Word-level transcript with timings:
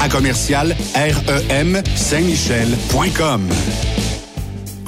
à 0.00 0.08
commercial 0.08 0.76
REM 0.94 1.82
Saint-Michel.com. 1.94 3.48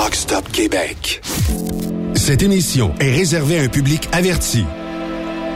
Truck 0.00 0.14
Stop 0.14 0.50
Québec. 0.50 1.20
Cette 2.14 2.42
émission 2.42 2.94
est 3.00 3.14
réservée 3.14 3.58
à 3.58 3.62
un 3.64 3.68
public 3.68 4.08
averti. 4.12 4.64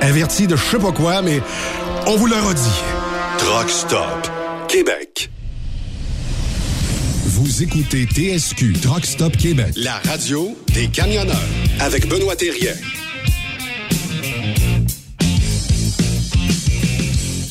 Averti 0.03 0.47
de 0.47 0.55
je 0.55 0.63
sais 0.63 0.79
pas 0.79 0.93
quoi, 0.93 1.23
mais 1.23 1.41
on 2.07 2.17
vous 2.17 2.27
le 2.27 2.35
redit. 2.35 2.61
Truck 3.39 3.71
Stop 3.71 4.29
Québec. 4.69 5.31
Vous 7.25 7.63
écoutez 7.63 8.05
TSQ 8.05 8.75
Truck 8.83 9.07
Stop 9.07 9.35
Québec, 9.35 9.73
la 9.77 9.95
radio 10.05 10.55
des 10.75 10.89
camionneurs 10.89 11.49
avec 11.81 12.07
Benoît 12.07 12.37
Thérien. 12.37 12.75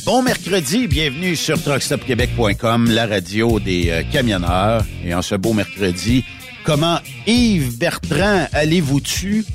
Bon 0.05 0.21
mercredi, 0.21 0.87
bienvenue 0.87 1.35
sur 1.35 1.59
truckstopquebec.com, 1.59 2.91
la 2.91 3.07
radio 3.07 3.59
des 3.59 3.89
euh, 3.89 4.03
camionneurs. 4.11 4.83
Et 5.03 5.15
en 5.15 5.23
ce 5.23 5.33
beau 5.33 5.53
mercredi, 5.53 6.25
comment 6.63 6.99
Yves 7.27 7.77
Bertrand, 7.77 8.47
allez-vous-tu? 8.51 9.45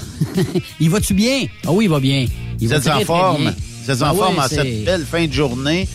il 0.80 0.90
va-tu 0.90 1.14
bien? 1.14 1.46
Ah 1.66 1.72
oui, 1.72 1.84
il 1.84 1.90
va 1.90 2.00
bien. 2.00 2.26
Il 2.60 2.68
Vous 2.68 2.74
êtes 2.74 2.86
en 2.88 3.00
forme? 3.00 3.52
Vous 3.84 3.90
êtes 3.90 4.02
en 4.02 4.06
Ah 4.10 4.14
forme 4.14 4.36
ouais, 4.36 4.44
en 4.44 4.48
cette 4.48 4.84
belle 4.84 5.04
fin 5.04 5.26
de 5.26 5.32
journée. 5.32 5.88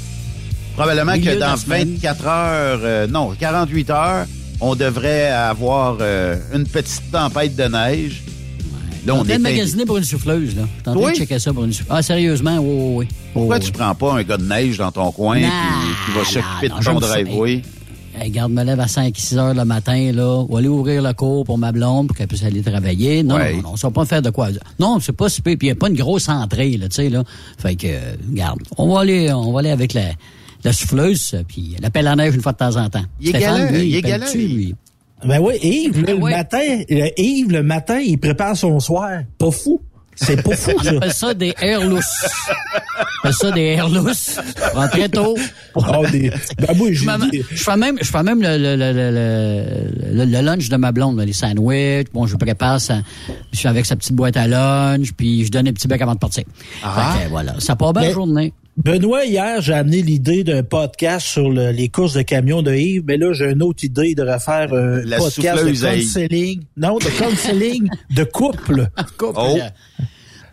Probablement 0.75 1.15
que 1.15 1.37
dans 1.39 1.55
semaine. 1.57 1.93
24 1.93 2.27
heures, 2.27 2.79
euh, 2.83 3.07
non, 3.07 3.33
48 3.39 3.89
heures, 3.91 4.25
on 4.59 4.75
devrait 4.75 5.27
avoir 5.27 5.97
euh, 6.01 6.37
une 6.53 6.65
petite 6.65 7.11
tempête 7.11 7.55
de 7.55 7.63
neige. 7.63 8.23
Là, 9.05 9.15
On 9.15 9.25
est 9.25 9.37
de 9.37 9.41
magasiner 9.41 9.85
pour 9.85 9.97
une 9.97 10.05
souffleuse, 10.05 10.55
là. 10.55 10.63
En 10.87 10.93
train 10.95 11.05
Oui? 11.05 11.11
de 11.11 11.17
checker 11.17 11.37
ça 11.37 11.53
pour 11.53 11.65
une 11.65 11.73
souffleuse. 11.73 11.95
Ah, 11.95 12.01
sérieusement? 12.01 12.57
Oui, 12.59 12.65
oui, 12.69 12.93
oui. 12.95 13.07
Pourquoi 13.33 13.57
Oui, 13.57 13.63
tu 13.65 13.71
prends 13.73 13.93
pas 13.93 14.13
un 14.13 14.23
gars 14.23 14.37
de 14.37 14.45
neige 14.45 14.77
dans 14.77 14.91
ton 14.93 15.11
coin 15.11 15.39
qui, 15.39 16.11
va 16.15 16.23
s'occuper 16.23 16.69
de 16.69 16.83
ton 16.83 16.99
driveway? 16.99 17.61
Hey, 18.15 18.29
garde, 18.29 18.51
me 18.51 18.63
lève 18.63 18.79
à 18.79 18.85
5-6 18.85 19.37
heures 19.37 19.53
le 19.55 19.65
matin, 19.65 20.11
là. 20.13 20.45
Ou 20.47 20.57
aller 20.57 20.67
ouvrir 20.67 21.01
le 21.01 21.13
cours 21.13 21.43
pour 21.45 21.57
ma 21.57 21.71
blonde 21.71 22.07
pour 22.07 22.15
qu'elle 22.15 22.27
puisse 22.27 22.43
aller 22.43 22.61
travailler. 22.61 23.23
Non, 23.23 23.35
Ouais. 23.35 23.55
non, 23.55 23.71
non, 23.71 23.75
ça 23.75 23.87
va 23.87 23.93
pas 23.93 24.05
faire 24.05 24.21
de 24.21 24.29
quoi. 24.29 24.49
Non, 24.79 24.99
c'est 24.99 25.13
pas 25.15 25.29
super. 25.29 25.57
Puis 25.57 25.67
il 25.67 25.71
n'y 25.71 25.77
a 25.77 25.79
pas 25.79 25.87
une 25.89 25.95
grosse 25.95 26.29
entrée, 26.29 26.77
là, 26.77 26.87
tu 26.89 26.95
sais, 26.95 27.09
là. 27.09 27.23
Fait 27.57 27.75
que, 27.75 27.87
euh, 27.87 28.15
garde, 28.29 28.59
on 28.77 28.93
va 28.93 29.01
aller, 29.01 29.31
on 29.33 29.51
va 29.51 29.59
aller 29.61 29.71
avec 29.71 29.93
la, 29.93 30.11
la 30.63 30.73
souffleuse, 30.73 31.35
puis 31.47 31.75
la 31.81 31.89
pelle 31.89 32.07
à 32.07 32.15
neige 32.15 32.35
une 32.35 32.41
fois 32.41 32.51
de 32.51 32.57
temps 32.57 32.75
en 32.77 32.87
temps. 32.89 33.03
Il 33.19 33.29
est 33.35 33.39
galant, 33.39 33.71
lui, 33.71 33.87
il 33.87 33.95
est 33.95 34.01
galant, 34.01 34.25
lui? 34.33 34.47
lui? 34.47 34.75
Ben 35.25 35.39
oui, 35.39 35.53
Yves, 35.63 35.97
là, 36.01 36.03
Ben 36.07 36.17
le 36.17 36.23
ouais. 36.23 36.31
matin, 36.31 36.81
euh, 36.91 37.07
Yves, 37.17 37.49
le 37.51 37.63
matin, 37.63 37.97
il 37.99 38.17
prépare 38.19 38.55
son 38.57 38.79
soir. 38.79 39.21
Pas 39.37 39.51
fou. 39.51 39.81
C'est 40.15 40.41
pas 40.43 40.55
fou, 40.55 40.71
On 40.77 40.83
ça. 40.83 40.89
appelle 40.91 41.13
ça 41.13 41.33
des 41.33 41.53
air 41.61 41.81
lousses. 41.85 42.25
On 42.97 43.01
appelle 43.19 43.33
ça 43.33 43.51
des 43.51 43.61
air 43.61 43.89
lousses. 43.89 44.39
Je 44.55 44.69
prends 44.71 44.87
très 44.87 45.09
tôt. 45.09 45.35
Oh, 45.75 45.81
des- 46.11 46.29
Ben 46.59 46.75
oui, 46.79 46.93
Je 46.93 47.03
fais, 47.09 47.29
dit- 47.31 47.43
je 47.51 47.63
fais 47.63 47.77
même, 47.77 47.97
je 47.99 48.05
fais 48.11 48.23
même 48.23 48.41
le, 48.41 48.57
le, 48.57 48.75
le, 48.75 50.25
le, 50.25 50.41
lunch 50.41 50.69
de 50.69 50.75
ma 50.77 50.91
blonde, 50.91 51.19
les 51.19 51.33
sandwichs. 51.33 52.07
Bon, 52.13 52.27
je 52.27 52.35
prépare 52.35 52.79
ça. 52.79 52.99
Je 53.51 53.57
suis 53.57 53.67
avec 53.67 53.85
sa 53.85 53.95
petite 53.95 54.13
boîte 54.13 54.37
à 54.37 54.47
lunch, 54.47 55.13
puis 55.13 55.45
je 55.45 55.51
donne 55.51 55.67
un 55.67 55.73
petit 55.73 55.87
bec 55.87 56.01
avant 56.01 56.13
de 56.13 56.19
partir. 56.19 56.43
Ah. 56.83 57.15
Fait 57.17 57.25
que, 57.25 57.29
voilà. 57.29 57.55
Ça 57.59 57.75
part 57.75 57.93
bien 57.93 58.03
la 58.03 58.11
journée. 58.11 58.53
Benoît, 58.75 59.25
hier, 59.25 59.61
j'ai 59.61 59.73
amené 59.73 60.01
l'idée 60.01 60.43
d'un 60.43 60.63
podcast 60.63 61.27
sur 61.27 61.49
le- 61.51 61.71
les 61.71 61.89
courses 61.89 62.13
de 62.13 62.23
camions 62.23 62.63
de 62.63 62.73
Yves, 62.73 63.03
mais 63.05 63.17
là, 63.17 63.31
j'ai 63.33 63.51
une 63.51 63.61
autre 63.61 63.83
idée 63.83 64.15
de 64.15 64.23
refaire 64.23 64.73
un 64.73 65.01
La 65.05 65.17
podcast 65.17 65.63
de 65.63 65.71
counseling. 65.73 66.61
Non, 66.75 66.97
de 66.97 67.05
counseling 67.19 67.87
de 68.09 68.23
couple. 68.23 68.87
Oh. 69.21 69.57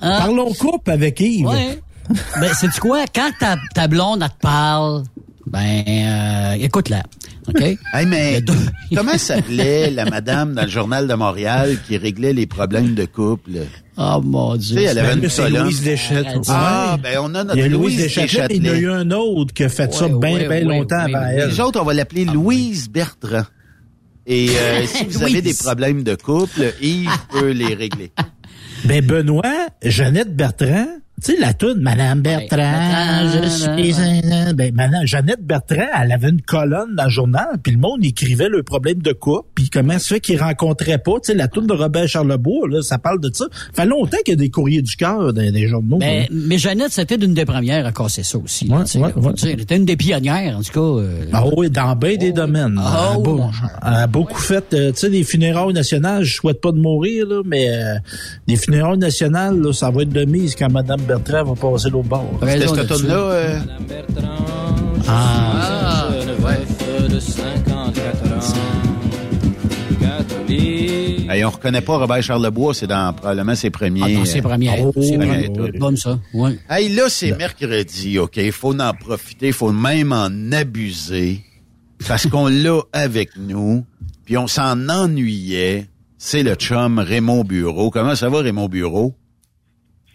Hein? 0.03 0.19
Parlons 0.19 0.53
couple 0.53 0.91
avec 0.91 1.19
Yves. 1.21 1.47
Ouais. 1.47 1.79
ben, 2.41 2.51
c'est 2.59 2.79
quoi? 2.79 3.05
Quand 3.15 3.31
ta, 3.41 3.57
ta 3.75 3.89
blonde, 3.89 4.23
elle 4.23 4.29
te 4.29 4.41
parle, 4.43 5.05
ben, 5.47 5.83
euh, 5.89 6.53
écoute-la. 6.61 7.03
OK? 7.49 7.61
Hey, 7.93 8.07
mais 8.07 8.41
comment 8.95 9.19
s'appelait 9.19 9.91
la 9.91 10.05
madame 10.05 10.55
dans 10.55 10.63
le 10.63 10.69
journal 10.69 11.09
de 11.09 11.15
Montréal 11.15 11.77
qui 11.87 11.97
réglait 11.97 12.33
les 12.33 12.47
problèmes 12.47 12.95
de 12.95 13.05
couple? 13.05 13.53
Oh, 13.97 14.21
mon 14.23 14.57
Dieu. 14.57 14.77
Tu 14.77 14.83
sais, 14.83 14.89
elle 14.91 14.99
avait 14.99 15.15
une 15.15 15.29
c'est. 15.29 15.51
Louise 15.51 15.83
Deschêttes. 15.83 16.27
Arrête. 16.27 16.45
Ah, 16.49 16.97
ben 17.03 17.19
on 17.21 17.35
a 17.35 17.45
notre 17.45 17.57
Il 17.57 17.61
y 17.61 17.65
a 17.65 17.69
Louise 17.69 18.17
il 18.17 18.65
y 18.65 18.71
en 18.71 18.73
a 18.73 18.79
eu 18.79 18.91
un 18.91 19.11
autre 19.11 19.53
qui 19.53 19.65
a 19.65 19.69
fait 19.69 19.93
ça 19.93 20.07
Ouais, 20.07 20.19
bien, 20.19 20.33
ouais, 20.33 20.39
bien 20.41 20.49
ouais, 20.49 20.79
longtemps 20.79 21.05
ouais, 21.05 21.15
avant 21.15 21.27
elle. 21.27 21.49
Les 21.51 21.61
autres, 21.61 21.81
on 21.81 21.85
va 21.85 21.95
l'appeler 21.95 22.25
Louise 22.25 22.89
Bertrand. 22.89 23.45
Et 24.27 24.51
euh, 24.51 24.87
si 24.87 25.05
vous 25.05 25.23
avez 25.23 25.43
des 25.43 25.55
problèmes 25.55 26.03
de 26.03 26.15
couple, 26.15 26.73
Yves 26.81 27.11
peut 27.31 27.51
les 27.51 27.75
régler. 27.75 28.13
Ben 28.85 29.05
Benoît, 29.05 29.67
Jeannette 29.83 30.35
Bertrand, 30.35 30.87
tu 31.23 31.33
sais 31.35 31.41
la 31.41 31.53
toune 31.55 31.81
Madame 31.81 32.21
Bertrand, 32.21 32.57
Ouais. 32.61 33.43
je 33.45 33.49
suis 33.49 34.55
ben 34.55 34.75
Madame 34.75 35.07
Jeannette 35.07 35.43
Bertrand, 35.45 35.87
elle 36.03 36.13
avait 36.13 36.29
une 36.31 36.41
colonne 36.43 36.95
dans 36.97 37.05
le 37.05 37.11
journal, 37.11 37.47
puis 37.63 37.73
le 37.73 37.79
monde 37.79 38.05
écrivait 38.05 38.49
le 38.49 38.63
problème 38.63 39.03
de 39.03 39.13
couple, 39.13 39.49
puis 39.55 39.71
comment 39.71 39.99
ça 39.99 40.15
fait 40.15 40.21
qu'ils 40.21 40.41
rencontraient 40.41 40.99
pas, 40.99 41.13
tu 41.23 41.33
sais 41.33 41.35
la 41.35 41.49
toune 41.49 41.67
de 41.67 41.73
Robert 41.75 42.09
Charlebois 42.09 42.69
là, 42.69 42.83
ça 42.83 42.99
parle 42.99 43.21
de 43.21 43.31
ça. 43.33 43.47
Fait 43.75 43.87
longtemps 43.87 44.17
qu'il 44.25 44.33
y 44.33 44.37
a 44.37 44.37
des 44.37 44.51
courriers 44.51 44.83
du 44.83 44.97
cœur 44.97 45.33
dans 45.33 45.51
des 45.53 45.69
journaux. 45.69 45.99
Là. 45.99 46.25
mais 46.31 46.59
Jeannette, 46.59 46.93
c'était 46.93 47.17
une 47.17 47.35
des 47.35 47.45
premières 47.45 47.87
à 47.87 47.93
casser 47.93 48.23
ça 48.23 48.39
aussi. 48.39 48.67
là, 48.67 48.77
Ouais, 48.79 48.85
tu 48.85 48.91
sais, 48.93 48.99
ouais, 48.99 49.09
là. 49.15 49.19
ouais. 49.23 49.33
Tu 49.35 49.41
sais, 49.43 49.53
Elle 49.53 49.61
était 49.61 49.77
une 49.77 49.85
des 49.85 49.97
pionnières, 49.97 50.57
en 50.59 50.63
tout 50.63 50.73
cas. 50.73 51.03
euh, 51.03 51.25
Ah 51.33 51.45
oui, 51.57 51.71
dans 51.71 51.95
bien 51.97 52.17
des 52.17 52.33
domaines. 52.33 52.79
Elle 52.81 52.97
a 52.97 53.17
oui, 53.19 53.23
beau- 53.25 53.37
mon 53.39 53.53
cher. 53.53 53.71
elle 53.87 53.95
a 53.95 54.07
beaucoup 54.07 54.41
fait, 54.41 54.65
euh, 54.75 54.93
tu 54.93 54.99
sais, 54.99 55.11
des 55.11 55.25
funérailles 55.25 55.73
nationales, 55.75 56.25
je 56.25 56.35
souhaite 56.35 56.61
pas 56.61 56.73
de 56.73 56.79
mourir, 56.79 57.27
là, 57.27 57.43
mais 57.45 57.69
euh, 57.71 57.95
des 58.47 58.57
funérailles 58.57 58.99
nationales, 58.99 59.59
là, 59.61 59.73
ça 59.73 59.91
va 59.91 60.03
être 60.03 60.13
de 60.13 60.25
mise 60.25 60.55
quand 60.55 60.71
Madame 60.71 61.01
Bertrand 61.19 61.55
va 61.55 61.71
passer 61.71 61.91
l'autre 61.91 62.09
bord. 62.09 62.31
C'était 62.41 62.69
cette 62.69 62.87
toune-là. 62.89 63.15
euh, 63.17 63.59
Ah, 65.09 66.09
hey, 71.29 71.45
on 71.45 71.51
reconnaît 71.51 71.81
pas 71.81 71.97
Robert 71.99 72.23
Charlebois, 72.23 72.75
c'est 72.75 72.87
dans 72.87 73.13
probablement 73.13 73.55
ses 73.55 73.71
premiers. 73.71 74.03
Ah, 74.05 74.09
non, 74.09 74.21
euh. 74.21 74.25
Oh, 74.85 74.93
oui, 74.97 75.17
oui. 75.19 75.79
Comme 75.79 75.97
ça, 75.97 76.19
ouais. 76.35 76.59
Hey, 76.69 76.89
là, 76.95 77.05
c'est 77.09 77.37
mercredi, 77.37 78.19
OK? 78.19 78.37
Il 78.37 78.53
faut 78.53 78.79
en 78.79 78.93
profiter, 78.95 79.49
il 79.49 79.53
faut 79.53 79.73
même 79.73 80.13
en 80.13 80.29
abuser. 80.53 81.43
Parce 82.09 82.27
qu'on 82.27 82.47
l'a 82.49 82.81
avec 82.93 83.31
nous, 83.37 83.85
puis 84.25 84.37
on 84.39 84.47
s'en 84.47 84.89
ennuyait. 84.89 85.87
C'est 86.19 86.43
le 86.43 86.55
chum 86.55 86.99
Raymond 86.99 87.45
Bureau. 87.45 87.91
Comment 87.91 88.15
ça 88.15 88.29
va, 88.29 88.41
Raymond 88.41 88.69
Bureau? 88.69 89.15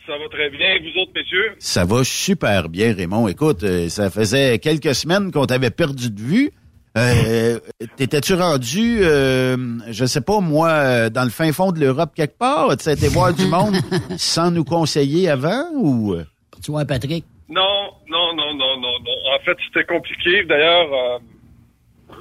Ça 0.08 0.14
va 0.18 0.28
très 0.30 0.50
bien. 0.50 0.74
Et 0.76 0.80
vous 0.80 1.00
autres, 1.02 1.12
messieurs? 1.16 1.56
Ça 1.60 1.84
va 1.86 2.04
super 2.04 2.70
bien, 2.70 2.94
Raymond. 2.94 3.28
Écoute, 3.28 3.64
euh, 3.64 3.90
ça 3.90 4.10
faisait 4.10 4.60
quelques 4.60 4.94
semaines 4.94 5.32
qu'on 5.32 5.46
t'avait 5.46 5.72
perdu 5.72 6.12
de 6.12 6.22
vue. 6.22 6.52
Euh, 6.98 7.60
T'étais-tu 7.98 8.36
rendu, 8.36 9.00
euh, 9.02 9.58
je 9.90 10.06
sais 10.06 10.22
pas 10.22 10.40
moi, 10.40 10.70
euh, 10.70 11.10
dans 11.10 11.24
le 11.24 11.30
fin 11.30 11.52
fond 11.52 11.72
de 11.72 11.80
l'Europe 11.80 12.12
quelque 12.16 12.38
part? 12.38 12.76
Tu 12.78 12.90
été 12.90 13.08
voir 13.08 13.34
du 13.34 13.46
monde 13.48 13.76
sans 14.18 14.52
nous 14.52 14.64
conseiller 14.64 15.30
avant 15.30 15.66
ou... 15.74 16.16
Tu 16.64 16.72
vois, 16.72 16.86
Patrick? 16.86 17.26
Non, 17.50 17.90
non, 18.10 18.34
non, 18.36 18.54
non, 18.56 18.78
non, 18.80 19.00
non. 19.04 19.36
En 19.36 19.44
fait, 19.44 19.58
c'était 19.68 19.86
compliqué. 19.86 20.44
D'ailleurs, 20.46 20.88
euh, 20.94 21.18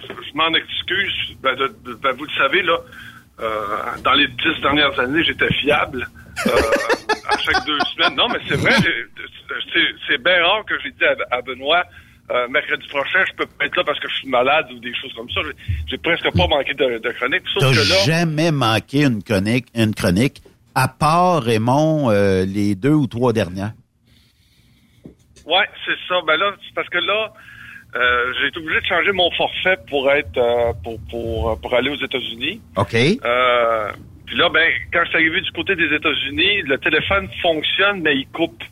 je, 0.02 0.36
m'en 0.36 0.48
excuse. 0.54 1.36
Ben, 1.42 1.54
de- 1.56 1.74
de- 1.84 1.94
ben, 1.94 2.12
vous 2.12 2.24
le 2.24 2.30
savez, 2.36 2.62
là, 2.62 2.78
euh, 3.40 3.66
dans 4.02 4.12
les 4.14 4.26
dix 4.26 4.60
dernières 4.62 4.98
années, 4.98 5.22
j'étais 5.24 5.52
fiable. 5.62 6.06
Euh, 6.46 6.50
à 7.28 7.38
chaque 7.38 7.64
deux 7.66 7.78
semaines. 7.94 8.16
Non, 8.16 8.28
mais 8.28 8.38
c'est 8.48 8.56
vrai, 8.56 8.72
c'est- 8.80 10.18
bien 10.18 10.42
rare 10.44 10.64
que 10.66 10.74
j'ai 10.82 10.90
dit 10.90 11.04
à, 11.04 11.36
à 11.36 11.42
Benoît, 11.42 11.84
euh, 12.30 12.48
mercredi 12.48 12.86
prochain, 12.88 13.24
je 13.28 13.34
peux 13.36 13.46
pas 13.46 13.66
être 13.66 13.76
là 13.76 13.84
parce 13.84 13.98
que 14.00 14.08
je 14.08 14.14
suis 14.16 14.28
malade 14.28 14.66
ou 14.72 14.78
des 14.78 14.94
choses 14.94 15.12
comme 15.14 15.28
ça. 15.30 15.40
J'ai- 15.88 15.98
presque 15.98 16.24
pas 16.36 16.46
manqué 16.46 16.72
de, 16.74 16.98
de 16.98 17.10
chronique. 17.12 17.42
Sauf 17.52 17.62
T'as 17.74 18.04
jamais 18.04 18.50
manqué 18.50 19.02
une 19.04 19.22
chronique, 19.22 19.66
une 19.74 19.94
chronique, 19.94 20.42
à 20.74 20.88
part, 20.88 21.42
Raymond, 21.42 22.10
euh, 22.10 22.44
les 22.46 22.74
deux 22.74 22.92
ou 22.94 23.06
trois 23.06 23.32
dernières. 23.32 23.72
ouais, 25.46 25.68
c'est 25.84 25.96
ça. 26.08 26.20
Ben 26.26 26.36
là, 26.36 26.54
c'est 26.66 26.74
parce 26.74 26.88
que 26.88 26.98
là, 26.98 27.32
euh, 27.96 28.32
j'ai 28.40 28.48
été 28.48 28.58
obligé 28.58 28.80
de 28.80 28.86
changer 28.86 29.12
mon 29.12 29.30
forfait 29.32 29.76
pour 29.88 30.10
être 30.10 30.38
pour, 30.82 30.98
pour, 31.10 31.60
pour 31.60 31.74
aller 31.74 31.90
aux 31.90 32.02
États-Unis. 32.02 32.60
OK? 32.76 32.94
Euh, 33.24 33.92
puis 34.26 34.36
là, 34.36 34.48
ben, 34.48 34.70
quand 34.92 35.00
je 35.04 35.08
suis 35.10 35.18
arrivé 35.18 35.40
du 35.40 35.50
côté 35.52 35.76
des 35.76 35.94
États-Unis, 35.94 36.62
le 36.62 36.78
téléphone 36.78 37.28
fonctionne, 37.42 38.00
mais 38.00 38.16
il 38.16 38.26
coupe. 38.28 38.62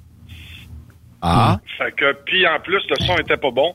Ah. 1.20 1.58
Fait 1.78 1.92
que, 1.94 2.12
puis 2.24 2.46
en 2.46 2.58
plus, 2.60 2.82
le 2.88 2.96
son 3.04 3.16
était 3.18 3.36
pas 3.36 3.50
bon. 3.50 3.74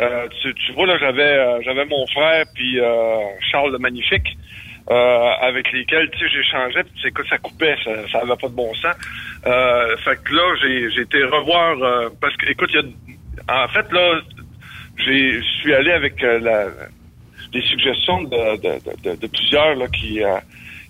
Euh, 0.00 0.26
tu, 0.40 0.52
tu 0.54 0.72
vois, 0.72 0.86
là, 0.86 0.98
j'avais 0.98 1.22
euh, 1.22 1.60
j'avais 1.62 1.84
mon 1.84 2.06
frère 2.08 2.44
puis 2.54 2.80
euh, 2.80 3.18
Charles 3.50 3.72
le 3.72 3.78
Magnifique, 3.78 4.36
euh, 4.90 5.30
avec 5.40 5.70
lesquels, 5.72 6.10
tu 6.10 6.18
sais, 6.18 6.28
j'échangeais, 6.28 6.82
puis 6.84 7.08
écoute, 7.08 7.26
ça 7.28 7.38
coupait, 7.38 7.76
ça, 7.84 8.08
ça 8.08 8.18
avait 8.20 8.36
pas 8.36 8.48
de 8.48 8.54
bon 8.54 8.74
sens. 8.74 8.96
Euh, 9.46 9.96
fait 9.98 10.18
que 10.24 10.34
là, 10.34 10.54
j'ai 10.60 10.90
j'ai 10.90 11.02
été 11.02 11.22
revoir, 11.24 11.80
euh, 11.82 12.08
parce 12.20 12.36
que, 12.36 12.50
écoute, 12.50 12.70
il 12.72 12.80
y 12.80 13.52
a, 13.52 13.64
en 13.64 13.68
fait, 13.68 13.90
là, 13.92 14.20
j'ai 14.96 15.40
je 15.40 15.46
suis 15.60 15.74
allé 15.74 15.92
avec 15.92 16.20
la, 16.20 16.66
les 17.52 17.62
suggestions 17.62 18.22
de, 18.22 18.56
de, 18.56 19.10
de, 19.10 19.20
de 19.20 19.26
plusieurs, 19.26 19.76
là, 19.76 19.86
qui... 19.88 20.20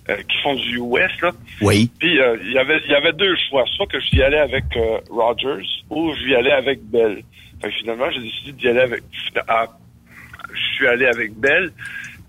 euh, 0.09 0.17
qui 0.27 0.37
font 0.41 0.55
du 0.55 0.77
US, 0.77 1.21
là. 1.21 1.31
Oui. 1.61 1.89
Puis 1.99 2.19
euh, 2.19 2.37
il 2.43 2.51
y 2.51 2.57
avait 2.57 2.79
il 2.85 2.91
y 2.91 2.95
avait 2.95 3.13
deux 3.13 3.35
choix, 3.49 3.63
soit 3.75 3.87
que 3.87 3.99
j'y 3.99 4.21
allais 4.21 4.39
avec 4.39 4.65
euh, 4.75 4.99
Rogers 5.09 5.65
ou 5.89 6.13
j'y 6.15 6.35
allais 6.35 6.51
avec 6.51 6.81
Bell. 6.89 7.23
Fait 7.61 7.69
que 7.69 7.75
finalement, 7.75 8.09
j'ai 8.11 8.21
décidé 8.21 8.51
d'y 8.53 8.67
aller 8.69 8.81
avec 8.81 9.03
ah, 9.47 9.65
je 10.53 10.75
suis 10.75 10.87
allé 10.87 11.05
avec 11.05 11.33
Bell, 11.39 11.71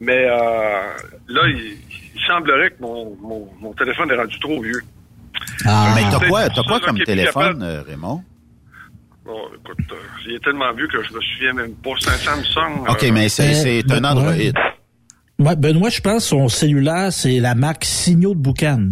mais 0.01 0.25
euh, 0.27 0.93
là 1.29 1.43
il, 1.49 1.77
il 2.15 2.21
semblerait 2.27 2.71
que 2.71 2.81
mon, 2.81 3.17
mon, 3.21 3.49
mon 3.61 3.73
téléphone 3.73 4.11
est 4.11 4.17
rendu 4.17 4.39
trop 4.39 4.63
vieux. 4.63 4.81
Mais 5.65 6.03
t'as 6.11 6.27
quoi, 6.29 6.45
ça, 6.45 6.63
quoi 6.67 6.81
comme 6.81 6.99
téléphone, 6.99 7.59
capable. 7.59 7.65
euh, 7.65 7.83
Raymond? 7.83 8.23
Bon, 9.25 9.41
écoute, 9.55 9.79
euh, 9.91 9.97
il 10.27 10.35
est 10.35 10.45
tellement 10.45 10.73
vieux 10.75 10.87
que 10.87 11.03
je 11.03 11.13
me 11.15 11.21
souviens 11.21 11.53
même 11.55 11.75
pas. 11.77 11.91
C'est 11.99 12.11
un 12.11 12.43
Samsung. 12.43 12.87
OK, 12.89 13.03
euh, 13.05 13.11
mais 13.13 13.29
c'est 13.29 13.55
c'est 13.55 13.91
un 13.91 14.05
Android. 14.05 14.33
Ouais. 15.45 15.51
Ouais, 15.51 15.57
Benoît, 15.57 15.91
je 15.91 16.01
pense 16.01 16.23
que 16.25 16.29
son 16.31 16.49
cellulaire, 16.49 17.13
c'est 17.13 17.39
la 17.41 17.55
marque 17.55 17.85
Signaux 17.85 18.35
de 18.35 18.41
Boucan. 18.41 18.91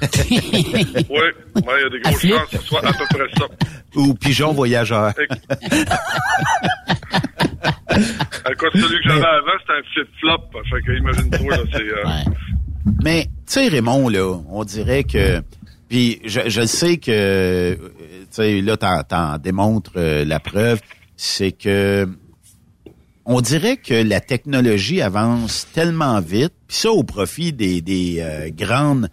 Oui, 0.30 1.06
ouais, 1.10 1.32
il 1.56 1.82
y 1.82 1.86
a 1.86 1.88
des 1.90 2.00
grosses 2.00 2.20
chances 2.26 2.50
que 2.50 2.56
ce 2.58 2.62
soit 2.64 2.86
à 2.86 2.92
peu 2.92 3.04
près 3.10 3.28
ça. 3.38 3.44
Ou 3.96 4.14
Pigeon 4.14 4.52
Voyageur. 4.52 5.12
Écoute, 8.50 8.70
celui 8.74 8.96
que 9.02 9.08
j'avais 9.08 9.24
avant, 9.24 9.52
c'était 9.60 9.72
un 9.72 9.82
flip-flop. 9.92 10.50
Fait 10.70 10.82
que 10.82 10.92
imagine-toi, 10.98 11.56
là, 11.56 11.62
c'est... 11.72 11.82
euh, 11.82 12.04
Mais, 13.02 13.24
tu 13.24 13.30
sais, 13.46 13.68
Raymond, 13.68 14.08
là, 14.08 14.40
on 14.48 14.64
dirait 14.64 15.04
que... 15.04 15.42
Puis, 15.88 16.20
je, 16.24 16.40
je 16.48 16.66
sais 16.66 16.96
que, 16.96 17.74
tu 17.74 18.26
sais, 18.30 18.60
là, 18.62 18.76
t'en, 18.76 19.02
t'en 19.04 19.38
démontres 19.38 19.92
euh, 19.96 20.24
la 20.24 20.40
preuve, 20.40 20.80
c'est 21.16 21.52
que 21.52 22.08
on 23.26 23.40
dirait 23.40 23.76
que 23.76 23.94
la 23.94 24.20
technologie 24.20 25.00
avance 25.00 25.66
tellement 25.72 26.20
vite, 26.20 26.52
puis 26.68 26.76
ça 26.76 26.90
au 26.90 27.02
profit 27.04 27.52
des, 27.52 27.80
des 27.80 28.16
euh, 28.20 28.50
grandes, 28.50 29.08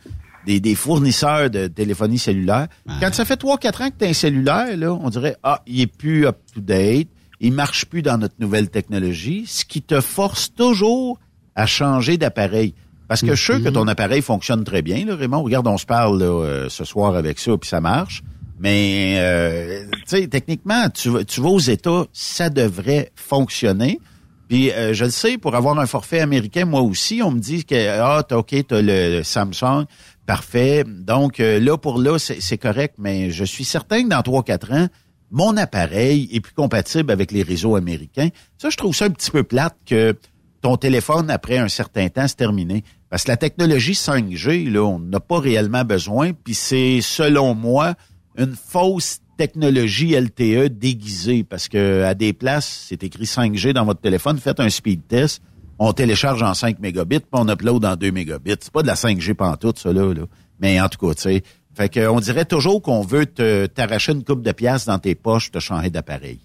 des, 0.46 0.60
des 0.60 0.76
fournisseurs 0.76 1.50
de 1.50 1.68
téléphonie 1.68 2.20
cellulaire. 2.20 2.68
Quand 3.00 3.14
ça 3.14 3.26
fait 3.26 3.42
3-4 3.42 3.84
ans 3.84 3.90
que 3.90 3.96
tu 4.00 4.06
as 4.06 4.10
un 4.10 4.14
cellulaire, 4.14 4.76
là, 4.76 4.94
on 4.94 5.10
dirait, 5.10 5.38
ah, 5.44 5.62
il 5.66 5.82
est 5.82 5.88
plus 5.88 6.28
up-to-date, 6.28 7.08
il 7.40 7.54
marche 7.54 7.86
plus 7.86 8.02
dans 8.02 8.18
notre 8.18 8.36
nouvelle 8.40 8.70
technologie, 8.70 9.46
ce 9.48 9.66
qui 9.66 9.82
te 9.82 10.02
force 10.02 10.54
toujours 10.54 11.20
à 11.56 11.66
changer 11.66 12.18
d'appareil. 12.18 12.74
Parce 13.08 13.22
que 13.22 13.36
je 13.36 13.44
suis 13.44 13.54
sûr 13.56 13.64
que 13.64 13.70
ton 13.70 13.88
appareil 13.90 14.22
fonctionne 14.22 14.64
très 14.64 14.82
bien, 14.82 15.06
là, 15.06 15.16
Raymond. 15.16 15.44
Regarde, 15.44 15.68
on 15.68 15.78
se 15.78 15.86
parle 15.86 16.18
là, 16.20 16.26
euh, 16.26 16.70
ce 16.70 16.86
soir 16.86 17.16
avec 17.16 17.40
ça, 17.40 17.58
puis 17.58 17.68
ça 17.70 17.82
marche. 17.82 18.24
Mais, 18.62 19.16
euh, 19.18 19.86
tu 19.92 20.02
sais, 20.06 20.28
techniquement, 20.28 20.88
tu, 20.90 21.10
vas- 21.10 21.24
tu 21.24 21.42
vas 21.42 21.50
aux 21.50 21.60
États, 21.60 22.06
ça 22.14 22.50
devrait 22.50 23.12
fonctionner. 23.16 24.00
Puis, 24.48 24.72
euh, 24.72 24.94
je 24.94 25.06
le 25.06 25.10
sais, 25.12 25.38
pour 25.38 25.56
avoir 25.56 25.80
un 25.80 25.86
forfait 25.88 26.20
américain, 26.20 26.66
moi 26.66 26.82
aussi, 26.82 27.22
on 27.24 27.32
me 27.32 27.40
dit 27.40 27.66
que, 27.66 28.00
ah, 28.00 28.24
t'as 28.28 28.36
OK, 28.38 28.54
t'as 28.68 28.82
le 28.82 29.24
Samsung, 29.24 29.86
parfait. 30.28 30.84
Donc, 30.86 31.40
euh, 31.40 31.60
là, 31.60 31.78
pour 31.78 32.00
là, 32.00 32.20
c'est 32.20 32.58
correct, 32.58 32.96
mais 33.00 33.32
je 33.32 33.44
suis 33.46 33.64
certain 33.66 34.04
que 34.04 34.10
dans 34.10 34.22
3-4 34.22 34.72
ans, 34.74 34.88
mon 35.32 35.56
appareil 35.58 36.30
est 36.34 36.42
plus 36.42 36.54
compatible 36.54 37.12
avec 37.12 37.32
les 37.32 37.42
réseaux 37.42 37.76
américains. 37.76 38.30
Ça, 38.58 38.70
je 38.70 38.78
trouve 38.78 38.94
ça 38.96 39.06
un 39.06 39.10
petit 39.10 39.32
peu 39.32 39.44
plate 39.44 39.76
que 39.86 40.16
ton 40.62 40.76
téléphone, 40.78 41.32
après 41.32 41.58
un 41.58 41.70
certain 41.70 42.10
temps, 42.10 42.28
c'est 42.28 42.36
terminé. 42.36 42.84
Parce 43.10 43.24
que 43.24 43.32
la 43.32 43.38
technologie 43.38 43.94
5G, 43.94 44.70
là, 44.70 44.84
on 44.84 45.00
n'a 45.00 45.20
pas 45.20 45.40
réellement 45.40 45.84
besoin. 45.86 46.34
Puis 46.34 46.54
c'est, 46.54 47.00
selon 47.02 47.56
moi, 47.56 47.96
une 48.38 48.56
fausse 48.56 49.20
technologie 49.38 50.16
LTE 50.16 50.70
déguisée. 50.70 51.44
Parce 51.44 51.68
que 51.68 52.04
à 52.04 52.14
des 52.14 52.34
places, 52.34 52.86
c'est 52.90 53.04
écrit 53.04 53.26
5G 53.26 53.74
dans 53.74 53.86
votre 53.86 54.02
téléphone. 54.02 54.38
Faites 54.38 54.60
un 54.60 54.70
speed 54.70 55.08
test. 55.08 55.42
On 55.80 55.94
télécharge 55.94 56.44
en 56.44 56.54
5 56.54 56.78
mégabits, 56.80 57.20
puis 57.20 57.30
on 57.32 57.50
upload 57.50 57.84
en 57.86 57.96
2 57.96 58.12
mégabits. 58.12 58.56
C'est 58.60 58.72
pas 58.72 58.84
de 58.84 58.88
la 58.88 58.94
5G 58.94 59.34
pantoute, 59.34 59.80
ça, 59.80 59.92
là. 59.92 60.14
là. 60.14 60.26
Mais 60.60 60.80
en 60.80 60.88
tout 60.90 61.04
cas, 61.06 61.16
tu 61.16 61.22
sais. 61.22 61.44
Fait 61.74 61.90
que, 61.90 62.08
on 62.08 62.20
dirait 62.20 62.46
toujours 62.46 62.82
qu'on 62.82 63.02
veut 63.02 63.26
t'arracher 63.26 64.12
une 64.12 64.24
coupe 64.24 64.44
de 64.44 64.52
pièces 64.52 64.86
dans 64.86 65.00
tes 65.00 65.16
poches, 65.16 65.50
te 65.52 65.60
changer 65.60 65.90
d'appareil. 65.90 66.40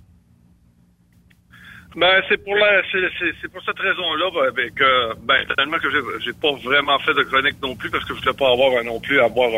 Ben, 1.97 2.23
c'est 2.29 2.43
pour 2.45 2.55
la, 2.55 2.83
c'est, 2.93 3.49
pour 3.49 3.63
cette 3.65 3.79
raison-là, 3.79 4.31
ben, 4.31 4.53
ben, 4.55 4.71
que, 4.71 5.15
ben, 5.25 5.47
tellement 5.57 5.79
que 5.79 5.89
j'ai, 6.21 6.33
pas 6.35 6.53
vraiment 6.63 6.99
fait 6.99 7.15
de 7.15 7.23
chronique 7.23 7.57
non 7.63 7.75
plus 7.75 7.91
parce 7.91 8.05
que 8.05 8.15
je 8.15 8.21
voulais 8.21 8.37
pas 8.37 8.53
avoir 8.53 8.85
non 8.85 9.01
plus 9.01 9.19
avoir 9.19 9.51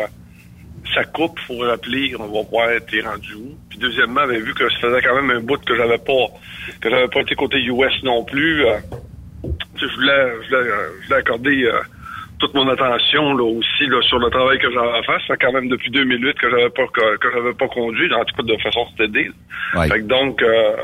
sa 0.93 1.03
coupe, 1.03 1.39
faut 1.47 1.59
rappeler, 1.59 2.13
on 2.17 2.27
va 2.27 2.41
voir 2.49 2.69
t'es 2.89 3.01
rendu 3.01 3.33
où. 3.35 3.55
Puis 3.69 3.79
deuxièmement, 3.79 4.25
ben, 4.27 4.41
vu 4.41 4.53
que 4.53 4.69
ça 4.69 4.79
faisait 4.79 5.01
quand 5.01 5.15
même 5.15 5.29
un 5.31 5.41
bout 5.41 5.63
que 5.63 5.75
j'avais 5.75 5.97
pas, 5.97 6.27
que 6.81 6.89
j'avais 6.89 7.07
pas 7.07 7.21
été 7.21 7.35
côté 7.35 7.57
US 7.59 8.03
non 8.03 8.23
plus, 8.23 8.65
euh, 8.65 8.77
je 9.75 9.95
voulais, 9.95 10.33
je 10.43 10.47
voulais, 10.47 10.69
euh, 10.69 10.89
je 11.01 11.07
voulais 11.07 11.19
accorder 11.19 11.63
euh, 11.63 11.81
toute 12.39 12.53
mon 12.53 12.67
attention 12.69 13.33
là 13.35 13.43
aussi 13.43 13.85
là, 13.87 14.01
sur 14.01 14.17
le 14.19 14.29
travail 14.29 14.57
que 14.59 14.71
j'avais 14.71 14.97
à 14.97 15.03
faire. 15.03 15.19
Ça 15.27 15.35
quand 15.37 15.51
même 15.51 15.67
depuis 15.69 15.91
2008 15.91 16.33
que 16.39 16.49
j'avais 16.49 16.69
pas 16.69 16.87
que, 16.87 17.17
que 17.17 17.27
j'avais 17.33 17.53
pas 17.53 17.67
conduit, 17.67 18.11
en 18.13 18.23
tout 18.25 18.35
cas 18.35 18.43
de 18.43 18.57
façon 18.61 18.85
stédée. 18.95 19.29
Ouais. 19.75 19.87
Fait 19.87 19.99
que 19.99 20.05
donc, 20.07 20.41
euh, 20.41 20.75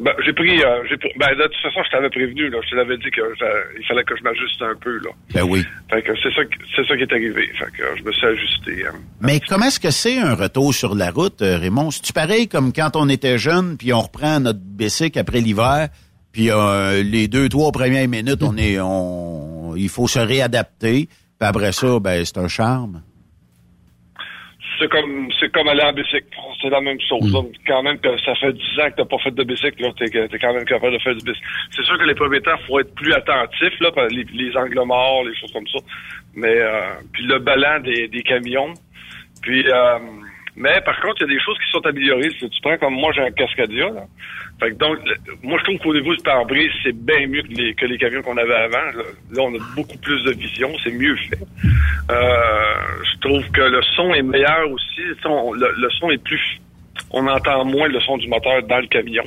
ben, 0.00 0.12
j'ai 0.24 0.32
pris, 0.32 0.62
euh, 0.62 0.82
j'ai 0.88 0.96
pris- 0.96 1.12
ben, 1.18 1.28
de 1.36 1.42
toute 1.44 1.56
façon, 1.62 1.80
je 1.84 1.90
t'avais 1.90 2.10
prévenu, 2.10 2.48
là, 2.50 2.58
je 2.64 2.70
te 2.70 2.74
l'avais 2.74 2.96
dit 2.96 3.10
que 3.10 3.22
j'a- 3.38 3.46
il 3.78 3.84
fallait 3.86 4.02
que 4.04 4.16
je 4.16 4.22
m'ajuste 4.22 4.60
un 4.62 4.74
peu, 4.82 4.96
là. 4.98 5.10
Ben 5.34 5.42
oui. 5.42 5.64
Fait 5.90 6.02
que 6.02 6.12
c'est 6.22 6.32
ça, 6.34 6.44
qui- 6.44 6.58
c'est 6.74 6.86
ça 6.86 6.96
qui 6.96 7.02
est 7.02 7.12
arrivé. 7.12 7.46
Fait 7.58 7.70
que 7.76 7.82
euh, 7.82 7.94
je 7.96 8.02
me 8.02 8.12
suis 8.12 8.26
ajusté. 8.26 8.86
hein. 8.86 8.94
Mais 9.20 9.40
comment 9.46 9.66
est-ce 9.66 9.80
que 9.80 9.90
c'est 9.90 10.18
un 10.18 10.34
retour 10.34 10.74
sur 10.74 10.94
la 10.94 11.10
route, 11.10 11.42
euh, 11.42 11.58
Raymond? 11.58 11.90
C'est-tu 11.90 12.12
pareil 12.12 12.48
comme 12.48 12.72
quand 12.72 12.96
on 12.96 13.08
était 13.08 13.38
jeune, 13.38 13.76
puis 13.78 13.92
on 13.92 14.00
reprend 14.00 14.40
notre 14.40 14.60
bicycle 14.60 15.18
après 15.18 15.40
l'hiver, 15.40 15.88
puis 16.32 16.50
euh, 16.50 17.02
les 17.02 17.28
deux, 17.28 17.48
trois 17.48 17.72
premières 17.72 18.08
minutes, 18.08 18.42
on 18.42 18.56
est, 18.56 18.78
on, 18.80 19.47
il 19.78 19.88
faut 19.88 20.06
se 20.08 20.18
réadapter, 20.18 21.06
puis 21.06 21.48
après 21.48 21.72
ça, 21.72 21.98
ben 22.00 22.24
c'est 22.24 22.38
un 22.38 22.48
charme. 22.48 23.02
C'est 24.78 24.88
comme, 24.88 25.28
c'est 25.40 25.50
comme 25.50 25.66
aller 25.68 25.82
en 25.82 25.92
bicycle. 25.92 26.26
C'est 26.62 26.70
la 26.70 26.80
même 26.80 26.98
chose. 27.00 27.32
là. 27.32 27.40
Quand 27.66 27.82
même 27.82 27.98
que 27.98 28.16
ça 28.24 28.34
fait 28.36 28.52
10 28.52 28.60
ans 28.80 28.90
que 28.90 28.96
t'as 28.96 29.04
pas 29.04 29.18
fait 29.18 29.32
de 29.32 29.42
bicycle, 29.42 29.82
là, 29.82 29.90
t'es, 29.98 30.06
t'es 30.06 30.38
quand 30.38 30.54
même 30.54 30.64
capable 30.64 30.92
de 30.92 30.98
faire 31.02 31.16
du 31.16 31.24
bicycle. 31.24 31.46
C'est 31.72 31.84
sûr 31.84 31.98
que 31.98 32.04
les 32.04 32.14
premiers 32.14 32.40
temps, 32.40 32.56
faut 32.66 32.78
être 32.78 32.94
plus 32.94 33.12
attentif, 33.12 33.72
là, 33.80 33.90
les, 34.10 34.24
les 34.32 34.56
angles 34.56 34.80
morts, 34.84 35.24
les 35.24 35.34
choses 35.34 35.52
comme 35.52 35.66
ça. 35.66 35.78
Mais, 36.34 36.60
euh, 36.60 36.80
puis 37.12 37.24
le 37.24 37.40
ballon 37.40 37.80
des, 37.80 38.06
des 38.06 38.22
camions. 38.22 38.72
Puis, 39.42 39.64
euh, 39.68 39.98
mais 40.58 40.80
par 40.84 41.00
contre, 41.00 41.16
il 41.20 41.28
y 41.28 41.30
a 41.30 41.34
des 41.34 41.40
choses 41.44 41.56
qui 41.58 41.70
sont 41.70 41.86
améliorées. 41.86 42.30
Si 42.38 42.50
tu 42.50 42.60
prends 42.60 42.76
comme 42.78 42.94
moi, 42.94 43.12
j'ai 43.14 43.22
un 43.22 43.30
Cascadia, 43.30 43.88
là. 43.90 44.02
Fait 44.60 44.70
que 44.70 44.74
donc, 44.74 44.98
moi, 45.42 45.56
je 45.60 45.64
trouve 45.64 45.78
qu'au 45.78 45.94
niveau 45.94 46.14
du 46.14 46.22
pare-brise, 46.22 46.70
c'est 46.82 46.92
bien 46.94 47.26
mieux 47.28 47.42
que 47.42 47.48
les, 47.48 47.74
que 47.74 47.86
les 47.86 47.96
camions 47.96 48.22
qu'on 48.22 48.36
avait 48.36 48.54
avant. 48.54 48.86
Là, 48.98 49.42
on 49.42 49.54
a 49.54 49.58
beaucoup 49.76 49.96
plus 49.98 50.22
de 50.24 50.32
vision, 50.32 50.70
c'est 50.82 50.90
mieux 50.90 51.16
fait. 51.16 51.38
Euh, 52.10 52.74
je 53.04 53.20
trouve 53.20 53.48
que 53.52 53.60
le 53.60 53.80
son 53.96 54.12
est 54.14 54.22
meilleur 54.22 54.68
aussi. 54.70 55.02
On- 55.24 55.52
le, 55.52 55.88
son 56.00 56.10
est 56.10 56.22
plus... 56.22 56.42
On 57.12 57.26
entend 57.28 57.64
moins 57.64 57.88
le 57.88 58.00
son 58.00 58.16
du 58.18 58.26
moteur 58.28 58.62
dans 58.64 58.80
le 58.80 58.88
camion. 58.88 59.24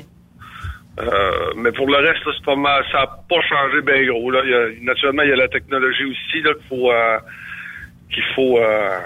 Euh, 1.00 1.54
mais 1.56 1.72
pour 1.72 1.88
le 1.88 1.96
reste, 1.96 2.26
là, 2.26 2.34
pas 2.46 2.56
mal. 2.58 2.84
Ça 2.92 3.00
n'a 3.00 3.08
pas 3.08 3.42
changé 3.48 3.82
bien 3.82 4.04
gros. 4.08 4.30
Là. 4.32 4.42
Il 4.44 4.50
y 4.52 4.54
a, 4.54 4.68
naturellement, 4.84 5.24
il 5.24 5.30
y 5.30 5.34
a 5.34 5.38
la 5.38 5.48
technologie 5.48 6.06
aussi 6.06 6.44
qu'il 6.44 6.56
faut... 6.68 6.92
euh, 6.92 7.18
qu'il 8.14 8.24
faut 8.36 8.58
euh, 8.60 9.00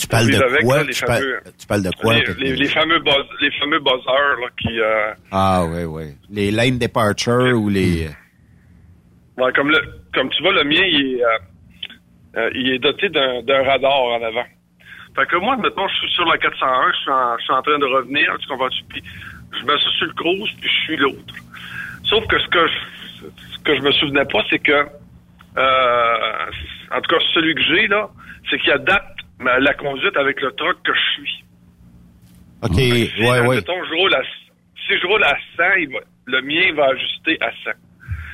Tu 0.00 0.06
parles 0.06 0.30
de 0.30 0.36
avec, 0.42 0.62
quoi? 0.62 0.76
là, 0.78 0.84
les 0.84 0.92
tu, 0.94 1.04
parles, 1.04 1.20
fameux- 1.22 1.40
tu 1.58 1.66
parles 1.66 1.82
de 1.82 1.90
quoi? 1.90 2.14
les, 2.14 2.22
peut-être? 2.22 2.38
les- 2.38 2.56
les 2.56 2.68
fameux 2.68 2.98
buzz, 3.00 3.26
les 3.40 3.50
fameux 3.52 3.78
buzzers 3.80 4.36
là, 4.40 4.46
qui... 4.60 4.80
euh, 4.80 5.12
Ah 5.30 5.64
oui, 5.68 5.84
oui. 5.84 6.04
Les 6.30 6.50
lane 6.50 6.78
departure 6.78 7.54
ou 7.58 7.68
les... 7.68 8.08
Ouais, 9.36 9.52
comme 9.52 9.70
le, 9.70 9.78
comme 10.14 10.30
tu 10.30 10.42
vois, 10.42 10.52
le 10.52 10.64
mien, 10.64 10.82
il 10.84 11.16
est, 11.18 11.22
euh, 11.24 11.38
euh, 12.36 12.50
il 12.54 12.72
est 12.72 12.78
doté 12.78 13.08
d'un, 13.08 13.42
radar 13.64 13.92
en 14.02 14.22
avant. 14.22 14.44
Fait 15.16 15.26
que 15.26 15.36
moi, 15.36 15.56
maintenant, 15.56 15.88
je 15.88 15.94
suis 15.96 16.10
sur 16.12 16.24
la 16.26 16.38
401, 16.38 16.92
je 16.92 16.96
suis 16.98 17.10
en, 17.10 17.36
je 17.38 17.42
suis 17.44 17.52
en 17.52 17.62
train 17.62 17.78
de 17.78 17.84
revenir, 17.84 18.36
tu 18.40 18.48
comprends-tu? 18.48 18.84
Puis 18.88 19.02
je 19.58 19.64
me 19.66 19.76
suis 19.78 19.90
sur 19.98 20.06
le 20.06 20.12
cruise, 20.14 20.50
puis 20.60 20.70
je 20.70 20.80
suis 20.84 20.96
l'autre. 20.96 21.34
Sauf 22.04 22.26
que 22.26 22.38
ce 22.38 22.48
que 22.48 22.66
je, 22.66 23.26
ce 23.54 23.58
que 23.64 23.76
je 23.76 23.80
me 23.82 23.92
souvenais 23.92 24.24
pas, 24.26 24.42
c'est 24.50 24.58
que, 24.60 24.86
euh, 25.58 26.46
en 26.92 27.00
tout 27.00 27.10
cas, 27.16 27.22
celui 27.34 27.54
que 27.54 27.62
j'ai, 27.62 27.86
là, 27.88 28.08
c'est 28.48 28.58
qu'il 28.60 28.72
adapte 28.72 29.19
la 29.44 29.74
conduite 29.74 30.16
avec 30.16 30.40
le 30.40 30.52
truck 30.52 30.76
que 30.84 30.92
je 30.94 31.20
suis. 31.22 31.44
OK, 32.62 32.74
Si, 32.74 33.22
ouais, 33.22 33.40
ouais. 33.46 33.60
je 33.66 33.94
roule 33.96 34.14
à, 34.14 34.22
si 34.86 34.98
je 35.00 35.06
roule 35.06 35.24
à 35.24 35.34
100, 35.56 35.62
il 35.78 35.88
va- 35.92 36.00
le 36.26 36.42
mien 36.42 36.74
va 36.74 36.86
ajuster 36.92 37.38
à 37.40 37.50
100. 37.64 37.70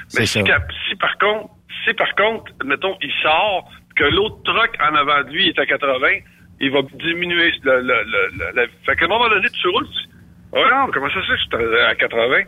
C'est 0.08 0.20
Mais 0.20 0.26
si, 0.26 0.38
ça. 0.40 0.42
cap- 0.44 0.72
si 0.88 0.96
par 0.96 1.16
contre, 1.18 1.50
si 1.84 1.94
par 1.94 2.12
contre, 2.16 2.52
mettons, 2.64 2.96
il 3.02 3.12
sort, 3.22 3.70
que 3.94 4.04
l'autre 4.04 4.42
truck 4.44 4.76
en 4.80 4.94
avant 4.94 5.22
de 5.24 5.30
lui 5.30 5.48
est 5.48 5.58
à 5.58 5.66
80, 5.66 6.18
il 6.60 6.70
va 6.70 6.82
diminuer 6.82 7.52
le, 7.62 7.80
le, 7.80 7.82
le, 7.82 8.28
le- 8.36 8.62
le- 8.62 8.68
Fait 8.84 8.96
qu'à 8.96 9.04
un 9.04 9.08
moment 9.08 9.28
donné, 9.28 9.48
tu 9.48 9.68
roules, 9.68 9.86
tu 9.86 9.92
dis, 10.08 10.08
oh 10.52 10.64
non, 10.72 10.90
comment 10.92 11.08
ça 11.08 11.14
se 11.22 11.26
fait 11.26 11.56
que 11.56 11.62
je 11.62 11.66
suis 11.68 11.80
à 11.86 11.94
80? 11.94 12.38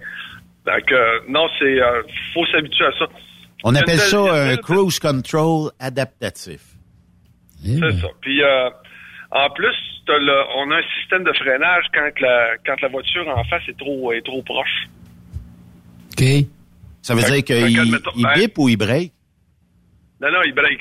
Donc, 0.67 0.93
euh, 0.93 1.21
non, 1.29 1.49
c'est, 1.59 1.81
euh, 1.81 2.03
faut 2.35 2.45
s'habituer 2.47 2.87
à 2.87 2.93
ça. 2.99 3.07
On 3.65 3.75
appelle 3.75 3.99
ça 3.99 4.19
un 4.35 4.57
cruise 4.57 4.99
control 4.99 5.71
adaptatif. 5.81 6.61
C'est 7.65 8.01
ça. 8.01 8.09
Puis, 8.21 8.43
euh, 8.43 8.71
en 9.31 9.51
plus, 9.51 9.75
le- 10.09 10.45
on 10.57 10.71
a 10.71 10.77
un 10.79 10.83
système 11.01 11.25
de 11.25 11.33
freinage 11.33 11.85
quand 11.93 12.21
la, 12.21 12.57
quand 12.65 12.81
la 12.81 12.89
voiture 12.89 13.29
en 13.29 13.45
face 13.45 13.63
est 13.69 13.79
trop, 13.79 14.13
est 14.13 14.23
trop 14.25 14.43
proche. 14.43 14.87
OK. 16.13 16.25
Ça 17.03 17.15
veut 17.15 17.21
Fait- 17.23 17.43
dire 17.43 17.45
qu'il 17.45 17.71
il 18.17 18.23
ben- 18.23 18.33
bip 18.35 18.59
ou 18.59 18.69
il 18.69 18.77
break? 18.77 19.13
Non, 20.21 20.31
non, 20.33 20.41
il 20.45 20.53
break. 20.55 20.81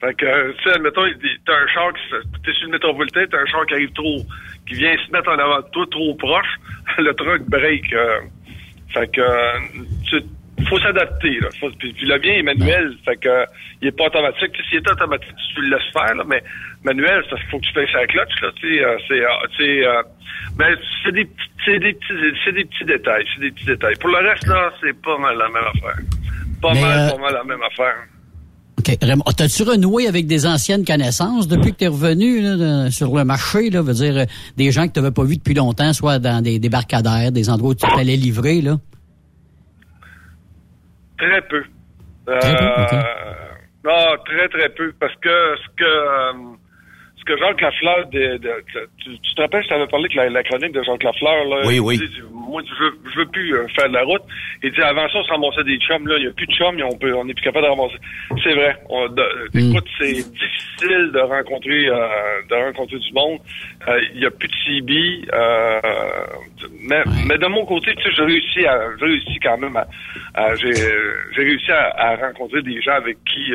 Fait 0.00 0.12
que, 0.14 0.52
tu 0.52 0.62
sais, 0.64 0.74
admettons, 0.76 1.04
t'as 1.46 1.54
un 1.54 1.66
char 1.68 1.90
qui 1.94 2.40
t'es 2.44 2.52
sur 2.52 2.66
le 2.66 2.72
métropolitain, 2.72 3.24
t'as 3.30 3.38
un 3.40 3.46
char 3.46 3.64
qui 3.66 3.74
arrive 3.74 3.92
trop, 3.92 4.18
qui 4.68 4.74
vient 4.74 4.94
se 5.06 5.10
mettre 5.10 5.30
en 5.30 5.38
avant 5.38 5.60
de 5.60 5.68
toi 5.72 5.86
trop 5.90 6.14
proche, 6.16 6.46
le 6.98 7.14
truck 7.14 7.42
break. 7.48 7.92
euh, 7.94 8.20
fait 8.92 9.10
que, 9.10 9.20
euh, 9.22 10.20
tu, 10.58 10.64
faut 10.66 10.78
s'adapter, 10.80 11.38
puis, 11.78 11.92
puis 11.92 12.06
le 12.06 12.18
bien 12.18 12.34
est 12.34 12.42
manuel, 12.42 12.94
fait 13.04 13.16
que, 13.16 13.28
euh, 13.28 13.44
il 13.82 13.88
est 13.88 13.92
pas 13.92 14.06
automatique. 14.06 14.52
Tu 14.52 14.62
sais, 14.62 14.68
S'il 14.70 14.78
est 14.78 14.90
automatique, 14.90 15.34
tu 15.54 15.60
le 15.62 15.70
laisses 15.76 15.92
faire, 15.92 16.14
là, 16.14 16.24
mais 16.26 16.42
manuel, 16.84 17.22
ça 17.30 17.36
faut 17.50 17.58
que 17.58 17.66
tu 17.66 17.72
fasses 17.72 17.92
la 17.92 18.06
clutch, 18.06 18.40
là, 18.42 18.48
tu 18.56 18.68
sais, 18.76 18.84
euh, 18.84 18.96
c'est, 19.06 19.14
euh, 19.86 19.88
euh, 19.98 20.02
mais 20.58 20.66
c'est 21.04 21.12
des, 21.12 21.24
petits- 21.24 21.50
c'est 21.64 21.78
des 21.78 21.92
petits, 21.92 22.36
c'est 22.44 22.52
des 22.52 22.64
petits 22.64 22.84
détails, 22.84 23.24
c'est 23.34 23.40
des 23.40 23.50
petits 23.50 23.66
détails. 23.66 23.94
Pour 24.00 24.10
le 24.10 24.18
reste, 24.28 24.46
là, 24.46 24.70
c'est 24.80 24.96
pas 25.02 25.18
mal 25.18 25.36
la 25.36 25.48
même 25.48 25.64
affaire. 25.74 26.02
Pas 26.62 26.72
Mais, 26.74 26.80
mal, 26.80 26.98
euh, 26.98 27.10
pas 27.10 27.18
mal 27.22 27.34
la 27.34 27.44
même 27.44 27.62
affaire. 27.62 27.94
OK. 28.78 28.96
Raymond, 29.02 29.24
t'as-tu 29.36 29.62
renoué 29.62 30.06
avec 30.06 30.26
des 30.26 30.46
anciennes 30.46 30.84
connaissances 30.84 31.48
depuis 31.48 31.72
que 31.72 31.78
t'es 31.78 31.86
revenu 31.88 32.40
là, 32.42 32.90
sur 32.90 33.14
le 33.16 33.24
marché, 33.24 33.70
là, 33.70 33.82
veut 33.82 33.94
dire 33.94 34.26
des 34.56 34.70
gens 34.70 34.86
que 34.86 34.92
t'avais 34.92 35.10
pas 35.10 35.24
vus 35.24 35.36
depuis 35.38 35.54
longtemps, 35.54 35.92
soit 35.92 36.18
dans 36.18 36.42
des 36.42 36.58
débarcadères, 36.58 37.32
des 37.32 37.48
endroits 37.50 37.70
où 37.70 37.74
tu 37.74 37.86
t'allais 37.94 38.16
livrer, 38.16 38.60
là? 38.60 38.76
Très 41.18 41.42
peu. 41.42 41.62
Très 42.26 42.56
peu, 42.56 42.64
Euh. 42.96 43.02
Non, 43.84 44.16
très, 44.24 44.48
très 44.48 44.68
peu. 44.70 44.92
Parce 44.98 45.14
que 45.16 45.56
ce 45.56 45.68
que 45.76 45.84
euh, 45.84 46.56
que 47.26 47.36
Jacques 47.38 47.60
Lafleur 47.60 48.06
de, 48.08 48.18
de- 48.18 48.38
de- 48.38 48.88
tu, 49.04 49.18
tu 49.18 49.34
te 49.34 49.40
rappelles, 49.42 49.62
je 49.64 49.68
t'avais 49.68 49.86
parlé 49.88 50.08
que 50.08 50.16
la, 50.16 50.30
la 50.30 50.42
chronique 50.42 50.72
de 50.72 50.82
Jacques 50.82 51.02
Lafleur, 51.02 51.44
là, 51.44 51.62
Oui, 51.66 51.78
oui. 51.80 51.98
dit, 51.98 52.08
moi, 52.32 52.62
je 52.66 52.84
veux, 52.84 52.92
je 53.12 53.18
veux 53.18 53.26
plus 53.26 53.54
euh, 53.54 53.66
faire 53.76 53.88
de 53.88 53.94
la 53.94 54.02
route. 54.04 54.22
Il 54.62 54.72
dit, 54.72 54.80
avant 54.80 55.08
ça, 55.08 55.18
on 55.18 55.24
se 55.24 55.30
ramassait 55.30 55.64
des 55.64 55.78
chums, 55.78 56.06
là. 56.06 56.16
Il 56.18 56.22
n'y 56.22 56.28
a 56.28 56.32
plus 56.32 56.46
de 56.46 56.52
chums, 56.52 56.80
on 56.82 56.96
peut, 56.96 57.12
on 57.14 57.24
n'est 57.24 57.34
plus 57.34 57.42
capable 57.44 57.66
de 57.66 57.70
ramasser. 57.70 57.96
C'est 58.42 58.54
vrai. 58.54 58.76
On, 58.88 59.08
de- 59.08 59.22
Mm. 59.54 59.70
Écoute, 59.70 59.88
c'est 59.98 60.12
difficile 60.12 61.10
de 61.12 61.20
rencontrer, 61.20 61.86
euh, 61.88 62.08
de 62.50 62.54
rencontrer 62.54 62.98
du 62.98 63.12
monde. 63.12 63.38
Euh, 63.88 64.00
Il 64.14 64.20
n'y 64.20 64.26
a 64.26 64.30
plus 64.30 64.48
de 64.48 64.54
CB. 64.64 65.28
Euh, 65.32 65.80
mais, 66.82 67.02
mais 67.26 67.38
de 67.38 67.46
mon 67.46 67.64
côté, 67.66 67.94
tu 67.96 68.02
sais, 68.04 68.10
j'ai 68.16 68.22
réussi 68.24 68.66
à, 68.66 68.78
j'ai 68.98 69.04
réussi 69.06 69.38
quand 69.42 69.58
même 69.58 69.76
à, 69.76 69.86
à- 70.34 70.54
j'ai, 70.56 70.72
réussi 71.36 71.70
à, 71.72 71.92
à 71.96 72.16
rencontrer 72.16 72.62
des 72.62 72.80
gens 72.82 72.92
avec 72.94 73.16
qui, 73.24 73.52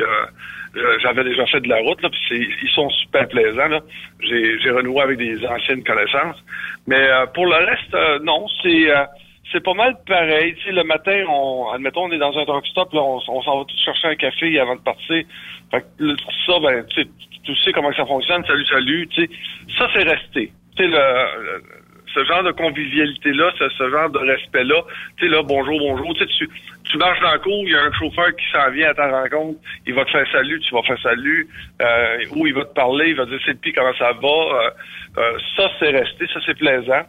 j'avais 1.02 1.24
déjà 1.24 1.46
fait 1.46 1.60
de 1.60 1.68
la 1.68 1.78
route, 1.78 2.00
là, 2.02 2.08
puis 2.08 2.48
ils 2.62 2.70
sont 2.70 2.88
super 2.90 3.28
plaisants. 3.28 3.68
Là. 3.68 3.80
J'ai, 4.20 4.58
j'ai 4.60 4.70
renoué 4.70 5.00
avec 5.00 5.18
des 5.18 5.44
anciennes 5.46 5.84
connaissances. 5.84 6.42
Mais 6.86 7.00
euh, 7.00 7.26
pour 7.26 7.46
le 7.46 7.54
reste, 7.54 7.94
euh, 7.94 8.18
non, 8.20 8.46
c'est 8.62 8.90
euh, 8.90 9.04
c'est 9.52 9.62
pas 9.62 9.74
mal 9.74 9.96
pareil. 10.06 10.54
Tu 10.54 10.64
sais, 10.64 10.72
le 10.72 10.84
matin, 10.84 11.24
on, 11.28 11.70
admettons, 11.72 12.04
on 12.04 12.12
est 12.12 12.18
dans 12.18 12.36
un 12.36 12.44
truck 12.44 12.66
stop, 12.66 12.92
là, 12.94 13.02
on, 13.02 13.20
s'en 13.20 13.58
va 13.58 13.64
tous 13.66 13.84
chercher 13.84 14.08
un 14.08 14.16
café 14.16 14.58
avant 14.58 14.76
de 14.76 14.80
partir. 14.80 15.24
Fait 15.70 15.80
que 15.80 16.14
tout 16.14 16.16
ça, 16.46 16.58
ben, 16.60 16.84
tu 16.86 17.02
sais, 17.02 17.08
tu 17.44 17.54
sais 17.56 17.72
comment 17.72 17.92
ça 17.92 18.06
fonctionne, 18.06 18.44
salut, 18.46 18.66
salut, 18.66 19.08
tu 19.08 19.22
sais. 19.22 19.30
Ça, 19.76 19.88
c'est 19.94 20.04
resté. 20.04 20.52
Tu 20.76 20.84
sais, 20.84 20.88
le, 20.88 20.92
le- 20.92 21.81
ce 22.14 22.24
genre 22.24 22.42
de 22.42 22.52
convivialité-là, 22.52 23.52
ce, 23.58 23.68
ce 23.70 23.90
genre 23.90 24.10
de 24.10 24.18
respect-là, 24.18 24.82
tu 25.16 25.24
sais, 25.24 25.30
là, 25.30 25.42
bonjour, 25.42 25.78
bonjour, 25.78 26.14
tu 26.14 26.48
tu, 26.84 26.98
marches 26.98 27.20
dans 27.20 27.30
la 27.30 27.38
cour, 27.38 27.62
il 27.64 27.70
y 27.70 27.74
a 27.74 27.82
un 27.82 27.92
chauffeur 27.92 28.34
qui 28.36 28.44
s'en 28.52 28.70
vient 28.70 28.90
à 28.90 28.94
ta 28.94 29.10
rencontre, 29.10 29.58
il 29.86 29.94
va 29.94 30.04
te 30.04 30.10
faire 30.10 30.26
salut, 30.30 30.60
tu 30.60 30.74
vas 30.74 30.82
faire 30.82 31.00
salut, 31.02 31.48
euh, 31.80 32.18
ou 32.36 32.46
il 32.46 32.54
va 32.54 32.64
te 32.64 32.74
parler, 32.74 33.10
il 33.10 33.16
va 33.16 33.24
te 33.24 33.30
dire, 33.30 33.40
c'est 33.46 33.64
le 33.64 33.72
comment 33.72 33.94
ça 33.94 34.12
va, 34.12 34.28
euh, 34.28 34.70
euh, 35.18 35.38
ça, 35.56 35.70
c'est 35.78 35.90
resté, 35.90 36.26
ça, 36.32 36.40
c'est 36.44 36.58
plaisant. 36.58 37.02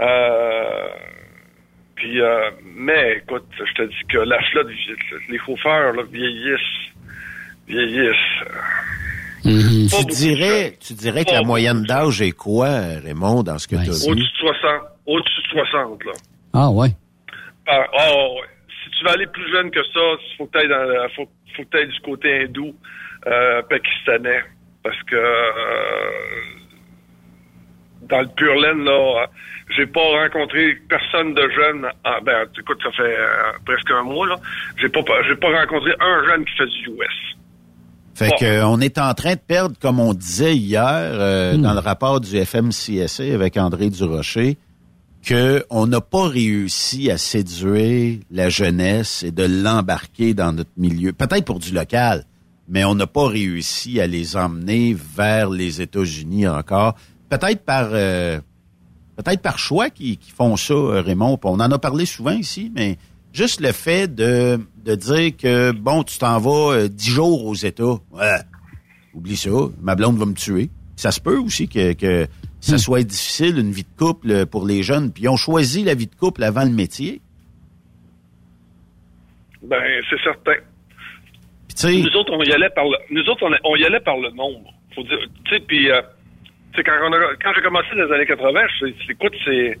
Euh, 0.00 0.88
puis, 1.94 2.20
euh, 2.20 2.50
mais 2.74 3.18
écoute, 3.18 3.46
je 3.58 3.72
te 3.74 3.82
dis 3.82 4.02
que 4.08 4.18
la 4.18 4.40
flotte, 4.50 4.68
les 5.28 5.38
chauffeurs 5.38 5.92
là, 5.92 6.02
vieillissent, 6.10 6.90
vieillissent. 7.68 8.44
Mhm. 9.44 9.88
Tu 9.88 10.04
dirais, 10.06 10.76
tu 10.80 10.94
dirais 10.94 11.24
que 11.24 11.32
la 11.32 11.42
moyenne 11.42 11.82
d'âge 11.84 12.22
est 12.22 12.32
quoi, 12.32 12.68
Raymond, 13.04 13.42
dans 13.42 13.58
ce 13.58 13.66
que 13.68 13.76
Ouais, 13.76 13.84
tu 13.84 13.90
as 13.90 13.94
c'est- 13.94 14.10
Au-dessus 14.10 14.24
de 14.32 14.36
60. 14.38 14.82
Au-dessus 15.06 15.42
de 15.42 15.48
60, 15.48 16.04
là. 16.04 16.12
Ah, 16.54 16.70
ouais. 16.70 16.88
Ah, 17.66 17.84
ah, 17.98 18.10
ouais. 18.34 18.48
Si 18.84 18.90
tu 18.98 19.04
veux 19.04 19.10
aller 19.10 19.26
plus 19.26 19.50
jeune 19.52 19.70
que 19.70 19.82
ça, 19.82 20.00
il 20.00 20.36
faut 20.36 20.46
que 20.46 20.52
tu 20.52 20.58
ailles 20.58 20.68
dans 20.68 21.08
faut, 21.16 21.28
faut 21.56 21.62
que 21.64 21.68
t'ailles 21.68 21.88
du 21.88 22.00
côté 22.00 22.42
hindou, 22.44 22.74
euh, 23.26 23.62
pakistanais. 23.62 24.42
Parce 24.84 25.00
que 25.04 25.14
euh, 25.14 26.10
dans 28.08 28.20
le 28.20 28.28
pur 28.28 28.54
laine, 28.54 28.84
là, 28.84 29.26
j'ai 29.76 29.86
pas 29.86 30.00
rencontré 30.00 30.74
personne 30.88 31.34
de 31.34 31.48
jeune. 31.50 31.88
Ah, 32.04 32.18
ben, 32.22 32.46
écoute, 32.58 32.80
ça 32.82 32.90
fait 32.92 33.02
euh, 33.16 33.52
presque 33.64 33.90
un 33.90 34.02
mois, 34.02 34.26
là. 34.26 34.36
J'ai 34.80 34.88
pas, 34.88 35.00
j'ai 35.28 35.36
pas 35.36 35.50
rencontré 35.60 35.92
un 36.00 36.24
jeune 36.26 36.44
qui 36.44 36.52
fait 36.56 36.66
du 36.66 36.90
US. 36.90 37.36
Fait 38.14 38.30
que 38.38 38.62
on 38.64 38.80
est 38.80 38.98
en 38.98 39.14
train 39.14 39.34
de 39.34 39.40
perdre, 39.40 39.74
comme 39.80 39.98
on 39.98 40.12
disait 40.12 40.56
hier 40.56 40.84
euh, 40.86 41.56
Hmm. 41.56 41.62
dans 41.62 41.72
le 41.74 41.80
rapport 41.80 42.20
du 42.20 42.36
FMCSA 42.44 43.34
avec 43.34 43.56
André 43.56 43.88
Durocher, 43.90 44.58
que 45.22 45.64
on 45.70 45.86
n'a 45.86 46.00
pas 46.00 46.28
réussi 46.28 47.10
à 47.10 47.16
séduire 47.18 48.18
la 48.30 48.48
jeunesse 48.48 49.22
et 49.22 49.30
de 49.30 49.44
l'embarquer 49.44 50.34
dans 50.34 50.52
notre 50.52 50.70
milieu. 50.76 51.12
Peut-être 51.12 51.44
pour 51.44 51.58
du 51.58 51.72
local, 51.72 52.24
mais 52.68 52.84
on 52.84 52.94
n'a 52.94 53.06
pas 53.06 53.26
réussi 53.28 54.00
à 54.00 54.06
les 54.06 54.36
emmener 54.36 54.94
vers 54.94 55.48
les 55.48 55.80
États-Unis 55.80 56.48
encore. 56.48 56.94
Peut-être 57.28 57.64
par 57.64 57.88
euh, 57.92 58.40
peut-être 59.16 59.40
par 59.40 59.58
choix 59.58 59.90
qui, 59.90 60.16
qui 60.16 60.30
font 60.30 60.56
ça, 60.56 60.74
euh, 60.74 61.00
Raymond. 61.00 61.38
On 61.44 61.60
en 61.60 61.70
a 61.70 61.78
parlé 61.78 62.04
souvent 62.04 62.32
ici, 62.32 62.70
mais 62.74 62.98
juste 63.32 63.60
le 63.60 63.72
fait 63.72 64.12
de, 64.14 64.60
de 64.84 64.94
dire 64.94 65.36
que, 65.36 65.70
bon, 65.72 66.02
tu 66.02 66.18
t'en 66.18 66.38
vas 66.38 66.74
euh, 66.74 66.88
dix 66.88 67.10
jours 67.10 67.44
aux 67.46 67.54
États. 67.54 67.84
Ouais, 68.12 68.38
oublie 69.14 69.36
ça, 69.36 69.50
ma 69.80 69.94
blonde 69.94 70.16
va 70.18 70.26
me 70.26 70.34
tuer. 70.34 70.70
Ça 70.96 71.10
se 71.10 71.20
peut 71.20 71.38
aussi 71.38 71.68
que, 71.68 71.92
que 71.94 72.26
ça 72.60 72.78
soit 72.78 73.02
difficile, 73.02 73.58
une 73.58 73.70
vie 73.72 73.84
de 73.84 73.96
couple 74.04 74.30
euh, 74.30 74.46
pour 74.46 74.66
les 74.66 74.82
jeunes. 74.82 75.12
Puis 75.12 75.24
ils 75.24 75.28
ont 75.28 75.36
choisi 75.36 75.84
la 75.84 75.94
vie 75.94 76.06
de 76.06 76.14
couple 76.14 76.42
avant 76.44 76.64
le 76.64 76.70
métier. 76.70 77.20
Ben, 79.62 79.80
c'est 80.10 80.20
certain. 80.22 80.54
Puis 81.68 81.74
tu 81.76 81.80
sais, 81.82 81.92
Nous 82.02 82.16
autres, 82.20 82.32
on 82.32 82.42
y 82.42 82.52
allait 82.52 82.70
par 82.70 82.84
le, 82.84 82.96
nous 83.10 83.22
autres, 83.30 83.46
on, 83.46 83.70
on 83.70 83.76
y 83.76 83.84
allait 83.84 84.00
par 84.00 84.16
le 84.16 84.30
nombre. 84.30 84.72
Faut 84.94 85.02
dire, 85.04 85.18
tu 85.44 85.54
sais, 85.54 85.60
puis, 85.60 85.90
euh, 85.90 86.02
tu 86.72 86.78
sais, 86.78 86.82
quand, 86.84 86.92
on 87.08 87.12
a- 87.12 87.36
quand 87.42 87.52
j'ai 87.54 87.62
commencé 87.62 87.88
dans 87.96 88.04
les 88.04 88.12
années 88.14 88.26
80, 88.26 88.60
je, 88.80 88.86
écoute, 89.12 89.32
c'est, 89.44 89.78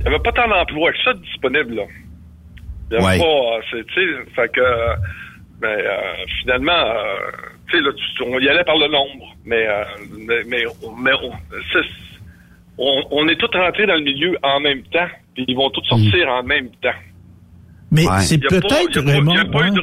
il 0.00 0.04
y 0.04 0.06
avait 0.06 0.20
pas 0.20 0.32
tant 0.32 0.48
d'emplois 0.48 0.92
que 0.92 0.98
ça 1.04 1.12
disponible, 1.14 1.74
là. 1.74 1.82
Il 2.92 2.94
y 2.94 2.98
avait 2.98 3.06
Ouais. 3.06 3.18
pas, 3.18 3.24
euh, 3.24 3.60
c'est, 3.70 3.86
tu 3.86 3.94
sais, 3.94 4.30
fait 4.34 4.48
que, 4.52 4.60
euh, 4.60 4.94
ben, 5.60 5.68
euh, 5.68 6.12
finalement, 6.42 6.72
euh, 6.72 7.30
tu 7.70 7.78
sais, 7.78 7.88
on 8.26 8.38
y 8.38 8.48
allait 8.48 8.64
par 8.64 8.76
le 8.76 8.88
nombre. 8.88 9.34
Mais, 9.46 9.66
euh, 9.66 9.84
mais, 10.18 10.42
mais, 10.46 10.64
on- 10.84 10.92
mais 10.96 11.12
on, 11.22 11.32
c'est- 11.72 12.18
on, 12.76 13.02
on 13.10 13.28
est 13.28 13.36
tous 13.36 13.56
rentrés 13.56 13.86
dans 13.86 13.94
le 13.94 14.02
milieu 14.02 14.36
en 14.42 14.60
même 14.60 14.82
temps, 14.84 15.08
puis 15.34 15.44
ils 15.48 15.56
vont 15.56 15.70
tous 15.70 15.84
sortir 15.86 16.28
en 16.28 16.42
même 16.42 16.68
temps. 16.82 16.90
Mais 17.90 18.06
Ouais. 18.06 18.20
c'est 18.20 18.44
a 18.44 18.48
peut-être, 18.48 18.90
il 18.90 18.96
y 18.96 18.98
a 18.98 19.02
pas- 19.02 19.10
il 19.10 19.14
y 19.14 19.38
a 19.38 19.42
Raymond... 19.42 19.50
pas 19.50 19.70
de- 19.70 19.80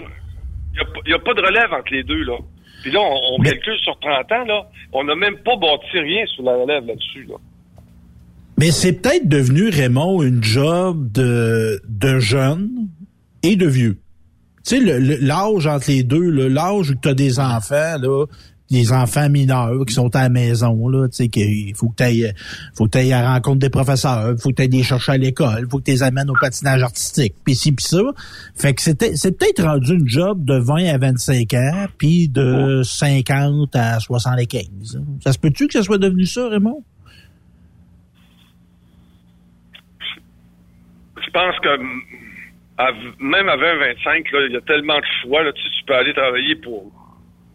a 1.13 1.15
a 1.15 1.19
pas 1.19 1.33
relève 1.41 1.73
entre 1.73 1.91
les 1.93 2.03
deux, 2.03 2.23
là. 2.23 2.37
Puis 2.83 2.91
là, 2.91 2.99
on, 3.01 3.35
on 3.35 3.39
Mais- 3.39 3.49
calcule 3.49 3.77
sur 3.79 3.97
30 3.99 4.31
ans, 4.31 4.45
là. 4.45 4.67
On 4.93 5.03
n'a 5.03 5.15
même 5.15 5.37
pas 5.39 5.55
bâti 5.57 5.99
rien 5.99 6.25
sur 6.27 6.43
la 6.43 6.53
relève 6.55 6.85
là-dessus, 6.85 7.25
là. 7.27 7.35
Mais 8.59 8.71
c'est 8.71 9.01
peut-être 9.01 9.27
devenu, 9.27 9.69
Raymond, 9.69 10.21
une 10.21 10.43
job 10.43 11.11
de, 11.13 11.81
de 11.87 12.19
jeunes 12.19 12.69
et 13.43 13.55
de 13.55 13.67
vieux. 13.67 13.99
Tu 14.65 14.75
sais, 14.77 14.79
le- 14.81 14.99
le- 14.99 15.17
l'âge 15.17 15.67
entre 15.67 15.89
les 15.89 16.03
deux, 16.03 16.29
l'âge 16.47 16.91
où 16.91 16.95
tu 16.95 17.07
as 17.09 17.13
des 17.13 17.39
enfants, 17.39 17.97
là, 17.99 18.25
des 18.69 18.91
enfants 18.91 19.29
mineurs 19.29 19.83
qui 19.87 19.95
sont 19.95 20.15
à 20.15 20.23
la 20.23 20.29
maison, 20.29 20.87
là, 20.89 21.07
tu 21.07 21.15
sais, 21.15 21.27
qu'il 21.29 21.73
faut 21.75 21.89
que 21.89 21.95
t'ailles, 21.95 22.31
faut 22.75 22.85
que 22.85 22.91
t'ailles 22.91 23.13
à 23.13 23.21
la 23.23 23.33
rencontre 23.33 23.57
des 23.59 23.69
professeurs, 23.71 24.35
faut 24.39 24.49
que 24.49 24.55
t'ailles 24.55 24.67
les 24.67 24.83
chercher 24.83 25.13
à 25.13 25.17
l'école, 25.17 25.65
faut 25.71 25.79
que 25.79 25.85
tu 25.85 25.91
les 25.91 26.03
amènes 26.03 26.29
au 26.29 26.35
patinage 26.39 26.83
artistique, 26.83 27.33
puis 27.43 27.55
ci, 27.55 27.71
puis 27.71 27.83
ça. 27.83 27.97
Fait 28.55 28.75
que 28.75 28.81
c'était, 28.83 29.15
c'est 29.15 29.31
peut-être 29.31 29.63
rendu 29.63 29.93
une 29.95 30.07
job 30.07 30.45
de 30.45 30.53
20 30.59 30.85
à 30.93 30.97
25 30.99 31.51
ans, 31.55 31.85
puis 31.97 32.27
de 32.29 32.81
50 32.83 33.75
à 33.75 33.99
75. 33.99 35.01
Ça 35.23 35.33
se 35.33 35.39
peut-tu 35.39 35.65
que 35.65 35.73
ça 35.73 35.81
soit 35.81 35.97
devenu 35.97 36.27
ça, 36.27 36.47
Raymond? 36.49 36.83
Je 41.25 41.31
pense 41.31 41.55
que 41.63 41.69
même 43.19 43.49
à 43.49 43.57
20-25, 43.57 44.25
il 44.47 44.53
y 44.53 44.57
a 44.57 44.61
tellement 44.61 44.97
de 44.97 45.05
choix. 45.21 45.43
Là, 45.43 45.51
tu, 45.51 45.61
tu 45.61 45.85
peux 45.85 45.95
aller 45.95 46.13
travailler 46.13 46.55
pour, 46.55 46.91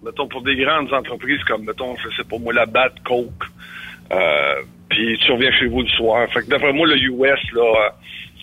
mettons, 0.03 0.29
pour 0.29 0.43
des 0.43 0.57
grandes 0.57 0.93
entreprises 0.93 1.43
comme, 1.45 1.65
mettons, 1.65 1.97
je 1.97 2.15
sais 2.17 2.25
pas 2.25 2.39
moi, 2.39 2.53
la 2.53 2.67
BAT, 2.67 2.93
Coke. 3.05 3.45
Euh, 4.13 4.63
puis 4.91 5.19
tu 5.19 5.33
reviens 5.33 5.51
chez 5.53 5.67
vous 5.67 5.83
le 5.83 5.89
soir. 5.89 6.29
Fait 6.31 6.43
que 6.43 6.49
d'après 6.49 6.73
moi, 6.73 6.87
le 6.87 6.97
US, 6.97 7.41
là, 7.53 7.63
euh, 7.63 7.91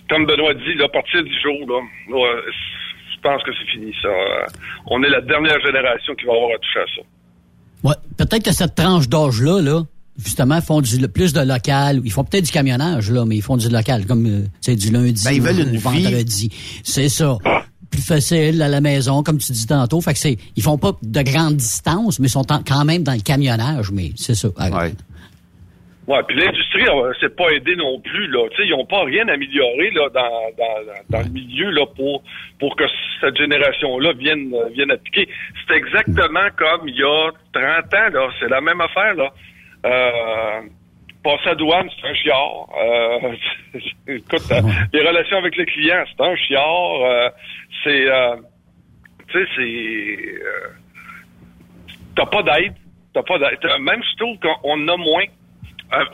comme 0.08 0.26
Benoît 0.26 0.54
dit, 0.54 0.74
là, 0.74 0.86
à 0.86 0.88
partir 0.88 1.22
du 1.22 1.32
jour, 1.40 1.58
là, 1.68 1.80
je 2.08 3.20
pense 3.22 3.42
que 3.44 3.50
c'est 3.52 3.70
fini, 3.70 3.94
ça. 4.02 4.08
Euh, 4.08 4.46
on 4.86 5.02
est 5.02 5.08
la 5.08 5.20
dernière 5.20 5.60
génération 5.60 6.14
qui 6.14 6.24
va 6.26 6.32
avoir 6.32 6.50
à 6.54 6.58
toucher 6.58 6.80
à 6.80 6.86
ça. 6.96 7.02
Ouais, 7.84 7.94
peut-être 8.18 8.44
que 8.44 8.52
cette 8.52 8.74
tranche 8.74 9.08
d'âge-là, 9.08 9.60
là, 9.62 9.82
justement, 10.18 10.60
font 10.60 10.80
du, 10.80 11.08
plus 11.08 11.32
de 11.32 11.40
local. 11.40 12.00
Ils 12.04 12.12
font 12.12 12.24
peut-être 12.24 12.44
du 12.44 12.52
camionnage, 12.52 13.10
là, 13.10 13.24
mais 13.24 13.36
ils 13.36 13.42
font 13.42 13.56
du 13.56 13.68
local, 13.68 14.06
comme 14.06 14.46
c'est 14.60 14.76
du 14.76 14.90
lundi 14.90 15.24
ben, 15.24 15.32
ils 15.32 15.42
veulent 15.42 15.60
une 15.60 15.78
vendredi. 15.78 16.50
C'est 16.82 17.08
ça. 17.08 17.38
Plus 17.90 18.06
facile 18.06 18.62
à 18.62 18.68
la 18.68 18.80
maison, 18.80 19.22
comme 19.22 19.38
tu 19.38 19.52
dis 19.52 19.66
tantôt. 19.66 20.00
Fait 20.00 20.12
que 20.12 20.18
c'est, 20.18 20.38
ils 20.56 20.62
font 20.62 20.78
pas 20.78 20.92
de 21.02 21.22
grandes 21.22 21.56
distances, 21.56 22.18
mais 22.18 22.28
sont 22.28 22.44
quand 22.44 22.84
même 22.84 23.02
dans 23.02 23.12
le 23.12 23.20
camionnage, 23.20 23.90
mais 23.92 24.12
c'est 24.16 24.34
ça. 24.34 24.48
Ouais. 24.48 24.92
Ouais, 26.08 26.18
puis 26.26 26.36
l'industrie, 26.36 26.84
s'est 27.20 27.28
pas 27.28 27.48
aidé 27.50 27.76
non 27.76 28.00
plus 28.00 28.26
là. 28.26 28.48
Tu 28.50 28.56
sais, 28.56 28.68
ils 28.68 28.74
ont 28.74 28.84
pas 28.84 29.04
rien 29.04 29.26
amélioré 29.28 29.90
là 29.92 30.08
dans, 30.12 30.20
dans, 30.58 30.92
dans 31.10 31.24
le 31.24 31.30
milieu 31.32 31.70
là 31.70 31.86
pour 31.94 32.24
pour 32.58 32.74
que 32.74 32.84
cette 33.20 33.36
génération-là 33.36 34.12
vienne 34.14 34.52
vienne 34.74 34.90
appliquer. 34.90 35.28
C'est 35.68 35.76
exactement 35.76 36.48
comme 36.56 36.88
il 36.88 36.96
y 36.96 37.04
a 37.04 37.30
30 37.52 37.94
ans 37.94 38.08
là. 38.14 38.30
C'est 38.40 38.48
la 38.48 38.60
même 38.60 38.80
affaire 38.80 39.14
là. 39.14 39.32
Euh, 39.84 40.62
passer 41.22 41.50
à 41.50 41.54
douane, 41.54 41.88
c'est 42.00 42.08
un 42.08 42.14
chiard. 42.14 42.68
Euh, 42.76 43.32
écoute, 44.08 44.42
euh, 44.50 44.60
les 44.92 45.06
relations 45.06 45.38
avec 45.38 45.56
les 45.56 45.66
clients, 45.66 46.04
c'est 46.06 46.24
un 46.24 46.36
chiard. 46.36 47.02
Euh, 47.02 47.28
c'est, 47.84 48.10
euh, 48.10 48.36
tu 49.28 49.38
sais, 49.38 49.50
c'est, 49.56 50.42
t'as 52.16 52.26
pas 52.26 52.42
d'aide, 52.42 52.74
t'as 53.14 53.22
pas 53.22 53.38
d'aide. 53.38 53.58
Même 53.80 54.02
je 54.02 54.16
trouve 54.16 54.38
qu'on 54.38 54.88
a 54.88 54.96
moins. 54.96 55.24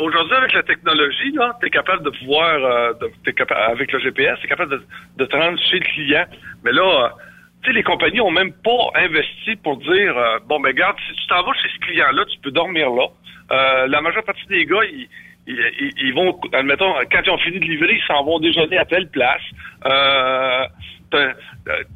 Aujourd'hui, 0.00 0.34
avec 0.34 0.52
la 0.54 0.64
technologie, 0.64 1.30
là, 1.34 1.56
t'es 1.60 1.70
capable 1.70 2.02
de 2.02 2.10
pouvoir, 2.10 2.94
de, 2.96 3.30
capable, 3.30 3.60
avec 3.60 3.92
le 3.92 4.00
GPS, 4.00 4.36
t'es 4.42 4.48
capable 4.48 4.72
de, 4.72 4.84
de 5.18 5.24
te 5.24 5.36
rendre 5.36 5.56
chez 5.70 5.78
le 5.78 5.84
client. 5.84 6.24
Mais 6.64 6.72
là, 6.72 7.14
tu 7.62 7.68
sais, 7.68 7.76
les 7.76 7.84
compagnies 7.84 8.20
ont 8.20 8.32
même 8.32 8.52
pas 8.52 8.90
investi 8.96 9.54
pour 9.62 9.76
dire, 9.76 10.16
bon, 10.46 10.58
mais 10.58 10.70
regarde, 10.70 10.96
si 11.08 11.14
tu 11.14 11.26
t'en 11.28 11.44
vas 11.44 11.52
chez 11.54 11.68
ce 11.72 11.78
client-là, 11.86 12.24
tu 12.24 12.40
peux 12.40 12.50
dormir 12.50 12.90
là. 12.90 13.06
Euh, 13.50 13.86
la 13.86 14.00
majeure 14.00 14.24
partie 14.24 14.46
des 14.46 14.66
gars, 14.66 14.84
ils, 14.84 15.08
ils, 15.48 16.12
vont, 16.14 16.38
admettons, 16.52 16.94
quand 17.10 17.20
ils 17.24 17.30
ont 17.30 17.38
fini 17.38 17.58
de 17.58 17.64
livrer, 17.64 17.94
ils 17.94 18.06
s'en 18.06 18.24
vont 18.24 18.38
déjeuner 18.38 18.78
à 18.78 18.84
telle 18.84 19.08
place. 19.08 19.42
Euh, 19.86 20.66
euh 21.14 21.32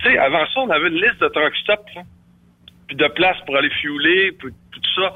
tu 0.01 0.11
sais, 0.11 0.19
avant 0.19 0.47
ça, 0.47 0.61
on 0.61 0.71
avait 0.71 0.89
une 0.89 1.01
liste 1.01 1.21
de 1.21 1.29
truck 1.29 1.55
stops, 1.57 1.93
puis 2.87 2.97
de 2.97 3.07
places 3.09 3.41
pour 3.45 3.57
aller 3.57 3.71
fueler, 3.81 4.33
puis, 4.33 4.53
tout 4.73 4.81
ça. 4.95 5.15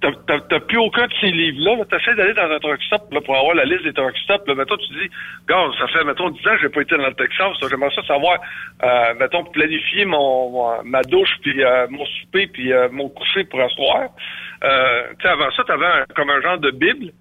T'as 0.00 0.60
plus 0.60 0.78
aucun 0.78 1.08
de 1.08 1.12
ces 1.20 1.32
livres-là. 1.32 1.84
Tu 1.90 1.96
essaies 1.96 2.14
d'aller 2.14 2.34
dans 2.34 2.48
un 2.48 2.60
truck 2.60 2.80
stop 2.84 3.12
là, 3.12 3.20
pour 3.20 3.36
avoir 3.36 3.56
la 3.56 3.64
liste 3.64 3.82
des 3.82 3.92
truck 3.92 4.16
stops. 4.18 4.46
Là, 4.46 4.54
mettons, 4.54 4.76
tu 4.76 4.92
dis, 4.92 5.10
gars, 5.48 5.66
ça 5.76 5.88
fait, 5.88 6.04
mettons, 6.04 6.30
10 6.30 6.38
ans 6.46 6.54
que 6.54 6.60
j'ai 6.60 6.68
pas 6.68 6.82
été 6.82 6.96
dans 6.96 7.08
le 7.08 7.14
Texas. 7.14 7.56
J'aimerais 7.68 7.90
ça 7.92 8.04
savoir, 8.04 8.38
euh, 8.84 9.14
mettons, 9.18 9.42
planifier 9.42 10.04
mon, 10.04 10.84
ma 10.84 11.02
douche, 11.02 11.36
puis 11.42 11.64
euh, 11.64 11.88
mon 11.90 12.06
souper, 12.06 12.46
puis 12.46 12.70
mon 12.92 13.08
coucher 13.08 13.42
pour 13.42 13.60
un 13.60 13.68
soir. 13.70 14.10
Euh, 14.64 15.08
tu 15.18 15.22
sais, 15.22 15.28
avant 15.28 15.50
ça, 15.50 15.64
tu 15.64 15.72
avais 15.72 16.04
comme 16.14 16.30
un 16.30 16.40
genre 16.40 16.58
de 16.58 16.70
Bible. 16.70 17.12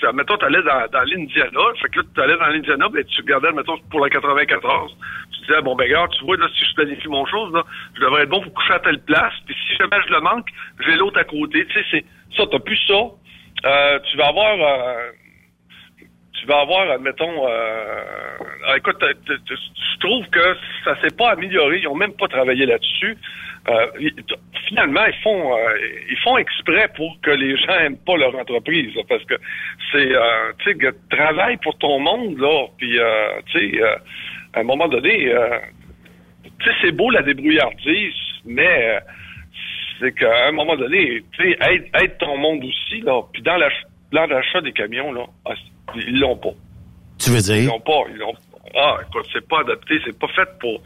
Ça, 0.00 0.12
mettons, 0.12 0.36
tu 0.36 0.44
allais 0.44 0.62
dans, 0.62 0.86
dans 0.90 1.02
l'Indiana. 1.04 1.60
Fait 1.80 1.88
que 1.88 2.00
là, 2.00 2.04
tu 2.14 2.20
allais 2.20 2.36
dans 2.36 2.46
l'Indiana, 2.46 2.88
ben, 2.88 3.04
tu 3.04 3.20
regardais, 3.22 3.52
mettons, 3.52 3.78
pour 3.90 4.00
la 4.00 4.10
94. 4.10 4.96
Tu 5.32 5.46
disais, 5.46 5.62
bon, 5.62 5.74
ben, 5.74 5.84
regarde, 5.84 6.12
tu 6.12 6.24
vois, 6.24 6.36
là, 6.36 6.46
si 6.56 6.64
je 6.64 6.74
planifie 6.74 7.08
mon 7.08 7.24
chose, 7.26 7.52
là, 7.52 7.62
je 7.94 8.00
devrais 8.00 8.22
être 8.22 8.28
bon 8.28 8.42
pour 8.42 8.52
coucher 8.54 8.74
à 8.74 8.80
telle 8.80 9.00
place. 9.00 9.32
Puis 9.46 9.54
si 9.54 9.76
jamais 9.76 9.96
je 10.06 10.12
le 10.12 10.20
manque, 10.20 10.48
j'ai 10.84 10.96
l'autre 10.96 11.18
à 11.18 11.24
côté. 11.24 11.66
Tu 11.66 11.72
sais, 11.72 11.86
c'est 11.90 12.04
ça, 12.36 12.44
t'as 12.50 12.58
plus 12.58 12.80
ça. 12.86 13.00
Euh, 13.64 13.98
tu 14.10 14.16
vas 14.16 14.28
avoir... 14.28 14.54
Euh, 14.54 15.10
tu 16.38 16.46
vas 16.46 16.60
avoir, 16.60 16.90
admettons, 16.90 17.48
euh, 17.48 18.04
ah, 18.68 18.76
écoute, 18.76 19.02
je 19.02 19.98
trouve 20.00 20.26
que 20.28 20.56
ça 20.84 21.00
s'est 21.00 21.16
pas 21.16 21.30
amélioré. 21.30 21.78
Ils 21.78 21.88
ont 21.88 21.94
même 21.94 22.12
pas 22.12 22.28
travaillé 22.28 22.66
là-dessus. 22.66 23.16
Euh, 23.68 23.86
finalement, 24.68 25.04
ils 25.06 25.22
font 25.22 25.56
euh, 25.56 25.78
ils 26.08 26.18
font 26.18 26.36
exprès 26.38 26.88
pour 26.94 27.18
que 27.20 27.30
les 27.30 27.56
gens 27.56 27.78
aiment 27.80 27.98
pas 27.98 28.16
leur 28.16 28.34
entreprise, 28.36 28.92
parce 29.08 29.24
que 29.24 29.34
c'est 29.90 30.14
euh, 30.14 30.52
tu 30.58 30.78
sais 30.78 30.92
travaille 31.10 31.56
pour 31.58 31.76
ton 31.78 31.98
monde 31.98 32.38
là, 32.38 32.66
puis 32.78 32.98
euh, 32.98 33.40
tu 33.46 33.58
sais 33.58 33.82
à 34.54 34.60
un 34.60 34.62
moment 34.62 34.88
donné, 34.88 35.32
tu 36.60 36.64
sais 36.64 36.76
c'est 36.82 36.92
beau 36.92 37.10
la 37.10 37.22
débrouillardise, 37.22 38.14
mais 38.44 39.00
c'est 39.98 40.14
qu'à 40.14 40.48
un 40.48 40.52
moment 40.52 40.76
donné, 40.76 41.22
tu 41.32 41.42
sais 41.42 41.58
aide, 41.68 41.88
aide, 42.00 42.18
ton 42.18 42.36
monde 42.38 42.64
aussi 42.64 43.00
là, 43.00 43.20
puis 43.32 43.42
dans 43.42 43.56
la 43.56 43.68
l'achat 44.12 44.60
des 44.60 44.72
camions 44.72 45.12
là, 45.12 45.24
ah, 45.44 45.54
ils 45.96 46.20
l'ont 46.20 46.36
pas. 46.36 46.54
Tu 47.18 47.30
veux 47.30 47.40
dire? 47.40 47.56
Ils 47.56 47.66
l'ont 47.66 47.80
pas, 47.80 48.04
ils 48.10 48.18
l'ont 48.18 48.34
ah, 48.74 48.98
écoute, 49.08 49.26
c'est 49.32 49.46
pas 49.48 49.60
adapté, 49.60 49.98
c'est 50.04 50.18
pas 50.18 50.28
fait 50.28 50.48
pour, 50.60 50.82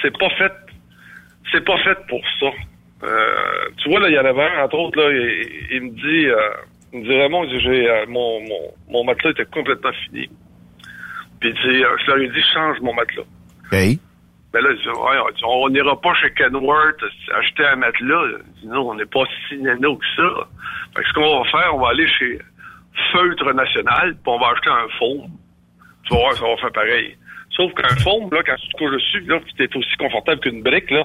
c'est 0.00 0.16
pas 0.16 0.30
fait 0.30 0.52
c'est 1.52 1.64
pas 1.64 1.78
fait 1.78 1.98
pour 2.08 2.20
ça. 2.40 2.50
Euh, 3.04 3.68
tu 3.78 3.90
vois, 3.90 4.00
là, 4.00 4.08
il 4.08 4.14
y 4.14 4.18
en 4.18 4.24
avait 4.24 4.44
un, 4.44 4.64
entre 4.64 4.78
autres, 4.78 4.98
là, 4.98 5.10
il, 5.70 5.82
me 5.82 5.90
dit, 5.90 6.26
euh, 6.26 6.36
il 6.92 7.00
me 7.00 7.04
dit, 7.04 7.16
Raymond, 7.16 7.48
j'ai, 7.48 7.90
euh, 7.90 8.06
mon, 8.08 8.40
mon, 8.40 8.74
mon 8.88 9.04
matelas 9.04 9.30
était 9.30 9.44
complètement 9.46 9.92
fini. 10.06 10.28
Puis 11.40 11.50
il 11.50 11.54
dit, 11.54 11.82
je 11.82 12.06
leur 12.06 12.18
ai 12.18 12.28
dit, 12.28 12.42
change 12.54 12.80
mon 12.80 12.94
matelas. 12.94 13.22
OK. 13.22 13.98
Ben 14.52 14.60
là, 14.60 14.70
il 14.70 14.76
dit, 14.76 14.88
ouais, 14.88 15.44
on 15.44 15.68
n'ira 15.70 16.00
pas 16.00 16.14
chez 16.14 16.30
Kenworth 16.34 17.02
acheter 17.34 17.64
un 17.64 17.76
matelas. 17.76 18.22
Il 18.28 18.60
dit, 18.60 18.66
non, 18.68 18.90
on 18.90 18.94
n'est 18.94 19.06
pas 19.06 19.24
si 19.48 19.56
nano 19.56 19.96
que 19.96 20.06
ça. 20.14 20.48
Fait 20.94 21.02
que 21.02 21.08
ce 21.08 21.12
qu'on 21.14 21.42
va 21.42 21.50
faire, 21.50 21.74
on 21.74 21.80
va 21.80 21.88
aller 21.88 22.06
chez 22.06 22.38
Feutre 23.12 23.52
National, 23.54 24.12
puis 24.12 24.22
on 24.26 24.38
va 24.38 24.48
acheter 24.50 24.70
un 24.70 24.88
foam. 24.98 25.30
Tu 26.04 26.14
vas 26.14 26.20
voir, 26.20 26.34
ça 26.34 26.46
va 26.46 26.56
faire 26.58 26.72
pareil. 26.72 27.16
Sauf 27.56 27.72
qu'un 27.74 27.96
foam, 27.96 28.30
là, 28.32 28.42
quand 28.44 28.56
tu 28.56 28.68
te 28.68 28.76
couches 28.76 28.92
dessus, 28.92 29.20
là, 29.20 29.40
tu 29.56 29.64
es 29.64 29.76
aussi 29.76 29.96
confortable 29.96 30.40
qu'une 30.40 30.62
brique, 30.62 30.90
là, 30.90 31.04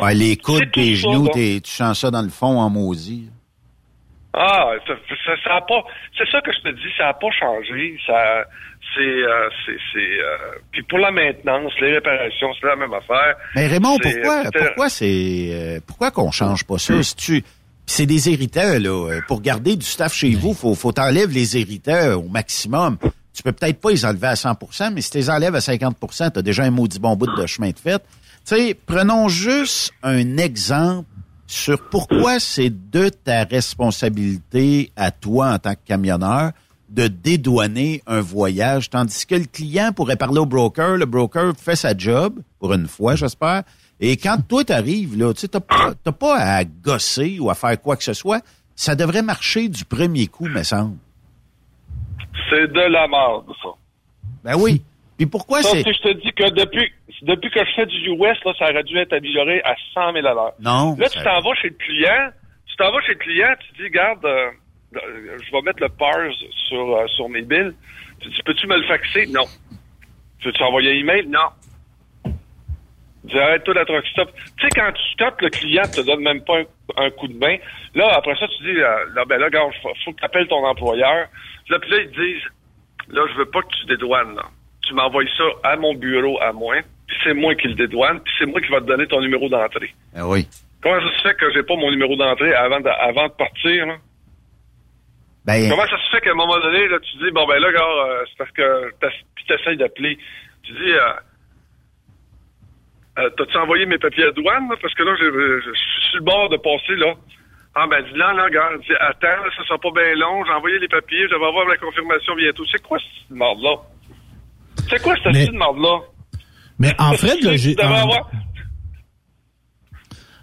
Ouais, 0.00 0.14
les 0.14 0.36
coudes, 0.36 0.70
tes 0.72 0.94
genoux, 0.94 1.28
tu 1.34 1.60
changes 1.64 1.98
ça 1.98 2.10
dans 2.10 2.22
le 2.22 2.28
fond 2.28 2.58
en 2.58 2.70
maudit. 2.70 3.30
Ah, 4.36 4.72
ça, 4.86 4.94
ça, 5.44 5.54
a 5.54 5.60
pas. 5.60 5.84
C'est 6.18 6.28
ça 6.28 6.40
que 6.40 6.50
je 6.52 6.58
te 6.58 6.74
dis, 6.74 6.92
ça 6.98 7.04
n'a 7.04 7.14
pas 7.14 7.30
changé. 7.38 7.96
Ça, 8.04 8.44
c'est, 8.92 9.00
euh, 9.00 9.48
c'est, 9.92 9.98
euh, 9.98 10.58
puis 10.72 10.82
pour 10.82 10.98
la 10.98 11.12
maintenance, 11.12 11.72
les 11.80 11.94
réparations, 11.94 12.48
c'est 12.60 12.66
la 12.66 12.74
même 12.74 12.92
affaire. 12.92 13.36
Mais 13.54 13.68
Raymond, 13.68 13.96
pourquoi, 14.02 14.42
pourquoi 14.52 14.88
c'est, 14.88 15.50
euh, 15.52 15.80
pourquoi 15.86 16.10
qu'on 16.10 16.32
change 16.32 16.64
pas 16.64 16.78
ça? 16.78 17.00
Si 17.04 17.14
tu, 17.14 17.44
c'est 17.86 18.06
des 18.06 18.28
hériteurs 18.28 18.80
là. 18.80 19.20
Pour 19.28 19.40
garder 19.40 19.76
du 19.76 19.86
staff 19.86 20.12
chez 20.12 20.34
vous, 20.34 20.52
faut, 20.52 20.74
faut 20.74 20.90
t'enlèves 20.90 21.30
les 21.30 21.56
hériteurs 21.56 22.18
au 22.18 22.28
maximum. 22.28 22.98
Tu 23.34 23.42
peux 23.42 23.52
peut-être 23.52 23.80
pas 23.80 23.90
les 23.90 24.04
enlever 24.04 24.28
à 24.28 24.34
100%, 24.34 24.92
mais 24.94 25.00
si 25.00 25.10
tu 25.10 25.18
les 25.18 25.30
enlèves 25.30 25.54
à 25.54 25.58
50%, 25.58 26.32
tu 26.32 26.38
as 26.38 26.42
déjà 26.42 26.62
un 26.64 26.70
maudit 26.70 26.98
bon 26.98 27.14
bout 27.16 27.26
de 27.26 27.46
chemin 27.46 27.70
de 27.70 27.78
fait. 27.78 28.02
Tu 28.46 28.56
sais, 28.56 28.74
prenons 28.74 29.28
juste 29.28 29.94
un 30.02 30.36
exemple 30.36 31.08
sur 31.46 31.80
pourquoi 31.88 32.38
c'est 32.40 32.68
de 32.68 33.08
ta 33.08 33.44
responsabilité 33.44 34.92
à 34.96 35.10
toi 35.10 35.52
en 35.52 35.58
tant 35.58 35.72
que 35.72 35.80
camionneur 35.86 36.52
de 36.90 37.06
dédouaner 37.08 38.02
un 38.06 38.20
voyage, 38.20 38.90
tandis 38.90 39.24
que 39.24 39.34
le 39.34 39.46
client 39.46 39.92
pourrait 39.92 40.16
parler 40.16 40.40
au 40.40 40.46
broker, 40.46 40.98
le 40.98 41.06
broker 41.06 41.54
fait 41.56 41.74
sa 41.74 41.96
job, 41.96 42.38
pour 42.58 42.74
une 42.74 42.86
fois, 42.86 43.14
j'espère, 43.14 43.62
et 43.98 44.18
quand 44.18 44.36
toi 44.46 44.62
t'arrives, 44.62 45.18
là, 45.18 45.32
tu 45.32 45.48
t'as 45.48 45.60
pas, 45.60 45.94
pas 45.94 46.36
à 46.36 46.64
gosser 46.64 47.38
ou 47.40 47.48
à 47.48 47.54
faire 47.54 47.80
quoi 47.80 47.96
que 47.96 48.04
ce 48.04 48.12
soit, 48.12 48.44
ça 48.76 48.94
devrait 48.94 49.22
marcher 49.22 49.68
du 49.68 49.86
premier 49.86 50.26
coup, 50.26 50.48
me 50.48 50.62
semble. 50.62 50.98
C'est 52.50 52.68
de 52.68 52.92
la 52.92 53.08
merde, 53.08 53.46
ça. 53.62 53.70
Ben 54.44 54.56
oui. 54.56 54.82
Puis 55.16 55.26
pourquoi 55.26 55.62
c'est... 55.62 55.78
je 55.78 56.00
te 56.00 56.12
dis 56.12 56.32
que 56.32 56.50
depuis, 56.50 56.92
depuis 57.22 57.50
que 57.50 57.60
je 57.64 57.70
fais 57.76 57.86
du 57.86 58.10
US, 58.10 58.38
là, 58.44 58.52
ça 58.58 58.70
aurait 58.70 58.82
dû 58.82 58.98
être 58.98 59.12
amélioré 59.12 59.62
à 59.62 59.74
100 59.94 60.12
000 60.12 60.26
à 60.26 60.34
l'heure. 60.34 60.52
Non. 60.60 60.96
Là, 60.98 61.08
tu 61.08 61.22
t'en 61.22 61.40
vas 61.40 61.54
chez 61.54 61.68
le 61.68 61.76
client, 61.76 62.30
tu 62.66 62.76
t'en 62.76 62.90
vas 62.90 63.00
chez 63.02 63.12
le 63.12 63.18
client, 63.18 63.54
tu 63.60 63.82
dis, 63.82 63.84
regarde, 63.84 64.24
euh, 64.24 64.50
euh, 64.96 65.38
je 65.40 65.52
vais 65.52 65.62
mettre 65.62 65.80
le 65.80 65.88
PARS 65.88 66.32
sur, 66.68 66.96
euh, 66.96 67.06
sur 67.08 67.28
mes 67.28 67.42
billes. 67.42 67.72
Tu 68.20 68.28
dis, 68.28 68.42
peux-tu 68.44 68.66
me 68.66 68.76
le 68.76 68.86
faxer? 68.86 69.26
Non. 69.26 69.44
Tu 70.40 70.48
veux-tu 70.48 70.62
envoyer 70.62 70.90
un 70.90 71.00
email? 71.00 71.26
Non. 71.28 71.48
Tu 72.24 73.30
dis, 73.30 73.38
arrête-toi 73.38 73.74
d'être 73.74 74.06
stop. 74.08 74.32
Tu 74.58 74.64
sais, 74.64 74.68
quand 74.74 74.92
tu 74.92 75.12
stops, 75.12 75.42
le 75.42 75.50
client 75.50 75.84
te 75.84 76.00
donne 76.00 76.20
même 76.20 76.42
pas 76.42 76.58
un 76.96 77.10
coup 77.10 77.28
de 77.28 77.38
main. 77.38 77.56
Là, 77.94 78.10
après 78.14 78.34
ça, 78.34 78.46
tu 78.48 78.64
dis, 78.64 78.80
euh, 78.80 79.06
là, 79.14 79.24
ben 79.24 79.38
là, 79.38 79.48
gars, 79.48 79.62
faut, 79.80 79.90
faut 80.04 80.12
que 80.12 80.18
tu 80.18 80.24
appelles 80.24 80.48
ton 80.48 80.64
employeur. 80.66 81.28
Là, 81.68 81.78
puis 81.78 81.90
là, 81.90 81.98
ils 82.00 82.10
te 82.10 82.20
disent, 82.20 82.42
là, 83.08 83.22
je 83.32 83.38
veux 83.38 83.46
pas 83.46 83.62
que 83.62 83.74
tu 83.80 83.86
dédouanes, 83.86 84.34
là. 84.34 84.44
Tu 84.86 84.94
m'envoies 84.94 85.24
ça 85.36 85.44
à 85.62 85.76
mon 85.76 85.94
bureau 85.94 86.40
à 86.42 86.52
moi, 86.52 86.76
puis 87.06 87.16
c'est 87.24 87.34
moi 87.34 87.54
qui 87.54 87.68
le 87.68 87.74
dédouane, 87.74 88.20
puis 88.20 88.32
c'est 88.38 88.46
moi 88.46 88.60
qui 88.60 88.70
va 88.70 88.80
te 88.80 88.86
donner 88.86 89.06
ton 89.06 89.20
numéro 89.20 89.48
d'entrée. 89.48 89.94
Ah 90.14 90.26
oui. 90.28 90.46
Comment 90.82 91.00
ça 91.00 91.16
se 91.16 91.22
fait 91.28 91.34
que 91.34 91.50
j'ai 91.52 91.62
pas 91.62 91.76
mon 91.76 91.90
numéro 91.90 92.14
d'entrée 92.16 92.54
avant 92.54 92.80
de, 92.80 92.88
avant 92.88 93.28
de 93.28 93.32
partir, 93.32 93.86
là? 93.86 93.96
Ben, 95.46 95.68
Comment 95.70 95.86
ça 95.86 95.96
se 96.02 96.10
fait 96.10 96.20
qu'à 96.22 96.30
un 96.30 96.34
moment 96.34 96.58
donné, 96.58 96.88
là, 96.88 96.98
tu 97.00 97.16
dis, 97.18 97.30
bon, 97.32 97.46
ben 97.46 97.58
là, 97.60 97.70
gars, 97.72 97.80
euh, 97.82 98.24
c'est 98.28 98.38
parce 98.38 98.50
que 98.52 98.90
puis 99.34 99.44
t'essayes 99.46 99.76
d'appeler. 99.76 100.16
Tu 100.62 100.72
dis, 100.72 100.92
euh, 100.92 101.12
euh, 103.18 103.30
t'as-tu 103.36 103.56
envoyé 103.58 103.86
mes 103.86 103.98
papiers 103.98 104.24
à 104.26 104.30
douane, 104.32 104.68
là? 104.68 104.76
Parce 104.80 104.94
que 104.94 105.02
là, 105.02 105.14
je, 105.18 105.24
je- 105.24 105.70
suis 105.72 106.10
sur 106.10 106.18
le 106.18 106.24
bord 106.24 106.48
de 106.48 106.56
passer, 106.56 106.96
là. 106.96 107.14
Ah, 107.74 107.86
ben, 107.88 108.02
dis 108.02 108.16
là, 108.16 108.32
gars, 108.50 108.70
dis, 108.80 108.92
attends, 109.00 109.50
ça 109.56 109.64
sera 109.64 109.78
pas 109.78 109.90
bien 109.90 110.14
long, 110.14 110.44
j'ai 110.44 110.52
envoyé 110.52 110.78
les 110.78 110.88
papiers, 110.88 111.26
je 111.28 111.34
vais 111.34 111.46
avoir 111.46 111.66
la 111.66 111.76
confirmation 111.76 112.34
bientôt. 112.36 112.64
C'est 112.70 112.82
quoi 112.82 112.98
cette 112.98 113.30
marde-là? 113.36 113.76
C'est 114.90 115.02
quoi 115.02 115.14
cette 115.22 115.32
Mais- 115.32 115.46
petite 115.46 115.58
marde-là? 115.58 115.98
Mais 116.78 116.94
en 116.98 117.12
frais 117.14 117.36
de 117.36 117.40
Tu 117.40 117.46
logi- 117.46 117.74
devrais 117.76 117.88
en- 118.00 118.02
avoir- 118.02 118.30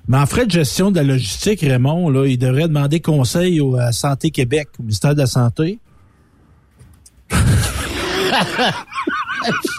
mais 0.08 0.17
en 0.17 0.25
frais 0.25 0.45
de 0.45 0.51
gestion 0.51 0.91
de 0.91 0.95
la 0.97 1.04
logistique, 1.04 1.62
Raymond, 1.62 2.10
là, 2.10 2.25
il 2.25 2.38
devrait 2.38 2.67
demander 2.67 2.99
conseil 3.01 3.60
au 3.62 3.75
à 3.77 3.91
Santé 3.91 4.32
Québec, 4.32 4.69
au 4.80 4.84
ministère 4.84 5.13
de 5.13 5.19
la 5.19 5.25
Santé. 5.27 5.80
Ah, 8.34 8.45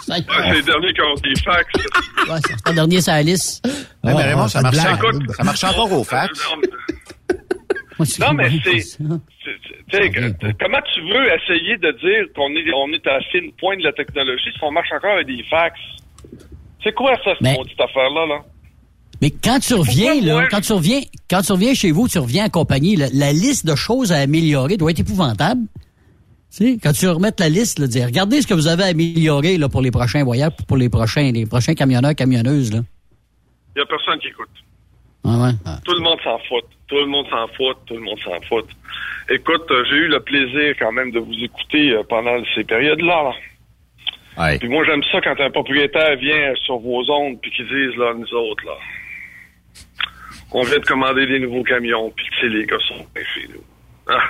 c'est 0.07 0.53
les 0.53 0.61
derniers 0.61 0.93
qui 0.93 1.01
ont 1.01 1.15
des 1.23 1.35
fax. 1.41 1.65
Ouais, 2.29 2.39
c'est 2.45 2.69
le 2.69 2.75
dernier 2.75 3.01
sur 3.01 3.13
la 3.13 3.23
liste. 3.23 3.65
Ouais, 4.03 4.13
mais 4.13 4.23
Raymond, 4.23 4.47
ça 4.47 4.61
marche, 4.61 4.77
Écoute, 4.77 5.23
ça 5.35 5.43
marche 5.43 5.63
encore 5.63 5.91
au 5.91 6.03
fax. 6.03 6.39
Non, 8.19 8.33
mais 8.33 8.49
c'est. 8.63 8.97
comment 10.59 10.81
tu 10.93 11.01
veux 11.01 11.25
essayer 11.33 11.77
de 11.77 11.91
dire 11.91 12.33
qu'on 12.35 12.49
est, 12.55 12.73
on 12.73 12.91
est 12.93 13.05
à 13.07 13.13
la 13.13 13.23
fine 13.31 13.51
pointe 13.59 13.79
de 13.79 13.83
la 13.83 13.93
technologie 13.93 14.51
si 14.53 14.63
on 14.63 14.71
marche 14.71 14.91
encore 14.91 15.13
avec 15.13 15.27
des 15.27 15.43
fax? 15.49 15.79
C'est 16.83 16.93
quoi 16.93 17.15
ça, 17.23 17.31
cette 17.39 17.57
maudite 17.57 17.79
affaire-là, 17.79 18.25
là? 18.25 18.39
Mais 19.21 19.31
quand 19.31 19.59
tu 19.59 19.73
reviens, 19.73 20.15
Pourquoi 20.15 20.41
là, 20.41 20.47
quand 20.49 20.61
tu 20.61 20.73
reviens, 20.73 20.99
quand 21.29 21.41
tu 21.41 21.51
reviens 21.53 21.73
chez 21.73 21.91
vous, 21.91 22.09
tu 22.09 22.19
reviens 22.19 22.45
accompagné, 22.45 22.97
la, 22.97 23.07
la 23.13 23.31
liste 23.31 23.65
de 23.65 23.75
choses 23.75 24.11
à 24.11 24.17
améliorer 24.17 24.75
doit 24.75 24.91
être 24.91 24.99
épouvantable. 24.99 25.61
Tu 26.55 26.73
sais, 26.73 26.77
quand 26.81 26.91
tu 26.91 27.07
remettes 27.07 27.39
la 27.39 27.49
liste, 27.49 27.79
là, 27.79 27.87
dire, 27.87 28.05
regardez 28.05 28.41
ce 28.41 28.47
que 28.47 28.53
vous 28.53 28.67
avez 28.67 28.83
amélioré, 28.83 29.57
là, 29.57 29.69
pour 29.69 29.81
les 29.81 29.91
prochains 29.91 30.23
voyages, 30.23 30.51
pour 30.67 30.77
les 30.77 30.89
prochains, 30.89 31.31
les 31.31 31.45
prochains 31.45 31.73
camionneurs, 31.73 32.15
camionneuses. 32.15 32.71
Il 33.75 33.79
y 33.79 33.81
a 33.81 33.85
personne 33.85 34.19
qui 34.19 34.27
écoute. 34.27 34.49
Ah 35.25 35.37
ouais? 35.37 35.51
Ah. 35.65 35.77
Tout 35.85 35.93
le 35.93 36.01
monde 36.01 36.19
s'en 36.23 36.37
fout. 36.39 36.65
Tout 36.87 36.99
le 36.99 37.05
monde 37.05 37.27
s'en 37.29 37.47
fout. 37.49 37.77
Tout 37.85 37.95
le 37.95 38.01
monde 38.01 38.19
s'en 38.19 38.39
fout. 38.41 38.65
Écoute, 39.29 39.69
euh, 39.71 39.83
j'ai 39.89 39.95
eu 39.95 40.07
le 40.07 40.19
plaisir 40.19 40.75
quand 40.77 40.91
même 40.91 41.11
de 41.11 41.19
vous 41.19 41.43
écouter 41.43 41.91
euh, 41.91 42.03
pendant 42.07 42.35
ces 42.55 42.63
périodes-là. 42.63 43.23
là. 43.23 43.33
Ouais. 44.37 44.59
Puis 44.59 44.67
moi, 44.67 44.83
j'aime 44.85 45.03
ça 45.11 45.21
quand 45.21 45.39
un 45.39 45.51
propriétaire 45.51 46.17
vient 46.17 46.53
sur 46.65 46.77
vos 46.79 47.09
ondes 47.09 47.39
puis 47.41 47.51
qu'ils 47.51 47.67
disent, 47.67 47.97
là, 47.97 48.13
nous 48.15 48.33
autres, 48.33 48.65
là, 48.65 48.73
on 50.51 50.63
vient 50.63 50.79
de 50.79 50.85
commander 50.85 51.25
des 51.25 51.39
nouveaux 51.39 51.63
camions 51.63 52.11
puis 52.15 52.25
que 52.27 52.33
c'est 52.41 52.49
les 52.49 52.65
gars 52.65 52.77
sont 52.87 53.05
bien 53.13 53.23
chez 53.33 53.47
nous. 53.49 53.63
Ah. 54.07 54.29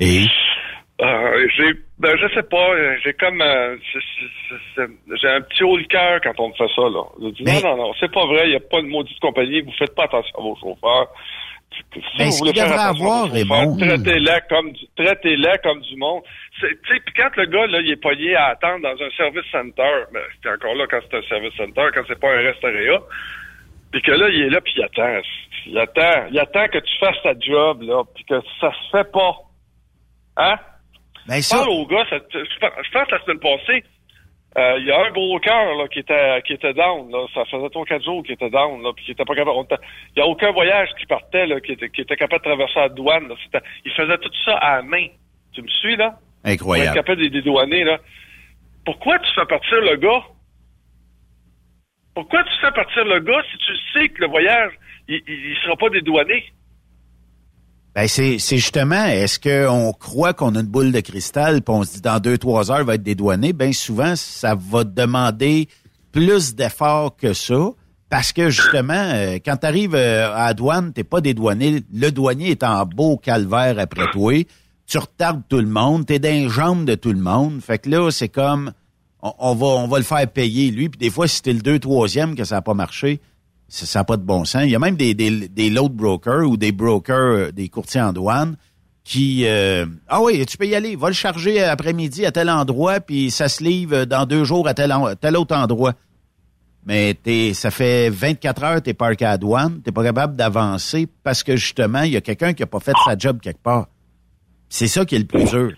Et? 0.00 0.26
Euh, 1.00 1.48
j'ai, 1.56 1.72
ben, 2.04 2.18
je 2.18 2.34
sais 2.34 2.42
pas, 2.42 2.70
euh, 2.70 2.96
j'ai 3.02 3.14
comme, 3.14 3.40
euh, 3.40 3.76
j'ai 4.76 5.28
un 5.28 5.40
petit 5.40 5.64
haut 5.64 5.76
le 5.76 5.84
cœur 5.84 6.20
quand 6.22 6.38
on 6.38 6.48
me 6.48 6.54
fait 6.54 6.68
ça, 6.76 6.82
là. 6.82 7.02
Je 7.22 7.28
dis, 7.30 7.42
Mais- 7.44 7.62
non, 7.62 7.76
non, 7.76 7.88
non, 7.88 7.92
c'est 7.98 8.12
pas 8.12 8.26
vrai, 8.26 8.42
il 8.44 8.50
n'y 8.50 8.56
a 8.56 8.60
pas 8.60 8.82
de 8.82 8.86
maudite 8.86 9.18
compagnie, 9.20 9.62
vous 9.62 9.72
faites 9.78 9.94
pas 9.94 10.04
attention 10.04 10.38
à 10.38 10.42
vos 10.42 10.56
chauffeurs. 10.56 11.08
Si 11.72 12.00
Mais 12.18 12.26
vous 12.26 12.30
ce 12.32 12.38
voulez 12.38 12.52
faire 12.52 12.70
à 12.78 12.88
avoir, 12.90 13.26
vos 13.26 13.28
chauffeurs, 13.28 13.32
Raymond, 13.32 13.76
Traitez-les 13.78 14.40
comme 14.48 14.72
du, 14.72 14.86
traitez-les 14.96 15.58
comme 15.62 15.80
du 15.80 15.96
monde. 15.96 16.22
Tu 16.60 16.68
sais, 16.68 16.76
puis 16.84 17.14
quand 17.16 17.30
le 17.36 17.46
gars, 17.46 17.66
là, 17.66 17.80
il 17.80 17.90
est 17.90 17.96
pogné 18.00 18.36
à 18.36 18.48
attendre 18.48 18.82
dans 18.82 19.02
un 19.02 19.10
service 19.16 19.50
center, 19.50 20.04
ben, 20.12 20.22
c'est 20.42 20.50
encore 20.50 20.74
là 20.74 20.86
quand 20.88 21.00
c'est 21.10 21.16
un 21.16 21.22
service 21.22 21.54
center, 21.56 21.86
quand 21.94 22.02
c'est 22.06 22.20
pas 22.20 22.32
un 22.32 22.42
restaurant, 22.42 23.04
puis 23.90 24.02
que 24.02 24.12
là, 24.12 24.28
il 24.28 24.42
est 24.42 24.50
là, 24.50 24.60
puis 24.60 24.74
il 24.76 24.84
attend. 24.84 25.20
Il 25.66 25.78
attend, 25.78 26.26
il 26.30 26.38
attend 26.38 26.68
que 26.68 26.78
tu 26.78 26.98
fasses 27.00 27.22
ta 27.22 27.32
job, 27.40 27.82
là, 27.82 28.02
puis 28.14 28.24
que 28.24 28.34
ça 28.60 28.70
se 28.70 28.90
fait 28.96 29.10
pas. 29.10 29.36
Hein? 30.36 30.56
Ben, 31.26 31.36
Je 31.36 31.40
ça, 31.42 31.56
parle 31.58 31.70
au 31.70 31.86
gars, 31.86 32.04
ça- 32.10 32.18
je 32.32 32.90
pense 32.90 33.10
la 33.10 33.20
semaine 33.24 33.40
passée, 33.40 33.82
euh, 34.58 34.76
il 34.78 34.86
y 34.86 34.90
a 34.92 35.06
un 35.06 35.10
broker 35.10 35.74
là, 35.76 35.88
qui 35.88 35.98
était 36.00 36.42
qui 36.46 36.52
était 36.52 36.74
down. 36.74 37.10
Là. 37.10 37.26
Ça 37.34 37.44
faisait 37.46 37.70
trois 37.70 37.84
quatre 37.86 38.04
jours 38.04 38.22
qu'il 38.22 38.34
était 38.34 38.50
down, 38.50 38.82
là, 38.82 38.92
puis 38.94 39.04
qui 39.04 39.12
était 39.12 39.24
pas 39.24 39.34
capable. 39.34 39.56
Il 40.14 40.18
y 40.18 40.22
a 40.22 40.26
aucun 40.26 40.52
voyage 40.52 40.88
qui 40.98 41.06
partait 41.06 41.46
là, 41.46 41.60
qui 41.60 41.72
était 41.72 41.88
qui 41.88 42.02
était 42.02 42.16
capable 42.16 42.44
de 42.44 42.50
traverser 42.50 42.78
la 42.78 42.88
douane. 42.88 43.28
Là. 43.28 43.34
Il 43.84 43.92
faisait 43.92 44.18
tout 44.18 44.30
ça 44.44 44.56
à 44.58 44.76
la 44.76 44.82
main. 44.82 45.06
Tu 45.54 45.62
me 45.62 45.68
suis 45.68 45.96
là? 45.96 46.18
Incroyable. 46.44 46.94
capable 46.94 47.18
de 47.18 47.22
les 47.24 47.30
dédouaner 47.30 47.84
là. 47.84 47.98
Pourquoi 48.84 49.18
tu 49.18 49.32
fais 49.34 49.46
partir 49.46 49.80
le 49.80 49.96
gars? 49.96 50.22
Pourquoi 52.14 52.44
tu 52.44 52.50
fais 52.60 52.70
partir 52.72 53.04
le 53.04 53.18
gars 53.20 53.42
si 53.50 53.58
tu 53.58 53.72
sais 53.92 54.08
que 54.08 54.20
le 54.20 54.28
voyage 54.28 54.72
il, 55.08 55.22
il, 55.26 55.50
il 55.52 55.56
sera 55.64 55.76
pas 55.76 55.88
dédouané? 55.88 56.44
Ben, 57.94 58.08
c'est, 58.08 58.40
c'est 58.40 58.56
justement, 58.56 59.04
est-ce 59.04 59.38
qu'on 59.38 59.92
croit 59.92 60.32
qu'on 60.32 60.56
a 60.56 60.60
une 60.60 60.66
boule 60.66 60.90
de 60.90 60.98
cristal 60.98 61.62
puis 61.62 61.74
on 61.74 61.84
se 61.84 61.94
dit 61.94 62.00
dans 62.00 62.18
deux, 62.18 62.38
trois 62.38 62.72
heures, 62.72 62.84
va 62.84 62.96
être 62.96 63.04
dédouané? 63.04 63.52
Ben, 63.52 63.72
souvent, 63.72 64.16
ça 64.16 64.56
va 64.56 64.82
demander 64.82 65.68
plus 66.10 66.56
d'efforts 66.56 67.16
que 67.16 67.32
ça. 67.32 67.70
Parce 68.10 68.32
que 68.32 68.50
justement, 68.50 68.92
euh, 68.94 69.38
quand 69.44 69.58
tu 69.58 69.66
arrives 69.66 69.94
à 69.94 70.46
la 70.46 70.54
douane, 70.54 70.92
t'es 70.92 71.04
pas 71.04 71.20
dédouané. 71.20 71.82
Le 71.92 72.10
douanier 72.10 72.50
est 72.50 72.62
en 72.62 72.84
beau 72.84 73.16
calvaire 73.16 73.78
après 73.78 74.10
toi. 74.12 74.44
Tu 74.86 74.98
retardes 74.98 75.42
tout 75.48 75.58
le 75.58 75.66
monde. 75.66 76.06
T'es 76.06 76.18
dans 76.18 76.28
les 76.28 76.48
jambes 76.48 76.84
de 76.84 76.94
tout 76.94 77.12
le 77.12 77.20
monde. 77.20 77.60
Fait 77.60 77.78
que 77.78 77.90
là, 77.90 78.10
c'est 78.10 78.28
comme 78.28 78.72
on, 79.22 79.54
va 79.54 79.66
on 79.66 79.88
va 79.88 79.98
le 79.98 80.04
faire 80.04 80.28
payer 80.30 80.70
lui. 80.70 80.88
Puis 80.88 80.98
des 80.98 81.10
fois, 81.10 81.26
si 81.26 81.36
c'était 81.36 81.52
le 81.52 81.62
deux, 81.62 81.78
troisième 81.78 82.34
que 82.36 82.44
ça 82.44 82.56
n'a 82.56 82.62
pas 82.62 82.74
marché, 82.74 83.20
ça 83.68 84.00
n'a 84.00 84.04
pas 84.04 84.16
de 84.16 84.22
bon 84.22 84.44
sens. 84.44 84.62
Il 84.64 84.70
y 84.70 84.76
a 84.76 84.78
même 84.78 84.96
des, 84.96 85.14
des, 85.14 85.48
des 85.48 85.70
load 85.70 85.92
brokers 85.92 86.48
ou 86.48 86.56
des 86.56 86.72
brokers, 86.72 87.16
euh, 87.16 87.52
des 87.52 87.68
courtiers 87.68 88.00
en 88.00 88.12
douane 88.12 88.56
qui 89.04 89.46
euh, 89.46 89.84
Ah 90.08 90.22
oui, 90.22 90.44
tu 90.46 90.56
peux 90.56 90.66
y 90.66 90.74
aller, 90.74 90.96
va 90.96 91.08
le 91.08 91.14
charger 91.14 91.62
après-midi 91.62 92.24
à 92.24 92.32
tel 92.32 92.48
endroit, 92.48 93.00
puis 93.00 93.30
ça 93.30 93.48
se 93.48 93.62
livre 93.62 94.06
dans 94.06 94.24
deux 94.24 94.44
jours 94.44 94.66
à 94.66 94.74
tel, 94.74 94.92
tel 95.20 95.36
autre 95.36 95.54
endroit. 95.54 95.92
Mais 96.86 97.14
t'es, 97.14 97.54
ça 97.54 97.70
fait 97.70 98.10
24 98.10 98.64
heures 98.64 98.82
t'es 98.82 98.94
parqué 98.94 99.24
à 99.24 99.38
douane, 99.38 99.80
t'es 99.82 99.92
pas 99.92 100.02
capable 100.02 100.36
d'avancer 100.36 101.06
parce 101.22 101.42
que 101.42 101.56
justement, 101.56 102.02
il 102.02 102.12
y 102.12 102.16
a 102.16 102.20
quelqu'un 102.20 102.52
qui 102.52 102.62
a 102.62 102.66
pas 102.66 102.80
fait 102.80 102.92
sa 103.04 103.16
job 103.16 103.40
quelque 103.40 103.62
part. 103.62 103.86
C'est 104.68 104.88
ça 104.88 105.04
qui 105.04 105.14
est 105.14 105.18
le 105.18 105.26
plus 105.26 105.44
dur. 105.44 105.72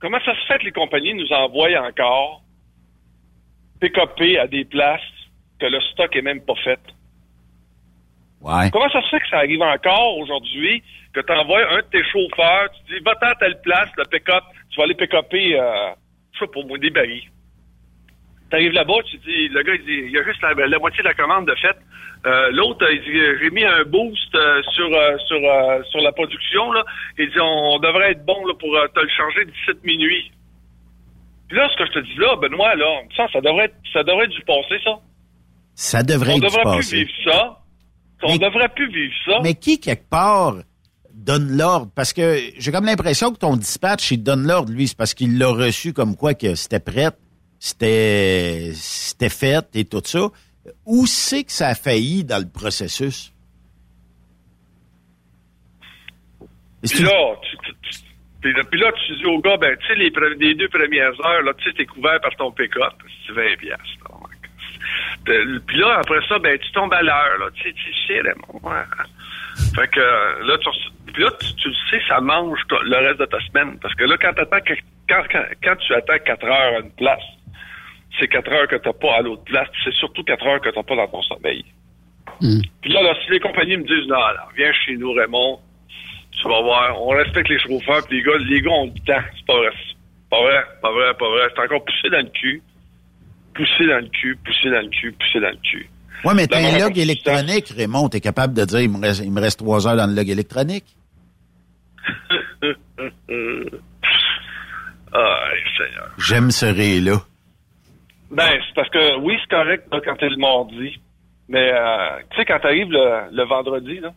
Comment 0.00 0.18
ça 0.24 0.32
se 0.34 0.46
fait 0.46 0.58
que 0.58 0.64
les 0.64 0.72
compagnies 0.72 1.14
nous 1.14 1.32
envoient 1.32 1.68
encore 1.86 2.42
pick-upper 3.80 4.38
à 4.38 4.46
des 4.46 4.64
places 4.64 5.00
que 5.58 5.66
le 5.66 5.80
stock 5.80 6.14
est 6.14 6.22
même 6.22 6.44
pas 6.44 6.54
fait? 6.56 6.80
Ouais. 8.40 8.70
Comment 8.70 8.88
ça 8.90 9.02
se 9.02 9.08
fait 9.08 9.20
que 9.20 9.28
ça 9.28 9.38
arrive 9.38 9.62
encore 9.62 10.18
aujourd'hui 10.18 10.82
que 11.12 11.20
tu 11.20 11.32
envoies 11.32 11.68
un 11.72 11.78
de 11.78 11.86
tes 11.90 12.04
chauffeurs, 12.04 12.68
tu 12.70 12.94
dis 12.94 13.00
va-t'en 13.04 13.28
à 13.28 13.34
telle 13.34 13.60
place, 13.62 13.90
le 13.96 14.04
pick-up, 14.04 14.44
tu 14.70 14.76
vas 14.76 14.84
aller 14.84 14.94
pick-upper, 14.94 15.58
euh, 15.58 15.90
je 16.34 16.38
sais 16.38 16.46
pas 16.46 16.62
moi, 16.62 16.78
des 16.78 16.90
barils. 16.90 17.28
T'arrives 18.50 18.72
là-bas, 18.72 19.02
tu 19.10 19.18
dis, 19.18 19.48
le 19.48 19.62
gars, 19.62 19.74
il 19.74 19.84
dit, 19.84 20.02
il 20.06 20.10
y 20.10 20.18
a 20.18 20.24
juste 20.24 20.40
la, 20.40 20.54
la 20.54 20.78
moitié 20.78 21.02
de 21.02 21.08
la 21.08 21.14
commande 21.14 21.46
de 21.46 21.54
fait. 21.56 21.76
Euh, 22.26 22.50
L'autre, 22.52 22.86
il 22.90 23.00
dit, 23.02 23.20
j'ai 23.42 23.50
mis 23.50 23.64
un 23.64 23.84
boost 23.84 24.34
euh, 24.34 24.62
sur 24.72 24.88
euh, 24.88 25.18
sur 25.26 25.38
sur 25.90 26.00
la 26.00 26.12
production, 26.12 26.72
là. 26.72 26.84
Il 27.18 27.28
dit, 27.28 27.40
on, 27.40 27.74
on 27.74 27.78
devrait 27.78 28.12
être 28.12 28.24
bon 28.24 28.46
là, 28.46 28.54
pour 28.54 28.72
te 28.94 29.00
le 29.00 29.08
changer 29.08 29.44
d'ici 29.44 29.78
minuit. 29.84 30.32
Puis 31.48 31.56
là, 31.58 31.68
ce 31.70 31.76
que 31.76 31.86
je 31.86 31.92
te 31.92 31.98
dis 31.98 32.16
là, 32.16 32.36
Benoît, 32.36 32.74
là, 32.74 33.02
ça, 33.16 33.26
ça 33.32 33.40
devrait 33.40 33.66
être, 33.66 33.76
ça 33.92 34.02
devrait 34.02 34.24
être 34.24 34.30
du 34.30 34.42
passé, 34.42 34.78
ça. 34.84 34.98
Ça 35.80 36.02
devrait 36.02 36.32
On 36.32 36.36
être 36.38 36.42
devrait 36.42 36.76
plus 36.78 36.92
vivre 36.92 37.10
ça. 37.24 37.60
On 38.24 38.32
Mais- 38.32 38.38
devrait 38.38 38.68
plus 38.70 38.90
vivre 38.92 39.14
ça. 39.24 39.38
Mais 39.44 39.54
qui, 39.54 39.78
quelque 39.78 40.08
part, 40.10 40.56
donne 41.14 41.56
l'ordre? 41.56 41.92
Parce 41.94 42.12
que 42.12 42.36
j'ai 42.58 42.72
comme 42.72 42.84
l'impression 42.84 43.32
que 43.32 43.38
ton 43.38 43.56
dispatch, 43.56 44.10
il 44.10 44.24
donne 44.24 44.44
l'ordre, 44.44 44.72
lui. 44.72 44.88
C'est 44.88 44.96
parce 44.96 45.14
qu'il 45.14 45.38
l'a 45.38 45.46
reçu 45.46 45.92
comme 45.92 46.16
quoi 46.16 46.34
que 46.34 46.56
c'était 46.56 46.80
prêt, 46.80 47.10
c'était 47.60 48.72
c'était 48.74 49.28
fait 49.28 49.64
et 49.76 49.84
tout 49.84 50.02
ça. 50.04 50.26
Où 50.84 51.06
c'est 51.06 51.44
que 51.44 51.52
ça 51.52 51.68
a 51.68 51.74
failli 51.76 52.24
dans 52.24 52.42
le 52.42 52.48
processus? 52.50 53.32
Puis 56.82 57.02
là, 57.04 57.36
tu, 57.42 57.56
puis 58.40 58.52
là, 58.52 58.62
puis 58.68 58.80
là, 58.80 58.92
tu 59.06 59.16
dis 59.16 59.26
au 59.26 59.38
gars, 59.40 59.56
ben, 59.58 59.76
tu 59.80 59.86
sais, 59.86 59.94
les 59.94 60.10
deux 60.56 60.68
premières 60.68 61.14
heures, 61.24 61.42
là, 61.42 61.52
tu 61.58 61.64
sais, 61.70 61.76
t'es 61.76 61.86
couvert 61.86 62.20
par 62.20 62.34
ton 62.36 62.50
pick-up. 62.50 62.94
C'est 63.26 63.32
20 63.32 63.56
piastres. 63.58 63.84
Euh, 65.28 65.58
Puis 65.66 65.76
là, 65.78 65.98
après 66.00 66.20
ça, 66.28 66.38
ben, 66.38 66.58
tu 66.58 66.70
tombes 66.72 66.92
à 66.94 67.02
l'heure, 67.02 67.38
là. 67.38 67.46
Tu 67.54 67.62
sais, 67.64 67.72
tu 67.74 67.92
sais, 68.06 68.20
Raymond. 68.20 68.60
ouais. 68.62 68.82
Fait 69.74 69.88
que, 69.88 70.00
euh, 70.00 70.44
là, 70.46 70.56
tu, 70.58 70.68
puis 71.12 71.22
là, 71.24 71.30
tu, 71.40 71.54
tu 71.56 71.68
le 71.68 71.74
sais, 71.90 72.00
ça 72.08 72.20
mange 72.20 72.58
le 72.84 72.96
reste 72.96 73.20
de 73.20 73.26
ta 73.26 73.40
semaine. 73.40 73.78
Parce 73.80 73.94
que 73.94 74.04
là, 74.04 74.16
quand, 74.20 74.32
t'attends 74.34 74.60
que- 74.60 74.74
quand, 75.08 75.22
quand, 75.30 75.44
quand 75.62 75.76
tu 75.76 75.94
attends 75.94 76.18
4 76.24 76.44
heures 76.46 76.76
à 76.76 76.78
une 76.80 76.92
place, 76.92 77.22
c'est 78.18 78.28
4 78.28 78.50
heures 78.52 78.68
que 78.68 78.76
t'as 78.76 78.92
pas 78.92 79.16
à 79.16 79.22
l'autre 79.22 79.44
place, 79.44 79.68
c'est 79.84 79.94
surtout 79.94 80.22
4 80.22 80.46
heures 80.46 80.60
que 80.60 80.70
t'as 80.70 80.82
pas 80.82 80.96
dans 80.96 81.08
ton 81.08 81.22
sommeil. 81.22 81.64
Puis 82.82 82.92
là, 82.92 83.02
là, 83.02 83.14
si 83.24 83.30
les 83.32 83.40
compagnies 83.40 83.76
me 83.78 83.84
disent, 83.84 84.08
non, 84.08 84.16
non, 84.16 84.48
viens 84.56 84.72
chez 84.72 84.96
nous, 84.96 85.12
Raymond, 85.12 85.58
tu 86.40 86.48
vas 86.48 86.62
voir, 86.62 87.02
on 87.02 87.08
respecte 87.08 87.48
les 87.48 87.58
chauffeurs, 87.58 88.06
puis 88.06 88.18
les 88.18 88.22
gars, 88.22 88.38
les 88.38 88.60
gars 88.62 88.70
ont 88.70 88.86
du 88.86 89.00
temps. 89.02 89.22
C'est 89.36 89.46
pas 89.46 89.56
vrai. 89.56 89.70
C'est 89.74 90.30
Pas 90.30 90.42
vrai, 90.42 90.62
pas 90.82 90.92
vrai, 90.92 91.14
pas 91.18 91.28
vrai. 91.30 91.48
C'est 91.54 91.62
encore 91.62 91.84
poussé 91.84 92.10
dans 92.10 92.18
le 92.18 92.30
cul. 92.30 92.62
Poussé 93.58 93.86
dans 93.88 93.98
le 93.98 94.08
cul, 94.08 94.36
poussé 94.44 94.70
dans 94.70 94.80
le 94.82 94.88
cul, 94.88 95.10
poussé 95.12 95.40
dans 95.40 95.50
le 95.50 95.56
cul. 95.56 95.90
Ouais, 96.24 96.34
mais 96.34 96.46
t'as 96.46 96.58
un 96.58 96.78
log 96.78 96.96
électronique, 96.96 97.72
Raymond, 97.76 98.08
t'es 98.08 98.20
capable 98.20 98.54
de 98.54 98.64
dire, 98.64 98.80
il 98.80 98.90
me 98.90 99.00
reste, 99.00 99.20
il 99.24 99.32
me 99.32 99.40
reste 99.40 99.58
trois 99.58 99.86
heures 99.86 99.96
dans 99.96 100.06
le 100.06 100.14
log 100.14 100.28
électronique? 100.30 100.84
Ah, 105.12 105.48
Seigneur. 105.76 106.10
J'aime 106.18 106.50
ce 106.50 106.66
ré-là. 106.66 107.16
Ben, 108.30 108.44
c'est 108.66 108.74
parce 108.74 108.90
que, 108.90 109.16
oui, 109.20 109.36
c'est 109.40 109.56
correct 109.56 109.86
là, 109.90 110.00
quand 110.04 110.16
t'es 110.16 110.28
le 110.28 110.36
mardi. 110.36 111.00
Mais, 111.48 111.72
euh, 111.72 112.18
tu 112.30 112.36
sais, 112.36 112.44
quand 112.44 112.58
t'arrives 112.60 112.90
le, 112.92 113.30
le 113.32 113.44
vendredi, 113.44 114.00
là, 114.00 114.10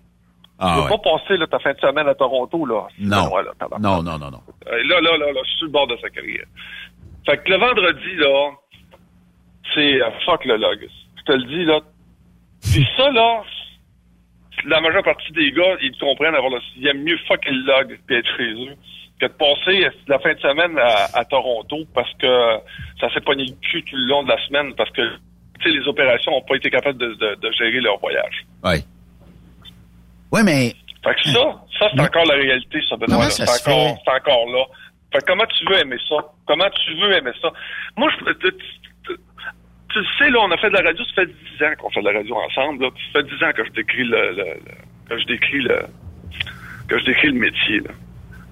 Ah 0.59 0.75
tu 0.75 0.83
ouais. 0.83 0.89
pas 0.89 0.97
passer 0.97 1.37
là, 1.37 1.47
ta 1.47 1.59
fin 1.59 1.71
de 1.71 1.79
semaine 1.79 2.07
à 2.09 2.13
Toronto, 2.15 2.65
là. 2.65 2.87
Non. 2.99 3.33
Là. 3.37 3.53
Non, 3.79 4.03
non, 4.03 4.17
non, 4.19 4.31
non. 4.31 4.41
Là, 4.65 4.99
là, 4.99 5.17
là, 5.17 5.31
là, 5.31 5.39
je 5.45 5.49
suis 5.49 5.57
sur 5.59 5.67
le 5.67 5.71
bord 5.71 5.87
de 5.87 5.95
sa 6.01 6.09
carrière. 6.09 6.45
Fait 7.25 7.37
que 7.37 7.49
le 7.49 7.57
vendredi, 7.57 8.15
là, 8.17 8.51
c'est 9.73 10.01
euh, 10.01 10.09
fuck 10.25 10.45
le 10.45 10.57
log. 10.57 10.87
Je 11.17 11.23
te 11.23 11.31
le 11.33 11.43
dis, 11.45 11.65
là. 11.65 11.79
Puis 12.61 12.87
ça, 12.97 13.09
là, 13.11 13.43
la 14.65 14.81
majeure 14.81 15.03
partie 15.03 15.31
des 15.33 15.51
gars, 15.51 15.75
ils 15.81 15.95
comprennent 15.99 16.35
avoir 16.35 16.51
le, 16.51 16.59
ils 16.77 16.87
aiment 16.87 17.03
mieux 17.03 17.17
fuck 17.27 17.43
le 17.45 17.65
log 17.65 17.99
puis 18.07 18.15
être 18.17 18.29
chez 18.37 18.51
eux 18.51 18.75
que 19.19 19.25
de 19.27 19.31
passer 19.33 19.87
la 20.07 20.17
fin 20.19 20.33
de 20.33 20.39
semaine 20.39 20.77
à, 20.79 21.19
à 21.19 21.25
Toronto 21.25 21.77
parce 21.93 22.11
que 22.15 22.27
ça 22.99 23.11
s'est 23.13 23.21
pogné 23.21 23.45
le 23.45 23.53
cul 23.61 23.83
tout 23.83 23.95
le 23.95 24.07
long 24.07 24.23
de 24.23 24.29
la 24.29 24.43
semaine 24.47 24.73
parce 24.75 24.89
que, 24.91 25.01
tu 25.59 25.63
sais, 25.63 25.69
les 25.77 25.87
opérations 25.87 26.31
n'ont 26.31 26.41
pas 26.41 26.55
été 26.55 26.69
capables 26.71 26.97
de, 26.97 27.13
de- 27.13 27.35
de 27.39 27.51
gérer 27.51 27.81
leur 27.81 27.99
voyage. 27.99 28.45
Ouais. 28.63 28.79
Ouais, 30.31 30.43
mais 30.43 30.73
Fait 31.03 31.13
que 31.15 31.29
ça, 31.29 31.61
ça 31.79 31.89
c'est 31.93 32.01
encore 32.01 32.25
la 32.25 32.35
réalité, 32.35 32.79
ça, 32.89 32.95
Benoît. 32.97 33.29
C'est 33.29 33.43
encore, 33.43 33.97
fait? 34.03 34.11
encore 34.11 34.45
là. 34.51 34.63
Fait 35.11 35.19
que 35.19 35.25
comment 35.25 35.45
tu 35.45 35.65
veux 35.65 35.77
aimer 35.79 35.97
ça? 36.07 36.15
Comment 36.47 36.69
tu 36.69 36.95
veux 36.95 37.13
aimer 37.17 37.31
ça? 37.41 37.51
Moi, 37.97 38.09
je, 38.17 38.25
tu, 39.93 39.99
le 39.99 40.05
sais, 40.17 40.29
là, 40.29 40.39
on 40.41 40.51
a 40.51 40.57
fait 40.57 40.69
de 40.69 40.75
la 40.75 40.81
radio, 40.83 41.03
ça 41.05 41.13
fait 41.23 41.27
10 41.27 41.63
ans 41.63 41.73
qu'on 41.79 41.89
fait 41.89 42.01
de 42.01 42.05
la 42.09 42.17
radio 42.19 42.35
ensemble, 42.35 42.83
là. 42.85 42.89
Ça 43.13 43.21
fait 43.21 43.27
10 43.35 43.43
ans 43.43 43.51
que 43.55 43.65
je 43.65 43.71
décris 43.71 44.03
le, 44.03 44.31
le- 44.31 44.35
le- 44.35 45.09
que 45.09 45.19
je 45.21 45.25
décris 45.25 45.61
le, 45.61 45.79
que 46.87 46.97
je 46.99 47.05
décris 47.05 47.27
le 47.27 47.39
métier, 47.39 47.79
là. 47.79 47.91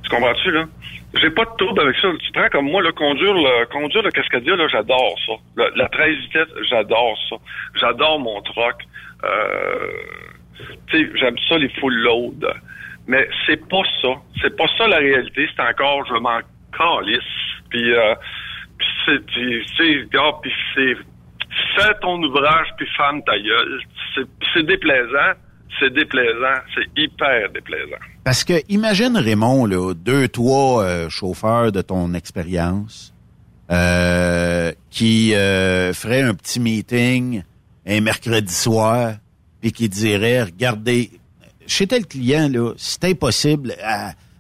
Tu 0.04 0.10
comprends-tu, 0.10 0.52
là? 0.52 0.66
J'ai 1.20 1.32
pas 1.32 1.44
de 1.46 1.56
trouble 1.58 1.82
avec 1.82 1.96
ça. 1.98 2.08
Tu 2.24 2.32
prends 2.32 2.50
comme 2.50 2.70
moi, 2.70 2.82
le 2.84 2.92
conduire 2.92 3.34
le, 3.34 3.66
conduire 3.66 4.04
le 4.04 4.12
cascadier, 4.12 4.56
là, 4.56 4.68
j'adore 4.68 5.16
ça. 5.26 5.34
La 5.76 5.88
13 5.90 6.16
vitesses, 6.18 6.48
j'adore 6.70 7.18
ça. 7.30 7.36
J'adore 7.80 8.20
mon 8.20 8.42
troc. 8.44 8.76
Euh, 9.24 9.92
tu 10.88 10.98
sais, 11.06 11.12
j'aime 11.16 11.38
ça, 11.48 11.58
les 11.58 11.70
full 11.80 11.94
load. 11.96 12.46
Mais 13.08 13.28
c'est 13.48 13.68
pas 13.68 13.82
ça. 14.02 14.10
C'est 14.42 14.56
pas 14.56 14.68
ça 14.78 14.88
la 14.88 14.98
réalité. 14.98 15.48
C'est 15.56 15.62
encore, 15.64 16.06
je 16.06 16.14
m'en 16.14 16.40
calisse. 16.78 17.24
Puis, 17.72 17.92
euh, 17.94 18.14
puis 18.78 18.88
c'est, 19.06 19.26
puis 19.26 19.66
c'est, 19.78 20.10
gars, 20.12 20.34
puis 20.44 20.52
c'est, 20.76 20.96
fais 21.76 21.94
ton 22.02 22.22
ouvrage 22.24 22.68
puis 22.78 22.88
ferme 22.96 23.22
ta 23.24 23.38
gueule. 23.38 23.82
C'est, 24.54 24.66
déplaisant. 24.66 25.34
C'est 25.80 25.94
déplaisant. 25.94 26.62
C'est 26.76 27.02
hyper 27.02 27.50
déplaisant. 27.52 27.98
Parce 28.24 28.44
que 28.44 28.54
imagine 28.70 29.18
Raymond, 29.18 29.66
là, 29.66 29.94
deux, 29.94 30.28
trois 30.28 30.84
euh, 30.84 31.10
chauffeurs 31.10 31.72
de 31.72 31.82
ton 31.82 32.14
expérience 32.14 33.14
euh, 33.72 34.72
qui 34.90 35.34
euh, 35.34 35.94
feraient 35.94 36.22
un 36.22 36.34
petit 36.34 36.60
meeting 36.60 37.44
un 37.90 38.02
mercredi 38.02 38.54
soir, 38.54 39.14
puis 39.62 39.72
qui 39.72 39.90
dirait 39.90 40.44
regardez, 40.44 41.10
chez 41.66 41.88
tel 41.88 42.06
client, 42.06 42.52
c'est 42.78 43.06
impossible. 43.06 43.74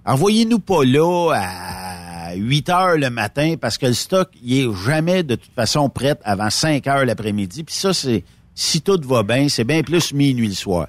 Envoyez-nous 0.06 0.60
pas 0.60 0.84
là 0.84 1.32
à 1.34 2.09
8 2.36 2.70
heures 2.70 2.98
le 2.98 3.10
matin 3.10 3.56
parce 3.60 3.78
que 3.78 3.86
le 3.88 3.94
stock, 3.94 4.30
il 4.44 4.60
est 4.66 4.68
jamais 4.86 5.24
de 5.24 5.36
toute 5.36 5.52
façon 5.56 5.90
prêt 5.90 6.18
avant 6.24 6.50
5 6.50 6.86
heures 6.88 7.06
l'après-midi. 7.06 7.64
Puis 7.64 7.76
ça, 7.76 7.94
c'est 7.94 8.24
si 8.56 8.82
tout 8.82 9.00
va 9.06 9.24
bien, 9.24 9.48
c'est 9.50 9.64
bien 9.64 9.82
plus 9.84 10.14
minuit 10.14 10.48
le 10.48 10.54
soir. 10.54 10.88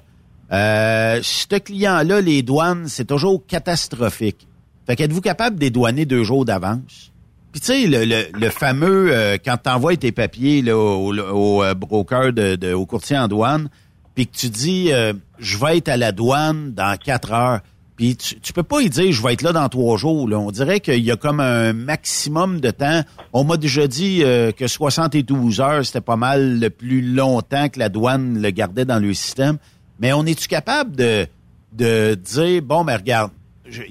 Euh, 0.51 1.19
ce 1.23 1.57
client-là, 1.57 2.19
les 2.21 2.41
douanes, 2.41 2.87
c'est 2.87 3.05
toujours 3.05 3.45
catastrophique. 3.45 4.47
Fait 4.85 4.95
qu'êtes-vous 4.95 5.21
capable 5.21 5.57
dédouaner 5.57 6.05
deux 6.05 6.23
jours 6.23 6.43
d'avance? 6.43 7.11
Puis 7.51 7.61
tu 7.61 7.67
sais, 7.67 7.87
le, 7.87 8.25
le, 8.37 8.49
fameux, 8.49 9.09
euh, 9.11 9.37
quand 9.43 9.57
tu 9.63 9.69
envoies 9.69 9.97
tes 9.97 10.11
papiers 10.11 10.61
là, 10.61 10.77
au, 10.77 11.13
au, 11.17 11.63
euh, 11.63 11.73
broker, 11.73 12.31
de, 12.33 12.55
de- 12.55 12.73
au 12.73 12.85
courtier 12.85 13.17
en 13.17 13.27
douane, 13.27 13.69
puis 14.15 14.27
que 14.27 14.35
tu 14.35 14.49
dis, 14.49 14.91
euh, 14.91 15.13
je 15.39 15.57
vais 15.57 15.77
être 15.77 15.89
à 15.89 15.97
la 15.97 16.11
douane 16.11 16.73
dans 16.73 16.97
quatre 16.97 17.31
heures, 17.33 17.59
puis 17.95 18.15
tu, 18.15 18.39
tu 18.39 18.53
peux 18.53 18.63
pas 18.63 18.81
y 18.81 18.89
dire, 18.89 19.11
je 19.11 19.21
vais 19.21 19.33
être 19.33 19.41
là 19.43 19.51
dans 19.53 19.67
trois 19.69 19.97
jours. 19.97 20.27
Là. 20.27 20.39
On 20.39 20.49
dirait 20.51 20.79
qu'il 20.79 21.03
y 21.03 21.11
a 21.11 21.15
comme 21.17 21.39
un 21.39 21.73
maximum 21.73 22.59
de 22.59 22.71
temps. 22.71 23.01
On 23.33 23.43
m'a 23.43 23.57
déjà 23.57 23.87
dit 23.87 24.21
euh, 24.23 24.51
que 24.51 24.67
72 24.67 25.59
heures, 25.61 25.85
c'était 25.85 26.01
pas 26.01 26.15
mal 26.15 26.59
le 26.59 26.69
plus 26.69 27.01
longtemps 27.01 27.69
que 27.69 27.77
la 27.79 27.89
douane 27.89 28.41
le 28.41 28.49
gardait 28.51 28.85
dans 28.85 28.99
le 28.99 29.13
système. 29.13 29.57
Mais 29.99 30.13
on 30.13 30.25
est-tu 30.25 30.47
capable 30.47 30.95
de, 30.95 31.27
de 31.73 32.15
dire, 32.15 32.61
bon, 32.63 32.83
ben 32.83 32.97
regarde, 32.97 33.31
je- 33.69 33.83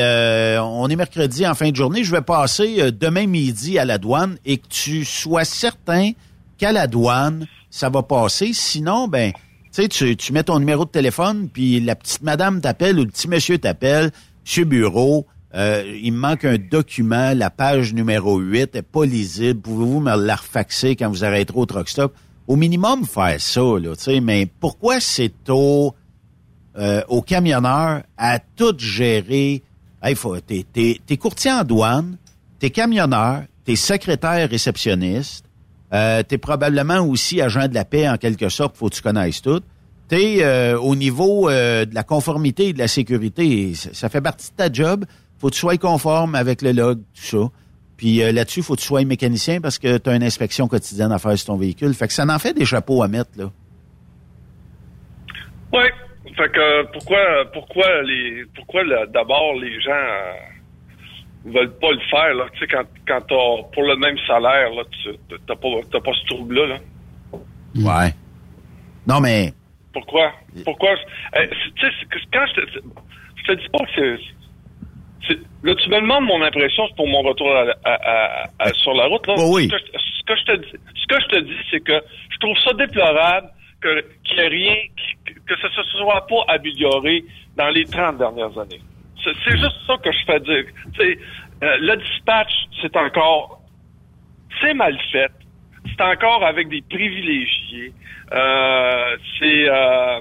euh, 0.00 0.58
on 0.62 0.88
est 0.88 0.96
mercredi 0.96 1.46
en 1.46 1.54
fin 1.54 1.70
de 1.70 1.76
journée, 1.76 2.02
je 2.02 2.12
vais 2.12 2.22
passer 2.22 2.76
euh, 2.80 2.90
demain 2.90 3.26
midi 3.26 3.78
à 3.78 3.84
la 3.84 3.98
douane 3.98 4.36
et 4.46 4.56
que 4.58 4.66
tu 4.68 5.04
sois 5.04 5.44
certain 5.44 6.12
qu'à 6.58 6.72
la 6.72 6.86
douane, 6.86 7.46
ça 7.70 7.90
va 7.90 8.02
passer. 8.02 8.52
Sinon, 8.52 9.06
ben, 9.06 9.32
tu 9.88 10.32
mets 10.32 10.44
ton 10.44 10.58
numéro 10.58 10.84
de 10.84 10.90
téléphone, 10.90 11.48
puis 11.52 11.80
la 11.80 11.94
petite 11.96 12.22
madame 12.22 12.60
t'appelle 12.60 12.98
ou 12.98 13.04
le 13.04 13.10
petit 13.10 13.28
monsieur 13.28 13.58
t'appelle, 13.58 14.10
chez 14.44 14.64
bureau, 14.64 15.26
euh, 15.54 15.98
il 16.02 16.12
me 16.12 16.18
manque 16.18 16.44
un 16.44 16.58
document, 16.58 17.34
la 17.34 17.50
page 17.50 17.92
numéro 17.92 18.38
8 18.38 18.76
est 18.76 18.82
pas 18.82 19.04
lisible, 19.04 19.60
pouvez-vous 19.60 20.00
me 20.00 20.16
la 20.16 20.36
refaxer 20.36 20.94
quand 20.96 21.08
vous 21.08 21.24
arrêterez 21.24 21.58
au 21.58 21.66
truck 21.66 21.88
stop? 21.88 22.14
Au 22.46 22.56
minimum, 22.56 23.04
faire 23.04 23.40
ça, 23.40 23.60
là, 23.60 23.94
tu 23.96 24.02
sais, 24.02 24.20
mais 24.20 24.46
pourquoi 24.60 25.00
c'est 25.00 25.48
au 25.48 25.94
euh, 26.78 27.02
aux 27.08 27.22
camionneurs 27.22 28.02
à 28.16 28.38
tout 28.38 28.74
gérer? 28.78 29.62
T'es, 30.46 30.64
t'es 31.04 31.16
courtier 31.16 31.52
en 31.52 31.64
douane, 31.64 32.16
t'es 32.58 32.70
camionneur, 32.70 33.42
t'es 33.64 33.76
secrétaire 33.76 34.48
réceptionniste, 34.48 35.44
euh, 35.92 36.22
t'es 36.22 36.38
probablement 36.38 37.00
aussi 37.00 37.40
agent 37.40 37.68
de 37.68 37.74
la 37.74 37.84
paix 37.84 38.08
en 38.08 38.16
quelque 38.16 38.48
sorte, 38.48 38.76
faut 38.76 38.88
que 38.88 38.94
tu 38.94 39.02
connaisses 39.02 39.42
tout. 39.42 39.60
T'es 40.08 40.38
euh, 40.40 40.76
au 40.76 40.96
niveau 40.96 41.48
euh, 41.48 41.84
de 41.84 41.94
la 41.94 42.02
conformité 42.02 42.68
et 42.68 42.72
de 42.72 42.78
la 42.78 42.88
sécurité, 42.88 43.74
ça, 43.74 44.08
fait 44.08 44.20
partie 44.20 44.50
de 44.50 44.56
ta 44.56 44.72
job. 44.72 45.04
Faut 45.38 45.48
que 45.48 45.54
tu 45.54 45.60
sois 45.60 45.76
conforme 45.78 46.34
avec 46.34 46.62
le 46.62 46.72
log, 46.72 46.98
tout 47.14 47.22
ça. 47.22 47.50
Puis 47.96 48.22
euh, 48.22 48.32
là-dessus, 48.32 48.62
faut 48.62 48.74
que 48.74 48.80
tu 48.80 48.86
sois 48.86 49.04
mécanicien 49.04 49.60
parce 49.60 49.78
que 49.78 49.98
tu 49.98 50.10
as 50.10 50.16
une 50.16 50.22
inspection 50.22 50.66
quotidienne 50.68 51.12
à 51.12 51.18
faire 51.18 51.36
sur 51.36 51.48
ton 51.48 51.56
véhicule. 51.56 51.94
Fait 51.94 52.06
que 52.06 52.12
ça 52.12 52.24
en 52.26 52.38
fait 52.38 52.54
des 52.54 52.64
chapeaux 52.64 53.02
à 53.02 53.08
mettre, 53.08 53.30
là. 53.36 53.50
Oui. 55.72 55.84
Fait 56.36 56.48
que 56.50 56.92
pourquoi 56.92 57.18
pourquoi 57.52 58.02
les 58.02 58.44
pourquoi 58.54 58.82
d'abord 59.12 59.54
les 59.60 59.80
gens 59.80 59.90
euh, 59.90 60.32
veulent 61.44 61.78
pas 61.78 61.90
le 61.92 62.00
faire 62.10 62.34
là, 62.34 62.46
tu 62.52 62.58
sais 62.60 62.66
quand 62.66 62.84
quand 63.06 63.20
t'as 63.28 63.62
pour 63.72 63.82
le 63.84 63.96
même 63.96 64.16
salaire 64.26 64.70
là, 64.74 64.82
tu 65.02 65.10
t'as 65.46 65.56
pas 65.56 65.68
t'as 65.90 66.00
pas 66.00 66.12
ce 66.12 66.26
trouble 66.34 66.54
là. 66.66 66.78
Ouais. 67.76 68.12
Non, 69.06 69.20
mais 69.20 69.52
Pourquoi? 69.92 70.32
Pourquoi? 70.64 70.90
Eh, 71.36 71.48
Tu 71.48 71.80
sais 71.80 71.92
quand 72.32 72.46
je 72.46 72.60
te 72.60 72.80
je 73.36 73.44
te 73.44 73.52
dis 73.60 73.68
pas 73.72 73.84
que 73.86 73.90
c'est 73.96 75.38
Là, 75.62 75.74
tu 75.76 75.90
me 75.90 76.00
demandes 76.00 76.24
mon 76.24 76.42
impression 76.42 76.84
pour 76.96 77.06
mon 77.06 77.20
retour 77.22 77.54
à- 77.54 77.66
à- 77.84 77.94
à- 77.94 78.48
à- 78.58 78.72
sur 78.74 78.94
la 78.94 79.06
route. 79.06 79.26
Là. 79.26 79.34
Oh 79.36 79.54
oui. 79.56 79.68
Ce, 79.70 79.76
que, 80.24 80.36
je- 80.36 80.44
te 80.44 80.56
dis, 80.56 80.70
ce 80.72 81.06
que 81.06 81.20
je 81.20 81.26
te 81.26 81.40
dis, 81.44 81.56
c'est 81.70 81.80
que 81.80 82.00
je 82.30 82.38
trouve 82.38 82.56
ça 82.64 82.72
déplorable 82.72 83.48
que 83.80 84.00
qu'il 84.24 84.36
n'y 84.38 84.42
ait 84.42 84.48
rien, 84.48 84.74
que, 85.26 85.32
que 85.34 85.60
ça 85.60 85.68
se 85.74 85.82
soit 85.98 86.26
pas 86.26 86.44
amélioré 86.54 87.22
dans 87.56 87.68
les 87.68 87.84
30 87.84 88.16
dernières 88.18 88.56
années. 88.58 88.80
C'est 89.24 89.56
juste 89.58 89.76
ça 89.86 89.96
que 90.02 90.10
je 90.12 90.24
fais 90.26 90.40
dire. 90.40 90.64
Euh, 91.62 91.76
le 91.80 91.96
dispatch, 91.96 92.52
c'est 92.80 92.96
encore, 92.96 93.60
c'est 94.60 94.74
mal 94.74 94.96
fait. 95.12 95.30
C'est 95.86 96.02
encore 96.02 96.44
avec 96.44 96.68
des 96.68 96.82
privilégiés. 96.82 97.92
Euh, 98.32 99.16
c'est 99.38 99.68
euh, 99.68 100.20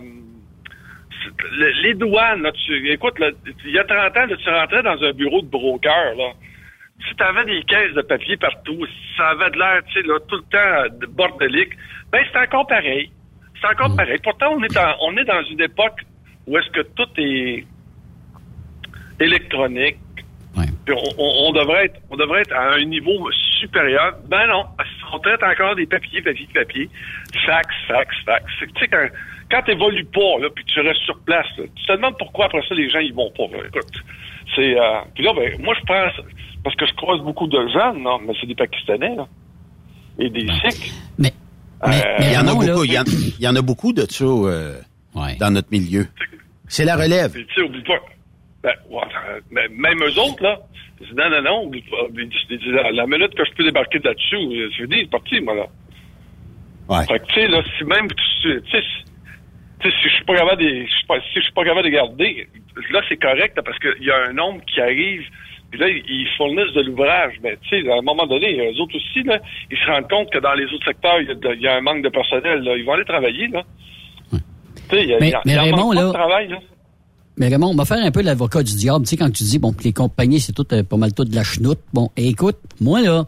le- 1.52 1.82
les 1.84 1.94
douanes, 1.94 2.42
là, 2.42 2.52
tu, 2.52 2.92
écoute, 2.92 3.18
là, 3.20 3.30
il 3.66 3.72
y 3.72 3.80
a 3.80 3.84
30 3.84 4.18
ans, 4.18 4.26
là, 4.26 4.36
tu 4.36 4.50
rentrais 4.50 4.84
dans 4.84 5.02
un 5.04 5.12
bureau 5.14 5.42
de 5.42 5.48
broker, 5.48 6.16
là. 6.16 6.32
Si 7.08 7.16
tu 7.16 7.24
avais 7.24 7.46
des 7.46 7.64
caisses 7.64 7.94
de 7.94 8.02
papier 8.02 8.36
partout, 8.36 8.86
si 8.86 9.16
ça 9.18 9.30
avait 9.30 9.50
de 9.52 9.58
l'air, 9.58 9.82
tu 9.88 9.94
sais, 10.02 10.08
là, 10.08 10.20
tout 10.28 10.36
le 10.36 10.42
temps 10.44 10.58
euh, 10.58 10.90
de 11.00 11.06
bordélique, 11.06 11.72
ben 12.12 12.24
c'est 12.32 12.40
encore 12.40 12.68
pareil. 12.68 13.10
C'est 13.62 13.68
encore 13.68 13.96
pareil. 13.96 14.18
Pourtant, 14.24 14.54
on 14.58 14.64
est, 14.64 14.78
on 15.02 15.16
est 15.18 15.24
dans 15.26 15.44
une 15.44 15.62
époque 15.62 16.00
où 16.48 16.58
est-ce 16.58 16.70
que 16.72 16.82
tout 16.82 17.08
est 17.18 17.66
électronique. 19.20 19.98
Puis 20.86 20.96
on, 20.96 21.22
on- 21.22 21.50
on 21.50 21.52
devrait 21.54 21.86
être, 21.86 22.00
on 22.10 22.18
devrait 22.18 22.42
être 22.42 22.54
à 22.54 22.74
un 22.74 22.84
niveau 22.86 23.30
supérieur. 23.62 24.16
Ben 24.28 24.48
non, 24.48 24.66
on 25.14 25.20
traite 25.20 25.44
encore 25.44 25.76
des 25.76 25.86
papiers, 25.86 26.22
papiers, 26.22 26.48
papiers. 26.54 26.90
Fax, 27.46 27.68
fax, 27.88 28.16
fax. 28.26 28.46
Tu 28.60 28.68
sais, 28.80 28.88
quand, 28.88 29.08
quand 29.52 29.62
t'évolues 29.64 30.06
pas, 30.06 30.40
là, 30.42 30.48
puis 30.54 30.64
tu 30.66 30.80
restes 30.82 31.02
sur 31.02 31.20
place, 31.20 31.46
là, 31.58 31.66
tu 31.76 31.86
te 31.86 31.92
demandes 31.94 32.18
pourquoi 32.18 32.46
après 32.46 32.62
ça 32.68 32.76
les 32.76 32.90
gens 32.90 33.00
ils 33.00 33.14
vont 33.14 33.32
pas. 33.32 33.44
là. 33.56 33.64
Écoute, 33.68 33.92
c'est 34.56 34.80
euh, 34.80 35.00
puis 35.14 35.24
là, 35.24 35.34
ben, 35.36 35.62
moi 35.62 35.76
je 35.80 35.86
prends 35.86 36.08
parce 36.64 36.76
que 36.76 36.86
je 36.88 36.94
croise 36.96 37.22
beaucoup 37.22 37.48
de 37.48 37.60
jeunes, 37.74 38.02
non, 38.02 38.20
mais 38.26 38.34
c'est 38.42 38.48
des 38.48 38.56
Pakistanais 38.56 39.16
là, 39.16 39.28
et 40.18 40.30
des 40.30 40.48
Sikhs. 40.70 40.94
Mais, 41.18 41.32
mais, 41.88 42.02
il 42.20 42.34
y 42.34 42.38
en 42.38 42.48
a 42.48 42.54
beaucoup, 42.54 42.84
il 42.84 42.92
y, 42.94 43.00
en- 43.00 43.04
il 43.06 43.42
y 43.44 43.48
en 43.48 43.56
a 43.56 43.62
beaucoup 43.62 43.94
de 43.94 44.02
ça 44.10 44.26
euh, 44.26 44.74
dans 45.40 45.52
notre 45.52 45.70
milieu. 45.72 46.08
C'est 46.68 46.84
la 46.86 46.96
relève. 46.98 47.32
Tu 47.34 47.46
sais, 47.56 47.62
oublie 47.62 47.82
pas. 47.84 47.94
Ben, 48.64 48.74
ouais, 48.90 49.02
même 49.70 50.04
eux 50.04 50.20
autres, 50.20 50.44
là, 50.44 50.60
ils 51.02 51.16
non, 51.16 51.30
non, 51.30 51.42
non, 51.42 51.72
la, 52.72 52.92
la 52.92 53.08
minute 53.08 53.34
que 53.34 53.46
je 53.46 53.52
peux 53.54 53.64
débarquer 53.64 54.00
de 54.00 54.06
là-dessus, 54.10 54.36
euh, 54.36 54.70
je 54.78 54.86
dis, 54.86 54.98
c'est 55.02 55.10
parti, 55.10 55.40
moi, 55.40 55.56
là. 55.56 55.66
Ouais. 56.90 57.06
Fait 57.06 57.20
que, 57.20 57.26
tu 57.28 57.34
sais, 57.36 57.48
là, 57.48 57.62
si 57.78 57.84
même, 57.86 58.08
tu 58.10 58.52
sais, 58.52 58.62
tu 58.62 58.72
sais, 58.72 58.82
si- 58.84 59.92
je 60.10 60.10
suis 60.10 60.26
pas 60.26 60.36
capable 60.36 60.62
de, 60.62 60.68
je 60.68 60.92
suis 60.92 61.06
pas- 61.08 61.22
si 61.22 61.36
je 61.36 61.42
suis 61.42 61.54
pas 61.54 61.64
capable 61.64 61.86
de 61.86 61.90
garder, 61.94 62.48
là, 62.92 63.02
c'est 63.08 63.16
correct, 63.18 63.56
là, 63.56 63.64
parce 63.64 63.80
qu'il 63.80 64.04
y 64.04 64.12
a 64.12 64.26
un 64.28 64.34
nombre 64.34 64.62
qui 64.66 64.82
arrive, 64.82 65.24
puis 65.72 65.80
là, 65.80 65.88
ils, 65.88 66.28
fournissent 66.36 66.74
de 66.74 66.82
l'ouvrage. 66.82 67.36
Mais, 67.42 67.58
tu 67.62 67.82
sais, 67.82 67.90
à 67.90 67.96
un 67.98 68.02
moment 68.02 68.26
donné, 68.26 68.58
eux 68.60 68.82
autres 68.82 68.96
aussi, 68.98 69.24
là, 69.24 69.40
ils 69.72 69.78
se 69.78 69.86
rendent 69.86 70.10
compte 70.10 70.32
que 70.32 70.40
dans 70.40 70.54
les 70.54 70.66
autres 70.66 70.84
secteurs, 70.86 71.22
il 71.22 71.28
y 71.30 71.48
a, 71.48 71.54
y 71.54 71.68
un 71.78 71.82
manque 71.82 72.02
de 72.04 72.10
personnel, 72.10 72.60
là. 72.64 72.76
Ils 72.76 72.84
vont 72.84 72.94
aller 72.94 73.06
travailler, 73.06 73.48
là. 73.48 73.64
Tu 74.32 74.38
sais, 74.98 75.04
il 75.04 75.10
y 75.10 75.14
a, 75.14 75.20
Mais- 75.20 75.30
y 75.30 75.34
a- 75.36 75.42
mais 75.46 75.54
y 75.54 75.60
en 75.60 75.64
Raymond, 75.64 75.78
manque 75.78 75.96
pas 75.96 76.02
là- 76.02 76.08
de 76.08 76.14
travail, 76.14 76.48
là. 76.50 76.58
Mais 77.40 77.48
Raymond, 77.48 77.70
on 77.70 77.76
va 77.76 77.86
faire 77.86 78.04
un 78.06 78.12
peu 78.12 78.22
l'avocat 78.22 78.62
du 78.64 78.76
diable. 78.76 79.06
Tu 79.06 79.12
sais, 79.12 79.18
quand 79.18 79.32
tu 79.32 79.44
dis, 79.44 79.58
bon, 79.60 79.74
les 79.84 79.94
compagnies, 79.94 80.40
c'est 80.42 80.52
tout 80.54 80.68
euh, 80.74 80.84
pas 80.84 80.98
mal 80.98 81.14
tout 81.14 81.24
de 81.26 81.34
la 81.34 81.44
chenoute. 81.44 81.80
Bon, 81.94 82.12
écoute, 82.18 82.58
moi, 82.82 83.02
là, 83.02 83.26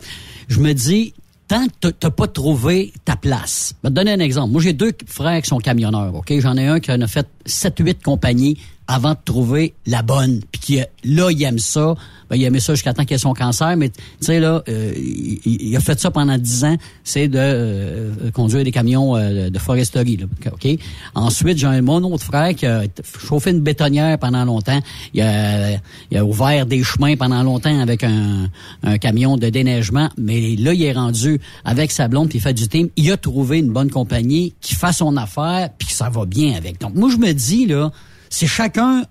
je 0.50 0.60
me 0.60 0.74
dis, 0.74 1.14
tant 1.48 1.66
que 1.68 1.72
t'as- 1.80 1.92
t'as 1.94 2.10
pas 2.12 2.28
trouvé 2.28 2.92
ta 3.06 3.16
place. 3.16 3.74
Je 3.84 3.88
vais 3.88 3.90
te 3.92 3.96
donner 3.96 4.12
un 4.12 4.20
exemple. 4.20 4.52
Moi, 4.52 4.62
j'ai 4.62 4.74
deux 4.74 4.92
frères 5.08 5.42
qui 5.42 5.48
sont 5.48 5.60
camionneurs, 5.60 6.14
OK? 6.14 6.34
J'en 6.40 6.58
ai 6.58 6.68
un 6.68 6.80
qui 6.80 6.92
en 6.92 7.00
a 7.02 7.08
fait 7.08 7.28
7-8 7.46 8.04
compagnies 8.04 8.58
avant 8.88 9.12
de 9.12 9.20
trouver 9.24 9.74
la 9.86 10.02
bonne. 10.02 10.42
Puis 10.52 10.80
euh, 10.80 10.86
là, 11.04 11.32
il 11.32 11.42
aime 11.44 11.60
ça. 11.60 11.96
Ben, 12.32 12.38
il 12.38 12.44
aimait 12.46 12.62
ça 12.62 12.74
jusqu'à 12.76 12.94
temps 12.94 13.04
qu'il 13.04 13.16
ait 13.16 13.20
son 13.20 13.34
cancer. 13.34 13.76
Mais, 13.76 13.90
tu 13.90 13.98
sais, 14.22 14.40
là, 14.40 14.64
euh, 14.70 14.94
il, 14.96 15.76
a 15.76 15.82
fait 15.82 16.00
ça 16.00 16.12
pendant 16.12 16.38
10 16.38 16.64
ans. 16.64 16.78
C'est 17.04 17.28
de 17.28 17.38
euh, 17.38 18.32
conduire 18.32 18.64
des 18.64 18.72
camions 18.72 19.18
euh, 19.18 19.50
de 19.50 19.60
foresterie, 19.60 20.16
là, 20.16 20.28
OK? 20.50 20.80
Ensuite, 21.14 21.58
j'ai 21.58 21.68
un 21.68 21.82
mon 21.82 22.02
autre 22.06 22.24
frère 22.24 22.56
qui 22.56 22.66
a 22.66 22.84
chauffé 23.20 23.52
une 23.52 23.60
bétonnière 23.60 24.18
pendant 24.18 24.46
longtemps. 24.46 24.80
Il 25.14 25.20
a, 25.20 25.72
il 26.10 26.18
a 26.18 26.24
ouvert 26.24 26.66
des 26.66 26.84
chemins 26.84 27.18
pendant 27.18 27.44
longtemps 27.44 27.78
avec 27.82 28.02
un, 28.06 28.48
un 28.84 28.98
camion 28.98 29.36
de 29.36 29.50
déneigement. 29.50 30.08
Mais 30.18 30.56
là, 30.56 30.74
il 30.74 30.84
est 30.84 30.94
rendu 30.94 31.42
avec 31.66 31.92
sa 31.92 32.08
blonde 32.08 32.30
puis 32.30 32.38
il 32.38 32.42
fait 32.42 32.54
du 32.54 32.70
team. 32.70 32.88
Il 32.96 33.12
a 33.12 33.18
trouvé 33.18 33.60
une 33.60 33.74
bonne 33.74 33.90
compagnie 33.92 34.54
qui 34.62 34.76
fait 34.76 34.94
son 34.94 35.18
affaire 35.18 35.70
puis 35.78 35.90
que 35.90 35.94
ça 35.94 36.10
va 36.10 36.26
bien 36.26 36.56
avec. 36.56 36.80
Donc, 36.80 36.96
moi, 36.96 37.10
je 37.12 37.18
me 37.18 37.34
dis, 37.34 37.66
là, 37.66 37.92
c'est 38.32 38.48
chacun 38.48 39.04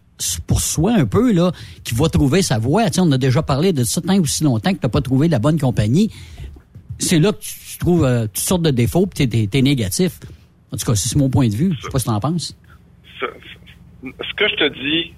pour 0.46 0.60
soi 0.60 0.92
un 0.94 1.06
peu, 1.06 1.32
là, 1.32 1.52
qui 1.84 1.94
va 1.94 2.08
trouver 2.08 2.42
sa 2.42 2.58
voie. 2.58 2.86
Tu 2.86 2.94
sais, 2.94 3.00
on 3.00 3.12
a 3.12 3.18
déjà 3.18 3.42
parlé 3.42 3.72
de 3.72 3.84
ça 3.84 4.00
tant 4.00 4.16
ou 4.18 4.26
si 4.26 4.44
longtemps 4.44 4.72
que 4.72 4.78
tu 4.78 4.86
n'as 4.86 4.90
pas 4.90 5.00
trouvé 5.00 5.28
la 5.28 5.38
bonne 5.38 5.58
compagnie. 5.58 6.10
C'est 6.98 7.18
là 7.18 7.32
que 7.32 7.38
tu, 7.38 7.54
tu 7.72 7.78
trouves 7.78 8.04
euh, 8.04 8.26
toutes 8.26 8.38
sortes 8.38 8.62
de 8.62 8.70
défauts 8.70 9.06
puis 9.06 9.28
t'es, 9.28 9.46
t'es 9.46 9.62
négatif. 9.62 10.18
En 10.72 10.76
tout 10.76 10.84
cas, 10.84 10.94
c'est 10.94 11.16
mon 11.16 11.30
point 11.30 11.48
de 11.48 11.54
vue. 11.54 11.72
Je 11.76 11.82
sais 11.82 11.90
pas 11.90 11.98
ce 11.98 12.04
que 12.04 12.10
t'en 12.10 12.20
penses. 12.20 12.56
ce, 13.18 13.26
ce 14.02 14.34
que 14.34 14.48
je 14.48 14.54
te 14.56 14.68
dis, 14.74 15.12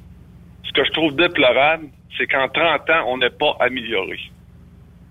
ce 0.64 0.72
que 0.72 0.84
je 0.84 0.92
trouve 0.92 1.14
déplorable, 1.16 1.88
c'est 2.16 2.26
qu'en 2.26 2.48
30 2.48 2.90
ans, 2.90 3.04
on 3.08 3.18
n'est 3.18 3.30
pas 3.30 3.56
amélioré. 3.60 4.18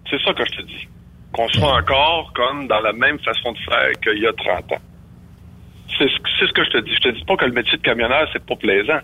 C'est 0.09 0.21
ça 0.23 0.33
que 0.33 0.45
je 0.45 0.61
te 0.61 0.61
dis. 0.67 0.87
Qu'on 1.33 1.47
soit 1.49 1.77
encore 1.77 2.31
comme 2.33 2.67
dans 2.67 2.81
la 2.81 2.93
même 2.93 3.19
façon 3.19 3.53
de 3.53 3.57
faire 3.59 3.91
qu'il 4.03 4.21
y 4.21 4.27
a 4.27 4.33
30 4.33 4.73
ans. 4.73 4.81
C'est 5.97 6.07
ce, 6.09 6.17
c'est 6.39 6.47
ce 6.47 6.53
que 6.53 6.63
je 6.63 6.69
te 6.71 6.77
dis. 6.79 6.93
Je 6.95 6.99
te 6.99 7.09
dis 7.09 7.23
pas 7.25 7.35
que 7.37 7.45
le 7.45 7.51
métier 7.51 7.77
de 7.77 7.83
camionneur, 7.83 8.27
c'est 8.33 8.45
pas 8.45 8.55
plaisant. 8.55 8.99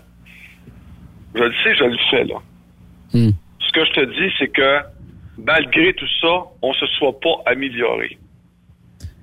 Je 1.34 1.42
le 1.42 1.52
sais, 1.62 1.74
je 1.74 1.84
le 1.84 1.96
fais, 2.10 2.24
là. 2.24 2.36
Ce 3.60 3.72
que 3.72 3.84
je 3.84 3.92
te 3.92 4.04
dis, 4.04 4.34
c'est 4.38 4.48
que 4.48 4.78
malgré 5.38 5.92
tout 5.94 6.08
ça, 6.20 6.42
on 6.62 6.72
se 6.72 6.86
soit 6.98 7.18
pas 7.20 7.36
amélioré. 7.46 8.18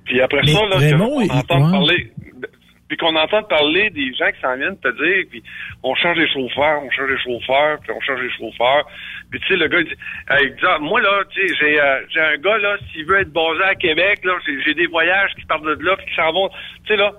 Puis 0.04 0.20
après 0.20 0.40
Mais 0.44 0.52
ça, 0.52 0.66
là, 0.66 0.76
Raymond, 0.78 1.08
qu'on 1.10 1.20
il- 1.20 1.32
entend 1.32 1.64
ouais. 1.64 1.70
parler, 1.72 2.12
puis 2.88 2.96
qu'on 2.96 3.16
entend 3.16 3.42
parler 3.42 3.90
des 3.90 4.14
gens 4.14 4.30
qui 4.32 4.40
s'en 4.40 4.56
viennent 4.56 4.78
te 4.78 4.88
dire, 4.88 5.24
puis 5.28 5.42
on 5.82 5.94
change 5.96 6.16
les 6.16 6.28
chauffeurs, 6.28 6.80
on 6.84 6.90
change 6.90 7.10
les 7.10 7.18
chauffeurs, 7.18 7.80
puis 7.80 7.90
on 7.90 8.00
change 8.00 8.20
les 8.22 8.30
chauffeurs. 8.30 8.86
Puis 9.30 9.40
tu 9.40 9.48
sais, 9.48 9.56
le 9.56 9.66
gars, 9.66 9.80
il 9.80 9.86
dit, 9.88 9.94
Hey, 10.30 10.46
exemple, 10.46 10.82
moi 10.82 11.00
là, 11.00 11.22
tu 11.30 11.40
sais, 11.48 11.54
j'ai 11.60 11.80
euh, 11.80 12.00
j'ai 12.14 12.20
un 12.20 12.36
gars 12.36 12.58
là, 12.58 12.76
s'il 12.92 13.04
veut 13.04 13.18
être 13.20 13.32
basé 13.32 13.62
à 13.64 13.74
Québec, 13.74 14.20
là, 14.24 14.34
j'ai 14.46 14.62
j'ai 14.62 14.74
des 14.74 14.86
voyages 14.86 15.34
qui 15.34 15.44
partent 15.46 15.64
de 15.64 15.76
là, 15.84 15.96
puis 15.96 16.06
qui 16.06 16.14
s'en 16.14 16.32
vont. 16.32 16.48
Tu 16.84 16.88
sais 16.88 16.96
là, 16.96 17.12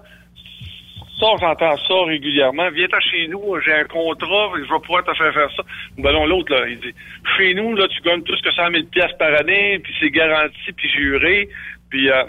ça, 1.19 1.27
j'entends 1.39 1.77
ça 1.77 2.05
régulièrement. 2.05 2.69
Viens-t'en 2.71 2.99
chez 2.99 3.27
nous, 3.27 3.59
j'ai 3.65 3.73
un 3.73 3.85
contrat, 3.85 4.51
je 4.55 4.61
vais 4.61 4.79
pouvoir 4.81 5.03
te 5.03 5.13
faire 5.13 5.33
faire 5.33 5.49
ça. 5.55 5.63
Ben 5.97 6.11
non, 6.11 6.25
l'autre, 6.25 6.53
là, 6.53 6.67
il 6.67 6.79
dit, 6.79 6.93
chez 7.37 7.53
nous, 7.55 7.75
là, 7.75 7.87
tu 7.87 8.01
gagnes 8.01 8.21
plus 8.21 8.39
que 8.41 8.51
100 8.51 8.71
000 8.71 8.83
piastres 8.91 9.17
par 9.17 9.33
année, 9.33 9.79
puis 9.79 9.93
c'est 9.99 10.11
garanti, 10.11 10.71
puis 10.75 10.89
juré. 10.89 11.49
Puis, 11.89 12.09
euh, 12.09 12.23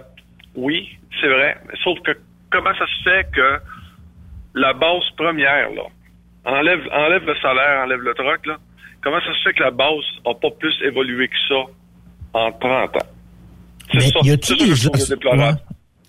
oui, 0.55 0.99
c'est 1.21 1.29
vrai. 1.29 1.57
Mais 1.67 1.79
sauf 1.85 1.99
que, 2.01 2.13
comment 2.51 2.73
ça 2.79 2.87
se 2.87 3.11
fait 3.11 3.27
que 3.35 3.59
la 4.55 4.73
base 4.73 5.05
première, 5.17 5.71
là, 5.71 5.85
enlève, 6.45 6.89
enlève 6.93 7.27
le 7.27 7.37
salaire, 7.37 7.83
enlève 7.85 8.01
le 8.01 8.15
troc, 8.15 8.47
là, 8.47 8.57
comment 9.03 9.21
ça 9.21 9.35
se 9.35 9.49
fait 9.49 9.55
que 9.55 9.63
la 9.63 9.71
base 9.71 10.05
a 10.25 10.35
pas 10.35 10.51
plus 10.59 10.75
évolué 10.83 11.29
que 11.29 11.37
ça 11.49 11.63
en 12.33 12.53
30 12.53 12.97
ans? 12.97 13.09
C'est 13.93 14.01
ça, 14.01 14.19
y 14.23 14.37
des 14.37 15.09
déplorable. 15.09 15.59
Ouais. 15.59 15.68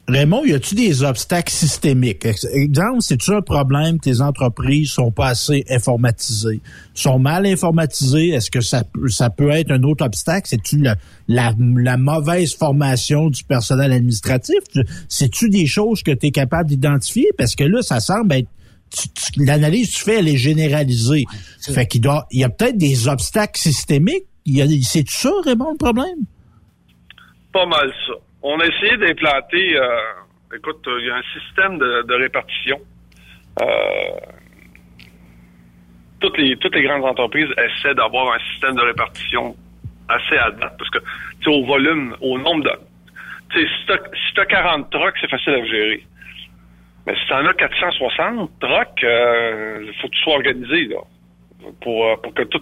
Raymond, 0.10 0.44
y 0.46 0.54
a-tu 0.54 0.76
des 0.76 1.04
obstacles 1.04 1.52
systémiques? 1.54 2.26
Ex- 2.26 2.46
Exemple, 2.52 3.02
c'est-tu 3.02 3.32
un 3.34 3.42
problème 3.42 4.00
que 4.00 4.10
tes 4.10 4.22
entreprises 4.22 4.90
sont 4.92 5.12
pas 5.12 5.28
assez 5.28 5.64
informatisées? 5.70 6.62
Sont 6.94 7.20
mal 7.20 7.46
informatisées? 7.46 8.30
Est-ce 8.30 8.50
que 8.50 8.62
ça, 8.62 8.84
peut- 8.84 9.08
ça 9.10 9.30
peut 9.30 9.50
être 9.52 9.72
un 9.72 9.84
autre 9.84 10.04
obstacle? 10.06 10.48
C'est-tu 10.50 10.80
la, 10.80 10.96
la, 11.28 11.54
la 11.78 11.98
mauvaise 11.98 12.56
formation 12.56 13.30
du 13.30 13.44
personnel 13.44 13.92
administratif? 13.94 14.56
Tu- 14.74 14.84
C'est-tu 15.08 15.50
des 15.50 15.68
choses 15.68 16.02
que 16.02 16.12
tu 16.12 16.28
es 16.28 16.32
capable 16.32 16.70
d'identifier? 16.70 17.30
Parce 17.38 17.56
que 17.56 17.64
là, 17.64 17.82
ça 17.82 18.00
semble 18.00 18.34
être 18.34 18.50
l'analyse 19.38 19.92
que 19.92 19.98
tu 19.98 20.04
fais, 20.04 20.20
elle 20.20 20.28
est 20.28 20.38
généralisée. 20.38 21.26
fait 21.62 21.86
qu'il 21.86 22.02
doit, 22.02 22.26
il 22.32 22.40
y 22.40 22.44
a 22.44 22.50
peut-être 22.50 22.78
des 22.78 23.08
obstacles 23.08 23.60
systémiques. 23.60 24.26
Il 24.46 24.56
y 24.58 24.62
a, 24.64 24.68
c'est 24.82 25.08
ça, 25.08 25.30
Raymond, 25.46 25.72
le 25.74 25.78
problème? 25.78 26.20
Pas 27.54 27.66
mal 27.68 27.92
ça. 28.08 28.14
On 28.42 28.60
a 28.60 28.66
essayé 28.66 28.98
d'implanter, 28.98 29.78
euh, 29.78 30.56
écoute, 30.56 30.88
il 31.00 31.06
y 31.06 31.10
a 31.10 31.16
un 31.16 31.40
système 31.40 31.78
de, 31.78 32.14
répartition. 32.14 32.80
Euh, 33.62 33.66
toutes 36.20 36.38
les 36.38 36.84
grandes 36.84 37.06
entreprises 37.06 37.50
essaient 37.58 37.96
d'avoir 37.96 38.34
un 38.34 38.40
système 38.52 38.76
de 38.76 38.82
répartition 38.82 39.56
assez 40.10 40.38
adapté 40.38 40.76
parce 40.78 40.90
que 40.90 41.00
tu 41.00 41.44
sais, 41.44 41.50
au 41.50 41.66
volume, 41.66 42.16
au 42.22 42.38
nombre 42.38 42.64
de 42.64 42.72
tu 43.52 43.62
sais, 43.62 43.68
si 43.68 44.28
si 44.28 44.34
t'as 44.36 44.46
40 44.46 44.90
trucks, 44.92 45.16
c'est 45.20 45.30
facile 45.30 45.54
à 45.54 45.66
gérer. 45.66 46.04
Mais 47.08 47.16
si 47.16 47.28
t'en 47.28 47.46
as 47.46 47.54
460 47.54 48.52
trucks, 48.60 49.04
euh, 49.04 49.92
faut 50.00 50.08
que 50.08 50.14
tu 50.14 50.22
sois 50.22 50.34
organisé 50.36 50.86
là 50.86 51.00
pour 51.82 52.06
euh, 52.06 52.16
pour 52.18 52.34
que 52.34 52.44
tout 52.44 52.62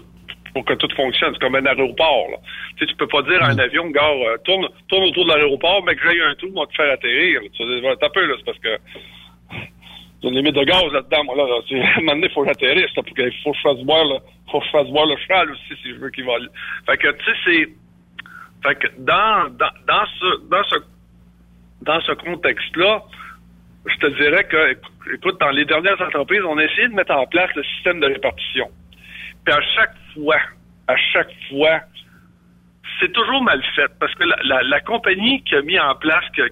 pour 0.57 0.65
que 0.65 0.73
tout 0.73 0.89
fonctionne. 0.95 1.33
C'est 1.33 1.39
comme 1.39 1.53
un 1.53 1.65
aéroport. 1.67 2.31
Là. 2.31 2.37
Tu 2.77 2.79
sais, 2.79 2.85
tu 2.87 2.95
peux 2.95 3.07
pas 3.07 3.21
dire 3.21 3.43
à 3.43 3.49
un 3.49 3.59
avion, 3.59 3.87
gars, 3.91 4.09
euh, 4.09 4.37
tourne, 4.43 4.67
tourne 4.87 5.03
autour 5.03 5.25
de 5.25 5.33
l'aéroport, 5.33 5.83
mais 5.85 5.95
que 5.95 6.01
j'aille 6.03 6.21
un 6.21 6.33
tour, 6.33 6.49
moi, 6.51 6.65
te 6.65 6.73
faire 6.73 6.91
atterrir. 6.91 7.41
Tu 7.53 7.81
vas 7.81 7.95
peu, 7.95 8.25
là, 8.25 8.33
c'est 8.39 8.45
parce 8.45 8.57
que 8.57 8.69
a 8.73 10.27
une 10.27 10.33
limite 10.33 10.55
de 10.55 10.63
gaz 10.63 10.83
là-dedans, 10.91 11.25
moi, 11.25 11.35
là. 11.35 11.45
là. 11.45 11.59
À 11.93 11.97
un 11.97 12.01
moment 12.01 12.13
donné, 12.13 12.27
il 12.27 12.33
faut 12.33 12.41
que 12.41 12.47
j'atterrisse, 12.47 12.95
là, 12.95 13.03
pour 13.03 13.15
qu'il 13.15 13.31
faut 13.43 13.51
que 13.51 13.57
je 13.57 13.61
fasse 13.61 13.83
voir, 13.85 14.03
là, 14.05 14.17
faut 14.51 14.59
que 14.59 14.65
je 14.65 14.71
fasse 14.71 14.87
voir 14.87 15.05
le 15.05 15.15
cheval 15.17 15.51
aussi, 15.51 15.81
si 15.83 15.89
je 15.89 15.99
veux 15.99 16.09
qu'il 16.09 16.25
vole. 16.25 16.49
Fait 16.87 16.97
que, 16.97 17.11
tu 17.11 17.25
sais, 17.25 17.37
c'est, 17.45 18.67
fait 18.67 18.75
que 18.79 18.87
dans, 18.97 19.49
dans, 19.51 19.69
dans 19.87 20.05
ce, 20.19 20.49
dans 20.49 20.63
ce, 20.63 20.75
dans 21.83 22.01
ce 22.01 22.13
contexte-là, 22.13 23.03
je 23.85 23.95
te 23.99 24.07
dirais 24.07 24.43
que, 24.45 25.13
écoute, 25.13 25.39
dans 25.39 25.51
les 25.51 25.65
dernières 25.65 26.01
entreprises, 26.01 26.41
on 26.49 26.57
a 26.57 26.63
essayé 26.63 26.87
de 26.87 26.95
mettre 26.95 27.13
en 27.13 27.27
place 27.27 27.53
le 27.55 27.63
système 27.63 27.99
de 27.99 28.07
répartition. 28.07 28.69
À 29.47 29.61
chaque 29.75 29.95
fois, 30.13 30.39
à 30.87 30.95
chaque 31.13 31.31
fois, 31.49 31.81
c'est 32.99 33.11
toujours 33.13 33.41
mal 33.43 33.61
fait 33.75 33.89
parce 33.99 34.13
que 34.15 34.23
la, 34.23 34.35
la, 34.43 34.63
la 34.63 34.79
compagnie 34.81 35.43
qui 35.43 35.55
a 35.55 35.61
mis 35.61 35.79
en 35.79 35.95
place, 35.95 36.23
a- 36.41 36.49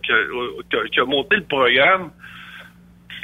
qui 0.92 1.00
a 1.00 1.06
monté 1.06 1.36
le 1.38 1.44
programme, 1.44 2.12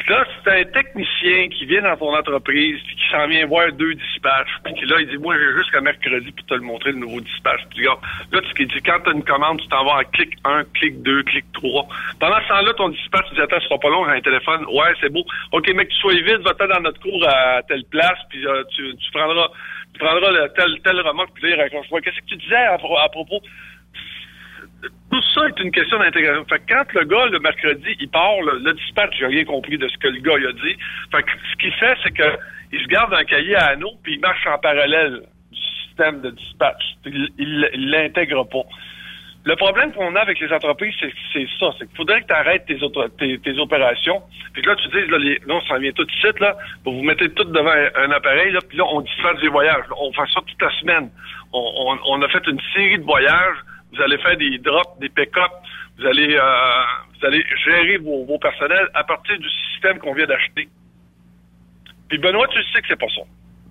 là, 0.09 0.25
c'est 0.43 0.61
un 0.61 0.63
technicien 0.65 1.49
qui 1.49 1.65
vient 1.65 1.81
dans 1.81 1.97
ton 1.97 2.15
entreprise 2.15 2.79
puis 2.85 2.95
qui 2.95 3.09
s'en 3.11 3.27
vient 3.27 3.45
voir 3.45 3.71
deux 3.73 3.93
dispatchs. 3.93 4.49
Puis 4.63 4.85
là, 4.85 4.97
il 5.01 5.07
dit, 5.09 5.17
moi, 5.17 5.35
j'ai 5.37 5.57
jusqu'à 5.57 5.81
mercredi 5.81 6.31
pour 6.31 6.45
te 6.45 6.53
le 6.53 6.61
montrer, 6.61 6.91
le 6.91 6.99
nouveau 6.99 7.19
dispatch. 7.21 7.61
Puis 7.69 7.85
là, 7.85 8.41
tu 8.55 8.65
dis, 8.65 8.81
quand 8.81 8.99
tu 9.03 9.09
as 9.09 9.13
une 9.13 9.23
commande, 9.23 9.61
tu 9.61 9.67
t'en 9.67 9.83
vas 9.83 9.99
en 9.99 10.03
clic 10.11 10.33
1, 10.43 10.63
clic 10.73 11.01
2, 11.01 11.23
clic 11.23 11.45
3. 11.53 11.87
Pendant 12.19 12.41
ce 12.41 12.47
temps-là, 12.47 12.73
ton 12.73 12.89
dispatch, 12.89 13.27
tu 13.29 13.35
dis, 13.35 13.41
attends, 13.41 13.59
ce 13.59 13.67
sera 13.67 13.79
pas 13.79 13.89
long, 13.89 14.05
un 14.05 14.21
téléphone. 14.21 14.65
Ouais, 14.65 14.93
c'est 15.01 15.11
beau. 15.11 15.23
OK, 15.51 15.67
mec, 15.73 15.89
tu 15.89 15.95
sois 15.97 16.13
vite, 16.13 16.41
va-t'en 16.41 16.67
dans 16.67 16.81
notre 16.81 17.01
cours 17.01 17.27
à 17.27 17.61
telle 17.63 17.83
place, 17.85 18.19
puis 18.29 18.45
euh, 18.47 18.63
tu, 18.75 18.95
tu 18.95 19.11
prendras 19.11 19.49
tu 19.93 19.99
prendras 19.99 20.31
le, 20.31 20.49
tel, 20.55 20.79
tel 20.83 20.99
remorque, 21.01 21.31
puis 21.33 21.51
là, 21.51 21.67
il. 21.67 21.77
Ouais, 21.91 22.01
Qu'est-ce 22.01 22.21
que 22.21 22.25
tu 22.25 22.37
disais 22.37 22.55
à 22.55 22.77
propos? 22.77 23.41
Tout 25.11 25.21
ça 25.33 25.47
est 25.47 25.59
une 25.59 25.71
question 25.71 25.99
d'intégration. 25.99 26.45
Fait 26.45 26.59
que 26.59 26.73
quand 26.73 26.93
le 26.93 27.05
gars, 27.05 27.25
le 27.27 27.39
mercredi, 27.39 27.95
il 27.99 28.09
part, 28.09 28.41
le, 28.41 28.73
dispatch, 28.73 29.15
j'ai 29.19 29.27
rien 29.27 29.45
compris 29.45 29.77
de 29.77 29.87
ce 29.87 29.97
que 29.97 30.07
le 30.07 30.19
gars 30.19 30.37
il 30.37 30.47
a 30.47 30.53
dit. 30.53 30.77
Fait 31.11 31.23
que 31.23 31.31
ce 31.51 31.55
qu'il 31.57 31.73
fait, 31.73 31.95
c'est 32.03 32.11
que 32.11 32.37
il 32.73 32.81
se 32.81 32.87
garde 32.87 33.13
un 33.13 33.23
cahier 33.25 33.55
à 33.55 33.67
anneaux, 33.67 33.93
puis 34.01 34.13
il 34.13 34.19
marche 34.21 34.47
en 34.47 34.57
parallèle 34.57 35.23
du 35.51 35.59
système 35.85 36.21
de 36.21 36.31
dispatch. 36.31 36.81
Il 37.05 37.89
l'intègre 37.91 38.45
pas. 38.45 38.63
Le 39.43 39.55
problème 39.55 39.91
qu'on 39.91 40.15
a 40.15 40.19
avec 40.19 40.39
les 40.39 40.53
entreprises, 40.53 40.93
c'est 41.33 41.47
ça. 41.59 41.73
C'est 41.79 41.87
qu'il 41.87 41.97
faudrait 41.97 42.21
que 42.21 42.27
tu 42.27 42.33
arrêtes 42.33 42.65
tes, 42.67 42.81
autres- 42.83 43.09
tes, 43.17 43.39
tes 43.39 43.57
opérations. 43.57 44.21
Puis 44.53 44.61
là, 44.61 44.75
tu 44.75 44.87
dis, 44.89 45.09
là, 45.09 45.17
les, 45.17 45.41
on 45.49 45.61
s'en 45.61 45.79
vient 45.79 45.91
tout 45.93 46.05
de 46.05 46.11
suite, 46.11 46.39
là, 46.39 46.55
pour 46.83 46.93
vous 46.93 47.01
mettez 47.01 47.27
tout 47.31 47.45
devant 47.45 47.71
un, 47.71 48.11
appareil, 48.11 48.51
là, 48.51 48.59
puis 48.67 48.77
là, 48.77 48.83
on 48.87 49.01
dispatche 49.01 49.41
des 49.41 49.47
voyages. 49.47 49.83
On 49.99 50.13
fait 50.13 50.31
ça 50.31 50.41
toute 50.45 50.61
la 50.61 50.69
semaine. 50.79 51.09
On 51.53 52.21
a 52.21 52.29
fait 52.29 52.45
une 52.47 52.59
série 52.73 52.99
de 52.99 53.03
voyages. 53.03 53.57
Vous 53.93 54.01
allez 54.01 54.17
faire 54.19 54.37
des 54.37 54.57
drops, 54.59 54.99
des 54.99 55.09
pick-up. 55.09 55.51
Vous 55.97 56.05
allez, 56.05 56.35
euh, 56.35 56.83
vous 57.19 57.25
allez 57.25 57.43
gérer 57.65 57.97
vos, 57.97 58.25
vos 58.25 58.39
personnels 58.39 58.87
à 58.93 59.03
partir 59.03 59.37
du 59.37 59.47
système 59.71 59.99
qu'on 59.99 60.13
vient 60.13 60.25
d'acheter. 60.25 60.69
Puis 62.07 62.17
Benoît, 62.17 62.47
tu 62.47 62.59
sais 62.73 62.81
que 62.81 62.87
c'est 62.89 62.99
pas 62.99 63.07
ça. 63.15 63.21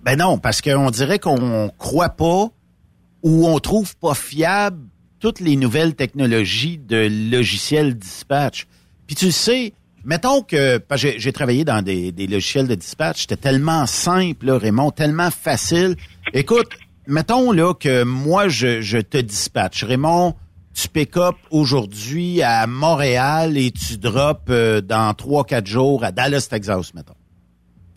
Ben 0.03 0.17
non, 0.17 0.37
parce 0.37 0.61
qu'on 0.61 0.89
dirait 0.89 1.19
qu'on 1.19 1.69
croit 1.77 2.09
pas 2.09 2.47
ou 3.23 3.47
on 3.47 3.59
trouve 3.59 3.95
pas 3.97 4.15
fiable 4.15 4.79
toutes 5.19 5.39
les 5.39 5.55
nouvelles 5.55 5.95
technologies 5.95 6.79
de 6.79 7.07
logiciels 7.31 7.95
dispatch. 7.95 8.65
Puis 9.05 9.15
tu 9.15 9.31
sais, 9.31 9.73
mettons 10.03 10.41
que 10.41 10.79
j'ai 10.97 11.33
travaillé 11.33 11.63
dans 11.63 11.83
des, 11.83 12.11
des 12.11 12.25
logiciels 12.25 12.67
de 12.67 12.75
dispatch, 12.75 13.21
c'était 13.21 13.37
tellement 13.37 13.85
simple, 13.85 14.47
là, 14.47 14.57
Raymond, 14.57 14.91
tellement 14.91 15.29
facile. 15.29 15.95
Écoute, 16.33 16.69
mettons 17.07 17.51
là 17.51 17.73
que 17.73 18.03
moi 18.03 18.47
je, 18.47 18.81
je 18.81 18.97
te 18.97 19.17
dispatche. 19.17 19.83
Raymond, 19.83 20.35
tu 20.73 20.87
pick 20.87 21.17
up 21.17 21.35
aujourd'hui 21.49 22.41
à 22.41 22.67
Montréal 22.67 23.57
et 23.57 23.71
tu 23.71 23.97
drops 23.97 24.41
euh, 24.49 24.81
dans 24.81 25.11
3-4 25.11 25.65
jours 25.65 26.03
à 26.03 26.11
Dallas, 26.11 26.47
Texas, 26.49 26.93
mettons. 26.93 27.15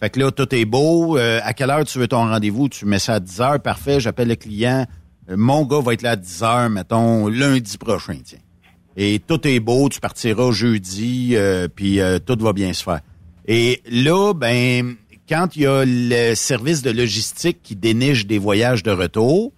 Fait 0.00 0.10
que 0.10 0.20
là, 0.20 0.30
tout 0.30 0.52
est 0.54 0.64
beau. 0.64 1.16
Euh, 1.16 1.40
à 1.44 1.54
quelle 1.54 1.70
heure 1.70 1.84
tu 1.84 1.98
veux 1.98 2.08
ton 2.08 2.28
rendez-vous? 2.28 2.68
Tu 2.68 2.84
mets 2.84 2.98
ça 2.98 3.14
à 3.14 3.20
10 3.20 3.40
heures, 3.40 3.60
parfait. 3.60 4.00
J'appelle 4.00 4.28
le 4.28 4.36
client. 4.36 4.86
Euh, 5.30 5.36
mon 5.36 5.64
gars 5.64 5.80
va 5.80 5.94
être 5.94 6.02
là 6.02 6.12
à 6.12 6.16
10 6.16 6.42
heures, 6.42 6.70
mettons, 6.70 7.28
lundi 7.28 7.78
prochain, 7.78 8.18
tiens. 8.24 8.38
Et 8.96 9.20
tout 9.26 9.46
est 9.46 9.60
beau, 9.60 9.88
tu 9.88 10.00
partiras 10.00 10.52
jeudi, 10.52 11.30
euh, 11.34 11.68
puis 11.74 12.00
euh, 12.00 12.18
tout 12.18 12.36
va 12.40 12.52
bien 12.52 12.72
se 12.72 12.82
faire. 12.82 13.00
Et 13.46 13.82
là, 13.90 14.32
ben, 14.34 14.94
quand 15.28 15.56
il 15.56 15.62
y 15.62 15.66
a 15.66 15.84
le 15.86 16.34
service 16.34 16.82
de 16.82 16.90
logistique 16.90 17.60
qui 17.62 17.76
déniche 17.76 18.26
des 18.26 18.38
voyages 18.38 18.82
de 18.82 18.90
retour, 18.90 19.52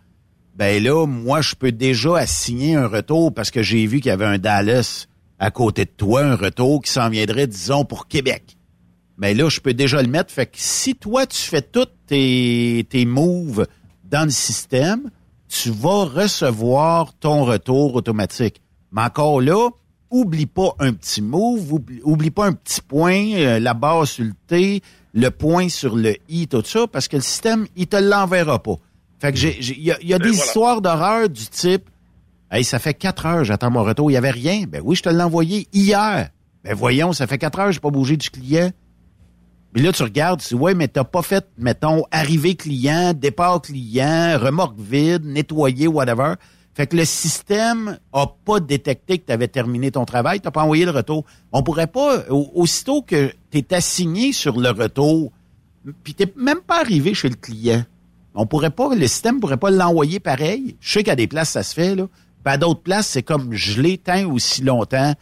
ben 0.55 0.83
là, 0.83 1.07
moi, 1.07 1.41
je 1.41 1.55
peux 1.55 1.73
déjà 1.73 2.17
assigner 2.17 2.77
un 2.77 2.87
retour 2.87 3.33
parce 3.35 3.51
que 3.51 3.63
j'ai 3.63 3.87
vu 3.87 4.01
qu'il 4.01 4.09
y 4.09 4.13
avait 4.13 4.25
un 4.25 4.39
Dallas 4.39 5.07
à 5.39 5.51
côté 5.51 5.85
de 5.85 5.91
toi, 5.91 6.23
un 6.23 6.37
retour 6.37 6.83
qui 6.83 6.91
s'en 6.91 7.11
viendrait, 7.11 7.47
disons, 7.47 7.85
pour 7.85 8.09
Québec. 8.09 8.57
Mais 9.19 9.35
là, 9.35 9.49
je 9.49 9.61
peux 9.61 9.75
déjà 9.75 10.03
le 10.03 10.09
mettre. 10.09 10.33
Fait 10.33 10.47
que 10.47 10.57
si 10.57 10.95
toi, 10.95 11.27
tu 11.27 11.43
fais 11.43 11.63
tous 11.63 11.89
tes, 12.07 12.87
tes 12.89 13.05
moves 13.05 13.67
dans 14.05 14.25
le 14.25 14.31
système, 14.31 15.11
tu 15.49 15.71
vas 15.71 16.05
recevoir 16.05 17.15
ton 17.15 17.45
retour 17.45 17.95
automatique. 17.95 18.63
Mais 18.93 19.03
encore 19.03 19.41
là, 19.41 19.71
oublie 20.11 20.47
pas 20.47 20.75
un 20.79 20.93
petit 20.93 21.23
move, 21.23 21.73
oublie, 21.73 22.01
oublie 22.05 22.31
pas 22.31 22.47
un 22.47 22.53
petit 22.53 22.81
point, 22.81 23.33
euh, 23.35 23.59
la 23.59 23.75
barre 23.75 24.07
sur 24.07 24.25
le 24.25 24.33
T, 24.47 24.83
le 25.15 25.31
point 25.31 25.69
sur 25.69 25.97
le 25.97 26.15
I, 26.29 26.47
tout 26.49 26.63
ça, 26.65 26.87
parce 26.87 27.09
que 27.09 27.17
le 27.17 27.23
système, 27.23 27.67
il 27.77 27.87
te 27.87 27.97
l'enverra 27.97 28.63
pas. 28.63 28.77
Fait 29.19 29.33
que 29.33 29.39
j'ai, 29.39 29.57
j'ai- 29.61 29.77
il 29.77 29.85
y 29.85 29.93
a, 29.93 29.97
y 30.03 30.15
a 30.15 30.19
des 30.19 30.29
voilà. 30.31 30.45
histoires 30.45 30.81
d'horreur 30.83 31.29
du 31.29 31.47
type, 31.47 31.89
hey, 32.51 32.63
ça 32.65 32.79
fait 32.79 32.95
quatre 32.95 33.27
heures, 33.27 33.45
j'attends 33.45 33.71
mon 33.71 33.83
retour, 33.83 34.11
il 34.11 34.15
y 34.15 34.17
avait 34.19 34.31
rien. 34.31 34.65
Ben 34.69 34.83
oui, 34.85 34.95
je 34.97 35.03
te 35.03 35.09
l'ai 35.09 35.23
envoyé 35.23 35.67
hier. 35.73 36.29
Ben 36.65 36.75
voyons, 36.75 37.13
ça 37.13 37.27
fait 37.27 37.39
quatre 37.39 37.59
heures, 37.59 37.73
j'ai 37.73 37.81
pas 37.81 37.91
bougé 37.91 38.17
du 38.17 38.29
client. 38.31 38.71
Mais 39.75 39.83
là, 39.83 39.93
tu 39.93 40.03
regardes, 40.03 40.41
tu 40.41 40.49
dis, 40.49 40.55
ouais, 40.55 40.75
mais 40.75 40.89
t'as 40.89 41.05
pas 41.05 41.23
fait, 41.23 41.47
mettons, 41.59 42.05
arrivée 42.11 42.55
client, 42.55 43.13
départ 43.15 43.61
client, 43.61 44.39
remorque 44.41 44.79
vide, 44.79 45.25
nettoyer, 45.25 45.87
whatever. 45.87 46.35
Fait 46.77 46.87
que 46.87 46.95
le 46.95 47.07
système 47.07 47.99
a 48.13 48.27
pas 48.45 48.61
détecté 48.61 49.17
que 49.17 49.25
tu 49.27 49.33
avais 49.33 49.49
terminé 49.49 49.91
ton 49.91 50.05
travail, 50.05 50.41
t'as 50.41 50.51
pas 50.51 50.63
envoyé 50.63 50.85
le 50.85 50.91
retour. 50.91 51.25
On 51.51 51.63
pourrait 51.63 51.87
pas, 51.87 52.25
au- 52.29 52.51
aussitôt 52.55 53.01
que 53.01 53.33
tu 53.51 53.59
es 53.59 53.75
assigné 53.75 54.33
sur 54.35 54.61
le 54.61 54.69
retour, 54.69 55.33
puis 56.05 56.13
t'es 56.13 56.31
même 56.37 56.61
pas 56.61 56.81
arrivé 56.81 57.15
chez 57.15 57.31
le 57.31 57.35
client, 57.37 57.83
on 58.35 58.45
pourrait 58.45 58.69
pas, 58.71 58.95
le 58.95 59.07
système 59.07 59.41
pourrait 59.41 59.57
pas 59.57 59.71
l'envoyer 59.71 60.21
pareil. 60.21 60.77
Je 60.81 60.93
sais 60.93 61.03
qu'à 61.03 61.17
des 61.17 61.27
places, 61.27 61.51
ça 61.51 61.63
se 61.63 61.73
fait, 61.73 61.95
là. 61.95 62.09
Puis 62.45 62.53
à 62.53 62.59
d'autres 62.59 62.83
places, 62.83 63.07
c'est 63.09 63.23
comme 63.23 63.55
gelé 63.55 63.97
tant 63.97 64.31
aussi 64.31 64.61
longtemps 64.63 65.15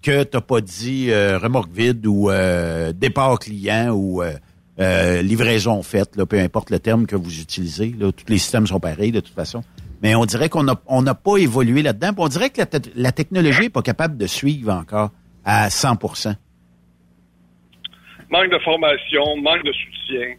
que 0.00 0.22
t'as 0.24 0.40
pas 0.40 0.62
dit 0.62 1.10
euh, 1.10 1.36
remorque 1.38 1.70
vide 1.72 2.06
ou 2.06 2.30
euh, 2.30 2.92
départ 2.94 3.38
client 3.38 3.90
ou 3.90 4.22
euh, 4.22 4.32
euh, 4.80 5.20
livraison 5.20 5.82
faite, 5.82 6.16
là, 6.16 6.24
peu 6.24 6.40
importe 6.40 6.70
le 6.70 6.78
terme 6.78 7.04
que 7.06 7.14
vous 7.16 7.38
utilisez. 7.40 7.94
Là, 7.98 8.10
tous 8.12 8.24
les 8.28 8.38
systèmes 8.38 8.66
sont 8.66 8.80
pareils 8.80 9.12
de 9.12 9.20
toute 9.20 9.34
façon. 9.34 9.62
Mais 10.02 10.14
on 10.16 10.24
dirait 10.24 10.48
qu'on 10.48 10.64
n'a 10.64 10.74
on 10.86 11.04
pas 11.04 11.36
évolué 11.36 11.82
là-dedans. 11.82 12.10
On 12.18 12.28
dirait 12.28 12.50
que 12.50 12.58
la, 12.58 12.66
te- 12.66 12.88
la 12.96 13.12
technologie 13.12 13.62
n'est 13.62 13.70
pas 13.70 13.82
capable 13.82 14.16
de 14.18 14.26
suivre 14.26 14.72
encore 14.72 15.10
à 15.44 15.68
100% 15.68 16.34
Manque 18.30 18.50
de 18.50 18.58
formation, 18.60 19.36
manque 19.42 19.62
de 19.64 19.72
soutien. 19.72 20.34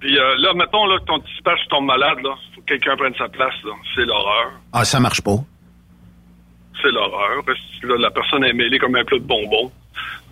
Puis 0.00 0.18
euh, 0.18 0.34
là, 0.38 0.52
mettons 0.54 0.86
là, 0.86 0.98
que 0.98 1.04
ton 1.04 1.18
dispatch 1.18 1.60
tombe 1.70 1.86
malade, 1.86 2.18
là, 2.22 2.34
faut 2.54 2.60
que 2.60 2.66
quelqu'un 2.66 2.96
prenne 2.96 3.14
sa 3.16 3.28
place. 3.28 3.54
C'est 3.94 4.04
l'horreur. 4.04 4.52
Ah, 4.72 4.84
ça 4.84 5.00
marche 5.00 5.20
pas. 5.22 5.36
C'est 6.82 6.90
l'horreur. 6.90 7.42
La 7.98 8.10
personne 8.10 8.44
est 8.44 8.52
mêlée 8.52 8.78
comme 8.78 8.94
un 8.96 9.04
plat 9.04 9.18
de 9.18 9.24
bonbons. 9.24 9.72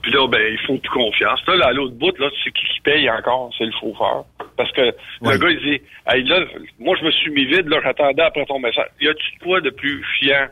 Puis 0.07 0.15
là, 0.15 0.25
ben, 0.29 0.39
ils 0.53 0.59
font 0.69 0.79
plus 0.79 0.89
confiance. 0.91 1.41
Là, 1.49 1.57
là, 1.57 1.67
à 1.67 1.73
l'autre 1.73 1.97
bout, 1.97 2.17
là, 2.21 2.29
c'est 2.45 2.53
qui 2.53 2.65
qui 2.65 2.81
paye 2.83 3.11
encore? 3.11 3.51
C'est 3.59 3.65
le 3.65 3.73
chauffeur. 3.73 4.25
Parce 4.57 4.71
que 4.71 4.83
le 4.83 5.39
gars, 5.39 5.51
il 5.51 5.59
dit, 5.59 5.83
hey, 6.07 6.23
là, 6.23 6.45
moi, 6.79 6.97
je 7.01 7.05
me 7.07 7.11
suis 7.11 7.33
mis 7.33 7.45
vide, 7.45 7.67
là, 7.67 7.81
j'attendais 7.83 8.23
après 8.23 8.47
ton 8.47 8.61
message. 8.61 8.87
Y 9.01 9.09
a-tu 9.09 9.39
quoi 9.43 9.61
de 9.61 9.71
plus 9.71 10.05
chiant 10.21 10.47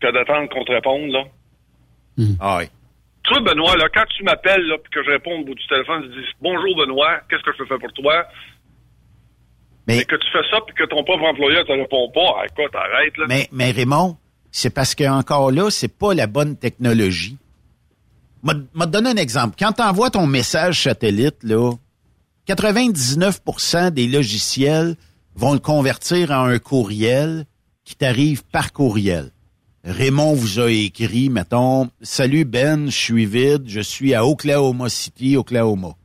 que 0.00 0.10
d'attendre 0.10 0.48
qu'on 0.48 0.64
te 0.64 0.72
réponde, 0.72 1.10
là? 1.10 1.24
Ah 2.40 2.56
oui. 2.60 2.64
Toi, 3.24 3.40
Benoît, 3.40 3.76
là, 3.76 3.84
quand 3.92 4.06
tu 4.16 4.24
m'appelles, 4.24 4.62
là, 4.66 4.76
puis 4.78 4.90
que 4.90 5.04
je 5.04 5.10
réponds 5.10 5.40
au 5.40 5.44
bout 5.44 5.54
du 5.54 5.66
téléphone, 5.66 6.04
je 6.04 6.18
dis, 6.18 6.26
bonjour, 6.40 6.74
Benoît, 6.74 7.20
qu'est-ce 7.28 7.42
que 7.42 7.52
je 7.52 7.58
peux 7.58 7.66
faire 7.66 7.78
pour 7.78 7.92
toi? 7.92 8.24
Mais- 9.86 9.98
Mais 9.98 10.04
que 10.04 10.16
tu 10.16 10.26
fais 10.32 10.48
ça, 10.50 10.58
puis 10.66 10.74
que 10.74 10.84
ton 10.84 11.04
pauvre 11.04 11.24
employeur 11.24 11.66
te 11.66 11.72
répond 11.72 12.10
pas, 12.14 12.44
écoute, 12.46 12.74
arrête, 12.74 13.14
là. 13.18 13.26
Mais, 13.28 13.46
mais 13.52 13.72
Raymond, 13.72 14.16
c'est 14.50 14.74
parce 14.74 14.94
que 14.94 15.04
encore 15.04 15.50
là, 15.52 15.68
c'est 15.70 15.98
pas 15.98 16.14
la 16.14 16.26
bonne 16.26 16.56
technologie. 16.56 17.36
M'a 18.46 18.54
m'a 18.74 18.86
un 18.94 19.16
exemple. 19.16 19.56
Quand 19.58 19.72
tu 19.72 19.82
envoies 19.82 20.10
ton 20.10 20.28
message 20.28 20.84
satellite, 20.84 21.42
là, 21.42 21.72
99% 22.46 23.90
des 23.90 24.06
logiciels 24.06 24.94
vont 25.34 25.52
le 25.52 25.58
convertir 25.58 26.30
en 26.30 26.44
un 26.44 26.60
courriel 26.60 27.46
qui 27.84 27.96
t'arrive 27.96 28.44
par 28.44 28.72
courriel. 28.72 29.32
Raymond 29.82 30.34
vous 30.34 30.60
a 30.60 30.70
écrit, 30.70 31.28
mettons, 31.28 31.90
Salut 32.02 32.44
Ben, 32.44 32.86
je 32.88 32.96
suis 32.96 33.26
vide, 33.26 33.64
je 33.66 33.80
suis 33.80 34.14
à 34.14 34.24
Oklahoma 34.24 34.90
City, 34.90 35.36
Oklahoma. 35.36 35.96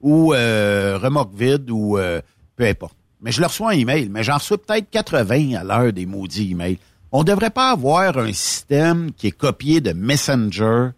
Ou 0.00 0.32
euh, 0.32 0.98
vide, 1.34 1.70
ou 1.70 1.98
euh, 1.98 2.22
peu 2.56 2.64
importe. 2.64 2.96
Mais 3.20 3.32
je 3.32 3.42
leur 3.42 3.50
reçois 3.50 3.72
un 3.72 3.78
email, 3.78 4.08
mais 4.08 4.22
j'en 4.22 4.38
reçois 4.38 4.56
peut-être 4.56 4.88
80 4.88 5.56
à 5.56 5.62
l'heure 5.62 5.92
des 5.92 6.06
maudits 6.06 6.52
emails. 6.52 6.78
On 7.12 7.22
devrait 7.22 7.50
pas 7.50 7.70
avoir 7.70 8.16
un 8.16 8.32
système 8.32 9.12
qui 9.12 9.26
est 9.26 9.32
copié 9.32 9.82
de 9.82 9.92
Messenger 9.92 10.92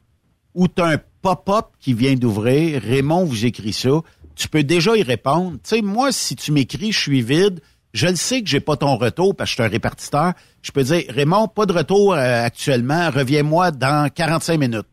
où 0.59 0.67
tu 0.67 0.83
as 0.83 0.87
un 0.87 0.99
pop-up 1.23 1.67
qui 1.79 1.95
vient 1.95 2.17
d'ouvrir. 2.17 2.83
Raymond 2.83 3.25
vous 3.25 3.47
écrit 3.47 3.73
ça. 3.73 4.01
Tu 4.35 4.49
peux 4.49 4.65
déjà 4.65 4.97
y 4.97 5.05
répondre. 5.05 5.53
Tu 5.53 5.77
sais, 5.77 5.83
moi, 5.83 6.11
si 6.11 6.35
tu 6.35 6.51
m'écris, 6.51 6.91
je 6.91 6.99
suis 6.99 7.23
vide, 7.23 7.61
je 7.95 8.09
le 8.09 8.17
sais 8.17 8.43
que 8.43 8.49
j'ai 8.49 8.59
pas 8.59 8.77
ton 8.77 8.97
retour 8.97 9.37
parce 9.37 9.51
que 9.51 9.53
je 9.53 9.63
suis 9.63 9.69
un 9.69 9.73
répartiteur. 9.73 10.33
Je 10.61 10.73
peux 10.73 10.83
dire, 10.83 11.05
Raymond, 11.11 11.47
pas 11.47 11.65
de 11.65 11.73
retour 11.73 12.13
euh, 12.13 12.45
actuellement, 12.45 13.09
reviens-moi 13.09 13.71
dans 13.71 14.11
45 14.13 14.59
minutes. 14.59 14.89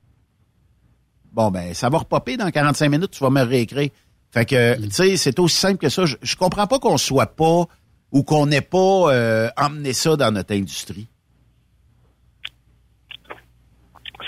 Bon, 1.31 1.49
ben, 1.49 1.73
ça 1.73 1.89
va 1.89 1.97
repopper 1.97 2.37
dans 2.37 2.49
45 2.51 2.87
minutes, 2.87 3.11
tu 3.11 3.23
vas 3.23 3.31
me 3.31 3.41
réécrire. 3.41 3.89
Fait 4.31 4.45
que, 4.45 4.79
tu 4.79 4.91
sais, 4.91 5.17
c'est 5.17 5.39
aussi 5.39 5.57
simple 5.57 5.77
que 5.77 5.89
ça. 5.89 6.05
Je, 6.05 6.15
je 6.21 6.35
comprends 6.35 6.67
pas 6.67 6.77
qu'on 6.77 6.97
soit 6.97 7.35
pas 7.35 7.65
ou 8.11 8.21
qu'on 8.21 8.45
n'ait 8.45 8.61
pas 8.61 9.11
euh, 9.11 9.49
emmené 9.57 9.93
ça 9.93 10.15
dans 10.15 10.31
notre 10.31 10.53
industrie. 10.53 11.07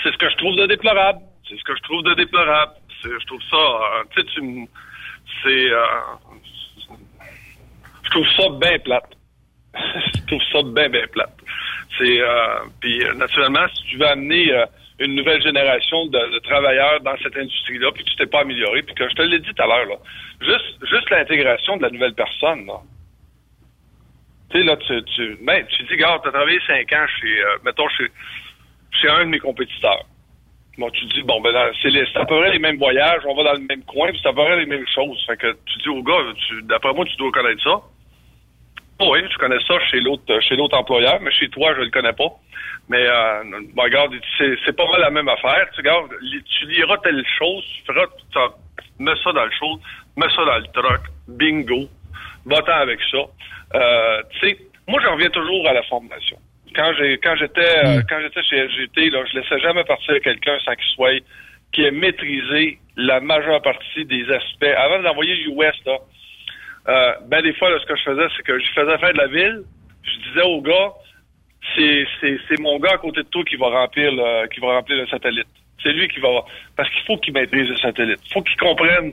C'est 0.02 0.12
ce 0.12 0.18
que 0.18 0.28
je 0.30 0.36
trouve 0.36 0.56
de 0.56 0.66
déplorable. 0.66 1.27
C'est 1.48 1.56
ce 1.56 1.64
que 1.64 1.74
je 1.76 1.82
trouve 1.82 2.02
de 2.02 2.14
déplorable. 2.14 2.72
Je 3.02 3.26
trouve 3.26 3.42
ça, 3.50 3.56
euh, 3.56 4.04
tu 4.10 4.20
sais, 4.20 4.26
tu 4.34 4.68
c'est, 5.42 5.70
euh, 5.70 5.86
je 8.02 8.10
trouve 8.10 8.26
ça 8.36 8.48
bien 8.60 8.78
plate. 8.80 9.10
je 9.74 10.26
trouve 10.26 10.42
ça 10.52 10.62
bien, 10.62 10.88
bien 10.88 11.06
plate. 11.06 11.36
C'est, 11.96 12.20
euh, 12.20 12.58
puis 12.80 13.02
naturellement, 13.16 13.66
si 13.74 13.82
tu 13.84 13.96
veux 13.96 14.06
amener 14.06 14.52
une 14.98 15.14
nouvelle 15.14 15.42
génération 15.42 16.06
de, 16.06 16.38
travailleurs 16.40 17.00
dans 17.00 17.16
cette 17.22 17.36
industrie-là, 17.36 17.92
puis 17.92 18.04
tu 18.04 18.16
t'es 18.16 18.26
pas 18.26 18.40
amélioré, 18.40 18.82
puis 18.82 18.94
que 18.94 19.08
je 19.08 19.14
te 19.14 19.22
l'ai 19.22 19.38
dit 19.38 19.52
tout 19.54 19.62
à 19.62 19.66
l'heure, 19.66 19.86
là, 19.86 19.96
juste, 20.40 20.86
juste 20.90 21.10
l'intégration 21.10 21.76
de 21.76 21.82
la 21.82 21.90
nouvelle 21.90 22.14
personne, 22.14 22.66
là. 22.66 22.80
Tu 24.50 24.58
sais, 24.58 24.64
là, 24.64 24.76
tu, 24.78 25.04
tu, 25.14 25.38
ben, 25.42 25.64
tu 25.66 25.82
dis, 25.84 25.96
gars, 25.96 26.18
t'as 26.24 26.30
travaillé 26.30 26.58
cinq 26.66 26.90
ans 26.94 27.06
chez, 27.20 27.42
mettons, 27.64 27.88
chez, 27.90 28.08
chez 28.92 29.08
un 29.08 29.26
de 29.26 29.30
mes 29.30 29.38
compétiteurs. 29.38 30.06
Bon, 30.78 30.88
tu 30.90 31.04
dis, 31.06 31.22
bon, 31.22 31.40
ben, 31.40 31.52
c'est 31.82 32.16
à 32.16 32.24
peu 32.24 32.38
près 32.38 32.52
les 32.52 32.60
mêmes 32.60 32.78
voyages, 32.78 33.22
on 33.26 33.34
va 33.34 33.42
dans 33.42 33.54
le 33.54 33.66
même 33.66 33.82
coin, 33.82 34.10
puis 34.10 34.20
c'est 34.22 34.28
à 34.28 34.32
peu 34.32 34.44
près 34.44 34.56
les 34.58 34.66
mêmes 34.66 34.86
choses. 34.94 35.20
Fait 35.26 35.36
que 35.36 35.52
tu 35.66 35.78
dis 35.80 35.88
au 35.88 36.02
gars, 36.04 36.22
d'après 36.62 36.92
moi, 36.94 37.04
tu 37.04 37.16
dois 37.16 37.32
connaître 37.32 37.62
ça. 37.64 37.80
Oh 39.00 39.10
oui, 39.12 39.20
je 39.28 39.38
connais 39.38 39.62
ça 39.66 39.74
chez 39.90 40.00
l'autre 40.00 40.40
chez 40.40 40.56
l'autre 40.56 40.76
employeur, 40.78 41.20
mais 41.20 41.32
chez 41.32 41.48
toi, 41.48 41.74
je 41.76 41.82
le 41.82 41.90
connais 41.90 42.12
pas. 42.12 42.30
Mais 42.88 43.04
euh, 43.06 43.42
bon, 43.74 43.82
regarde, 43.82 44.14
c'est, 44.38 44.76
pas 44.76 44.88
mal 44.90 45.00
la 45.00 45.10
même 45.10 45.28
affaire. 45.28 45.66
Tu 45.74 45.80
regardes, 45.80 46.10
tu 46.20 46.66
liras 46.66 46.96
telle 46.98 47.24
chose, 47.38 47.64
tu 47.76 47.92
feras, 47.92 48.06
tu 48.32 49.02
mets 49.02 49.12
ça 49.22 49.32
dans 49.32 49.44
le 49.44 49.52
show, 49.52 49.80
mets 50.16 50.30
ça 50.34 50.44
dans 50.44 50.58
le 50.58 50.66
truck, 50.72 51.02
bingo, 51.26 51.88
va-t'en 52.46 52.72
avec 52.72 53.00
ça. 53.10 53.18
Euh, 53.74 54.22
tu 54.30 54.48
sais, 54.48 54.58
moi, 54.86 55.00
j'en 55.04 55.14
reviens 55.14 55.30
toujours 55.30 55.68
à 55.68 55.72
la 55.72 55.82
formation. 55.82 56.38
Quand 56.78 56.92
j'ai 56.96 57.18
quand 57.18 57.34
j'étais 57.34 57.84
euh, 57.84 58.02
quand 58.08 58.20
j'étais 58.22 58.42
chez 58.44 58.62
LGT, 58.62 59.10
là, 59.10 59.24
je 59.28 59.36
laissais 59.36 59.58
jamais 59.58 59.82
partir 59.82 60.14
quelqu'un 60.22 60.56
sans 60.64 60.76
qu'il 60.76 60.94
soit 60.94 61.20
qui 61.72 61.82
ait 61.82 61.90
maîtrisé 61.90 62.78
la 62.96 63.18
majeure 63.18 63.60
partie 63.62 64.04
des 64.04 64.22
aspects. 64.30 64.74
Avant 64.76 65.02
d'envoyer 65.02 65.34
l'US, 65.34 65.74
là, 65.86 65.98
euh, 66.88 67.12
ben 67.26 67.42
des 67.42 67.52
fois, 67.54 67.70
là, 67.70 67.78
ce 67.80 67.86
que 67.86 67.96
je 67.96 68.02
faisais, 68.04 68.26
c'est 68.36 68.44
que 68.44 68.60
je 68.60 68.70
faisais 68.70 68.96
faire 68.98 69.12
de 69.12 69.18
la 69.18 69.26
ville. 69.26 69.62
Je 70.04 70.28
disais 70.28 70.42
au 70.42 70.62
gars, 70.62 70.92
c'est, 71.74 72.06
c'est, 72.20 72.38
c'est 72.48 72.60
mon 72.60 72.78
gars 72.78 72.92
à 72.92 72.98
côté 72.98 73.24
de 73.24 73.28
toi 73.28 73.42
qui 73.42 73.56
va 73.56 73.70
remplir 73.70 74.12
le, 74.12 74.46
qui 74.46 74.60
va 74.60 74.74
remplir 74.74 74.98
le 74.98 75.08
satellite. 75.08 75.48
C'est 75.82 75.92
lui 75.92 76.06
qui 76.06 76.20
va 76.20 76.28
parce 76.76 76.88
qu'il 76.90 77.02
faut 77.02 77.16
qu'il 77.18 77.34
maîtrise 77.34 77.68
le 77.68 77.76
satellite. 77.78 78.20
Il 78.24 78.32
faut 78.34 78.42
qu'il 78.42 78.56
comprenne 78.56 79.12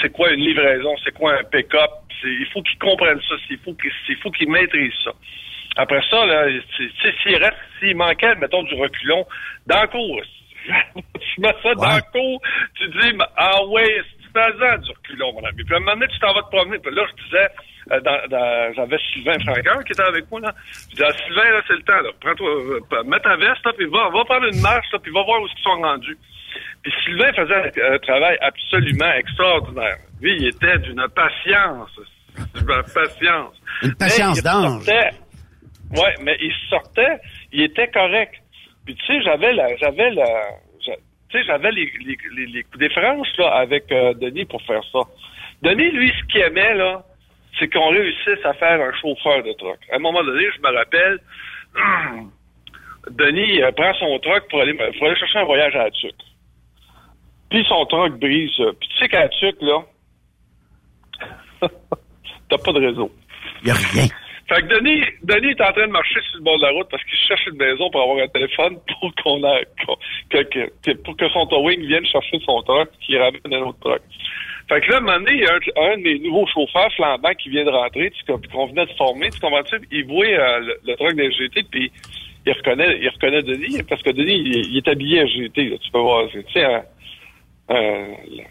c'est, 0.00 0.10
quoi 0.10 0.30
une 0.30 0.40
livraison, 0.40 0.94
c'est 1.04 1.12
quoi 1.12 1.34
un 1.38 1.44
pick-up. 1.44 1.90
C'est, 2.22 2.28
il 2.28 2.46
faut 2.46 2.62
qu'il 2.62 2.78
comprenne 2.78 3.20
ça. 3.28 3.34
Il 3.50 3.58
faut 3.58 3.74
qu'il, 3.74 3.92
il 4.08 4.16
faut 4.16 4.30
qu'il 4.30 4.50
maîtrise 4.50 4.92
ça. 5.04 5.12
Après 5.76 6.00
ça, 6.10 6.26
là, 6.26 6.46
s'il 7.22 7.36
reste, 7.36 7.56
s'il 7.80 7.96
manquait, 7.96 8.34
mettons, 8.36 8.62
du 8.64 8.74
reculon, 8.74 9.24
dans 9.66 9.82
le 9.82 9.88
cours, 9.88 10.22
tu 10.94 11.40
mets 11.40 11.54
ça 11.62 11.74
dans 11.74 11.96
le 11.96 12.12
cours, 12.12 12.40
tu 12.76 12.88
dis, 12.88 13.18
ah 13.36 13.64
ouais, 13.66 13.86
c'est 14.10 14.32
faisant 14.40 14.78
du 14.78 14.90
reculon, 14.90 15.32
mon 15.32 15.44
ami. 15.44 15.64
Puis 15.64 15.74
à 15.74 15.76
un 15.76 15.80
moment 15.80 15.92
donné, 15.94 16.06
tu 16.08 16.18
t'en 16.20 16.32
vas 16.34 16.42
te 16.42 16.54
promener. 16.56 16.78
Puis 16.78 16.94
là, 16.94 17.02
je 17.10 17.24
disais, 17.24 17.48
euh, 17.92 18.00
dans, 18.00 18.28
dans- 18.28 18.72
j'avais 18.74 18.98
Sylvain 19.12 19.38
Franqueur 19.40 19.82
qui 19.84 19.92
était 19.92 20.02
avec 20.02 20.30
moi, 20.30 20.40
là. 20.40 20.54
Je 20.72 20.88
disais, 20.94 21.04
ah, 21.08 21.12
Sylvain, 21.26 21.50
là, 21.50 21.60
c'est 21.66 21.74
le 21.74 21.82
temps, 21.82 22.00
là. 22.00 22.10
Prends-toi, 22.20 22.48
euh, 22.50 23.02
mets 23.04 23.20
ta 23.20 23.36
veste, 23.36 23.64
là, 23.64 23.72
puis 23.76 23.86
va, 23.86 24.08
va 24.10 24.24
prendre 24.24 24.46
une 24.52 24.60
marche, 24.60 24.86
là, 24.92 24.98
puis 25.02 25.10
va 25.12 25.22
voir 25.24 25.40
où 25.42 25.46
ils 25.46 25.62
sont 25.62 25.80
rendus. 25.82 26.18
Puis 26.82 26.92
Sylvain 27.04 27.32
faisait 27.32 27.82
un, 27.82 27.94
un 27.94 27.98
travail 27.98 28.36
absolument 28.40 29.12
extraordinaire. 29.14 29.96
Lui, 30.20 30.36
il 30.36 30.48
était 30.48 30.78
d'une 30.78 31.02
patience. 31.14 31.90
D'une 32.54 32.64
patience. 32.66 33.54
Une 33.82 33.94
patience 33.94 34.42
d'ange. 34.42 34.86
Ouais, 35.92 36.14
mais 36.22 36.36
il 36.40 36.52
sortait, 36.70 37.18
il 37.52 37.62
était 37.62 37.88
correct. 37.88 38.34
Puis 38.84 38.94
tu 38.94 39.06
sais, 39.06 39.22
j'avais 39.22 39.52
la, 39.52 39.76
j'avais 39.76 40.10
la, 40.10 40.42
tu 40.80 40.90
sais, 41.32 41.44
j'avais 41.44 41.70
les, 41.72 41.90
les, 42.04 42.16
les, 42.36 42.46
les 42.46 42.62
coups 42.64 42.78
différences 42.78 43.28
là 43.38 43.48
avec 43.56 43.90
euh, 43.92 44.12
Denis 44.14 44.44
pour 44.44 44.60
faire 44.62 44.82
ça. 44.92 45.00
Denis, 45.62 45.90
lui, 45.92 46.10
ce 46.18 46.24
qu'il 46.32 46.40
aimait 46.42 46.74
là, 46.74 47.04
c'est 47.58 47.68
qu'on 47.72 47.90
réussisse 47.90 48.44
à 48.44 48.54
faire 48.54 48.80
un 48.80 48.92
chauffeur 49.00 49.42
de 49.42 49.52
truck. 49.52 49.78
À 49.92 49.96
un 49.96 49.98
moment 49.98 50.24
donné, 50.24 50.44
je 50.56 50.60
me 50.60 50.74
rappelle, 50.76 51.18
Denis 53.10 53.62
euh, 53.62 53.70
prend 53.72 53.94
son 53.94 54.18
truck 54.20 54.48
pour 54.48 54.60
aller, 54.60 54.74
pour 54.74 55.06
aller 55.06 55.16
chercher 55.16 55.38
un 55.38 55.44
voyage 55.44 55.76
à 55.76 55.90
Tuc. 55.90 56.14
Puis 57.50 57.64
son 57.68 57.84
truck 57.86 58.18
brise. 58.18 58.50
euh, 58.60 58.72
Puis 58.80 58.88
tu 58.88 58.96
sais 58.98 59.08
qu'à 59.08 59.28
Tuc, 59.28 59.56
là, 59.60 59.82
t'as 62.48 62.58
pas 62.58 62.72
de 62.72 62.86
réseau. 62.86 63.10
Il 63.64 63.70
a 63.70 63.74
rien. 63.74 64.06
Fait 64.52 64.60
que 64.60 64.66
Denis, 64.66 65.02
Denis 65.22 65.52
est 65.52 65.60
en 65.62 65.72
train 65.72 65.86
de 65.86 65.92
marcher 65.92 66.20
sur 66.28 66.38
le 66.38 66.44
bord 66.44 66.58
de 66.58 66.62
la 66.62 66.72
route 66.72 66.86
parce 66.90 67.02
qu'il 67.04 67.18
cherche 67.18 67.46
une 67.46 67.56
maison 67.56 67.88
pour 67.90 68.02
avoir 68.02 68.18
un 68.18 68.28
téléphone 68.28 68.76
pour 69.00 69.10
qu'on 69.22 69.42
a, 69.44 69.60
que, 70.28 70.92
pour 71.04 71.16
que 71.16 71.28
son 71.30 71.46
towing 71.46 71.80
vienne 71.86 72.04
chercher 72.04 72.38
son 72.44 72.60
truck 72.62 72.90
qui 73.00 73.16
ramène 73.16 73.40
un 73.46 73.62
autre 73.62 73.78
truck. 73.80 74.02
Fait 74.68 74.80
que 74.82 74.90
là, 74.90 74.98
un 74.98 75.00
moment 75.00 75.18
donné, 75.20 75.32
il 75.32 75.40
y 75.40 75.46
a 75.46 75.54
un, 75.54 75.96
de 75.96 76.02
mes 76.02 76.18
nouveaux 76.18 76.46
chauffeurs 76.48 76.92
flambants 76.94 77.34
qui 77.42 77.48
vient 77.48 77.64
de 77.64 77.70
rentrer, 77.70 78.12
qu'on 78.26 78.66
venait 78.66 78.84
de 78.84 78.92
former, 78.92 79.30
tu 79.30 79.40
comprends-tu? 79.40 79.80
Il 79.90 80.04
voit 80.04 80.26
euh, 80.26 80.60
le, 80.60 80.76
le 80.86 80.96
truck 80.96 81.14
des 81.14 81.32
GT, 81.32 81.62
puis 81.70 81.90
il 82.44 82.52
reconnaît, 82.52 82.98
il 83.00 83.08
reconnaît 83.08 83.42
Denis, 83.42 83.82
parce 83.88 84.02
que 84.02 84.10
Denis, 84.10 84.36
il, 84.36 84.76
est 84.76 84.88
habillé 84.88 85.20
à 85.20 85.26
GT, 85.26 85.78
tu 85.78 85.90
peux 85.90 85.98
voir. 85.98 86.28
Tu 86.30 86.44
sais, 86.52 86.64
un, 87.68 88.06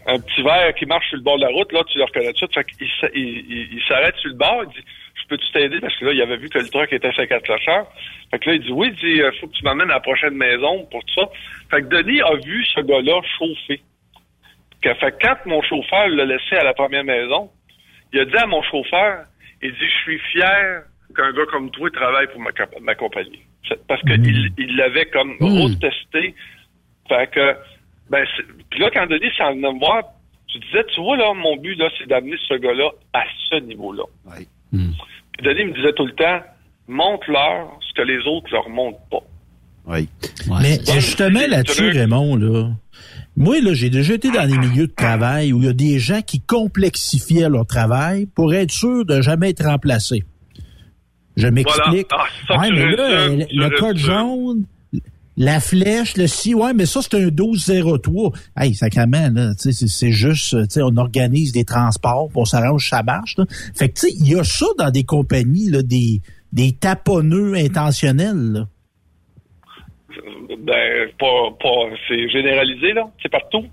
un, 0.06 0.18
petit 0.20 0.42
verre 0.42 0.74
qui 0.74 0.86
marche 0.86 1.06
sur 1.08 1.16
le 1.18 1.22
bord 1.22 1.36
de 1.36 1.42
la 1.42 1.48
route, 1.48 1.70
là, 1.72 1.82
tu 1.86 1.98
le 1.98 2.04
reconnais 2.04 2.32
tout 2.32 2.46
de 2.46 2.52
suite. 2.52 2.54
Fait 3.00 3.12
il, 3.14 3.20
il- 3.20 3.68
il 3.74 3.82
s'arrête 3.86 4.16
sur 4.16 4.30
le 4.30 4.36
bord, 4.36 4.64
il 4.64 4.68
dit, 4.70 4.86
je 5.22 5.28
peux-tu 5.28 5.52
t'aider? 5.52 5.80
Parce 5.80 5.96
que 5.96 6.06
là, 6.06 6.12
il 6.12 6.22
avait 6.22 6.38
vu 6.38 6.48
que 6.48 6.58
le 6.58 6.68
truck 6.68 6.92
était 6.92 7.12
fait 7.12 7.26
quatre 7.28 7.44
clocheurs. 7.44 7.86
Fait 8.30 8.38
que 8.38 8.48
là, 8.50 8.56
il 8.56 8.62
dit, 8.62 8.72
oui, 8.72 8.88
il 8.88 8.94
dit, 8.96 9.20
euh, 9.22 9.30
faut 9.40 9.46
que 9.46 9.52
tu 9.52 9.62
m'amènes 9.64 9.90
à 9.90 9.94
la 9.94 10.00
prochaine 10.00 10.34
maison 10.34 10.84
pour 10.90 11.04
tout 11.04 11.14
ça. 11.14 11.28
Fait 11.70 11.82
que 11.82 11.86
Denis 11.88 12.20
a 12.22 12.34
vu 12.36 12.64
ce 12.74 12.80
gars-là 12.80 13.20
chauffer. 13.38 13.80
Fait 14.82 14.94
que 15.12 15.26
quand 15.26 15.36
mon 15.46 15.62
chauffeur 15.62 16.08
l'a 16.08 16.24
laissé 16.24 16.56
à 16.56 16.64
la 16.64 16.74
première 16.74 17.04
maison, 17.04 17.50
il 18.12 18.20
a 18.20 18.24
dit 18.24 18.36
à 18.36 18.46
mon 18.46 18.62
chauffeur, 18.62 19.26
il 19.62 19.70
dit, 19.72 19.78
je 19.78 20.02
suis 20.02 20.18
fier 20.32 20.82
qu'un 21.14 21.32
gars 21.32 21.46
comme 21.50 21.70
toi 21.70 21.88
travaille 21.90 22.26
pour 22.28 22.40
ma, 22.40 22.50
comp- 22.50 22.80
ma 22.80 22.94
compagnie. 22.94 23.42
C'est 23.68 23.86
Parce 23.86 24.00
qu'il 24.02 24.50
il 24.58 24.76
l'avait 24.76 25.06
comme 25.06 25.36
retesté. 25.74 26.34
Fait 27.08 27.30
que, 27.30 27.54
ben, 28.12 28.26
puis 28.70 28.78
là, 28.78 28.90
quand 28.92 29.06
Denis 29.06 29.32
s'en 29.38 29.54
venait 29.54 29.72
me 29.72 29.78
voir, 29.78 30.02
tu 30.46 30.58
disais, 30.58 30.84
tu 30.94 31.00
vois, 31.00 31.16
là, 31.16 31.32
mon 31.34 31.56
but, 31.56 31.74
là, 31.76 31.88
c'est 31.98 32.06
d'amener 32.06 32.36
ce 32.46 32.54
gars-là 32.54 32.90
à 33.14 33.22
ce 33.48 33.56
niveau-là. 33.60 34.04
Puis 34.30 34.46
Denis 35.42 35.64
me 35.64 35.72
disait 35.72 35.94
tout 35.94 36.04
le 36.04 36.12
temps, 36.12 36.40
montre-leur 36.88 37.78
ce 37.80 37.94
que 37.94 38.06
les 38.06 38.18
autres 38.28 38.52
leur 38.52 38.68
montrent 38.68 39.00
pas. 39.10 39.22
Oui. 39.86 40.08
Mais 40.60 40.78
justement 40.92 41.40
là-dessus, 41.48 41.88
Raymond, 41.88 42.36
là, 42.36 42.68
moi, 43.34 43.60
là, 43.62 43.72
j'ai 43.72 43.88
déjà 43.88 44.12
été 44.12 44.30
dans 44.30 44.46
des 44.46 44.58
milieux 44.58 44.88
de 44.88 44.94
travail 44.94 45.54
où 45.54 45.58
il 45.60 45.64
y 45.64 45.68
a 45.68 45.72
des 45.72 45.98
gens 45.98 46.20
qui 46.20 46.40
complexifiaient 46.40 47.48
leur 47.48 47.66
travail 47.66 48.26
pour 48.26 48.52
être 48.52 48.70
sûr 48.70 49.06
de 49.06 49.22
jamais 49.22 49.50
être 49.50 49.64
remplacés. 49.64 50.22
Je 51.36 51.48
m'explique. 51.48 52.08
Voilà. 52.10 52.24
Ah, 52.24 52.46
ça, 52.46 52.60
ouais, 52.60 52.68
le, 52.68 53.46
tu 53.46 53.56
le 53.56 53.70
code 53.70 53.96
jaune, 53.96 54.66
la 55.36 55.60
flèche, 55.60 56.16
le 56.16 56.26
si, 56.26 56.54
ouais, 56.54 56.74
mais 56.74 56.86
ça, 56.86 57.00
c'est 57.02 57.14
un 57.16 57.30
1203. 57.30 58.32
Hey, 58.56 58.74
sacrément, 58.74 59.28
là, 59.32 59.52
c'est- 59.56 59.72
c'est 59.88 60.12
juste, 60.12 60.68
sais, 60.70 60.82
on 60.82 60.96
organise 60.96 61.52
des 61.52 61.64
transports, 61.64 62.28
puis 62.28 62.38
on 62.38 62.44
s'arrange, 62.44 62.88
ça 62.88 63.02
marche, 63.02 63.36
là. 63.38 63.44
Fait 63.74 63.88
que, 63.88 63.94
tu 63.94 64.08
sais, 64.08 64.12
il 64.18 64.28
y 64.30 64.34
a 64.38 64.44
ça 64.44 64.66
dans 64.78 64.90
des 64.90 65.04
compagnies, 65.04 65.70
là, 65.70 65.82
des, 65.82 66.20
des 66.52 66.72
taponneux 66.72 67.54
intentionnels, 67.54 68.52
là. 68.52 68.66
Ben, 70.58 71.08
pas, 71.18 71.50
pas, 71.60 71.96
c'est 72.08 72.28
généralisé, 72.28 72.92
là. 72.92 73.04
C'est 73.22 73.30
partout. 73.30 73.64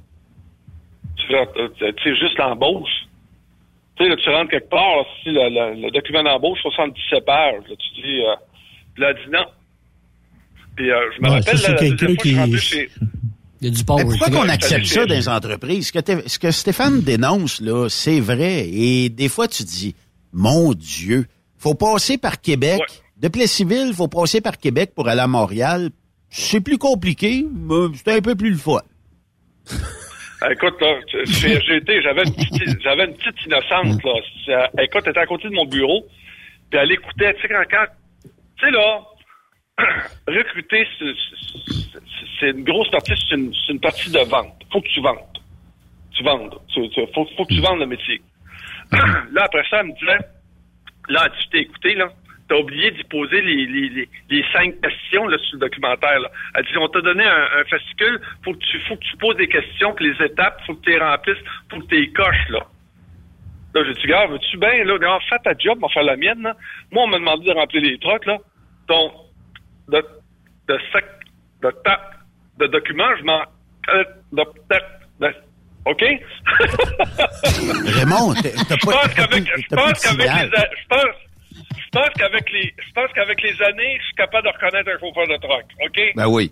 Sais, 1.28 1.36
euh, 1.36 2.16
juste 2.16 2.38
l'embauche. 2.38 2.90
Tu 3.98 4.06
sais, 4.10 4.16
tu 4.16 4.30
rentres 4.30 4.50
quelque 4.52 4.70
part, 4.70 5.06
si 5.22 5.30
le, 5.30 5.50
le- 5.50 5.82
le 5.82 5.92
document 5.92 6.24
d'embauche, 6.24 6.60
77 6.62 7.26
pages, 7.26 7.62
là, 7.70 7.76
tu 7.76 8.02
dis, 8.02 8.22
euh, 8.22 8.36
là, 8.98 9.14
dit 9.14 9.30
non. 9.32 9.46
Puis, 10.80 10.90
euh, 10.92 10.96
je 11.14 11.22
me 11.22 11.28
Ouais, 11.28 11.36
rappelle, 11.40 11.56
la 11.62 11.74
que 11.74 11.86
je 11.86 12.06
qui- 12.16 12.58
chez... 12.58 12.90
Il 13.60 13.68
y 13.68 13.70
a 13.70 13.74
du 13.74 13.84
Mais 13.98 14.04
pourquoi 14.06 14.30
qu'on 14.30 14.48
accepte 14.48 14.86
ça 14.86 15.06
dans 15.06 15.14
les 15.14 15.28
entreprises? 15.28 15.88
Ce 15.88 15.92
que, 15.92 16.00
t'es- 16.00 16.24
ce 16.26 16.40
que 16.40 16.50
Stéphane 16.52 17.02
dénonce, 17.02 17.60
là, 17.60 17.90
c'est 17.90 18.22
vrai. 18.22 18.66
Et 18.70 19.10
des 19.10 19.28
fois, 19.28 19.50
tu 19.50 19.64
dis, 19.64 19.94
mon 20.32 20.72
Dieu, 20.74 21.26
faut 21.58 21.74
passer 21.74 22.18
par 22.18 22.40
Québec. 22.40 22.80
De 23.18 23.28
Plessisville, 23.28 23.94
faut 23.94 24.08
passer 24.08 24.40
par 24.40 24.58
Québec 24.58 24.94
pour 24.96 25.10
aller 25.10 25.20
à 25.20 25.28
Montréal. 25.28 25.90
C'est 26.30 26.62
plus 26.62 26.78
compliqué, 26.78 27.46
mais 27.52 27.88
c'est 28.02 28.14
un 28.14 28.22
peu 28.22 28.36
plus 28.36 28.52
le 28.52 28.58
fun. 28.58 28.80
Ah, 30.42 30.54
Écoute, 30.54 30.76
chez 31.26 31.60
GT, 31.60 32.02
j'avais 32.02 32.24
une 32.24 32.34
petite, 32.34 32.82
j'avais 32.82 33.04
une 33.08 33.14
petite 33.14 33.46
innocente, 33.46 34.02
là. 34.06 34.70
Écoute, 34.82 35.02
elle 35.04 35.10
était 35.12 35.20
à 35.20 35.26
côté 35.26 35.50
de 35.50 35.54
mon 35.54 35.66
bureau, 35.66 36.06
puis 36.72 36.80
elle 36.82 36.94
écoutait, 36.94 37.34
tu 37.34 37.42
sais, 37.42 37.50
quand, 37.50 37.62
quand- 37.70 37.92
tu 38.24 38.66
sais, 38.66 38.72
là, 38.72 39.02
recruter, 40.28 40.88
c'est- 42.40 42.52
une 42.52 42.64
grosse 42.64 42.90
partie, 42.90 43.14
c'est 43.30 43.36
une, 43.36 43.80
partie 43.80 44.12
de 44.12 44.20
vente. 44.20 44.64
Faut 44.72 44.82
que 44.82 44.88
tu 44.88 45.02
vendes. 45.02 45.18
Tu 46.16 46.24
vendes. 46.24 46.58
Faut, 46.74 47.46
que 47.46 47.54
tu 47.54 47.62
vendes 47.62 47.80
le 47.80 47.86
métier. 47.86 48.22
là, 48.92 49.44
après 49.44 49.64
ça, 49.70 49.82
elle 49.82 49.88
me 49.88 50.00
disait, 50.00 50.20
là, 51.10 51.28
tu 51.30 51.50
t'es 51.50 51.60
écouté, 51.60 51.96
là, 51.96 52.10
t'as 52.48 52.58
oublié 52.58 52.92
d'y 52.92 53.04
poser 53.04 53.42
les, 53.42 54.46
cinq 54.54 54.80
questions, 54.82 55.28
là, 55.28 55.38
sur 55.38 55.56
le 55.56 55.68
documentaire, 55.68 56.20
là. 56.20 56.32
Elle 56.56 56.66
dit, 56.66 56.78
on 56.78 56.88
t'a 56.88 57.02
donné 57.02 57.24
un, 57.24 57.64
fascicule, 57.70 58.20
faut 58.44 58.54
que 58.54 58.60
tu, 58.60 58.80
faut 58.88 58.96
que 58.96 59.04
tu 59.04 59.18
poses 59.18 59.38
des 59.38 59.48
questions, 59.48 59.94
que 59.94 60.04
les 60.04 60.26
étapes, 60.26 60.62
faut 60.66 60.76
que 60.76 60.82
tu 60.82 60.92
les 60.92 61.00
remplisses, 61.00 61.44
faut 61.70 61.80
que 61.80 61.88
tu 61.88 62.02
les 62.02 62.12
coches, 62.12 62.50
là. 62.50 62.66
Là, 63.76 63.84
j'ai 63.86 63.94
dit, 63.94 64.08
gars, 64.08 64.26
veux-tu 64.28 64.58
bien, 64.58 64.84
là, 64.84 64.98
gars, 64.98 65.20
fais 65.30 65.38
ta 65.44 65.58
job, 65.58 65.80
m'en 65.80 65.90
faire 65.90 66.04
la 66.04 66.16
mienne, 66.16 66.42
là. 66.42 66.56
Moi, 66.92 67.04
on 67.04 67.08
m'a 67.08 67.20
demandé 67.20 67.46
de 67.46 67.54
remplir 67.54 67.84
les 67.84 68.00
trucs, 68.00 68.26
là. 68.26 68.38
Donc, 68.88 69.29
de, 69.92 70.06
de 70.68 70.80
sac, 70.92 71.06
de 71.62 71.72
tape, 71.84 72.16
de 72.60 72.68
documents, 72.68 73.16
je 73.20 73.24
m'en, 73.24 73.42
de, 73.88 74.06
de, 74.34 74.44
de- 75.20 75.36
OK? 75.86 76.02
Raymond, 77.98 78.34
t'as 78.36 78.78
pas, 78.78 78.78
je 78.78 78.86
pense 78.86 79.14
qu'avec 79.16 79.46
les, 79.46 79.52
a- 79.52 80.70
je 80.78 80.88
pense, 80.88 81.02
je 81.52 81.60
je 81.84 81.90
pense 82.00 82.10
qu'avec 82.18 82.52
les, 82.52 82.74
je 82.86 82.92
pense 82.94 83.12
qu'avec 83.14 83.42
les 83.42 83.62
années, 83.64 83.98
je 84.00 84.06
suis 84.06 84.16
capable 84.16 84.48
de 84.48 84.54
reconnaître 84.54 84.90
un 84.90 85.00
chauffeur 85.00 85.28
de 85.28 85.38
truck, 85.42 85.66
OK? 85.86 86.00
Ben 86.16 86.28
oui. 86.28 86.52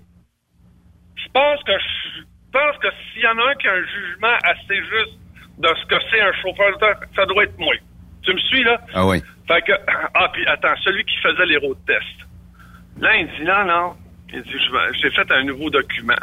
Je 1.15 1.27
pense 1.33 1.61
que, 1.63 1.73
je 1.73 2.23
pense 2.51 2.77
que 2.81 2.87
s'il 3.13 3.21
y 3.21 3.27
en 3.27 3.37
a 3.37 3.51
un 3.51 3.55
qui 3.55 3.67
a 3.67 3.73
un 3.73 3.85
jugement 3.85 4.35
assez 4.43 4.75
juste 4.77 5.17
de 5.59 5.67
ce 5.67 5.85
que 5.87 5.95
c'est 6.09 6.21
un 6.21 6.33
chauffeur 6.41 6.71
de 6.73 6.77
truck, 6.79 7.03
ça 7.15 7.25
doit 7.25 7.43
être 7.43 7.57
moi. 7.59 7.75
Tu 8.23 8.33
me 8.33 8.39
suis, 8.39 8.63
là? 8.63 8.79
Ah 8.93 9.05
oui. 9.05 9.21
Fait 9.47 9.61
que, 9.61 9.73
ah, 10.13 10.29
puis 10.33 10.45
attends, 10.47 10.75
celui 10.83 11.03
qui 11.05 11.15
faisait 11.17 11.45
les 11.45 11.57
road 11.57 11.77
tests. 11.85 12.26
Là, 12.99 13.15
il 13.17 13.27
dit, 13.27 13.43
non, 13.45 13.65
non. 13.65 13.93
Il 14.33 14.41
dit, 14.43 14.49
je 14.51 14.71
vais- 14.71 14.97
j'ai 15.01 15.11
fait 15.11 15.31
un 15.31 15.43
nouveau 15.43 15.69
document. 15.69 16.13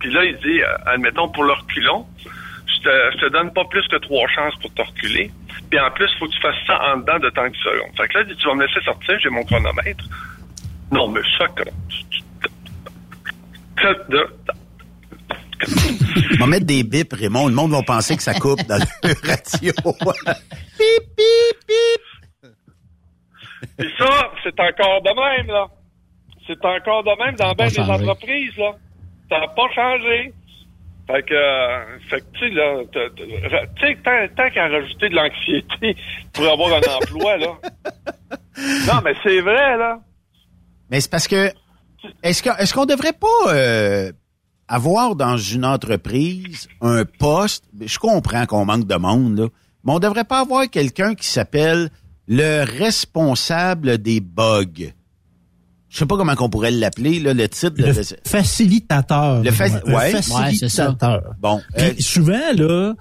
Puis 0.00 0.12
là, 0.12 0.24
il 0.24 0.36
dit, 0.38 0.60
euh, 0.62 0.76
admettons, 0.86 1.28
pour 1.28 1.44
le 1.44 1.52
reculon, 1.52 2.06
je 2.24 2.80
te, 2.82 3.12
je 3.12 3.18
te 3.26 3.32
donne 3.32 3.52
pas 3.52 3.64
plus 3.66 3.86
que 3.88 3.96
trois 3.96 4.26
chances 4.28 4.54
pour 4.60 4.72
te 4.74 4.82
reculer. 4.82 5.30
Puis 5.70 5.78
en 5.80 5.90
plus, 5.92 6.08
il 6.12 6.18
faut 6.18 6.26
que 6.26 6.32
tu 6.32 6.40
fasses 6.40 6.56
ça 6.66 6.78
en 6.92 6.96
dedans 6.98 7.18
de 7.20 7.30
tant 7.30 7.48
de 7.48 7.54
secondes. 7.56 7.96
Fait 7.96 8.08
que 8.08 8.18
là, 8.18 8.24
il 8.26 8.34
dit, 8.34 8.36
tu 8.36 8.46
vas 8.48 8.54
me 8.54 8.66
laisser 8.66 8.80
sortir, 8.84 9.18
j'ai 9.20 9.28
mon 9.30 9.44
chronomètre. 9.44 10.04
Non, 10.90 11.08
mais 11.08 11.20
ça, 11.38 11.46
comme... 11.48 11.68
On 16.34 16.38
va 16.40 16.46
mettre 16.46 16.66
des 16.66 16.82
bips, 16.82 17.12
Raymond. 17.12 17.48
Le 17.48 17.54
monde 17.54 17.70
va 17.72 17.82
penser 17.82 18.16
que 18.16 18.22
ça 18.22 18.34
coupe 18.34 18.62
dans 18.66 18.76
le 18.78 19.08
radio. 19.28 19.72
pip, 19.72 21.04
pip, 21.16 21.58
pip. 21.66 22.50
Puis 23.78 23.88
ça, 23.98 24.30
c'est 24.42 24.58
encore 24.60 25.02
de 25.02 25.38
même, 25.38 25.46
là. 25.46 25.66
C'est 26.46 26.64
encore 26.64 27.04
de 27.04 27.24
même 27.24 27.36
dans 27.36 27.52
bien 27.52 27.68
des 27.68 27.80
entreprises, 27.80 28.56
là. 28.56 28.72
Ça 29.30 29.38
n'a 29.40 29.48
pas 29.48 29.68
changé. 29.74 30.32
Fait 31.06 31.22
que, 31.24 31.34
euh, 31.34 31.98
fait 32.08 32.20
que, 32.20 32.26
tu 32.34 32.48
sais, 32.48 32.54
là, 32.54 32.82
tu 32.92 33.86
sais, 33.86 33.98
tant, 34.04 34.34
tant 34.36 34.50
qu'à 34.50 34.68
rajouter 34.68 35.08
de 35.08 35.16
l'anxiété 35.16 35.96
pour 36.32 36.48
avoir 36.48 36.74
un 36.74 36.96
emploi, 36.96 37.36
là. 37.38 37.48
Non, 38.86 39.00
mais 39.02 39.14
c'est 39.22 39.40
vrai, 39.40 39.78
là. 39.78 39.98
Mais 40.90 41.00
c'est 41.00 41.10
parce 41.10 41.26
que 41.26 41.50
est-ce 42.22 42.74
qu'on 42.74 42.84
devrait 42.84 43.14
pas 43.14 43.54
euh, 43.54 44.12
avoir 44.68 45.16
dans 45.16 45.36
une 45.36 45.64
entreprise 45.64 46.68
un 46.80 47.04
poste? 47.04 47.64
Je 47.80 47.98
comprends 47.98 48.46
qu'on 48.46 48.64
manque 48.64 48.86
de 48.86 48.96
monde 48.96 49.38
là, 49.38 49.46
mais 49.84 49.92
on 49.92 49.98
devrait 49.98 50.24
pas 50.24 50.40
avoir 50.40 50.68
quelqu'un 50.68 51.14
qui 51.14 51.26
s'appelle 51.26 51.90
le 52.28 52.64
responsable 52.64 53.98
des 53.98 54.20
bugs. 54.20 54.92
Je 55.92 55.98
sais 55.98 56.06
pas 56.06 56.16
comment 56.16 56.34
qu'on 56.34 56.48
pourrait 56.48 56.70
l'appeler 56.70 57.20
là, 57.20 57.34
le 57.34 57.46
titre. 57.50 57.74
Le 57.76 57.92
de- 57.92 58.02
facilitateur. 58.26 59.42
Le 59.42 59.50
ouais. 59.94 60.10
facilitateur. 60.22 61.34
Bon, 61.38 61.60
Puis 61.76 61.86
euh, 61.86 61.92
souvent, 61.98 62.52
là, 62.56 62.94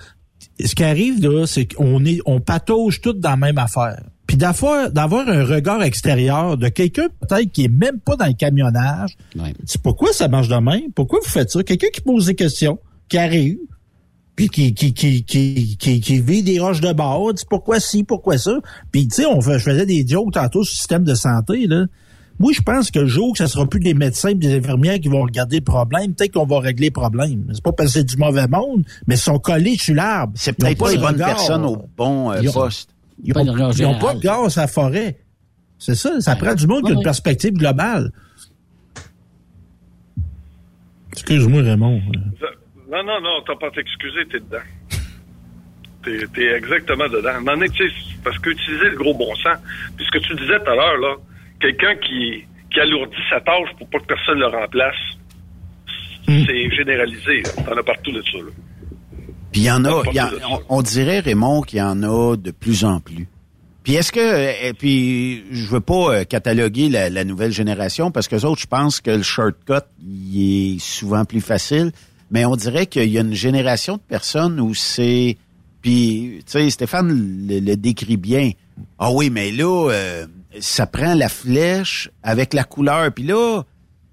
ce 0.60 0.76
qui 0.76 0.84
arrive, 0.84 1.24
là, 1.24 1.46
c'est 1.48 1.74
qu'on 1.74 2.04
est, 2.04 2.20
on 2.26 2.42
patauge 2.42 3.00
tout 3.00 3.14
dans 3.14 3.30
la 3.30 3.38
même 3.38 3.58
affaire. 3.58 4.04
Puis 4.28 4.36
d'avoir, 4.36 4.92
d'avoir 4.92 5.28
un 5.30 5.46
regard 5.46 5.82
extérieur 5.84 6.58
de 6.58 6.68
quelqu'un 6.68 7.08
peut-être 7.22 7.50
qui 7.54 7.64
est 7.64 7.72
même 7.74 8.00
pas 8.00 8.18
dans 8.18 8.26
le 8.26 8.34
camionnage. 8.34 9.16
Ouais. 9.38 9.54
C'est 9.66 9.82
pourquoi 9.82 10.12
ça 10.12 10.28
marche 10.28 10.50
de 10.50 10.56
même? 10.56 10.92
Pourquoi 10.94 11.20
vous 11.24 11.30
faites 11.30 11.50
ça? 11.50 11.64
Quelqu'un 11.64 11.88
qui 11.94 12.02
pose 12.02 12.26
des 12.26 12.36
questions, 12.36 12.78
qui 13.08 13.18
arrive, 13.18 13.58
puis 14.36 14.50
qui, 14.50 14.74
qui, 14.74 14.94
qui, 14.94 15.24
qui, 15.24 15.78
qui, 15.78 16.02
qui 16.02 16.20
vit 16.20 16.44
des 16.44 16.60
roches 16.60 16.82
de 16.82 16.92
bord, 16.92 17.34
dit 17.34 17.44
pourquoi 17.50 17.80
ci, 17.80 18.04
pourquoi 18.04 18.38
ça? 18.38 18.60
Puis 18.92 19.08
tu 19.08 19.16
sais, 19.22 19.26
on 19.26 19.40
fait, 19.40 19.60
je 19.60 19.64
faisais 19.64 19.86
des 19.86 20.06
jokes 20.06 20.34
tantôt 20.34 20.66
sur 20.66 20.74
le 20.74 20.78
système 20.78 21.04
de 21.06 21.16
santé, 21.16 21.68
là. 21.68 21.86
Moi, 22.42 22.52
je 22.54 22.62
pense 22.62 22.92
que 22.92 23.00
le 23.00 23.06
jour 23.06 23.32
que 23.34 23.38
ça 23.38 23.48
sera 23.48 23.66
plus 23.68 23.80
des 23.80 23.94
médecins 23.94 24.30
et 24.30 24.36
des 24.36 24.58
infirmières 24.58 25.00
qui 25.00 25.08
vont 25.08 25.22
regarder 25.22 25.58
le 25.60 25.64
problème, 25.64 26.14
peut-être 26.16 26.34
qu'on 26.34 26.46
va 26.46 26.60
régler 26.60 26.88
le 26.88 26.94
problème. 26.94 27.46
C'est 27.54 27.64
pas 27.64 27.72
parce 27.72 27.94
que 27.94 28.00
c'est 28.00 28.04
du 28.04 28.18
mauvais 28.18 28.48
monde, 28.48 28.84
mais 29.08 29.16
ils 29.16 29.20
sont 29.20 29.40
collés 29.40 29.78
sur 29.78 29.96
l'arbre. 29.96 30.34
c'est 30.36 30.54
peut-être 30.54 30.78
pas 30.80 30.90
les 30.90 30.96
le 30.96 31.02
bonnes 31.02 31.14
regard. 31.14 31.30
personnes 31.36 31.66
au 31.66 31.86
bon 31.96 32.32
euh, 32.32 32.40
Ils 32.42 32.50
ont- 32.50 32.54
poste. 32.54 32.90
Ils 33.24 33.34
Pas 33.34 33.44
de 33.44 33.50
ont, 33.50 33.54
regard 33.54 33.70
ils 33.70 33.74
ont 33.86 33.94
général. 33.94 34.02
pas 34.02 34.14
de 34.16 34.20
gaz 34.20 34.58
à 34.58 34.62
la 34.62 34.68
forêt. 34.68 35.18
C'est 35.78 35.96
ça, 35.96 36.20
ça 36.20 36.36
prend 36.36 36.54
du 36.56 36.66
monde 36.68 36.84
qui 36.86 36.92
a 36.92 36.96
une 36.96 37.04
perspective 37.04 37.54
globale. 37.54 38.12
Excuse-moi, 41.14 41.62
Raymond. 41.62 42.02
Non, 42.90 43.04
non, 43.04 43.22
non, 43.22 43.42
t'as 43.46 43.56
pas 43.56 43.68
à 43.68 43.72
t'excuser, 43.72 44.26
t'es 44.32 44.40
dedans. 44.40 44.58
T'es, 46.04 46.26
t'es 46.34 46.56
exactement 46.58 47.08
dedans. 47.08 47.44
Parce 48.24 48.38
qu'utiliser 48.40 48.90
le 48.90 48.98
gros 48.98 49.14
bon 49.14 49.34
sens, 49.36 49.58
puis 49.96 50.06
ce 50.06 50.12
que 50.12 50.24
tu 50.26 50.36
disais 50.36 50.60
tout 50.60 50.70
à 50.72 50.76
l'heure, 50.76 50.98
là, 50.98 51.16
quelqu'un 51.62 51.96
qui, 51.96 52.44
qui 52.72 52.80
alourdit 52.80 53.16
sa 53.30 53.40
tâche 53.40 53.70
pour 53.78 53.88
pas 53.90 54.00
que 54.00 54.06
personne 54.06 54.40
le 54.40 54.48
remplace, 54.48 54.96
c'est 56.28 56.70
généralisé. 56.72 57.44
T'en 57.66 57.78
as 57.78 57.84
partout 57.84 58.12
de 58.12 58.22
ça, 58.22 58.38
là. 58.38 58.52
Puis 59.52 59.62
il 59.62 59.66
y 59.66 59.72
en 59.72 59.84
a, 59.84 60.04
y 60.14 60.20
on, 60.50 60.78
on 60.78 60.82
dirait 60.82 61.20
Raymond 61.20 61.62
qu'il 61.64 61.80
y 61.80 61.82
en 61.82 62.04
a 62.04 62.38
de 62.38 62.52
plus 62.52 62.86
en 62.86 63.02
plus. 63.02 63.28
Puis 63.84 63.96
est-ce 63.96 64.12
que, 64.12 64.66
et 64.66 64.74
puis 64.74 65.44
je 65.52 65.68
veux 65.68 65.82
pas 65.82 66.14
euh, 66.14 66.24
cataloguer 66.24 66.88
la, 66.88 67.10
la 67.10 67.26
nouvelle 67.26 67.52
génération 67.52 68.12
parce 68.12 68.30
que 68.30 68.36
autres, 68.46 68.62
je 68.62 68.68
pense 68.68 69.02
que 69.02 69.12
le 69.12 69.24
shortcut 69.24 69.84
il 70.02 70.76
est 70.76 70.80
souvent 70.80 71.26
plus 71.26 71.42
facile, 71.42 71.92
mais 72.30 72.46
on 72.46 72.56
dirait 72.56 72.86
qu'il 72.86 73.10
y 73.10 73.18
a 73.18 73.22
une 73.22 73.34
génération 73.34 73.98
de 73.98 74.02
personnes 74.08 74.60
où 74.62 74.74
c'est, 74.74 75.36
puis 75.82 76.44
tu 76.46 76.52
sais 76.52 76.70
Stéphane 76.70 77.10
le, 77.50 77.60
le 77.60 77.76
décrit 77.76 78.18
bien. 78.18 78.52
Ah 79.00 79.12
oui, 79.12 79.30
mais 79.30 79.52
là, 79.52 79.90
euh, 79.90 80.28
ça 80.60 80.86
prend 80.86 81.14
la 81.14 81.30
flèche 81.30 82.10
avec 82.24 82.54
la 82.54 82.64
couleur, 82.64 83.12
puis 83.12 83.24
là. 83.24 83.64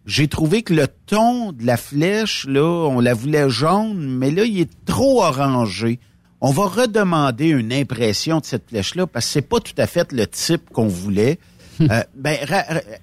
J'ai 0.07 0.27
trouvé 0.27 0.63
que 0.63 0.73
le 0.73 0.87
ton 1.05 1.53
de 1.53 1.67
la 1.67 1.77
flèche, 1.77 2.47
là, 2.49 2.63
on 2.63 2.99
la 2.99 3.13
voulait 3.13 3.51
jaune, 3.51 4.09
mais 4.09 4.31
là, 4.31 4.45
il 4.45 4.59
est 4.59 4.71
trop 4.87 5.23
orangé. 5.23 6.01
On 6.41 6.51
va 6.51 6.67
redemander 6.67 7.49
une 7.49 7.75
impression 7.75 8.39
de 8.39 8.47
cette 8.47 8.71
flèche-là 8.71 9.07
parce 9.07 9.27
que 9.27 9.33
c'est 9.33 9.43
pas 9.43 9.61
tout 9.61 9.75
à 9.77 9.87
fait 9.87 10.13
le 10.13 10.27
type 10.27 10.71
qu'on 10.71 10.89
voulait. 10.89 11.39
Euh, 11.81 12.03
ben, 12.17 12.37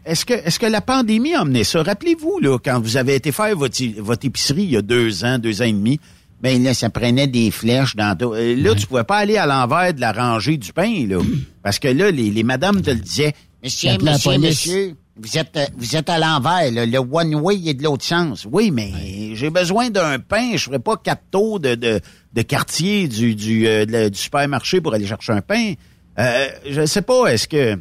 est-ce 0.05 0.25
que 0.25 0.33
est-ce 0.33 0.59
que 0.59 0.65
la 0.65 0.81
pandémie 0.81 1.33
a 1.33 1.41
amené 1.41 1.63
ça? 1.63 1.81
Rappelez-vous 1.81 2.39
là, 2.41 2.57
quand 2.57 2.77
vous 2.81 2.97
avez 2.97 3.15
été 3.15 3.31
faire 3.31 3.55
votre, 3.55 3.81
votre 3.99 4.25
épicerie 4.25 4.63
il 4.63 4.71
y 4.71 4.75
a 4.75 4.81
deux 4.81 5.23
ans, 5.23 5.39
deux 5.39 5.61
ans 5.61 5.65
et 5.65 5.71
demi, 5.71 6.01
ben 6.41 6.61
là, 6.63 6.73
ça 6.73 6.89
prenait 6.89 7.27
des 7.27 7.49
flèches 7.51 7.95
dans 7.95 8.15
tout. 8.17 8.33
Euh, 8.33 8.55
Là, 8.55 8.75
tu 8.75 8.86
pouvais 8.88 9.03
pas 9.03 9.17
aller 9.17 9.38
à 9.38 9.45
l'envers 9.45 9.93
de 9.93 10.01
la 10.01 10.11
rangée 10.11 10.57
du 10.57 10.73
pain 10.73 11.05
là, 11.07 11.17
parce 11.63 11.79
que 11.79 11.88
là, 11.88 12.11
les, 12.11 12.29
les 12.29 12.43
madames 12.43 12.81
te 12.81 12.91
le 12.91 12.97
disaient. 12.97 13.33
Monsieur, 13.63 13.97
monsieur, 14.01 14.38
monsieur, 14.38 14.95
vous 15.17 15.38
êtes, 15.38 15.55
euh, 15.57 15.65
vous 15.77 15.95
êtes 15.95 16.09
à 16.09 16.19
l'envers, 16.19 16.71
là. 16.71 16.86
le 16.86 16.97
one 16.99 17.33
way 17.36 17.55
est 17.67 17.73
de 17.73 17.83
l'autre 17.83 18.03
sens. 18.03 18.45
Oui, 18.51 18.69
mais 18.69 18.91
j'ai 19.33 19.49
besoin 19.49 19.89
d'un 19.89 20.19
pain. 20.19 20.51
Je 20.55 20.63
ferai 20.65 20.79
pas 20.79 20.97
quatre 20.97 21.23
tours 21.31 21.59
de, 21.59 21.73
de, 21.75 21.99
de 22.33 22.41
quartier 22.41 23.07
du, 23.07 23.33
du, 23.33 23.65
euh, 23.67 23.86
de 23.86 24.09
du 24.09 24.17
supermarché 24.19 24.81
pour 24.81 24.93
aller 24.93 25.07
chercher 25.07 25.31
un 25.33 25.41
pain. 25.41 25.73
Euh, 26.19 26.47
je 26.69 26.86
sais 26.86 27.01
pas, 27.01 27.27
est-ce 27.27 27.47
que... 27.47 27.79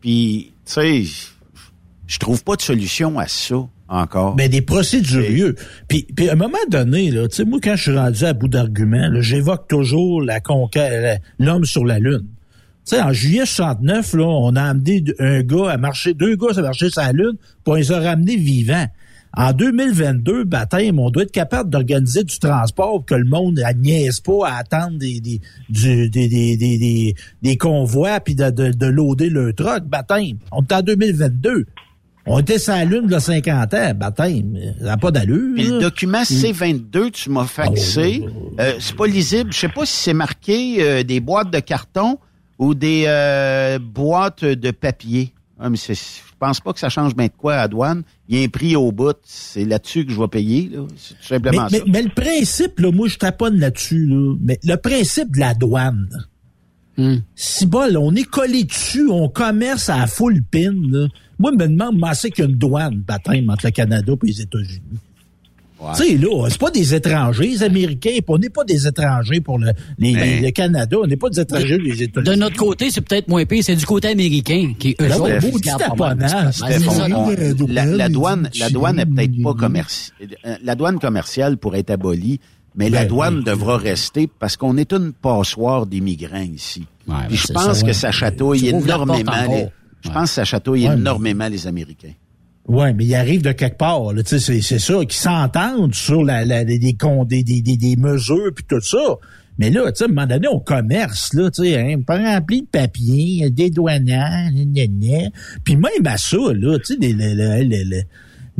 Puis, 0.00 0.52
tu 0.66 0.72
sais, 0.72 1.02
je 2.06 2.18
trouve 2.18 2.42
pas 2.42 2.56
de 2.56 2.62
solution 2.62 3.18
à 3.18 3.28
ça 3.28 3.56
encore. 3.90 4.36
Ben, 4.36 4.48
des 4.48 4.62
procédurieux. 4.62 5.54
Puis, 5.88 6.06
puis 6.16 6.28
à 6.28 6.32
un 6.32 6.36
moment 6.36 6.56
donné, 6.70 7.10
là, 7.10 7.28
tu 7.28 7.36
sais, 7.36 7.44
moi, 7.44 7.58
quand 7.62 7.76
je 7.76 7.82
suis 7.82 7.96
rendu 7.96 8.24
à 8.24 8.32
bout 8.32 8.48
d'arguments, 8.48 9.10
j'évoque 9.20 9.68
toujours 9.68 10.22
la 10.22 10.40
conquête, 10.40 11.20
l'homme 11.38 11.64
sur 11.64 11.84
la 11.84 11.98
Lune. 11.98 12.26
Tu 12.86 12.96
sais, 12.96 13.02
en 13.02 13.12
juillet 13.12 13.44
69, 13.44 14.14
là, 14.14 14.24
on 14.24 14.56
a 14.56 14.62
amené 14.62 15.04
un 15.18 15.42
gars 15.42 15.70
à 15.70 15.76
marcher, 15.76 16.14
deux 16.14 16.36
gars 16.36 16.56
à 16.56 16.62
marcher 16.62 16.88
sur 16.88 17.02
la 17.02 17.12
Lune, 17.12 17.34
puis 17.38 17.66
on 17.66 17.74
les 17.74 17.92
a 17.92 18.00
ramenés 18.00 18.36
vivants. 18.36 18.86
En 19.36 19.52
2022, 19.52 20.42
baptême, 20.42 20.98
on 20.98 21.08
doit 21.10 21.22
être 21.22 21.30
capable 21.30 21.70
d'organiser 21.70 22.24
du 22.24 22.36
transport 22.40 22.94
pour 22.96 23.04
que 23.06 23.14
le 23.14 23.26
monde 23.28 23.60
niaise 23.76 24.18
pas 24.18 24.48
à 24.48 24.56
attendre 24.56 24.98
des, 24.98 25.20
des, 25.20 25.40
du- 25.68 26.10
des, 26.10 26.26
des, 26.28 26.56
des, 26.56 26.78
des, 26.78 27.14
des 27.40 27.56
convois 27.56 28.18
puis 28.18 28.34
de, 28.34 28.50
de, 28.50 28.72
de 28.72 28.86
loader 28.86 29.28
le 29.30 29.52
truck. 29.52 29.84
Baptême, 29.84 30.38
on 30.50 30.62
est 30.62 30.72
en 30.72 30.82
2022. 30.82 31.66
On 32.26 32.38
était 32.38 32.58
sur 32.58 32.74
la 32.74 32.84
Lune 32.84 33.06
de 33.06 33.18
50 33.18 33.74
ans. 33.74 33.94
Baptême, 33.94 34.58
ça 34.78 34.84
n'a 34.84 34.96
pas 34.96 35.10
d'allure. 35.10 35.54
Puis 35.54 35.66
le 35.66 35.80
document 35.80 36.22
C22, 36.22 37.10
tu 37.10 37.30
m'as 37.30 37.46
faxé. 37.46 38.24
Euh, 38.58 38.74
c'est 38.78 38.96
pas 38.96 39.06
lisible. 39.06 39.52
Je 39.52 39.58
sais 39.58 39.68
pas 39.68 39.86
si 39.86 39.94
c'est 39.94 40.14
marqué 40.14 40.76
euh, 40.80 41.02
des 41.02 41.20
boîtes 41.20 41.50
de 41.50 41.60
carton 41.60 42.18
ou 42.58 42.74
des 42.74 43.04
euh, 43.06 43.78
boîtes 43.78 44.44
de 44.44 44.70
papier. 44.70 45.32
Ah, 45.58 45.70
mais 45.70 45.76
je 45.76 45.94
pense 46.38 46.60
pas 46.60 46.72
que 46.72 46.78
ça 46.78 46.88
change 46.88 47.14
bien 47.14 47.26
de 47.26 47.32
quoi 47.36 47.54
à 47.54 47.56
la 47.58 47.68
douane. 47.68 48.02
Il 48.28 48.38
y 48.38 48.42
a 48.42 48.44
un 48.44 48.48
prix 48.48 48.76
au 48.76 48.92
bout. 48.92 49.16
C'est 49.24 49.64
là-dessus 49.64 50.06
que 50.06 50.12
je 50.12 50.20
vais 50.20 50.28
payer. 50.28 50.70
C'est 50.96 51.14
tout 51.14 51.26
simplement 51.26 51.68
mais, 51.70 51.78
ça. 51.78 51.84
mais 51.86 52.02
le 52.02 52.10
principe, 52.10 52.80
là, 52.80 52.92
moi, 52.92 53.08
je 53.08 53.16
taponne 53.18 53.58
là-dessus. 53.58 54.06
Là, 54.06 54.36
mais 54.40 54.58
le 54.62 54.76
principe 54.76 55.34
de 55.34 55.40
la 55.40 55.54
douane, 55.54 56.08
si 57.34 57.66
bol, 57.66 57.96
on 57.96 58.14
est 58.14 58.24
collé 58.24 58.64
dessus, 58.64 59.08
on 59.10 59.28
commerce 59.28 59.88
à 59.88 59.98
la 59.98 60.06
full 60.06 60.42
pin. 60.42 60.72
Là. 60.90 61.08
Moi, 61.40 61.50
je 61.52 61.64
me 61.64 61.68
demande, 61.68 61.94
comment 62.00 62.14
c'est 62.14 62.30
qu'il 62.30 62.44
y 62.44 62.46
a 62.46 62.50
une 62.50 62.56
douane, 62.56 63.02
baptême, 63.06 63.50
entre 63.50 63.66
le 63.66 63.70
Canada 63.72 64.12
et 64.12 64.26
les 64.26 64.40
États-Unis. 64.42 64.98
Tu 65.96 66.04
sais, 66.04 66.16
là, 66.18 66.46
c'est 66.50 66.60
pas 66.60 66.70
des 66.70 66.94
étrangers, 66.94 67.46
les 67.46 67.62
Américains, 67.62 68.10
puis 68.10 68.24
on 68.28 68.36
n'est 68.36 68.50
pas 68.50 68.64
des 68.64 68.86
étrangers 68.86 69.40
pour 69.40 69.58
le, 69.58 69.72
les- 69.98 70.12
Ben. 70.14 70.42
le 70.44 70.50
Canada, 70.50 70.98
on 71.02 71.06
n'est 71.06 71.16
pas 71.16 71.30
des 71.30 71.40
étrangers 71.40 71.78
pour 71.78 71.86
les 71.86 72.02
États-Unis. 72.02 72.30
De 72.30 72.38
notre 72.38 72.56
côté, 72.56 72.90
c'est 72.90 73.00
peut-être 73.00 73.28
moins 73.28 73.46
pire. 73.46 73.64
C'est 73.64 73.76
du 73.76 73.86
côté 73.86 74.08
américain 74.08 74.74
qui 74.78 74.90
eux 75.00 75.08
Ben 75.08 75.12
autres, 75.18 75.40
beau 75.40 75.58
petit. 75.58 75.70
Ben, 75.70 76.82
euh, 77.38 77.54
la, 77.68 77.86
la 77.86 78.08
douane, 78.10 78.50
la 78.58 78.68
douane 78.68 78.98
est 78.98 79.06
peut-être 79.06 79.42
pas 79.42 79.54
commerciale. 79.54 80.16
La 80.62 80.74
douane 80.74 80.98
commerciale 80.98 81.56
pourrait 81.56 81.80
être 81.80 81.90
abolie 81.90 82.40
Mais 82.74 82.90
la 82.90 83.06
douane 83.06 83.38
oui. 83.38 83.44
devra 83.44 83.78
rester 83.78 84.28
parce 84.38 84.56
qu'on 84.58 84.76
est 84.76 84.92
une 84.92 85.12
passoire 85.14 85.86
d'immigrants 85.86 86.46
ici. 86.54 86.84
Ouais, 87.08 87.14
Puis 87.28 87.38
je 87.38 87.52
pense 87.54 87.78
ça, 87.80 87.86
que 87.86 87.92
ça 87.94 88.12
chatouille 88.12 88.60
Tu 88.68 88.74
ouvres 88.74 88.86
la 88.86 88.98
porte 88.98 89.18
énormément 89.20 89.52
les, 89.54 89.68
je 90.02 90.08
Ouais. 90.08 90.14
pense 90.14 90.30
que 90.30 90.34
ça 90.34 90.44
chatouille 90.44 90.84
Ouais, 90.88 90.94
mais- 90.94 91.00
énormément 91.00 91.48
les 91.48 91.66
Américains. 91.66 92.12
Ouais, 92.68 92.92
mais 92.92 93.04
il 93.04 93.14
arrive 93.14 93.42
de 93.42 93.52
quelque 93.52 93.78
part. 93.78 94.02
C'est, 94.24 94.38
c'est 94.38 94.78
ça, 94.78 94.94
qu'ils 95.00 95.12
s'entendent 95.12 95.94
sur 95.94 96.22
la, 96.22 96.44
la, 96.44 96.64
des, 96.64 96.78
des, 96.78 96.94
con- 96.94 97.24
des, 97.24 97.42
des, 97.42 97.62
des, 97.62 97.76
des 97.76 97.96
mesures 97.96 98.52
puis 98.54 98.64
tout 98.68 98.80
ça. 98.80 99.16
Mais 99.58 99.70
là, 99.70 99.90
tu 99.92 99.98
sais, 99.98 100.04
à 100.04 100.06
un 100.06 100.08
moment 100.10 100.26
donné, 100.26 100.46
on 100.48 100.60
commerce, 100.60 101.34
là, 101.34 101.50
tu 101.50 101.64
sais, 101.64 101.78
hein, 101.78 102.00
pas 102.06 102.16
rempli 102.18 102.62
de 102.62 102.66
papier, 102.66 103.50
des 103.50 103.70
gna. 103.70 105.28
puis 105.64 105.76
même 105.76 106.06
à 106.06 106.16
ça, 106.16 106.36
là, 106.54 106.78
tu 106.78 106.94
sais, 106.94 106.96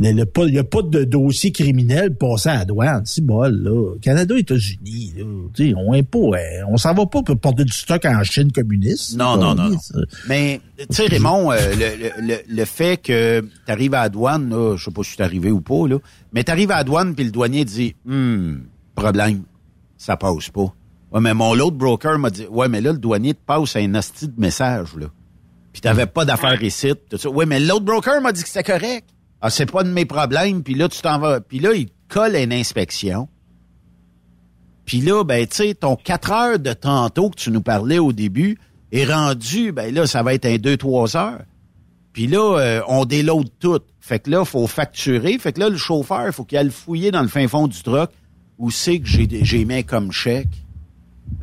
il 0.09 0.15
n'y 0.15 0.59
a 0.59 0.65
pas 0.65 0.83
de 0.83 1.05
dossier 1.05 1.53
criminel 1.53 2.15
passé 2.15 2.49
à 2.49 2.59
la 2.59 2.65
douane. 2.65 3.03
C'est 3.05 3.25
bol, 3.25 3.53
là. 3.53 3.95
Canada, 4.01 4.35
États-Unis, 4.39 5.13
là. 5.19 5.25
Tu 5.55 5.69
sais, 5.69 5.75
on 5.77 5.93
est 5.93 6.03
pas, 6.03 6.19
euh, 6.19 6.65
on 6.69 6.77
s'en 6.79 6.95
va 6.95 7.07
pas 7.07 7.23
pour 7.23 7.39
porter 7.39 7.65
du 7.65 7.73
stock 7.73 8.05
en 8.07 8.23
Chine 8.23 8.51
communiste. 8.51 9.17
Non, 9.17 9.37
non, 9.37 9.55
non. 9.55 9.77
Mais, 10.29 10.61
tu 10.79 10.87
sais, 10.91 11.07
Raymond, 11.07 11.53
euh, 11.53 11.57
le, 11.75 12.03
le, 12.03 12.27
le, 12.29 12.35
le 12.49 12.65
fait 12.65 12.97
que 12.97 13.41
tu 13.41 13.73
arrives 13.73 13.95
à 13.95 14.03
la 14.03 14.09
douane, 14.09 14.49
là, 14.49 14.77
je 14.77 14.85
sais 14.85 14.91
pas 14.91 15.03
si 15.03 15.17
tu 15.17 15.23
arrivé 15.23 15.51
ou 15.51 15.61
pas, 15.61 15.87
là, 15.87 15.99
mais 16.33 16.45
tu 16.45 16.51
arrives 16.51 16.71
à 16.71 16.77
la 16.77 16.85
douane, 16.85 17.15
puis 17.15 17.25
le 17.25 17.31
douanier 17.31 17.65
dit, 17.67 17.95
hum, 18.09 18.63
problème, 18.95 19.43
ça 19.99 20.17
passe 20.17 20.49
pas. 20.49 20.75
Ouais, 21.13 21.21
mais 21.21 21.35
mon 21.35 21.55
l'autre 21.55 21.77
broker 21.77 22.19
m'a 22.19 22.31
dit, 22.31 22.47
ouais, 22.47 22.69
mais 22.69 22.81
là, 22.81 22.93
le 22.93 22.99
douanier 22.99 23.35
te 23.35 23.41
passe 23.45 23.77
un 23.77 23.95
hostie 23.95 24.29
de 24.29 24.41
message, 24.41 24.97
là. 24.97 25.09
Puis 25.73 25.83
t'avais 25.83 26.07
pas 26.07 26.25
d'affaires 26.25 26.63
ici. 26.63 26.95
Ouais, 27.27 27.47
mais 27.47 27.61
l'autre 27.61 27.85
broker 27.85 28.21
m'a 28.21 28.33
dit 28.33 28.43
que 28.43 28.49
c'était 28.49 28.65
correct. 28.65 29.05
Ah, 29.43 29.51
c'est 29.51 29.71
pas 29.71 29.83
de 29.85 29.89
mes 29.91 30.05
problèmes, 30.05 30.63
puis 30.63 30.75
là, 30.75 30.89
tu 30.89 31.01
t'en 31.01 31.19
vas. 31.19 31.41
Puis 31.41 31.59
là, 31.61 31.73
il 31.73 31.87
te 31.87 31.93
colle 32.09 32.37
une 32.37 32.53
inspection. 32.53 33.29
Puis 34.85 35.01
là, 35.01 35.25
ben, 35.25 35.47
tu 35.47 35.57
sais, 35.57 35.75
ton 35.75 35.97
4 35.97 36.33
heures 36.33 36.59
de 36.59 36.73
tantôt 36.73 37.31
que 37.31 37.37
tu 37.37 37.51
nous 37.51 37.63
parlais 37.63 37.99
au 37.99 38.13
début 38.13 38.59
est 38.93 39.05
rendu, 39.05 39.71
ben 39.73 39.95
là, 39.95 40.07
ça 40.07 40.23
va 40.23 40.35
être 40.35 40.47
un 40.47 40.57
2-3 40.57 41.17
heures. 41.17 41.43
Puis 42.13 42.27
là, 42.27 42.59
euh, 42.59 42.83
on 42.89 43.05
déload 43.05 43.49
tout. 43.61 43.79
Fait 44.01 44.19
que 44.19 44.31
là, 44.31 44.45
faut 44.45 44.67
facturer. 44.67 45.39
Fait 45.39 45.53
que 45.53 45.61
là, 45.61 45.69
le 45.69 45.77
chauffeur, 45.77 46.27
il 46.27 46.33
faut 46.33 46.45
qu'il 46.45 46.59
aille 46.59 46.71
fouiller 46.71 47.13
dans 47.13 47.23
le 47.23 47.29
fin 47.29 47.47
fond 47.47 47.69
du 47.69 47.81
truck 47.83 48.11
où 48.59 48.71
c'est 48.73 48.99
que 48.99 49.07
j'ai 49.07 49.29
j'ai 49.45 49.65
mis 49.65 49.85
comme 49.85 50.11
chèque. 50.11 50.49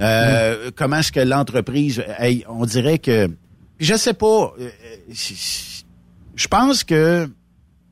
Euh, 0.01 0.69
Comment 0.75 0.97
est-ce 0.97 1.13
que 1.13 1.21
l'entreprise... 1.21 2.03
hey, 2.19 2.43
on 2.49 2.65
dirait 2.65 2.99
que... 2.99 3.27
Puis 3.77 3.85
je 3.87 3.95
sais 3.95 4.13
pas. 4.13 4.53
euh, 4.59 4.69
c'est- 5.13 5.85
je 6.35 6.47
pense 6.49 6.83
que 6.83 7.29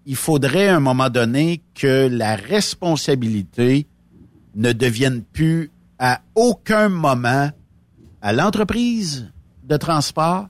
il 0.06 0.16
faudrait 0.16 0.68
à 0.68 0.76
un 0.76 0.80
moment 0.80 1.10
donné 1.10 1.62
que 1.74 2.08
la 2.12 2.36
responsabilité 2.36 3.88
ne 4.56 4.72
devienne 4.72 5.24
plus 5.24 5.72
à 6.00 6.22
aucun 6.36 6.90
moment 6.90 7.50
à 8.22 8.34
l'entreprise 8.34 9.32
de 9.64 9.78
transport, 9.78 10.48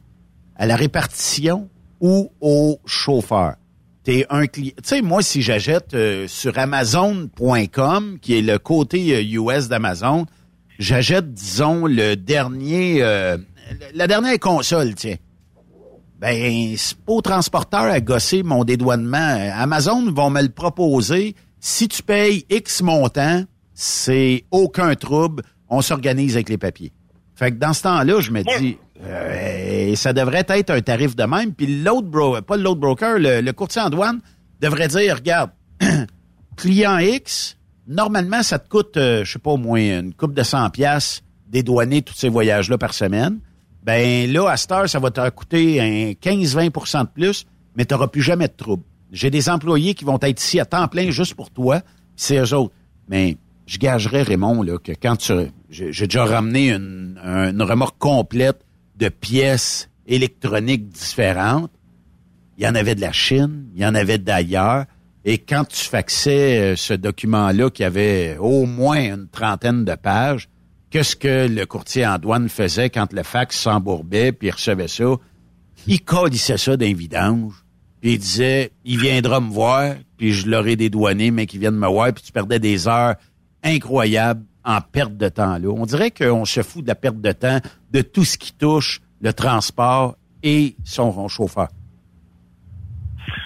à 0.56 0.66
la 0.66 0.76
répartition 0.76 1.70
ou 1.99 2.32
au 2.41 2.80
chauffeur. 2.86 3.56
T'es 4.03 4.26
un 4.30 4.45
client. 4.45 4.74
Tu 4.78 4.89
sais, 4.89 5.01
moi, 5.01 5.24
si 5.24 5.41
j'achète 5.41 5.93
euh, 5.95 6.28
sur 6.28 6.58
Amazon.com, 6.60 8.20
qui 8.22 8.38
est 8.38 8.41
le 8.41 8.60
côté 8.60 9.16
euh, 9.16 9.41
US 9.41 9.68
d'Amazon, 9.68 10.28
j'achète, 10.78 11.34
disons, 11.34 11.88
le 11.88 12.16
dernier, 12.16 13.01
euh, 13.01 13.38
la 13.95 14.06
dernière 14.06 14.39
console, 14.39 14.93
tiens. 14.93 15.16
Ben, 16.20 16.76
c'est 16.78 16.97
pas 16.97 17.13
au 17.13 17.22
transporteur 17.22 17.82
à 17.82 17.99
gosser 17.99 18.43
mon 18.43 18.63
dédouanement. 18.63 19.51
Amazon 19.53 20.11
vont 20.11 20.30
me 20.30 20.41
le 20.41 20.49
proposer. 20.49 21.36
Si 21.59 21.88
tu 21.88 22.03
payes 22.03 22.45
X 22.49 22.82
montant, 22.82 23.43
c'est 23.74 24.45
aucun 24.51 24.95
trouble. 24.95 25.43
On 25.70 25.82
s'organise 25.82 26.36
avec 26.36 26.49
les 26.49 26.57
papiers. 26.57 26.93
Fait 27.36 27.51
que 27.51 27.57
dans 27.57 27.74
ce 27.74 27.84
temps-là, 27.84 28.22
je 28.22 28.32
me 28.32 28.43
dis, 28.59 28.78
euh, 29.03 29.95
ça 29.95 30.13
devrait 30.13 30.45
être 30.47 30.70
un 30.70 30.82
tarif 30.82 31.16
de 31.16 31.24
même. 31.24 31.53
Puis 31.53 31.84
l'autre 31.84 32.07
bro, 32.07 32.41
pas 32.41 32.55
l'autre 32.55 32.80
broker, 32.80 33.20
le, 33.20 33.41
le 33.41 33.53
courtier 33.53 33.82
en 33.82 33.89
douane 33.89 34.22
devrait 34.61 34.88
dire, 34.88 35.16
regarde, 35.16 35.51
client 36.55 36.97
X, 36.99 37.57
normalement, 37.88 38.41
ça 38.41 38.57
te 38.57 38.70
coûte, 38.70 38.95
euh, 38.95 39.26
je 39.26 39.34
sais 39.34 39.39
pas, 39.39 39.51
au 39.51 39.57
moins 39.57 39.99
une 39.99 40.13
coupe 40.13 40.34
de 40.34 40.43
100 40.43 40.70
pièces 40.70 41.22
dédouaner 41.47 42.01
tous 42.01 42.16
ces 42.16 42.30
voyages-là 42.30 42.78
par 42.78 42.93
semaine. 42.93 43.39
Ben 43.86 44.31
là, 44.31 44.49
à 44.49 44.57
cette 44.57 44.71
heure, 44.71 44.89
ça 44.89 44.97
va 44.99 45.11
te 45.11 45.29
coûter 45.29 45.79
un 45.79 46.11
15-20 46.13 47.03
de 47.03 47.07
plus, 47.13 47.45
mais 47.75 47.86
tu 47.86 47.93
n'auras 47.93 48.07
plus 48.07 48.23
jamais 48.23 48.47
de 48.47 48.53
trouble. 48.53 48.83
J'ai 49.11 49.29
des 49.29 49.47
employés 49.47 49.93
qui 49.93 50.05
vont 50.05 50.17
être 50.21 50.41
ici 50.41 50.59
à 50.59 50.65
temps 50.65 50.88
plein 50.88 51.11
juste 51.11 51.36
pour 51.36 51.51
toi, 51.51 51.81
c'est 52.15 52.38
eux 52.38 52.53
autres. 52.55 52.73
Mais 53.07 53.38
je 53.67 53.77
gagerais, 53.77 54.23
Raymond, 54.23 54.63
là, 54.63 54.79
que 54.79 54.91
quand 54.91 55.15
tu... 55.17 55.33
J'ai 55.69 56.07
déjà 56.07 56.25
ramené 56.25 56.71
une, 56.71 57.19
un- 57.23 57.51
une 57.51 57.61
remorque 57.61 57.97
complète 57.99 58.61
de 58.95 59.09
pièces 59.09 59.89
électroniques 60.07 60.88
différentes. 60.88 61.71
Il 62.57 62.63
y 62.63 62.67
en 62.67 62.73
avait 62.75 62.95
de 62.95 63.01
la 63.01 63.11
Chine, 63.11 63.67
il 63.75 63.81
y 63.81 63.86
en 63.86 63.93
avait 63.93 64.17
d'ailleurs. 64.17 64.86
Et 65.25 65.38
quand 65.39 65.65
tu 65.65 65.83
faxais 65.83 66.59
euh, 66.59 66.75
ce 66.75 66.93
document-là 66.93 67.69
qui 67.69 67.83
avait 67.83 68.38
au 68.39 68.65
moins 68.65 68.97
une 69.13 69.27
trentaine 69.27 69.83
de 69.86 69.93
pages, 69.95 70.47
qu'est-ce 70.96 71.18
que 71.18 71.50
le 71.54 71.66
courtier 71.66 72.08
en 72.08 72.18
douane 72.18 72.48
faisait 72.48 72.89
quand 72.89 73.12
le 73.12 73.24
fax 73.24 73.60
s'embourbait 73.60 74.32
puis 74.32 74.50
recevait 74.50 74.88
ça? 74.88 75.04
Il 75.88 76.02
colissait 76.02 76.56
ça 76.58 76.78
d'un 76.78 76.93
vidange. 76.93 77.52
Puis 78.00 78.14
il 78.14 78.18
disait, 78.18 78.72
il 78.86 78.98
viendra 78.98 79.41
me 79.41 79.50
voir, 79.50 79.96
puis 80.18 80.32
je 80.32 80.48
l'aurai 80.48 80.78
dédouané, 80.78 81.32
mais 81.32 81.48
qu'il 81.48 81.60
vienne 81.60 81.76
me 81.76 81.86
voir, 81.86 82.14
puis 82.14 82.24
tu 82.24 82.32
perdais 82.32 82.60
des 82.60 82.88
heures 82.88 83.16
incroyables 83.62 84.46
en 84.64 84.80
perte 84.80 85.18
de 85.18 85.28
temps 85.28 85.58
là. 85.58 85.68
On 85.68 85.86
dirait 85.86 86.12
qu'on 86.12 86.46
se 86.46 86.64
fout 86.64 86.82
de 86.82 86.88
la 86.88 86.96
perte 86.96 87.20
de 87.20 87.32
temps 87.34 87.60
de 87.91 88.02
tout 88.02 88.24
ce 88.24 88.38
qui 88.38 88.54
touche 88.54 89.02
le 89.20 89.34
transport 89.34 90.16
et 90.43 90.78
son 90.86 91.28
chauffeur. 91.28 91.68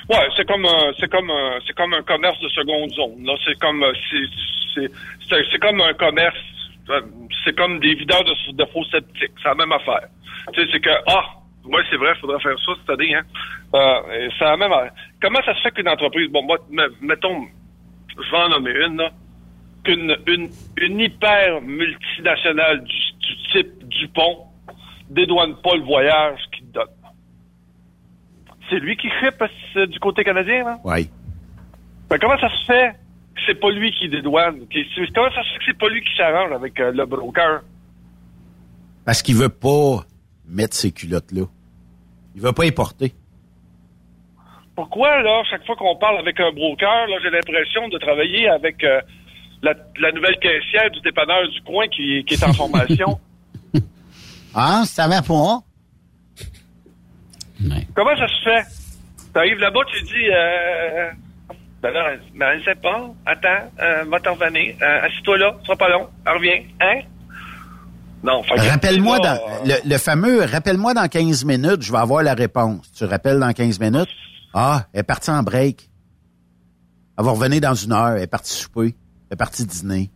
Ouais, 0.08 0.28
c'est 0.38 0.46
comme 0.46 0.66
un, 0.66 0.92
c'est 1.00 1.10
comme 1.10 1.32
un, 1.32 1.58
c'est 1.66 1.74
comme 1.74 1.96
un 1.96 2.04
commerce 2.04 2.40
de 2.42 2.50
seconde 2.50 2.92
zone. 2.92 3.26
Là, 3.26 3.34
c'est 3.44 3.58
comme, 3.58 3.82
euh, 3.82 3.94
c'est, 4.76 4.92
c'est 5.52 5.60
comme 5.60 5.82
un 5.82 5.94
commerce. 5.96 6.38
Euh, 6.90 7.02
C'est 7.46 7.56
comme 7.56 7.80
des 7.80 7.94
videurs 7.96 8.24
de, 8.24 8.52
de 8.54 8.66
faux 8.72 8.84
sceptiques. 8.86 9.32
C'est 9.42 9.50
la 9.50 9.56
même 9.56 9.72
affaire. 9.72 10.08
Tu 10.54 10.62
sais, 10.62 10.70
c'est 10.72 10.80
que 10.80 10.90
ah, 11.08 11.26
ouais, 11.66 11.82
c'est 11.90 11.98
vrai, 11.98 12.14
il 12.16 12.20
faudrait 12.20 12.40
faire 12.42 12.58
ça 12.60 12.72
cette 12.80 12.90
année. 12.90 13.14
Hein. 13.16 13.24
Euh, 13.76 14.30
c'est 14.38 14.46
la 14.46 14.58
même. 14.58 14.72
affaire. 14.72 14.92
Comment 15.22 15.42
ça 15.46 15.54
se 15.56 15.62
fait 15.62 15.72
qu'une 15.72 15.90
entreprise, 15.90 16.30
bon, 16.32 16.44
moi, 16.44 16.58
me- 16.70 16.94
mettons, 17.02 17.46
je 18.18 18.32
vais 18.32 18.38
en 18.38 18.50
nommer 18.50 18.72
une 18.72 18.98
là, 18.98 19.12
qu'une 19.84 20.16
une, 20.28 20.50
une 20.78 21.00
hyper 21.00 21.62
multinationale 21.62 22.84
du, 22.84 22.96
du 23.20 23.36
type 23.52 23.88
Dupont 23.88 24.46
dédouane 25.10 25.56
pas 25.62 25.76
le 25.76 25.84
voyage 25.84 26.40
qu'il 26.56 26.70
donne. 26.72 26.88
C'est 28.70 28.80
lui 28.80 28.96
qui 28.98 29.10
euh, 29.78 29.86
du 29.88 30.00
côté 30.00 30.24
canadien, 30.24 30.64
là? 30.64 30.78
Oui. 30.84 31.10
Ben, 32.10 32.18
comment 32.20 32.38
ça 32.40 32.50
se 32.50 32.66
fait 32.66 32.94
c'est 33.46 33.60
pas 33.60 33.72
lui 33.72 33.92
qui 33.92 34.10
dédouane? 34.10 34.60
Comment 35.14 35.30
ça 35.32 35.44
se 35.44 35.50
fait 35.54 35.60
que 35.60 35.64
c'est 35.68 35.78
pas 35.78 35.90
lui 35.90 36.02
qui 36.02 36.16
s'arrange 36.16 36.52
avec 36.52 36.80
euh, 36.80 36.92
le 36.92 37.06
broker? 37.06 37.62
Parce 39.06 39.22
qu'il 39.22 39.36
veut 39.36 39.50
pas 39.50 40.06
mettre 40.48 40.76
ses 40.76 40.92
culottes 40.92 41.32
là. 41.32 41.44
Il 42.36 42.42
veut 42.42 42.54
pas 42.54 42.66
y 42.66 42.72
porter. 42.72 43.14
Pourquoi, 44.76 45.22
là, 45.22 45.44
chaque 45.50 45.66
fois 45.66 45.76
qu'on 45.76 45.96
parle 45.98 46.20
avec 46.20 46.40
un 46.40 46.52
broker, 46.52 47.08
là, 47.08 47.18
j'ai 47.22 47.30
l'impression 47.30 47.90
de 47.90 47.98
travailler 47.98 48.48
avec 48.48 48.82
euh, 48.84 49.02
la, 49.62 49.74
la 50.00 50.12
nouvelle 50.12 50.38
caissière 50.40 50.90
du 50.92 51.02
dépanneur 51.02 51.50
du 51.50 51.62
coin 51.62 51.88
qui, 51.88 52.24
qui 52.26 52.36
est 52.36 52.44
en 52.44 52.54
formation? 52.54 53.20
Ah, 54.56 54.82
ça 54.84 55.08
va 55.08 55.22
pas? 55.22 55.60
Comment 57.94 58.16
ça 58.18 58.28
se 58.28 58.44
fait? 58.44 58.66
T'arrives 59.32 59.60
là-bas, 59.60 59.82
tu 59.94 60.02
dis, 60.04 60.30
euh, 60.32 61.12
ben 61.82 61.92
là, 61.92 62.12
ben, 62.36 62.60
je 62.60 62.66
sais 62.66 62.76
pas, 62.76 63.10
attends, 63.26 63.72
euh, 63.82 64.04
va 64.10 64.20
t'en 64.20 64.34
revenir, 64.34 64.76
euh, 64.82 65.06
assis-toi 65.06 65.38
là, 65.38 65.56
ce 65.62 65.66
sera 65.66 65.78
pas 65.78 65.90
long, 65.90 66.08
reviens, 66.26 66.62
hein? 66.82 67.02
Non, 68.22 68.42
Rappelle-moi 68.42 69.20
dans 69.20 69.40
le, 69.66 69.76
le 69.90 69.98
fameux 69.98 70.44
rappelle-moi 70.44 70.94
dans 70.94 71.08
15 71.08 71.46
minutes, 71.46 71.82
je 71.84 71.92
vais 71.94 72.00
avoir 72.00 72.22
la 72.22 72.34
réponse. 72.34 72.92
Tu 72.92 73.06
rappelles 73.06 73.40
dans 73.40 73.54
15 73.54 73.80
minutes? 73.80 74.10
Ah, 74.54 74.84
elle 74.92 75.00
est 75.00 75.04
partie 75.04 75.32
en 75.32 75.42
break. 75.42 75.90
Elle 77.18 77.24
va 77.24 77.32
revenir 77.32 77.62
dans 77.62 77.76
une 77.76 77.94
heure, 77.94 78.10
elle 78.18 78.24
est 78.24 78.28
partie 78.28 78.54
souper, 78.54 78.94
elle 79.30 79.34
est 79.34 79.38
partie 79.38 79.66
dîner. 79.66 80.12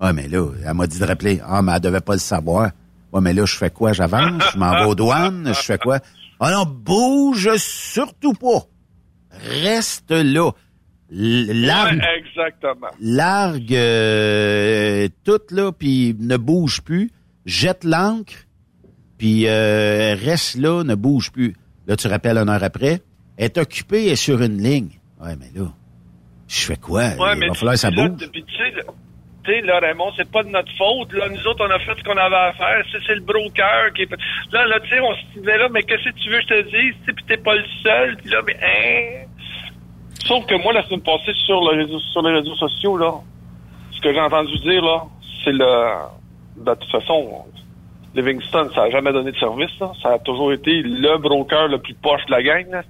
Ah, 0.00 0.14
mais 0.14 0.28
là, 0.28 0.46
elle 0.64 0.72
m'a 0.72 0.86
dit 0.86 0.98
de 0.98 1.04
rappeler. 1.04 1.42
Ah, 1.46 1.60
mais 1.60 1.72
elle 1.74 1.80
devait 1.80 2.00
pas 2.00 2.14
le 2.14 2.18
savoir. 2.20 2.70
Ouais, 3.12 3.20
mais 3.20 3.34
là, 3.34 3.44
je 3.44 3.56
fais 3.56 3.68
quoi? 3.70 3.92
J'avance? 3.92 4.42
Je 4.54 4.58
m'en 4.58 4.70
vais 4.70 4.84
aux 4.86 4.94
douanes? 4.94 5.48
Je 5.48 5.60
fais 5.60 5.76
quoi? 5.78 5.98
Ah 6.40 6.52
non, 6.52 6.64
bouge 6.64 7.54
surtout 7.56 8.32
pas. 8.32 8.62
Reste 9.30 10.10
là. 10.10 10.50
Largue, 11.12 11.98
Ouais, 11.98 12.18
exactement. 12.18 12.86
largue 13.00 13.74
euh, 13.74 15.08
tout, 15.24 15.40
là, 15.50 15.72
puis 15.72 16.14
ne 16.18 16.36
bouge 16.36 16.82
plus. 16.82 17.10
Jette 17.46 17.82
l'encre, 17.84 18.34
puis 19.18 19.46
euh, 19.48 20.14
reste 20.14 20.56
là, 20.56 20.84
ne 20.84 20.94
bouge 20.94 21.32
plus. 21.32 21.54
Là, 21.88 21.96
tu 21.96 22.06
rappelles 22.06 22.38
une 22.38 22.48
heure 22.48 22.62
après. 22.62 23.00
Est 23.38 23.58
occupée, 23.58 24.04
elle 24.06 24.12
est 24.12 24.16
sur 24.16 24.40
une 24.42 24.62
ligne. 24.62 24.90
Ouais, 25.20 25.34
mais 25.36 25.50
là, 25.58 25.72
Je 26.46 26.60
fais 26.64 26.76
quoi? 26.76 27.08
Ouais, 27.18 27.32
Il 27.34 27.38
mais 27.40 27.48
va 27.48 27.54
falloir 27.54 27.74
que 27.74 27.80
ça 27.80 27.90
bouge. 27.90 28.20
là- 28.20 28.26
là, 29.62 29.78
Raymond, 29.80 30.12
c'est 30.16 30.30
pas 30.30 30.42
de 30.42 30.48
notre 30.48 30.72
faute. 30.76 31.12
Là, 31.12 31.28
nous 31.28 31.46
autres, 31.46 31.66
on 31.66 31.70
a 31.70 31.78
fait 31.78 31.94
ce 31.98 32.04
qu'on 32.04 32.16
avait 32.16 32.36
à 32.36 32.52
faire. 32.52 32.84
C'est, 32.90 33.14
le 33.14 33.20
broker 33.20 33.92
qui 33.94 34.02
est. 34.02 34.10
Là, 34.52 34.66
là, 34.66 34.80
tu 34.80 34.88
sais, 34.88 35.00
on 35.00 35.14
se 35.14 35.38
disait 35.38 35.58
là, 35.58 35.68
mais 35.70 35.82
qu'est-ce 35.82 36.04
que 36.04 36.14
tu 36.18 36.30
veux 36.30 36.38
que 36.38 36.42
je 36.42 36.48
te 36.48 36.62
dise? 36.70 36.94
Puis 37.06 37.24
t'es 37.26 37.36
pas 37.36 37.54
le 37.54 37.64
seul. 37.82 38.16
Là, 38.26 38.40
mais, 38.46 38.56
hein? 38.62 39.26
Sauf 40.24 40.46
que 40.46 40.54
moi, 40.62 40.72
la 40.72 40.82
semaine 40.84 41.02
passée, 41.02 41.32
sur, 41.46 41.60
le 41.60 41.86
sur 42.12 42.22
les 42.22 42.34
réseaux 42.38 42.56
sociaux, 42.56 42.96
là, 42.96 43.12
ce 43.90 44.00
que 44.00 44.12
j'ai 44.12 44.20
entendu 44.20 44.56
dire, 44.58 44.82
là, 44.82 45.02
c'est 45.44 45.52
le. 45.52 46.20
De 46.56 46.74
toute 46.74 46.90
façon, 46.90 47.44
Livingston, 48.14 48.68
ça 48.74 48.82
a 48.82 48.90
jamais 48.90 49.12
donné 49.12 49.32
de 49.32 49.38
service. 49.38 49.70
Ça 50.02 50.12
a 50.14 50.18
toujours 50.18 50.52
été 50.52 50.82
le 50.82 51.18
broker 51.18 51.68
le 51.68 51.78
plus 51.78 51.94
poche 51.94 52.24
de 52.26 52.32
la 52.32 52.42
gang. 52.42 52.82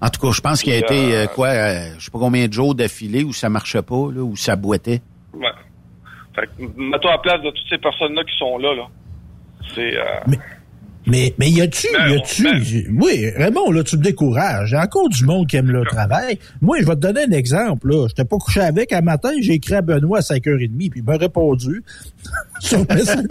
En 0.00 0.08
tout 0.10 0.20
cas, 0.20 0.32
je 0.32 0.40
pense 0.40 0.62
qu'il 0.62 0.72
a 0.72 0.78
été, 0.78 1.14
euh, 1.14 1.24
euh, 1.24 1.26
quoi, 1.26 1.48
euh, 1.48 1.94
je 1.98 2.04
sais 2.04 2.10
pas 2.10 2.18
combien 2.18 2.46
de 2.46 2.52
jours 2.52 2.74
d'affilée 2.74 3.24
où 3.24 3.32
ça 3.32 3.48
marchait 3.48 3.82
pas, 3.82 4.10
là, 4.12 4.22
où 4.22 4.36
ça 4.36 4.56
boitait. 4.56 5.00
Ouais. 5.32 5.48
Fait 6.34 6.46
que, 6.46 6.62
mets-toi 6.76 7.10
à 7.10 7.14
la 7.14 7.18
place 7.18 7.42
de 7.42 7.50
toutes 7.50 7.68
ces 7.70 7.78
personnes-là 7.78 8.22
qui 8.24 8.36
sont 8.36 8.58
là, 8.58 8.74
là. 8.74 8.86
C'est, 9.74 9.96
euh, 9.96 10.04
Mais, 10.26 10.38
mais 11.38 11.50
y 11.50 11.60
a-tu, 11.60 11.86
Ben, 11.92 12.12
y 12.12 12.16
a-tu, 12.16 12.88
oui, 12.98 13.30
Raymond, 13.36 13.70
là, 13.72 13.82
tu 13.84 13.96
me 13.98 14.02
décourages. 14.02 14.70
Il 14.70 14.74
y 14.74 14.76
a 14.76 14.82
encore 14.84 15.08
du 15.08 15.24
monde 15.24 15.46
qui 15.46 15.56
aime 15.56 15.70
le 15.70 15.84
travail. 15.84 16.38
Moi, 16.62 16.78
je 16.80 16.86
vais 16.86 16.94
te 16.94 17.00
donner 17.00 17.24
un 17.24 17.30
exemple, 17.32 17.88
là. 17.90 18.06
J'étais 18.08 18.24
pas 18.24 18.36
couché 18.38 18.60
avec 18.60 18.92
un 18.92 19.02
matin, 19.02 19.30
j'ai 19.40 19.54
écrit 19.54 19.74
à 19.74 19.82
Benoît 19.82 20.18
à 20.18 20.22
5h30, 20.22 20.90
puis 20.90 21.00
il 21.00 21.04
m'a 21.04 21.16
répondu 21.16 21.82
sur 22.60 22.78
Messenger. 22.90 23.26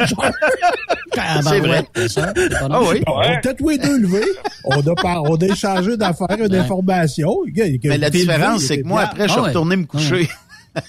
C'est 1.41 1.59
vrai. 1.59 1.85
C'est 2.07 2.21
pas 2.21 2.33
Ah 2.69 2.79
oui? 2.83 3.01
On 3.07 3.19
a 3.19 3.37
peut-être 3.37 3.57
tous 3.57 3.69
les 3.69 3.77
deux 3.77 3.99
levé. 3.99 4.21
On 4.65 4.79
a, 4.79 4.95
par- 4.95 5.23
on 5.23 5.35
a 5.35 5.45
échangé 5.45 5.97
d'affaires, 5.97 6.49
d'informations. 6.49 7.37
Mais 7.83 7.97
la 7.97 8.09
différence, 8.09 8.63
c'est 8.63 8.81
que 8.81 8.87
moi, 8.87 9.01
après, 9.01 9.23
je 9.27 9.31
suis 9.31 9.39
Ah 9.39 9.43
ouais. 9.43 9.47
retourné 9.49 9.75
me 9.77 9.85
coucher. 9.85 10.29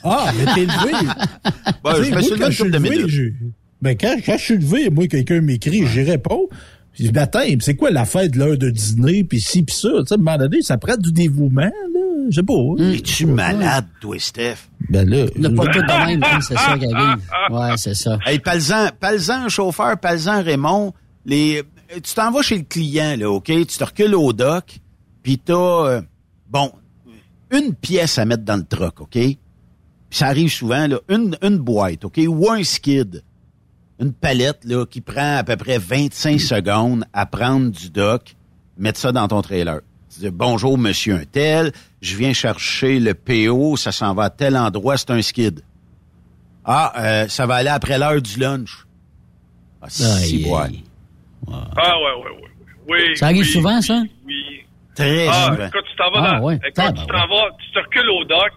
Ah, 0.03 0.32
mais 0.39 0.45
t'es 0.55 0.61
levé. 0.62 0.93
Tu 1.97 2.05
je 2.07 2.14
me 2.14 2.20
suis 2.22 2.30
quand 2.30 2.37
levé 2.37 2.45
une 2.47 2.51
je 2.51 2.55
suis 2.55 2.57
couple 2.64 2.70
de 2.70 2.76
levé, 2.78 2.91
minutes. 2.91 3.09
j'ai- 3.09 3.35
Ben, 3.82 3.97
quand, 4.01 4.16
quand 4.24 4.39
je 4.39 4.43
suis 4.43 4.57
levé, 4.57 4.89
moi, 4.91 5.07
quelqu'un 5.09 5.41
m'écrit, 5.43 5.87
j'y 5.87 6.03
réponds. 6.03 6.49
Je 6.95 7.05
dis, 7.05 7.11
ben, 7.12 7.22
attends, 7.22 7.40
c'est 7.61 7.74
quoi 7.76 7.90
la 7.90 8.05
fête, 8.05 8.36
l'heure 8.36 8.57
de 8.57 8.70
dîner, 8.70 9.24
puis 9.24 9.40
ci, 9.40 9.62
puis 9.64 9.74
ça? 9.74 9.88
Tu 10.01 10.07
sais, 10.07 10.14
à 10.14 10.16
un 10.16 10.18
moment 10.18 10.38
donné, 10.38 10.62
ça 10.62 10.78
prend 10.78 10.97
du 10.97 11.11
dévouement, 11.12 11.62
là. 11.62 11.70
Je 12.30 12.36
sais 12.36 12.42
pas. 12.42 12.55
hein. 12.55 12.92
Es-tu 12.92 13.26
malade, 13.26 13.84
toi, 14.01 14.16
Steph? 14.18 14.57
Ben 14.88 15.09
là. 15.09 15.26
Le 15.36 15.55
pas 15.55 15.66
tout 15.66 15.80
de 15.80 16.07
même, 16.07 16.22
hein, 16.24 16.38
c'est 16.40 16.57
ça 16.57 16.78
qui 16.78 16.86
arrive. 16.92 17.18
Ouais, 17.51 17.76
c'est 17.76 17.95
ça. 17.95 18.18
Hey, 18.24 18.38
parle-en, 18.38 18.88
parle-en, 18.99 19.49
chauffeur, 19.49 19.99
parle-en, 19.99 20.42
Raymond. 20.42 20.95
Les, 21.26 21.62
tu 22.03 22.14
t'en 22.14 22.30
vas 22.30 22.42
chez 22.42 22.57
le 22.59 22.64
client, 22.64 23.16
là, 23.18 23.30
OK? 23.30 23.47
Tu 23.47 23.66
te 23.66 23.84
recules 23.84 24.14
au 24.14 24.32
dock, 24.32 24.78
puis 25.22 25.38
t'as, 25.38 25.55
euh, 25.55 26.01
bon, 26.49 26.70
une 27.51 27.74
pièce 27.74 28.18
à 28.18 28.24
mettre 28.24 28.45
dans 28.45 28.57
le 28.57 28.64
truck, 28.64 29.01
OK? 29.03 29.11
Puis 29.11 29.38
ça 30.11 30.26
arrive 30.28 30.51
souvent, 30.51 30.86
là, 30.86 30.99
une, 31.09 31.36
une 31.42 31.59
boîte, 31.59 32.05
OK? 32.05 32.20
Ou 32.26 32.49
un 32.51 32.62
skid. 32.62 33.22
Une 34.01 34.12
palette, 34.12 34.64
là, 34.64 34.84
qui 34.86 35.01
prend 35.01 35.36
à 35.38 35.45
peu 35.45 35.57
près 35.57 35.78
25 35.78 36.40
secondes 36.40 37.05
à 37.12 37.26
prendre 37.26 37.70
du 37.70 37.90
dock, 37.90 38.34
mettre 38.76 38.99
ça 38.99 39.12
dans 39.12 39.28
ton 39.28 39.40
trailer. 39.40 39.80
Tu 40.12 40.20
dis, 40.20 40.30
bonjour, 40.30 40.76
monsieur 40.78 41.14
un 41.14 41.24
tel, 41.24 41.72
je 42.03 42.16
viens 42.16 42.32
chercher 42.32 42.99
le 42.99 43.14
PO, 43.14 43.76
ça 43.76 43.92
s'en 43.92 44.14
va 44.14 44.24
à 44.24 44.30
tel 44.30 44.57
endroit, 44.57 44.97
c'est 44.97 45.11
un 45.11 45.22
skid. 45.22 45.61
Ah, 46.64 46.92
euh, 46.99 47.28
ça 47.28 47.47
va 47.47 47.57
aller 47.57 47.68
après 47.68 47.99
l'heure 47.99 48.20
du 48.20 48.38
lunch. 48.40 48.84
Ah, 49.82 49.86
si, 49.90 50.45
ouais. 50.45 50.82
Ah 51.51 51.99
ouais, 51.99 52.24
ouais, 52.24 52.30
ouais. 52.42 52.51
Oui. 52.88 53.16
Ça 53.16 53.26
arrive 53.26 53.42
oui, 53.42 53.49
souvent, 53.49 53.80
ça? 53.80 54.03
Oui. 54.26 54.34
Très 54.95 55.28
Ah, 55.28 55.51
souvent. 55.53 55.66
écoute, 55.66 55.84
tu 55.90 55.97
t'en 55.97 56.11
vas 56.11 56.20
Ah, 56.28 56.38
dans. 56.38 56.45
ouais. 56.47 56.55
Écoute, 56.57 56.74
Tabarouette. 56.74 57.01
tu 57.01 57.07
t'en 57.07 57.26
vas, 57.28 57.49
tu 57.59 57.70
te 57.72 57.78
recules 57.78 58.11
au 58.11 58.24
dock. 58.24 58.53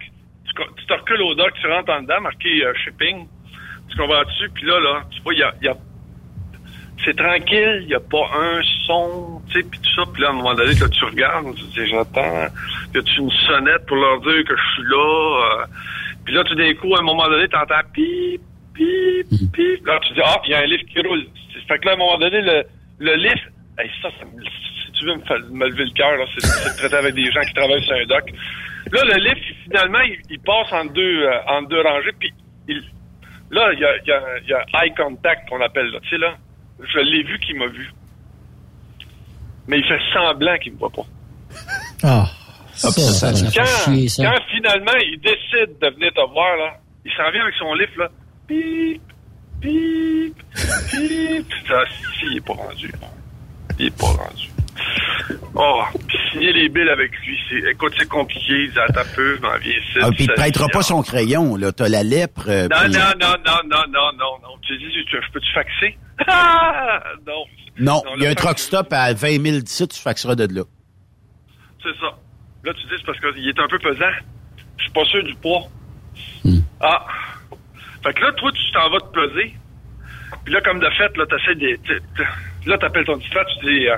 Tu, 0.45 0.85
te 0.88 0.93
recules 0.93 1.21
au 1.21 1.35
dock, 1.35 1.51
tu 1.61 1.67
rentres 1.67 1.91
en 1.91 2.01
dedans, 2.01 2.21
marqué 2.21 2.63
euh, 2.63 2.73
shipping. 2.83 3.27
Tu 3.97 4.03
comprends 4.03 4.23
dessus, 4.23 4.49
puis 4.53 4.65
là, 4.67 4.79
là, 4.79 5.01
tu 5.09 5.21
vois, 5.23 5.33
il 5.33 5.39
y 5.39 5.43
a. 5.43 5.53
y 5.63 5.67
a- 5.69 5.77
c'est 7.03 7.15
tranquille, 7.15 7.79
il 7.81 7.87
n'y 7.87 7.93
a 7.95 7.99
pas 7.99 8.25
un 8.35 8.59
son, 8.85 9.41
tu 9.49 9.61
sais, 9.61 9.67
puis 9.69 9.79
tout 9.79 9.89
ça. 9.95 10.03
Puis 10.11 10.21
là, 10.21 10.27
à 10.29 10.31
un 10.31 10.33
moment 10.33 10.53
donné, 10.53 10.73
là, 10.73 10.87
tu 10.89 11.05
regardes, 11.05 11.55
tu 11.55 11.63
te 11.63 11.79
dis, 11.83 11.89
j'attends. 11.89 12.47
Y 12.93 12.97
a-tu 12.97 13.19
une 13.21 13.31
sonnette 13.47 13.85
pour 13.87 13.97
leur 13.97 14.19
dire 14.21 14.43
que 14.45 14.55
je 14.55 14.73
suis 14.73 14.83
là? 14.83 15.61
euh, 15.61 15.65
puis 16.25 16.33
là, 16.33 16.43
tout 16.43 16.55
d'un 16.55 16.73
coup, 16.75 16.93
à 16.95 16.99
un 16.99 17.03
moment 17.03 17.27
donné, 17.27 17.47
t'entends 17.47 17.81
pip, 17.93 18.41
pip, 18.73 19.27
pip. 19.53 19.85
Là, 19.87 19.99
tu 20.07 20.13
dis, 20.13 20.21
ah, 20.25 20.41
il 20.45 20.51
y 20.51 20.53
a 20.55 20.59
un 20.59 20.65
lift 20.65 20.85
qui 20.89 20.99
roule. 21.01 21.25
Fait 21.67 21.77
que 21.79 21.85
là, 21.85 21.91
à 21.91 21.93
un 21.95 21.97
moment 21.97 22.17
donné, 22.17 22.41
le, 22.41 22.63
le 22.99 23.15
lift, 23.15 23.43
hey, 23.79 23.89
ça, 24.01 24.09
ça 24.19 24.25
me- 24.25 24.43
si 24.43 24.91
tu 24.93 25.05
veux 25.05 25.15
me, 25.15 25.49
me 25.57 25.67
lever 25.69 25.85
le 25.85 25.91
cœur, 25.91 26.17
c'est 26.33 26.43
de 26.73 26.77
traiter 26.77 26.95
avec 26.95 27.13
des 27.15 27.31
gens 27.31 27.41
qui 27.41 27.53
travaillent 27.53 27.83
sur 27.83 27.93
un 27.95 28.05
dock. 28.05 28.29
Là, 28.91 29.01
le 29.03 29.23
lift, 29.23 29.43
finalement, 29.65 30.01
il, 30.01 30.17
il 30.29 30.39
passe 30.39 30.71
en 30.71 30.85
deux, 30.85 31.23
euh, 31.23 31.39
en 31.47 31.61
deux 31.63 31.81
rangées, 31.81 32.11
puis 32.19 32.31
il, 32.67 32.81
là, 33.51 33.71
il 33.73 33.79
y 33.79 33.85
a, 33.85 33.95
y, 34.05 34.11
a, 34.11 34.39
il 34.43 34.49
y 34.49 34.53
a 34.53 34.65
eye 34.83 34.93
contact 34.95 35.47
qu'on 35.49 35.61
appelle, 35.61 35.87
là. 35.91 35.99
Tu 36.03 36.09
sais, 36.09 36.17
là, 36.17 36.35
je 36.79 36.99
l'ai 36.99 37.23
vu 37.23 37.39
qu'il 37.39 37.57
m'a 37.57 37.67
vu. 37.67 37.91
Mais 39.67 39.79
il 39.79 39.85
fait 39.85 39.99
semblant 40.13 40.57
qu'il 40.59 40.73
me 40.73 40.77
voit 40.77 40.89
pas. 40.89 41.05
Ah. 42.03 42.25
Ça, 42.73 42.91
ça, 42.91 43.33
ça 43.33 43.33
fait 43.33 43.57
Quand, 43.57 43.65
chier, 43.93 44.07
ça. 44.07 44.23
quand 44.23 44.41
finalement 44.55 44.97
il 45.01 45.19
décide 45.19 45.79
de 45.79 45.89
venir 45.95 46.13
te 46.13 46.29
voir, 46.31 46.55
là, 46.57 46.77
il 47.05 47.11
s'en 47.13 47.29
vient 47.31 47.41
avec 47.41 47.55
son 47.55 47.73
lift, 47.73 47.95
là. 47.97 48.07
Pip, 48.47 49.01
pip, 49.59 50.35
pip. 50.91 51.53
Ça, 51.67 51.83
si, 52.19 52.25
il 52.31 52.37
est 52.37 52.45
pas 52.45 52.53
rendu. 52.53 52.91
Il 53.79 53.87
est 53.87 53.97
pas 53.97 54.05
rendu. 54.07 54.49
Oh, 55.55 55.84
signer 56.32 56.53
les 56.53 56.69
billes 56.69 56.89
avec 56.89 57.11
lui, 57.25 57.38
c'est, 57.49 57.71
écoute, 57.71 57.93
c'est 57.97 58.07
compliqué. 58.07 58.65
Il 58.65 58.71
dit, 58.71 58.80
attends 58.80 59.01
un 59.01 59.15
peu, 59.15 59.38
m'en 59.41 59.57
viens 59.57 59.71
ici. 59.73 59.97
Ah, 60.01 60.09
puis 60.11 60.23
il 60.25 60.28
te 60.28 60.34
ça- 60.34 60.41
prêtera 60.41 60.67
pas 60.69 60.82
son 60.84 61.01
crayon, 61.01 61.55
là. 61.55 61.71
T'as 61.71 61.89
la 61.89 62.03
lèpre. 62.03 62.45
euh, 62.47 62.67
Non, 62.69 62.88
non, 62.89 62.99
non, 63.19 63.34
non, 63.45 63.57
non, 63.65 63.82
non, 63.89 64.11
non, 64.17 64.39
non. 64.43 64.57
Tu 64.61 64.78
dis, 64.78 64.86
tu- 65.09 65.17
je 65.21 65.32
peux-tu 65.32 65.51
faxer? 65.53 65.97
Ah! 66.28 67.01
non. 67.25 67.43
Non, 67.80 68.03
il 68.17 68.23
y 68.23 68.28
a 68.28 68.30
un 68.32 68.34
truck 68.36 68.57
stop 68.59 68.88
à 68.91 69.13
20 69.13 69.39
000 69.41 69.59
d'ici, 69.59 69.88
tu 69.88 69.99
faxeras 70.01 70.36
de 70.36 70.47
là. 70.53 70.63
C'est 71.84 71.95
ça. 71.99 72.17
Là, 72.63 72.73
tu 72.73 72.82
dis, 72.88 72.93
c'est 72.97 73.05
parce 73.05 73.19
qu'il 73.19 73.47
est 73.47 73.59
un 73.59 73.67
peu 73.67 73.78
pesant. 73.80 74.11
Je 74.78 74.84
suis 74.84 74.91
pas 74.91 75.05
sûr 75.05 75.23
du 75.23 75.36
poids. 75.36 75.61
Ah. 76.82 77.05
Fait 78.03 78.13
que 78.13 78.21
là, 78.21 78.32
toi, 78.34 78.51
tu 78.51 78.71
t'en 78.73 78.89
vas 78.89 78.99
te 78.99 79.11
peser. 79.13 79.53
Puis 80.43 80.53
là, 80.53 80.61
comme 80.61 80.80
de 80.80 80.89
fait, 80.91 81.15
là, 81.17 81.25
t'essaies 81.25 81.55
de... 81.55 81.75
t- 81.78 81.99
t- 81.99 82.23
Là, 82.69 82.78
t'appelles 82.78 83.05
ton 83.05 83.15
dispatch, 83.17 83.47
tu 83.61 83.65
dis, 83.67 83.88
euh, 83.88 83.95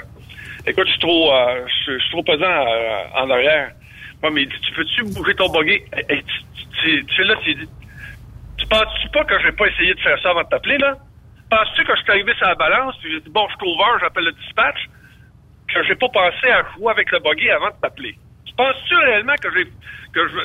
écoute, 0.70 0.86
je 0.88 0.92
suis 0.92 1.00
trop, 1.00 1.34
euh, 1.34 1.66
trop 2.12 2.24
pesant 2.24 2.46
euh, 2.46 3.04
en 3.16 3.30
arrière. 3.30 3.72
Moi, 4.22 4.32
mais 4.32 4.46
tu 4.46 4.72
peux-tu 4.74 5.04
bouger 5.06 5.36
ton 5.36 5.50
buggy? 5.50 5.82
Eh, 5.98 6.06
eh, 6.10 6.22
tu- 6.24 6.66
tu 6.82 7.06
tu 7.06 7.24
là, 7.24 7.36
tu 7.44 7.56
tu 8.58 8.68
penses-tu 8.68 9.10
pas 9.10 9.24
que 9.24 9.40
j'ai 9.42 9.52
pas 9.54 9.68
essayé 9.68 9.94
de 9.94 10.00
faire 10.02 10.20
ça 10.22 10.32
avant 10.32 10.44
de 10.44 10.50
t'appeler, 10.50 10.78
là? 10.78 10.96
Penses-tu 11.50 11.84
que 11.86 11.96
je 11.96 12.02
suis 12.02 12.12
arrivé 12.12 12.34
sur 12.36 12.46
la 12.48 12.56
balance, 12.56 12.96
puis 13.02 13.12
j'ai 13.12 13.22
dit, 13.22 13.30
bon, 13.30 13.48
je 13.50 13.56
suis 13.56 13.74
over, 13.74 13.98
j'appelle 14.02 14.26
le 14.26 14.32
dispatch, 14.34 14.90
que 15.74 15.84
j'ai 15.84 15.96
pas 15.96 16.10
pensé 16.10 16.48
à 16.52 16.64
jouer 16.76 16.92
avec 16.92 17.10
le 17.12 17.20
buggy 17.20 17.50
avant 17.50 17.70
de 17.70 17.76
t'appeler? 17.82 18.16
Tu 18.46 18.54
penses-tu 18.56 18.96
réellement 18.96 19.36
que 19.42 19.50
j'ai, 19.56 19.66
que 20.14 20.28
je, 20.28 20.36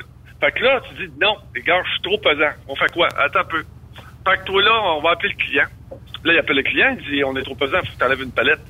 fait 0.41 0.53
que 0.53 0.62
là, 0.64 0.81
tu 0.89 1.07
dis, 1.07 1.12
non, 1.20 1.37
les 1.55 1.62
gars, 1.62 1.83
je 1.85 1.91
suis 1.91 2.03
trop 2.03 2.18
pesant. 2.18 2.53
On 2.68 2.77
fait 2.77 2.93
quoi? 2.93 3.09
Attends 3.18 3.41
un 3.41 3.45
peu. 3.45 3.64
Fait 4.27 4.39
que 4.39 4.45
toi, 4.45 4.62
là, 4.62 4.83
on 4.97 5.01
va 5.03 5.11
appeler 5.11 5.35
le 5.37 5.45
client. 5.45 5.66
Là, 6.25 6.33
il 6.33 6.39
appelle 6.39 6.57
le 6.57 6.62
client, 6.62 6.97
il 6.99 7.11
dit, 7.11 7.25
on 7.25 7.37
est 7.37 7.43
trop 7.43 7.55
pesant, 7.57 7.79
faut 7.81 7.93
que 7.93 7.99
t'enlèves 7.99 8.22
une 8.22 8.33
palette. 8.33 8.61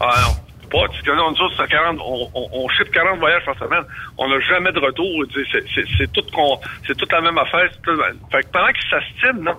Ah 0.00 0.14
non, 0.22 0.47
pas, 0.68 0.86
là, 0.86 1.22
on 1.26 1.32
dit, 1.32 1.40
c'est 1.56 1.68
40, 1.68 1.98
on, 2.00 2.30
on, 2.34 2.48
on 2.52 2.68
ship 2.70 2.90
40 2.90 3.18
voyages 3.18 3.44
par 3.44 3.58
semaine. 3.58 3.84
On 4.18 4.28
n'a 4.28 4.40
jamais 4.40 4.72
de 4.72 4.78
retour. 4.80 5.24
C'est, 5.34 5.64
c'est, 5.74 5.84
c'est 5.96 6.12
tout 6.12 6.22
qu'on, 6.32 6.58
c'est 6.86 6.96
toute 6.96 7.12
la 7.12 7.20
même 7.20 7.38
affaire. 7.38 7.68
tout- 7.82 8.00
fait 8.30 8.42
que 8.42 8.48
pendant 8.52 8.72
qu'il 8.72 8.88
s'astime, 8.90 9.42
non. 9.42 9.56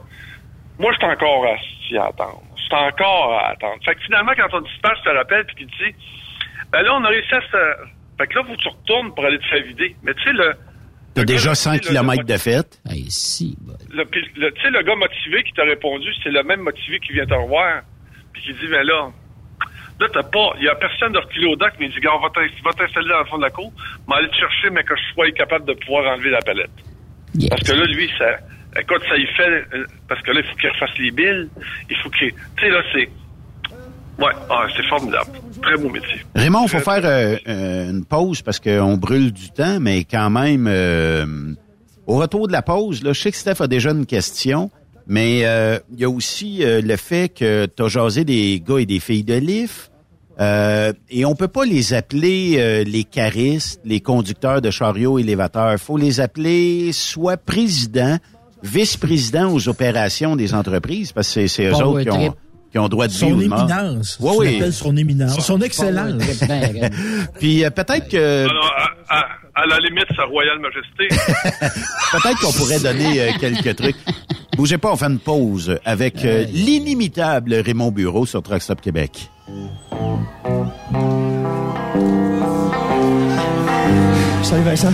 Moi, 0.80 0.92
je 0.94 0.98
suis 0.98 1.08
encore 1.12 1.46
assis 1.46 1.98
à 1.98 2.06
attendre. 2.06 2.42
Je 2.56 2.62
suis 2.64 2.74
encore 2.76 3.34
à 3.40 3.50
attendre. 3.52 3.76
Fait 3.84 3.96
que 3.96 4.02
finalement, 4.02 4.32
quand 4.38 4.58
on 4.58 4.62
dispatch 4.62 5.02
te 5.04 5.10
rappelle 5.10 5.46
puis 5.46 5.56
qu'il 5.56 5.68
dit, 5.68 5.96
ben 6.72 6.82
là, 6.84 6.94
on 6.96 7.04
a 7.04 7.10
réussi 7.10 7.34
à 7.36 7.42
se... 7.42 7.88
Fait 8.18 8.28
que 8.28 8.36
là, 8.36 8.44
faut 8.46 8.54
que 8.54 8.62
tu 8.62 8.68
retournes 8.70 9.14
pour 9.16 9.26
aller 9.26 9.40
te 9.40 9.46
faire 9.46 9.64
vider. 9.64 9.96
Mais 10.04 10.14
tu 10.14 10.24
sais, 10.24 10.34
le... 10.34 10.54
T'as 11.16 11.24
déjà 11.26 11.50
gars, 11.50 11.56
100 11.56 11.72
tu 11.72 11.84
sais, 11.88 11.94
le- 11.94 12.00
km 12.00 12.24
de 12.26 12.38
fête? 12.38 12.80
Bah. 12.86 13.74
le, 13.92 14.04
le- 14.36 14.52
tu 14.52 14.62
sais, 14.62 14.70
le 14.70 14.82
gars 14.84 14.96
motivé 14.96 15.44
qui 15.44 15.52
t'a 15.54 15.64
répondu, 15.64 16.08
c'est 16.24 16.30
le 16.30 16.44
même 16.44 16.62
motivé 16.62 17.00
qui 17.00 17.14
vient 17.14 17.26
te 17.26 17.34
revoir, 17.34 17.82
puis 18.32 18.42
qui 18.44 18.54
dit, 18.54 18.68
mais 18.70 18.84
là, 18.84 19.10
là, 20.00 20.08
t'as 20.14 20.24
pas, 20.24 20.54
il 20.58 20.64
y 20.66 20.70
a 20.70 20.76
personne 20.76 21.12
de 21.14 21.18
reculer 21.20 21.48
au 21.48 21.56
dock, 21.56 21.72
mais 21.80 21.88
il 21.88 21.92
dit, 21.94 22.00
gars, 22.00 22.12
on 22.16 22.22
va 22.22 22.30
t'in- 22.30 22.48
va 22.64 22.72
t'installer 22.74 23.10
dans 23.10 23.20
le 23.20 23.26
fond 23.26 23.38
de 23.38 23.44
la 23.44 23.50
cour, 23.50 23.72
mais 24.08 24.16
aller 24.16 24.30
te 24.30 24.36
chercher, 24.36 24.70
mais 24.72 24.84
que 24.84 24.96
je 24.96 25.14
sois 25.14 25.30
capable 25.32 25.66
de 25.66 25.74
pouvoir 25.74 26.06
enlever 26.14 26.30
la 26.30 26.40
palette. 26.40 26.72
Yes. 27.36 27.50
Parce 27.50 27.64
que 27.64 27.74
là, 27.74 27.86
lui, 27.86 28.10
ça, 28.18 28.26
écoute, 28.80 29.02
ça 29.08 29.18
y 29.18 29.26
fait, 29.38 29.66
euh, 29.76 29.86
parce 30.08 30.22
que 30.22 30.32
là, 30.32 30.42
il 30.44 30.50
faut 30.50 30.56
qu'il 30.56 30.70
refasse 30.70 30.98
les 31.00 31.12
billes, 31.12 31.50
il 31.90 31.96
faut 31.98 32.10
qu'il, 32.10 32.32
tu 32.32 32.38
sais, 32.60 32.70
là, 32.70 32.82
c'est, 32.94 33.10
ouais, 34.24 34.32
ah, 34.50 34.66
c'est 34.76 34.86
formidable. 34.86 35.32
Très 35.62 35.76
beau 35.78 35.90
métier. 35.90 36.22
Raymond, 36.36 36.68
faut 36.68 36.80
faire 36.80 37.04
euh, 37.06 37.36
euh, 37.48 37.90
une 37.92 38.06
pause 38.06 38.42
parce 38.42 38.60
qu'on 38.60 38.96
brûle 38.98 39.32
du 39.32 39.52
temps, 39.52 39.80
mais 39.80 40.06
quand 40.06 40.30
même, 40.30 40.66
euh, 40.68 41.26
au 42.08 42.16
retour 42.18 42.48
de 42.48 42.52
la 42.54 42.62
pause, 42.62 43.04
là, 43.04 43.14
je 43.14 43.20
sais 43.20 43.32
que 43.32 43.38
Steph 43.38 43.62
a 43.62 43.68
déjà 43.68 43.92
une 43.92 44.06
question, 44.06 44.72
mais 45.10 45.42
euh, 45.44 45.78
il 45.92 46.00
y 46.00 46.06
a 46.06 46.10
aussi 46.10 46.64
euh, 46.64 46.82
le 46.82 46.96
fait 46.96 47.28
que 47.30 47.66
tu 47.66 47.84
as 47.84 47.88
jasé 47.90 48.24
des 48.24 48.64
gars 48.66 48.78
et 48.78 48.86
des 48.86 49.00
filles 49.02 49.24
de 49.26 49.34
l'IF. 49.36 49.92
Euh, 50.40 50.94
et 51.10 51.26
on 51.26 51.36
peut 51.36 51.50
pas 51.50 51.66
les 51.66 51.94
appeler 51.94 52.56
euh, 52.60 52.86
les 52.86 53.04
caristes, 53.04 53.82
les 53.84 54.00
conducteurs 54.00 54.62
de 54.62 54.72
chariots 54.72 55.20
élévateurs. 55.20 55.78
faut 55.78 55.98
les 55.98 56.22
appeler 56.22 56.92
soit 56.94 57.36
président, 57.36 58.18
vice-président 58.64 59.52
aux 59.52 59.68
opérations 59.68 60.38
des 60.38 60.54
entreprises, 60.54 61.12
parce 61.12 61.28
que 61.28 61.34
c'est, 61.34 61.48
c'est 61.50 61.66
eux 61.66 61.72
Bon, 61.72 61.82
autres 61.82 61.92
ouais, 61.96 62.04
qui, 62.06 62.10
ont, 62.12 62.16
très- 62.30 62.32
qui 62.72 62.78
ont 62.80 62.88
droit 62.88 63.08
de 63.08 63.12
vie 63.12 63.18
Son 63.18 63.32
ou 63.34 63.42
de 63.44 63.48
mort. 63.48 63.60
éminence. 63.70 64.18
Oui, 64.22 64.30
Tu 64.32 64.40
oui. 64.40 64.54
l'appelles 64.54 64.74
son 64.74 64.96
éminence. 64.96 65.40
Son 65.46 65.60
excellence. 65.62 66.24
Puis 67.40 67.66
euh, 67.66 67.70
peut-être 67.70 68.08
que 68.08 68.46
Alors, 68.50 68.74
à, 69.10 69.18
à- 69.20 69.26
à 69.62 69.66
la 69.66 69.78
limite, 69.80 70.08
sa 70.16 70.24
royale 70.24 70.60
majesté. 70.60 71.08
peut-être 72.12 72.40
qu'on 72.40 72.54
pourrait 72.54 72.80
donner 72.80 73.22
euh, 73.22 73.32
quelques 73.40 73.76
trucs. 73.76 73.98
Bougez 74.56 74.78
pas, 74.78 74.92
on 74.92 74.96
fait 74.96 75.06
une 75.06 75.20
pause 75.20 75.78
avec 75.86 76.24
euh, 76.26 76.46
l'inimitable 76.52 77.54
Raymond 77.56 77.92
Bureau 77.92 78.26
sur 78.26 78.42
Truck 78.42 78.62
Stop 78.62 78.82
Québec. 78.82 79.30
Salut 84.44 84.64
Vincent. 84.64 84.94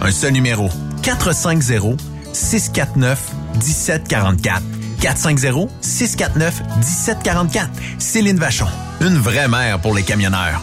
Un 0.00 0.10
seul 0.10 0.32
numéro. 0.32 0.68
450 1.02 2.00
649 2.32 3.20
1744. 3.54 4.62
450 5.00 5.70
649 5.80 6.62
1744. 6.76 7.70
Céline 7.98 8.38
Vachon. 8.38 8.66
Une 9.00 9.18
vraie 9.18 9.48
mère 9.48 9.80
pour 9.80 9.94
les 9.94 10.02
camionneurs. 10.02 10.62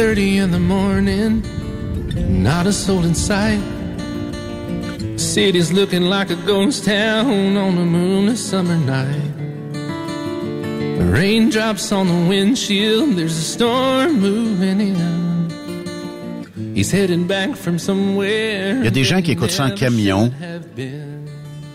Thirty 0.00 0.38
in 0.38 0.50
the 0.50 0.58
morning, 0.58 1.42
not 2.42 2.66
a 2.66 2.72
soul 2.72 3.04
in 3.04 3.14
sight. 3.14 3.60
City's 5.20 5.70
looking 5.72 6.04
like 6.04 6.30
a 6.30 6.36
ghost 6.46 6.86
town 6.86 7.56
on 7.58 7.76
a 7.76 7.84
moonless 7.84 8.42
summer 8.42 8.78
night. 8.78 9.36
The 10.98 11.04
raindrops 11.04 11.92
on 11.92 12.08
the 12.08 12.28
windshield, 12.30 13.16
there's 13.16 13.36
a 13.36 13.42
storm 13.42 14.20
moving 14.20 14.80
in. 14.80 15.29
Il 18.80 18.84
y 18.84 18.88
a 18.88 18.90
des 18.90 19.04
gens 19.04 19.20
qui 19.22 19.32
écoutent 19.32 19.50
ça 19.50 19.64
en 19.66 19.70
camion 19.70 20.30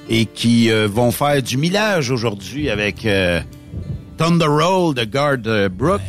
et 0.10 0.26
qui 0.26 0.72
euh, 0.72 0.88
vont 0.88 1.12
faire 1.12 1.42
du 1.42 1.58
millage 1.58 2.12
aujourd'hui 2.12 2.70
avec 2.70 3.06
euh, 3.06 3.40
Thunder 4.18 4.46
Roll 4.48 4.96
de 4.96 5.04
Guard 5.06 5.38
euh, 5.48 5.70
Brook, 5.70 6.02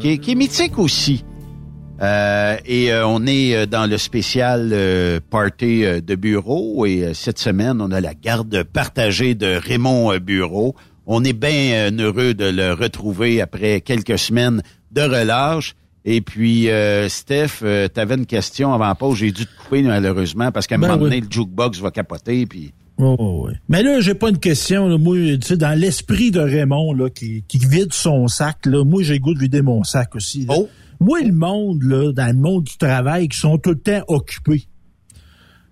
qui, 0.00 0.08
est- 0.10 0.18
qui 0.18 0.32
est 0.32 0.34
mythique 0.34 0.78
aussi. 0.78 1.24
Euh, 2.02 2.56
et 2.66 2.90
on 3.04 3.24
est 3.26 3.66
dans 3.66 3.88
le 3.88 3.96
spécial 3.98 4.74
party 5.30 5.84
de 6.04 6.14
bureau 6.16 6.84
et 6.86 7.12
cette 7.14 7.38
semaine, 7.38 7.80
on 7.80 7.90
a 7.92 8.00
la 8.00 8.14
garde 8.14 8.64
partagée 8.64 9.34
de 9.34 9.58
Raymond 9.64 10.16
Bureau. 10.18 10.74
On 11.06 11.22
est 11.22 11.32
bien 11.34 11.90
heureux 11.98 12.34
de 12.34 12.46
le 12.46 12.72
retrouver 12.72 13.40
après 13.40 13.80
quelques 13.80 14.18
semaines 14.18 14.62
de 14.90 15.02
relâche. 15.02 15.74
Et 16.04 16.20
puis, 16.20 16.68
euh, 16.68 17.08
Steph, 17.08 17.60
tu 17.62 18.00
avais 18.00 18.14
une 18.14 18.26
question 18.26 18.72
avant 18.74 18.94
pause. 18.94 19.18
J'ai 19.18 19.32
dû 19.32 19.46
te 19.46 19.50
couper 19.62 19.82
malheureusement 19.82 20.52
parce 20.52 20.66
qu'à 20.66 20.74
un 20.74 20.78
Ben 20.78 20.88
moment 20.88 21.02
oui. 21.04 21.10
donné, 21.10 21.20
le 21.22 21.26
jukebox 21.30 21.78
va 21.80 21.90
capoter. 21.90 22.44
Puis... 22.46 22.72
Oh, 22.98 23.16
oh, 23.18 23.46
ouais. 23.46 23.54
Mais 23.68 23.82
là, 23.82 24.00
j'ai 24.00 24.14
pas 24.14 24.28
une 24.28 24.38
question. 24.38 24.86
Là. 24.86 24.98
Moi, 24.98 25.16
tu 25.16 25.38
sais, 25.42 25.56
dans 25.56 25.78
l'esprit 25.78 26.30
de 26.30 26.40
Raymond, 26.40 26.92
là, 26.92 27.08
qui, 27.10 27.42
qui 27.48 27.58
vide 27.58 27.92
son 27.94 28.28
sac, 28.28 28.66
là, 28.66 28.84
moi, 28.84 29.02
j'ai 29.02 29.18
goût 29.18 29.34
de 29.34 29.38
vider 29.38 29.62
mon 29.62 29.82
sac 29.82 30.14
aussi. 30.14 30.44
là. 30.44 30.54
Moi, 31.00 31.20
le 31.22 31.32
monde, 31.32 31.82
là, 31.82 32.12
dans 32.12 32.26
le 32.26 32.38
monde 32.40 32.64
du 32.64 32.76
travail, 32.76 33.28
qui 33.28 33.38
sont 33.38 33.58
tout 33.58 33.70
le 33.70 33.78
temps 33.80 34.02
occupés. 34.08 34.64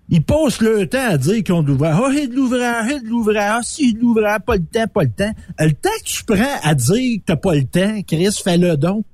Ils 0.09 0.21
passent 0.21 0.59
leur 0.61 0.87
temps 0.89 1.07
à 1.11 1.17
dire 1.17 1.43
qu'ils 1.43 1.53
ont 1.53 1.63
de 1.63 1.69
l'ouvrage. 1.69 1.95
Ah, 1.97 2.09
j'ai 2.13 2.27
de 2.27 2.35
l'ouvrage, 2.35 2.85
j'ai 2.89 2.99
de 2.99 3.07
l'ouvrage, 3.07 3.51
ah, 3.55 3.61
si, 3.63 3.93
de 3.93 3.99
l'ouvrage, 3.99 4.39
pas 4.45 4.55
le 4.55 4.63
temps, 4.65 4.87
pas 4.93 5.03
le 5.03 5.09
temps. 5.11 5.31
Euh, 5.61 5.65
Le 5.65 5.71
temps 5.73 5.89
que 6.03 6.09
tu 6.09 6.23
prends 6.25 6.59
à 6.61 6.75
dire 6.75 7.19
que 7.19 7.23
t'as 7.25 7.35
pas 7.37 7.55
le 7.55 7.63
temps, 7.63 8.01
Chris, 8.05 8.37
fais-le 8.43 8.75
donc. 8.75 9.05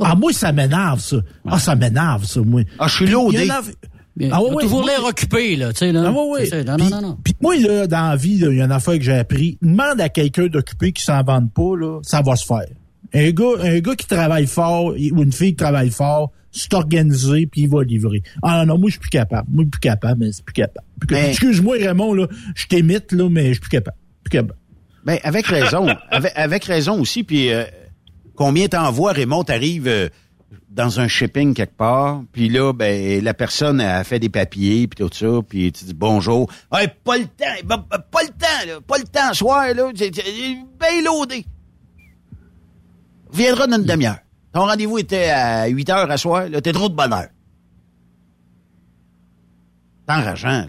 Ah, 0.00 0.14
moi, 0.14 0.32
ça 0.32 0.52
m'énerve, 0.52 1.00
ça. 1.00 1.16
Ah, 1.46 1.58
ça 1.58 1.74
m'énerve, 1.74 2.24
ça, 2.24 2.40
moi. 2.40 2.62
Ah, 2.78 2.86
je 2.88 2.94
suis 2.96 3.06
loadé. 3.06 3.38
il 3.42 3.46
y 3.46 3.50
en 3.52 3.54
a- 3.56 3.62
Il 4.18 4.28
Ah, 4.30 4.42
ouais, 4.42 4.62
toujours 4.62 4.84
l'air 4.86 5.02
occupé, 5.04 5.56
là, 5.56 5.72
tu 5.72 5.78
sais, 5.78 5.92
là. 5.92 6.04
ah. 6.14 6.22
C'est 6.40 6.46
ça. 6.46 6.64
Non, 6.64 6.76
Puis- 6.76 6.90
non, 6.90 7.00
non, 7.00 7.08
non. 7.08 7.18
Puis 7.24 7.34
moi, 7.40 7.56
là, 7.56 7.86
dans 7.86 8.08
la 8.10 8.16
vie, 8.16 8.32
il 8.34 8.40
y 8.56 8.60
a 8.60 8.64
une 8.66 8.70
affaire 8.72 8.98
que 8.98 9.02
j'ai 9.04 9.14
appris. 9.16 9.56
Demande 9.62 10.00
à 10.02 10.10
quelqu'un 10.10 10.48
d'occupé 10.48 10.92
qui 10.92 11.02
s'en 11.02 11.22
vende 11.22 11.50
pas, 11.50 11.76
là, 11.78 11.98
ça 12.02 12.20
va 12.20 12.36
se 12.36 12.44
faire. 12.44 12.66
Un 13.14 13.30
gars, 13.30 13.52
un 13.62 13.78
gars 13.78 13.94
qui 13.96 14.06
travaille 14.06 14.46
fort 14.46 14.88
ou 14.88 15.22
une 15.22 15.32
fille 15.32 15.50
qui 15.52 15.56
travaille 15.56 15.90
fort, 15.90 16.30
c'est 16.50 16.74
organisé 16.74 17.46
puis 17.46 17.62
il 17.62 17.68
va 17.70 17.82
livrer. 17.84 18.22
Ah 18.42 18.58
non, 18.66 18.74
non, 18.74 18.78
moi 18.80 18.88
je 18.90 18.92
suis 18.92 19.00
plus 19.00 19.08
capable. 19.10 19.48
Moi 19.50 19.64
je 19.64 19.64
suis 19.64 19.70
plus 19.70 19.80
capable, 19.80 20.24
mais 20.24 20.32
c'est 20.32 20.44
plus 20.44 20.52
capable. 20.52 20.86
Capable. 21.08 21.28
Excuse-moi 21.28 21.76
Raymond 21.80 22.12
là, 22.14 22.26
je 22.54 22.66
t'imite 22.66 23.12
là, 23.12 23.28
mais 23.30 23.46
je 23.48 23.52
suis 23.52 23.60
plus 23.60 23.70
capable. 23.70 23.96
Plus 24.24 24.30
capable. 24.30 24.58
Ben, 25.04 25.18
avec 25.24 25.46
raison. 25.46 25.86
avec, 26.10 26.32
avec 26.36 26.64
raison 26.64 27.00
aussi. 27.00 27.22
Puis, 27.24 27.50
euh, 27.50 27.64
combien 28.42 28.66
t'envoies, 28.66 29.12
Raymond, 29.12 29.44
t'arrives 29.44 29.86
euh, 29.86 30.08
dans 30.68 30.98
un 30.98 31.06
shipping 31.06 31.54
quelque 31.54 31.76
part, 31.76 32.22
puis 32.32 32.48
là, 32.48 32.72
ben, 32.72 33.22
la 33.22 33.34
personne 33.34 33.80
a 33.80 34.02
fait 34.02 34.18
des 34.18 34.28
papiers, 34.28 34.88
puis 34.88 35.04
tout 35.04 35.10
ça, 35.14 35.40
puis 35.48 35.70
tu 35.70 35.84
dis 35.84 35.94
bonjour. 35.94 36.50
Hey, 36.72 36.88
pas 37.04 37.18
le 37.18 37.24
temps, 37.26 37.44
ben, 37.64 37.84
ben, 37.88 37.98
pas 38.10 38.22
le 38.22 38.28
temps, 38.30 38.66
là, 38.66 38.80
pas 38.84 38.98
le 38.98 39.04
temps, 39.04 39.32
soir, 39.32 39.66
là, 39.74 39.92
bien 39.92 41.02
loadé. 41.04 41.46
Viendra 43.32 43.68
dans 43.68 43.76
une 43.76 43.84
demi-heure. 43.84 44.18
Ton 44.52 44.66
rendez-vous 44.66 44.98
était 44.98 45.30
à 45.30 45.66
8 45.68 45.90
heures 45.90 46.10
à 46.10 46.16
soir, 46.16 46.48
là, 46.48 46.60
t'es 46.60 46.72
trop 46.72 46.88
de 46.88 46.94
bonne 46.96 47.12
heure. 47.12 47.28
C'est 50.08 50.14
enrageant, 50.14 50.66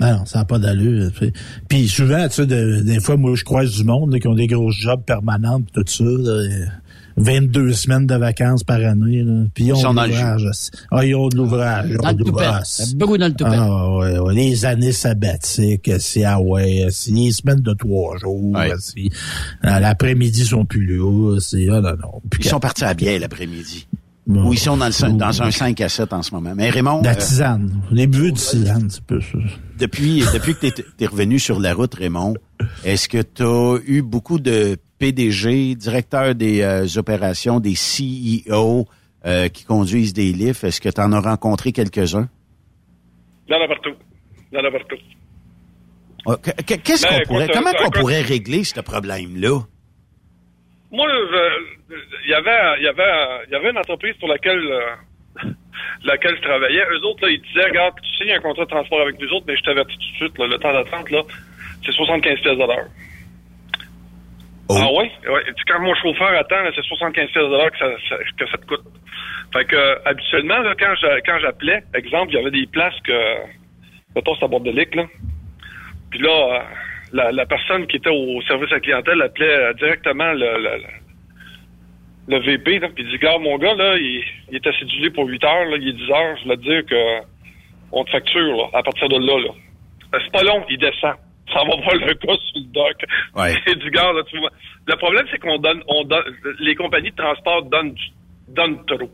Non, 0.00 0.24
ça 0.26 0.40
n'a 0.40 0.44
pas 0.44 0.58
d'allure. 0.58 1.10
Puis 1.68 1.88
souvent, 1.88 2.28
tu 2.28 2.34
sais, 2.34 2.46
de- 2.46 2.82
des 2.82 3.00
fois, 3.00 3.16
moi, 3.16 3.34
je 3.34 3.42
croise 3.44 3.72
du 3.72 3.82
monde 3.84 4.16
qui 4.20 4.28
ont 4.28 4.34
des 4.34 4.46
grosses 4.46 4.76
jobs 4.76 5.02
permanentes 5.04 5.66
tout 5.72 5.82
ça. 5.86 6.04
22 7.18 7.72
semaines 7.72 8.06
de 8.06 8.14
vacances 8.14 8.64
par 8.64 8.76
année. 8.84 9.22
Là. 9.22 9.44
Puis 9.54 9.64
ils 9.64 9.72
ont 9.72 9.76
Ils 9.76 9.82
de 9.82 9.86
l'ouvrage. 10.12 10.50
Ah, 10.90 11.04
ils 11.04 11.14
ont 11.14 11.28
de 11.28 11.36
l'ouvrage. 11.36 11.90
Dans 11.90 12.10
le 12.10 12.16
l'ouvrage. 12.18 12.94
Beaucoup 12.96 13.18
dans 13.18 13.26
le 13.28 13.34
toupette. 13.34 13.54
Ah, 13.56 13.90
ouais, 13.96 14.18
ouais. 14.18 14.34
Les 14.34 14.64
années 14.64 14.92
sabbatiques, 14.92 15.90
c'est 15.98 16.24
ah 16.24 16.40
ouais, 16.40 16.86
c'est 16.90 17.10
les 17.12 17.32
semaines 17.32 17.60
de 17.60 17.72
trois 17.74 18.16
jours. 18.18 18.56
c'est- 18.78 19.08
à 19.62 19.80
L'après-midi, 19.80 20.40
ils 20.42 20.46
sont 20.46 20.64
plus 20.64 20.86
là. 20.86 21.38
C'est, 21.40 21.68
ah 21.70 21.80
non, 21.80 21.90
non. 22.02 22.22
Puis 22.30 22.42
Ils 22.44 22.48
sont 22.48 22.60
partis 22.60 22.84
à 22.84 22.94
bière 22.94 23.20
l'après-midi. 23.20 23.86
Ou 24.28 24.52
ils 24.52 24.58
sont 24.58 24.76
dans, 24.76 24.86
le, 24.88 25.12
dans 25.16 25.42
un 25.42 25.50
5 25.50 25.80
à 25.80 25.88
7 25.88 26.12
en 26.12 26.22
ce 26.22 26.34
moment. 26.34 26.52
Mais 26.54 26.68
Raymond, 26.68 27.00
La 27.02 27.12
euh, 27.12 27.14
tisane. 27.14 27.80
Les 27.90 28.06
buts 28.06 28.32
de 28.32 28.36
tisane, 28.36 28.88
c'est 28.90 29.02
peu 29.02 29.20
ça. 29.22 29.38
depuis, 29.78 30.22
depuis 30.34 30.54
que 30.54 30.66
tu 30.66 30.84
es, 31.00 31.06
revenu 31.06 31.38
sur 31.38 31.58
la 31.60 31.72
route, 31.72 31.94
Raymond, 31.94 32.34
est-ce 32.84 33.08
que 33.08 33.22
tu 33.22 33.42
as 33.42 33.78
eu 33.86 34.02
beaucoup 34.02 34.38
de 34.38 34.76
PDG, 34.98 35.74
directeurs 35.74 36.34
des 36.34 36.62
euh, 36.62 36.86
opérations, 36.96 37.60
des 37.60 37.74
CEO 37.74 38.86
euh, 39.26 39.48
qui 39.48 39.64
conduisent 39.64 40.12
des 40.12 40.32
lifts? 40.32 40.64
Est-ce 40.64 40.80
que 40.80 40.88
tu 40.88 41.00
en 41.00 41.12
as 41.12 41.20
rencontré 41.20 41.72
quelques-uns? 41.72 42.28
Il 43.48 43.54
y 43.54 43.56
en 43.56 43.62
a 43.62 43.68
partout. 43.68 43.94
Il 44.52 44.58
y 44.58 44.60
en 44.60 44.64
a 44.64 44.70
partout. 44.70 44.96
Ah, 46.26 46.36
que- 46.42 46.62
que- 46.62 46.80
Qu'est-ce 46.80 47.06
Ben, 47.06 47.20
qu'on 47.22 47.32
pourrait, 47.34 47.48
comment 47.52 47.72
qu'on 47.72 47.90
pourrait 47.90 48.20
régler 48.22 48.64
ce 48.64 48.80
problème-là? 48.80 49.60
Moi, 50.90 51.06
il 52.24 52.30
y 52.30 52.34
avait, 52.34 52.82
y 52.82 52.86
avait, 52.88 53.50
y 53.50 53.54
avait 53.54 53.70
une 53.70 53.78
entreprise 53.78 54.14
pour 54.18 54.28
laquelle, 54.28 54.58
euh, 54.58 55.50
laquelle 56.04 56.36
je 56.36 56.42
travaillais. 56.42 56.82
Eux 56.92 57.06
autres, 57.06 57.24
là, 57.24 57.30
ils 57.30 57.40
disaient, 57.42 57.66
regarde, 57.68 57.94
tu 58.02 58.16
signes 58.24 58.34
un 58.34 58.40
contrat 58.40 58.64
de 58.64 58.70
transport 58.70 59.00
avec 59.02 59.18
nous 59.20 59.28
autres, 59.28 59.44
mais 59.46 59.56
je 59.56 59.62
t'avertis 59.62 59.96
tout 59.96 60.10
de 60.12 60.16
suite, 60.28 60.38
là, 60.38 60.46
le 60.46 60.58
temps 60.58 60.72
d'attente, 60.72 61.10
là, 61.10 61.22
c'est 61.84 61.92
75 61.92 62.40
pièces 62.40 62.58
l'heure. 62.66 62.88
Ah 64.70 64.92
ouais? 64.92 65.10
ouais? 65.28 65.42
Quand 65.66 65.80
mon 65.80 65.94
chauffeur 65.94 66.28
attend, 66.38 66.56
c'est 66.74 66.82
75 66.84 67.30
pièces 67.30 67.34
de 67.44 67.50
l'heure 67.50 67.70
que 67.70 67.78
ça, 67.78 68.16
que 68.38 68.50
ça 68.50 68.58
te 68.58 68.66
coûte. 68.66 68.84
Fait 69.52 69.64
que 69.64 69.74
euh, 69.76 69.96
habituellement, 70.04 70.58
là, 70.58 70.74
quand 70.78 70.94
je- 71.00 71.20
quand 71.24 71.38
j'appelais, 71.40 71.82
exemple, 71.94 72.32
il 72.32 72.34
y 72.36 72.38
avait 72.38 72.50
des 72.50 72.66
places 72.66 72.98
que 73.02 73.12
mettons 74.14 74.34
c'est 74.36 74.44
à 74.44 74.48
bord 74.48 74.60
de 74.60 74.70
lick, 74.70 74.94
là. 74.94 75.06
Puis 76.10 76.20
là, 76.20 76.30
euh, 76.30 76.58
la, 77.12 77.32
la 77.32 77.46
personne 77.46 77.86
qui 77.86 77.96
était 77.96 78.10
au 78.10 78.42
service 78.42 78.70
à 78.70 78.74
la 78.76 78.80
clientèle 78.80 79.22
appelait 79.22 79.48
euh, 79.56 79.72
directement 79.74 80.32
le, 80.32 80.58
le, 80.58 80.82
le- 82.28 82.38
VP, 82.40 82.78
là, 82.80 82.88
puis 82.94 83.04
il 83.04 83.08
dit 83.10 83.16
Regarde, 83.16 83.42
mon 83.42 83.56
gars, 83.56 83.74
là, 83.74 83.96
il, 83.96 84.22
il 84.50 84.56
est 84.56 84.66
assidulé 84.66 85.10
pour 85.10 85.26
8 85.26 85.44
heures, 85.44 85.64
là, 85.66 85.76
il 85.80 85.88
est 85.88 85.92
10 85.92 86.10
heures, 86.10 86.36
je 86.44 86.48
te 86.56 86.60
dire 86.62 86.84
que 86.86 87.26
on 87.90 88.04
te 88.04 88.10
facture 88.10 88.54
là, 88.56 88.64
à 88.74 88.82
partir 88.82 89.08
de 89.08 89.16
là. 89.16 89.38
là. 89.46 89.50
C'est 90.24 90.32
pas 90.32 90.42
long, 90.42 90.64
il 90.68 90.76
descend. 90.78 91.14
Ça 91.52 91.60
va 91.60 91.76
voir 91.76 91.94
le 91.94 92.12
gars 92.14 92.36
sur 92.36 92.60
le 92.60 92.72
dock. 92.72 93.04
Ouais. 93.34 93.54
Et 93.66 93.74
du 93.76 93.90
gars, 93.90 94.12
là, 94.12 94.22
tu 94.24 94.38
vois. 94.38 94.50
Le 94.86 94.96
problème, 94.96 95.26
c'est 95.30 95.38
qu'on 95.38 95.58
donne, 95.58 95.82
on 95.88 96.04
donne, 96.04 96.24
les 96.60 96.74
compagnies 96.74 97.10
de 97.10 97.16
transport 97.16 97.62
donnent, 97.64 97.94
donnent 98.48 98.84
trop. 98.86 99.10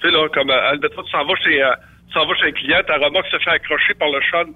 Tu 0.00 0.08
sais, 0.08 0.10
là, 0.10 0.28
comme, 0.28 0.50
euh, 0.50 0.70
admettons, 0.70 1.02
tu 1.02 1.10
s'en 1.10 1.24
vas 1.24 1.34
chez, 1.36 1.62
euh, 1.62 1.70
tu 2.08 2.14
s'en 2.14 2.26
vas 2.26 2.34
chez 2.36 2.46
un 2.48 2.52
client, 2.52 2.80
ta 2.86 2.94
remorque 2.96 3.26
se 3.28 3.38
fait 3.38 3.50
accrocher 3.50 3.94
par 3.94 4.08
le 4.10 4.20
shunt. 4.20 4.54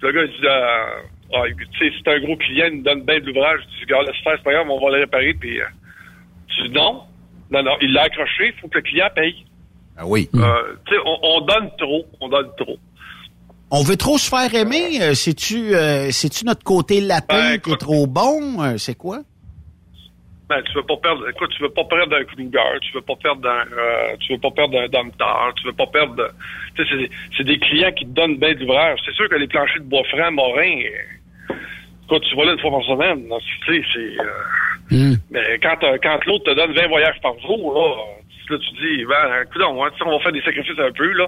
Le 0.00 0.12
gars, 0.12 0.22
il 0.24 0.30
dit, 0.30 0.46
euh, 0.46 1.34
ah, 1.34 1.42
tu 1.70 1.78
sais, 1.78 1.96
c'est 1.96 2.12
un 2.12 2.20
gros 2.20 2.36
client, 2.36 2.66
il 2.70 2.78
nous 2.78 2.82
donne 2.82 3.04
bien 3.04 3.20
de 3.20 3.26
l'ouvrage. 3.26 3.60
Tu 3.72 3.80
dis, 3.80 3.86
gars, 3.86 4.02
laisse 4.02 4.16
faire, 4.22 4.34
c'est 4.36 4.44
pas 4.44 4.52
grave, 4.52 4.68
on 4.68 4.80
va 4.80 4.96
le 4.96 5.00
réparer, 5.02 5.34
puis, 5.34 5.60
euh, 5.60 5.66
tu 6.48 6.62
dis, 6.62 6.70
non. 6.70 7.02
Non, 7.50 7.62
non, 7.62 7.76
il 7.80 7.92
l'a 7.92 8.02
accroché, 8.02 8.48
il 8.48 8.60
faut 8.60 8.68
que 8.68 8.78
le 8.78 8.82
client 8.82 9.08
paye. 9.14 9.44
Ah 9.96 10.06
oui. 10.06 10.28
Euh, 10.34 10.74
tu 10.86 10.94
sais, 10.94 11.00
on, 11.04 11.18
on 11.22 11.40
donne 11.40 11.70
trop, 11.78 12.04
on 12.20 12.28
donne 12.28 12.50
trop. 12.56 12.78
On 13.70 13.82
veut 13.82 13.96
trop 13.96 14.16
se 14.18 14.28
faire 14.28 14.54
aimer? 14.54 15.00
Euh, 15.02 15.14
C'est-tu 15.14 15.74
euh, 15.74 16.10
c'est-tu 16.10 16.44
notre 16.46 16.64
côté 16.64 17.00
latin 17.00 17.52
Ben, 17.52 17.60
qui 17.60 17.72
est 17.72 17.76
trop 17.76 18.06
bon? 18.06 18.62
Euh, 18.62 18.78
c'est 18.78 18.94
quoi? 18.96 19.18
Ben, 20.48 20.62
tu 20.62 20.72
veux 20.72 20.82
pas 20.82 20.96
perdre, 20.96 21.28
écoute, 21.28 21.50
tu 21.54 21.62
veux 21.62 21.68
pas 21.68 21.84
perdre 21.84 22.16
un 22.16 22.24
Kruger, 22.24 22.78
tu 22.80 22.92
veux 22.94 23.02
pas 23.02 23.16
perdre 23.22 23.46
un, 23.46 23.66
euh, 23.70 24.16
tu 24.20 24.32
veux 24.32 24.38
pas 24.38 24.50
perdre 24.50 24.78
un 24.80 24.88
Domtar, 24.88 25.52
tu 25.60 25.66
veux 25.66 25.74
pas 25.74 25.86
perdre, 25.88 26.16
de- 26.16 26.30
tu 26.74 26.84
sais, 26.86 27.10
c'est 27.36 27.44
des- 27.44 27.58
clients 27.58 27.92
qui 27.92 28.06
te 28.06 28.10
donnent 28.12 28.38
bien 28.38 28.54
de 28.54 28.60
l'ouvrage. 28.60 28.98
C'est 29.04 29.12
sûr 29.12 29.28
que 29.28 29.34
les 29.34 29.46
planchers 29.46 29.82
de 29.82 29.84
bois 29.84 30.02
franc, 30.04 30.32
Morin, 30.32 30.80
euh, 30.80 31.54
écoute, 32.06 32.22
tu 32.30 32.34
vas 32.34 32.46
là 32.46 32.52
une 32.54 32.60
fois 32.60 32.70
par 32.70 32.82
semaine, 32.84 33.24
tu 33.66 33.74
sais, 33.74 33.82
c'est, 33.92 34.18
euh, 34.24 34.24
mais 35.30 35.58
quand, 35.62 35.76
euh, 35.84 35.98
quand 36.02 36.18
l'autre 36.24 36.44
te 36.50 36.54
donne 36.56 36.72
20 36.72 36.88
voyages 36.88 37.20
par 37.20 37.38
jour, 37.40 37.74
là, 37.74 37.94
tu- 38.46 38.52
là, 38.54 38.58
tu 38.58 38.70
dis, 38.80 39.04
ben, 39.04 39.42
écoute, 39.42 39.60
va- 39.60 39.68
on 39.68 40.16
va 40.16 40.20
faire 40.20 40.32
des 40.32 40.40
sacrifices 40.40 40.78
un 40.78 40.92
peu, 40.92 41.12
là. 41.12 41.26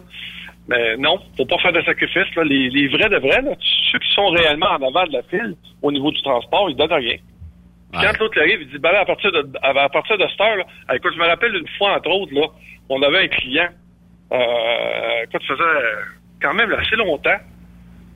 Mais 0.69 0.97
non, 0.97 1.19
faut 1.37 1.47
pas 1.47 1.59
faire 1.59 1.73
de 1.73 1.83
sacrifices, 1.83 2.35
là. 2.37 2.45
Les, 2.45 2.71
les 2.71 2.89
vrais 2.89 3.09
de 3.09 3.17
vrais, 3.17 3.43
là, 3.43 3.53
ceux 3.91 3.99
qui 3.99 4.13
sont 4.13 4.29
réellement 4.29 4.69
en 4.69 4.83
avant 4.87 5.07
de 5.07 5.13
la 5.13 5.23
file, 5.23 5.57
au 5.83 5.91
niveau 5.91 6.11
du 6.11 6.23
transport, 6.23 6.71
ils 6.71 6.77
donnent 6.77 6.93
rien. 6.93 7.17
Puis 7.93 8.01
Quand 8.03 8.19
l'autre 8.21 8.39
arrive, 8.41 8.63
il 8.63 8.69
dit, 8.69 8.79
ben 8.79 8.93
là, 8.93 9.01
à 9.01 9.05
partir 9.05 9.33
de, 9.33 9.51
à, 9.63 9.89
partir 9.89 10.17
de 10.17 10.27
cette 10.29 10.41
heure, 10.41 10.57
là, 10.57 10.65
ah, 10.87 10.97
écoute, 10.97 11.13
je 11.13 11.19
me 11.19 11.27
rappelle 11.27 11.55
une 11.57 11.67
fois, 11.77 11.97
entre 11.97 12.11
autres, 12.11 12.33
là, 12.33 12.47
on 12.89 13.03
avait 13.03 13.25
un 13.25 13.29
client, 13.29 13.69
euh, 14.33 15.25
écoute, 15.25 15.43
ça 15.49 15.57
faisait 15.57 15.87
quand 16.41 16.55
même 16.55 16.73
assez 16.73 16.95
longtemps, 16.95 17.39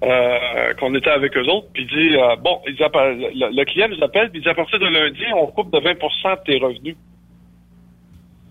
euh, 0.04 0.74
qu'on 0.74 0.94
était 0.94 1.10
avec 1.10 1.36
eux 1.36 1.46
autres, 1.48 1.68
puis 1.72 1.82
il 1.82 1.88
dit, 1.88 2.16
euh, 2.16 2.36
bon, 2.36 2.60
il 2.68 2.76
dit, 2.76 2.82
le, 2.82 3.56
le 3.56 3.64
client 3.64 3.88
nous 3.88 4.02
appelle, 4.04 4.30
puis 4.30 4.38
il 4.38 4.42
dit, 4.42 4.48
à 4.48 4.54
partir 4.54 4.78
de 4.78 4.86
lundi, 4.86 5.24
on 5.34 5.46
coupe 5.48 5.72
de 5.72 5.80
20 5.80 5.92
de 5.92 6.44
tes 6.44 6.58
revenus. 6.58 6.96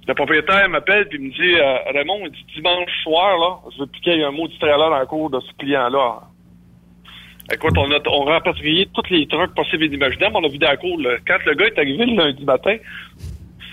Le 0.07 0.13
propriétaire 0.13 0.67
m'appelle, 0.69 1.07
il 1.13 1.21
me 1.21 1.29
dit, 1.29 1.55
euh, 1.55 1.77
Raymond, 1.93 2.25
il 2.25 2.31
dit, 2.31 2.45
dimanche 2.55 2.91
soir, 3.03 3.37
là, 3.37 3.71
je 3.73 3.79
veux 3.79 3.87
piquer 3.87 4.21
un 4.23 4.31
mot 4.31 4.47
du 4.47 4.57
trailer 4.59 4.89
dans 4.89 4.99
le 4.99 5.05
cours 5.05 5.29
de 5.29 5.39
ce 5.39 5.53
client-là. 5.59 6.23
Écoute, 7.51 7.77
on 7.77 7.91
a 7.91 7.99
on 8.07 8.23
rapatrié 8.23 8.87
tous 8.93 9.09
les 9.09 9.27
trucks 9.27 9.53
possibles 9.53 9.83
et 9.83 9.87
inimaginables. 9.87 10.35
On 10.35 10.43
a 10.43 10.47
vidé 10.47 10.65
la 10.65 10.77
cour. 10.77 10.99
là. 10.99 11.17
Quand 11.27 11.37
le 11.45 11.53
gars 11.55 11.65
est 11.65 11.77
arrivé 11.77 12.05
le 12.05 12.15
lundi 12.15 12.43
matin, 12.45 12.75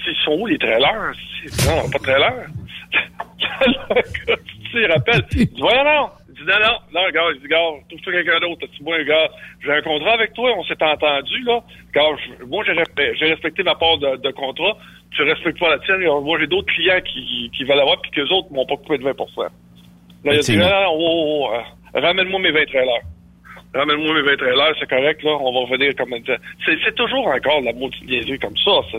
ils 0.06 0.16
sont 0.24 0.36
où 0.40 0.46
les 0.46 0.58
trailers? 0.58 1.12
Non, 1.66 1.88
pas 1.90 1.98
de 1.98 2.02
trailers. 2.02 2.46
le 3.66 4.26
gars, 4.26 4.36
tu 4.36 4.70
sais, 4.72 4.82
il 4.82 4.90
rappelle. 4.90 5.24
Il 5.32 5.46
dit, 5.46 5.60
voyons 5.60 5.84
non. 5.84 6.10
Dit, 6.40 6.46
non, 6.46 6.58
non, 6.58 6.76
non, 7.02 7.10
gars, 7.10 7.28
il 7.34 7.40
dit, 7.40 7.48
gars, 7.48 7.68
trouve-toi 7.88 8.12
quelqu'un 8.12 8.40
d'autre. 8.40 8.66
Tu 8.76 8.82
moi, 8.82 9.02
gars, 9.04 9.28
j'ai 9.62 9.72
un 9.72 9.82
contrat 9.82 10.12
avec 10.14 10.32
toi, 10.32 10.50
on 10.56 10.64
s'est 10.64 10.82
entendu, 10.82 11.42
là. 11.44 11.60
Gars, 11.94 12.16
je- 12.38 12.44
moi, 12.46 12.64
j'ai 12.66 13.26
respecté, 13.26 13.62
ma 13.62 13.74
part 13.74 13.98
de, 13.98 14.16
de 14.16 14.30
contrat. 14.30 14.76
Tu 15.14 15.22
respectes 15.22 15.58
pas 15.58 15.70
la 15.70 15.78
tienne. 15.80 16.00
Moi, 16.22 16.38
j'ai 16.40 16.46
d'autres 16.46 16.72
clients 16.72 17.00
qui, 17.02 17.50
qui 17.56 17.64
veulent 17.64 17.80
avoir, 17.80 18.00
puis 18.00 18.10
qu'eux 18.12 18.28
autres 18.32 18.50
m'ont 18.52 18.64
pas 18.66 18.76
coupé 18.76 18.98
de 18.98 19.04
20% 19.04 19.42
Là, 19.42 19.50
il 20.24 20.30
a 20.30 20.42
dit, 20.52 20.56
non, 20.58 20.68
non, 20.68 20.86
oh, 20.92 21.48
oh, 21.50 21.54
euh, 21.54 22.00
ramène-moi 22.00 22.40
mes 22.40 22.50
20 22.52 22.64
trailers. 22.66 23.02
Ramène-moi 23.74 24.14
mes 24.14 24.22
20 24.22 24.36
trailers, 24.36 24.74
c'est 24.80 24.88
correct, 24.88 25.22
là, 25.22 25.30
on 25.40 25.52
va 25.52 25.60
revenir 25.60 25.94
comme 25.96 26.14
c'est, 26.26 26.76
c'est 26.84 26.94
toujours 26.94 27.26
encore 27.28 27.60
la 27.62 27.72
maudite 27.72 28.04
niaiserie 28.04 28.38
comme 28.38 28.56
ça. 28.56 28.72
c'est, 28.90 28.98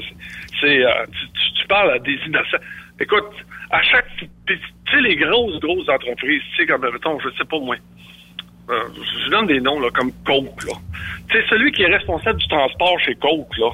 c'est, 0.61 0.85
euh, 0.85 1.05
tu, 1.11 1.27
tu- 1.27 1.61
tu 1.61 1.67
parles 1.67 1.91
à 1.91 1.99
des 1.99 2.17
innocents. 2.25 2.57
Écoute, 3.01 3.33
à 3.71 3.81
chaque, 3.81 4.05
tu 4.17 4.29
sais, 4.47 5.01
les 5.01 5.15
grosses, 5.15 5.59
grosses 5.59 5.89
entreprises, 5.89 6.41
tu 6.51 6.57
sais, 6.57 6.65
comme, 6.67 6.81
mettons, 6.81 7.19
je 7.19 7.29
sais 7.37 7.45
pas 7.45 7.59
moi, 7.59 7.75
euh, 8.69 8.83
je 9.25 9.29
donne 9.29 9.47
des 9.47 9.59
noms, 9.59 9.79
là, 9.79 9.89
comme 9.91 10.11
Coke, 10.25 10.63
là. 10.65 10.73
Tu 11.29 11.37
sais, 11.37 11.45
celui 11.49 11.71
qui 11.71 11.83
est 11.83 11.93
responsable 11.93 12.39
du 12.39 12.47
transport 12.47 12.99
chez 12.99 13.15
Coke, 13.15 13.57
là, 13.57 13.71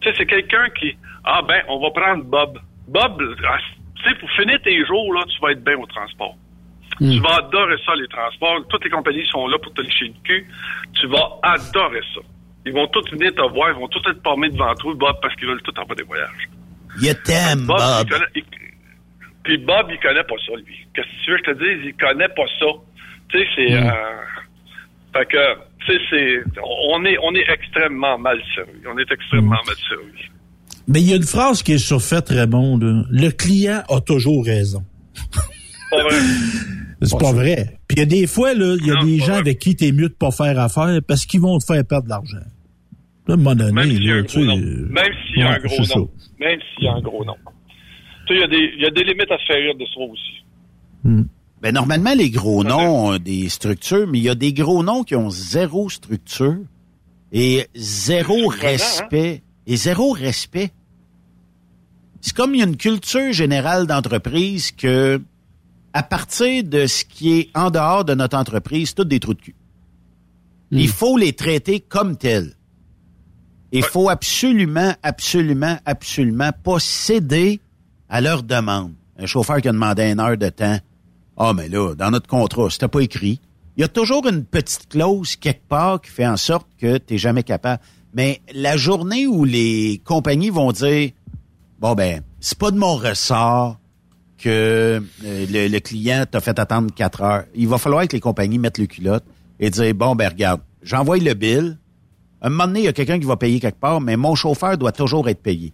tu 0.00 0.08
sais, 0.08 0.14
c'est 0.18 0.26
quelqu'un 0.26 0.68
qui, 0.78 0.96
ah 1.24 1.42
ben, 1.46 1.62
on 1.68 1.80
va 1.80 1.90
prendre 1.90 2.24
Bob. 2.24 2.58
Bob, 2.88 3.22
ah, 3.46 3.58
tu 3.96 4.08
sais, 4.08 4.14
pour 4.18 4.30
finir 4.32 4.60
tes 4.62 4.84
jours, 4.86 5.12
là, 5.14 5.22
tu 5.28 5.40
vas 5.40 5.52
être 5.52 5.62
bien 5.62 5.76
au 5.76 5.86
transport. 5.86 6.34
Tu 6.98 7.20
vas 7.20 7.36
adorer 7.36 7.76
ça, 7.86 7.94
les 7.96 8.06
transports. 8.08 8.58
Toutes 8.68 8.84
les 8.84 8.90
compagnies 8.90 9.26
sont 9.28 9.46
là 9.48 9.58
pour 9.58 9.72
te 9.72 9.80
lécher 9.80 10.06
le 10.06 10.14
cul. 10.24 10.46
Tu 11.00 11.06
vas 11.06 11.38
adorer 11.42 12.00
ça. 12.14 12.20
Ils 12.66 12.72
vont 12.72 12.86
tous 12.88 13.10
venir 13.10 13.34
te 13.34 13.40
voir, 13.40 13.70
ils 13.70 13.76
vont 13.80 13.88
tous 13.88 14.02
être 14.08 14.22
parmés 14.22 14.50
devant 14.50 14.72
toi, 14.74 14.92
Bob, 14.94 15.16
parce 15.20 15.34
qu'ils 15.36 15.48
veulent 15.48 15.62
tout 15.62 15.72
avoir 15.76 15.96
des 15.96 16.04
voyages. 16.04 16.48
Je 17.00 17.12
t'aime, 17.12 17.66
Bob, 17.66 17.78
Bob. 17.78 18.06
il 18.06 18.10
connaît- 18.12 18.26
il- 18.36 18.44
Puis 19.44 19.58
Bob, 19.58 19.86
il 19.90 19.98
connaît 20.00 20.24
pas 20.24 20.36
ça, 20.46 20.52
lui. 20.56 20.76
Qu'est-ce 20.94 21.06
que 21.06 21.24
tu 21.24 21.30
veux 21.32 21.38
que 21.38 21.42
je 21.46 21.52
te 21.52 21.58
dise? 21.58 21.86
Il 21.86 21.94
connaît 21.94 22.28
pas 22.28 22.46
ça. 22.58 22.66
Tu 23.28 23.38
sais, 23.38 23.44
c'est... 23.56 23.70
Mm. 23.80 23.86
euh, 23.86 23.92
Fait 25.14 25.26
que, 25.26 25.54
tu 25.84 25.92
sais, 25.92 25.98
c'est... 26.10 26.60
On 26.92 27.04
est, 27.04 27.16
on 27.22 27.34
est 27.34 27.44
extrêmement 27.52 28.18
mal 28.18 28.40
servi. 28.54 28.78
On 28.92 28.96
est 28.98 29.10
extrêmement 29.10 29.56
Mm. 29.62 29.66
mal 29.66 29.76
servi. 29.88 30.22
Mais 30.88 31.00
il 31.00 31.10
y 31.10 31.12
a 31.12 31.16
une 31.16 31.22
phrase 31.22 31.62
qui 31.62 31.72
est 31.72 31.78
surfaite, 31.78 32.28
Raymond. 32.30 32.78
là. 32.78 33.04
Le 33.10 33.30
client 33.30 33.82
a 33.88 34.00
toujours 34.00 34.44
raison. 34.44 34.82
Pas 35.90 36.02
vrai. 36.02 36.16
C'est 37.02 37.18
pas 37.18 37.32
vrai. 37.32 37.78
Puis 37.88 37.96
il 37.96 37.98
y 37.98 38.02
a 38.02 38.06
des 38.06 38.26
fois, 38.28 38.54
là, 38.54 38.76
il 38.80 38.86
y 38.86 38.90
a 38.92 39.02
des 39.04 39.18
gens 39.18 39.34
avec 39.34 39.58
qui 39.58 39.74
t'es 39.74 39.90
mieux 39.90 40.08
de 40.08 40.14
pas 40.14 40.30
faire 40.30 40.56
affaire 40.60 41.00
parce 41.06 41.26
qu'ils 41.26 41.40
vont 41.40 41.58
te 41.58 41.64
faire 41.64 41.84
perdre 41.84 42.04
de 42.04 42.10
l'argent. 42.10 42.36
Là, 43.26 43.30
à 43.30 43.32
un 43.32 43.36
moment 43.36 43.54
donné, 43.56 43.72
Même 43.72 43.90
s'il 43.90 44.04
y 44.04 44.12
a 44.12 44.14
un 44.14 44.22
gros 44.22 44.44
nom. 44.44 44.56
Même 44.56 45.12
s'il 45.26 45.38
y 45.38 45.42
a 45.42 45.50
un 45.52 45.58
gros 45.58 45.84
nom. 45.96 46.10
Même 46.38 46.60
s'il 46.74 46.84
y 46.84 46.88
a 46.88 46.92
un 46.94 47.00
gros 47.00 47.24
nom. 47.24 47.34
Tu 48.26 48.34
sais, 48.34 48.34
il 48.34 48.40
y, 48.40 48.44
a 48.44 48.46
des- 48.48 48.72
il 48.76 48.82
y 48.82 48.86
a 48.86 48.90
des 48.90 49.04
limites 49.04 49.30
à 49.30 49.38
se 49.38 49.44
faire 49.46 49.56
rire 49.56 49.74
de 49.74 49.84
ça 49.86 50.00
aussi. 50.00 50.44
Ben, 51.60 51.72
normalement, 51.72 52.14
les 52.14 52.30
gros 52.30 52.64
noms 52.64 53.06
ont 53.10 53.18
des 53.18 53.48
structures, 53.48 54.06
mais 54.08 54.18
il 54.18 54.24
y 54.24 54.28
a 54.28 54.34
des 54.34 54.52
gros 54.52 54.82
noms 54.82 55.04
qui 55.04 55.14
ont 55.14 55.30
zéro 55.30 55.88
structure 55.88 56.58
et 57.32 57.66
zéro 57.74 58.48
respect. 58.48 59.42
Et 59.66 59.76
zéro 59.76 60.10
respect. 60.12 60.70
C'est 62.20 62.34
comme 62.34 62.54
il 62.54 62.58
y 62.58 62.62
a 62.62 62.66
une 62.66 62.76
culture 62.76 63.32
générale 63.32 63.86
d'entreprise 63.86 64.72
que, 64.72 65.20
à 65.92 66.02
partir 66.02 66.64
de 66.64 66.86
ce 66.86 67.04
qui 67.04 67.32
est 67.38 67.50
en 67.56 67.70
dehors 67.70 68.04
de 68.04 68.14
notre 68.14 68.36
entreprise, 68.36 68.94
tout 68.94 69.04
des 69.04 69.20
trous 69.20 69.34
de 69.34 69.40
cul. 69.40 69.54
Il 70.72 70.88
faut 70.88 71.16
les 71.16 71.32
traiter 71.32 71.78
comme 71.80 72.16
tels. 72.16 72.54
Il 73.72 73.82
faut 73.84 74.08
absolument, 74.08 74.94
absolument, 75.02 75.78
absolument 75.84 76.50
pas 76.64 76.78
céder 76.78 77.60
à 78.12 78.20
leurs 78.20 78.42
demandes. 78.42 78.92
Un 79.18 79.24
chauffeur 79.24 79.60
qui 79.62 79.68
a 79.68 79.72
demandé 79.72 80.02
une 80.02 80.20
heure 80.20 80.36
de 80.36 80.50
temps. 80.50 80.78
Ah, 81.38 81.54
mais 81.54 81.68
là, 81.68 81.94
dans 81.94 82.10
notre 82.10 82.28
contrat, 82.28 82.68
c'était 82.68 82.86
pas 82.86 83.00
écrit. 83.00 83.40
Il 83.76 83.80
y 83.80 83.84
a 83.84 83.88
toujours 83.88 84.28
une 84.28 84.44
petite 84.44 84.86
clause 84.90 85.34
quelque 85.36 85.66
part 85.66 85.98
qui 85.98 86.10
fait 86.10 86.26
en 86.26 86.36
sorte 86.36 86.68
que 86.78 86.98
tu 86.98 87.16
jamais 87.16 87.42
capable. 87.42 87.82
Mais 88.12 88.42
la 88.52 88.76
journée 88.76 89.26
où 89.26 89.46
les 89.46 90.02
compagnies 90.04 90.50
vont 90.50 90.72
dire 90.72 91.10
Bon 91.80 91.94
ben, 91.94 92.20
c'est 92.38 92.58
pas 92.58 92.70
de 92.70 92.76
mon 92.76 92.96
ressort 92.96 93.78
que 94.36 95.02
euh, 95.24 95.46
le, 95.50 95.68
le 95.68 95.80
client 95.80 96.26
t'a 96.30 96.40
fait 96.40 96.58
attendre 96.58 96.92
quatre 96.94 97.22
heures. 97.22 97.44
Il 97.54 97.66
va 97.66 97.78
falloir 97.78 98.06
que 98.06 98.12
les 98.12 98.20
compagnies 98.20 98.58
mettent 98.58 98.78
le 98.78 98.86
culotte 98.86 99.24
et 99.58 99.70
dire 99.70 99.94
Bon 99.94 100.14
ben 100.14 100.28
regarde, 100.28 100.60
j'envoie 100.82 101.16
le 101.16 101.32
bill. 101.32 101.78
Un 102.42 102.50
moment 102.50 102.66
donné, 102.66 102.80
il 102.80 102.84
y 102.84 102.88
a 102.88 102.92
quelqu'un 102.92 103.18
qui 103.18 103.26
va 103.26 103.38
payer 103.38 103.58
quelque 103.58 103.80
part, 103.80 104.02
mais 104.02 104.18
mon 104.18 104.34
chauffeur 104.34 104.76
doit 104.76 104.92
toujours 104.92 105.30
être 105.30 105.40
payé. 105.40 105.72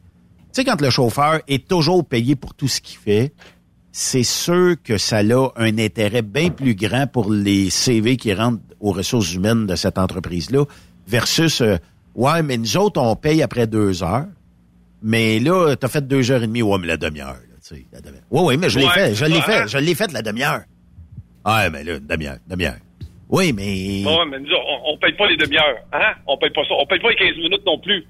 Tu 0.58 0.64
sais, 0.64 0.70
quand 0.72 0.80
le 0.80 0.90
chauffeur 0.90 1.40
est 1.46 1.68
toujours 1.68 2.04
payé 2.04 2.34
pour 2.34 2.52
tout 2.52 2.66
ce 2.66 2.80
qu'il 2.80 2.98
fait, 2.98 3.32
c'est 3.92 4.24
sûr 4.24 4.74
que 4.82 4.98
ça 4.98 5.18
a 5.18 5.52
un 5.54 5.78
intérêt 5.78 6.22
bien 6.22 6.50
plus 6.50 6.74
grand 6.74 7.06
pour 7.06 7.30
les 7.30 7.70
CV 7.70 8.16
qui 8.16 8.34
rentrent 8.34 8.58
aux 8.80 8.90
ressources 8.90 9.32
humaines 9.34 9.68
de 9.68 9.76
cette 9.76 9.98
entreprise-là 9.98 10.64
versus, 11.06 11.60
euh, 11.60 11.76
ouais, 12.16 12.42
mais 12.42 12.56
nous 12.56 12.76
autres, 12.76 13.00
on 13.00 13.14
paye 13.14 13.40
après 13.40 13.68
deux 13.68 14.02
heures. 14.02 14.26
Mais 15.00 15.38
là, 15.38 15.76
t'as 15.76 15.86
fait 15.86 16.04
deux 16.04 16.28
heures 16.32 16.42
et 16.42 16.48
demie, 16.48 16.62
ouais, 16.62 16.78
mais 16.80 16.88
la 16.88 16.96
demi-heure, 16.96 17.34
là, 17.34 17.56
tu 17.62 17.76
sais, 17.76 17.86
la 17.92 18.00
demi-heure. 18.00 18.24
Ouais, 18.28 18.42
oui, 18.42 18.56
mais 18.56 18.68
je 18.68 18.80
l'ai 18.80 18.86
Ouais, 18.86 18.90
fait, 18.90 19.14
je 19.14 19.24
l'ai 19.26 19.40
fait, 19.40 19.68
je 19.68 19.78
l'ai 19.78 19.94
fait 19.94 20.10
la 20.10 20.22
demi-heure. 20.22 20.62
Ouais, 21.46 21.70
mais 21.70 21.84
là, 21.84 21.98
une 21.98 22.06
demi-heure, 22.08 22.38
demi-heure. 22.48 22.78
Oui, 23.28 23.52
mais... 23.52 24.02
Bon, 24.02 24.26
mais 24.26 24.40
nous, 24.40 24.48
on, 24.50 24.94
on 24.94 24.98
paye 24.98 25.12
pas 25.12 25.28
les 25.28 25.36
demi-heures. 25.36 25.84
Hein? 25.92 26.14
On 26.26 26.36
paye 26.36 26.50
pas 26.50 26.64
ça. 26.64 26.74
On 26.80 26.84
paye 26.86 26.98
pas 26.98 27.10
les 27.10 27.16
15 27.16 27.36
minutes 27.36 27.64
non 27.64 27.78
plus. 27.78 28.04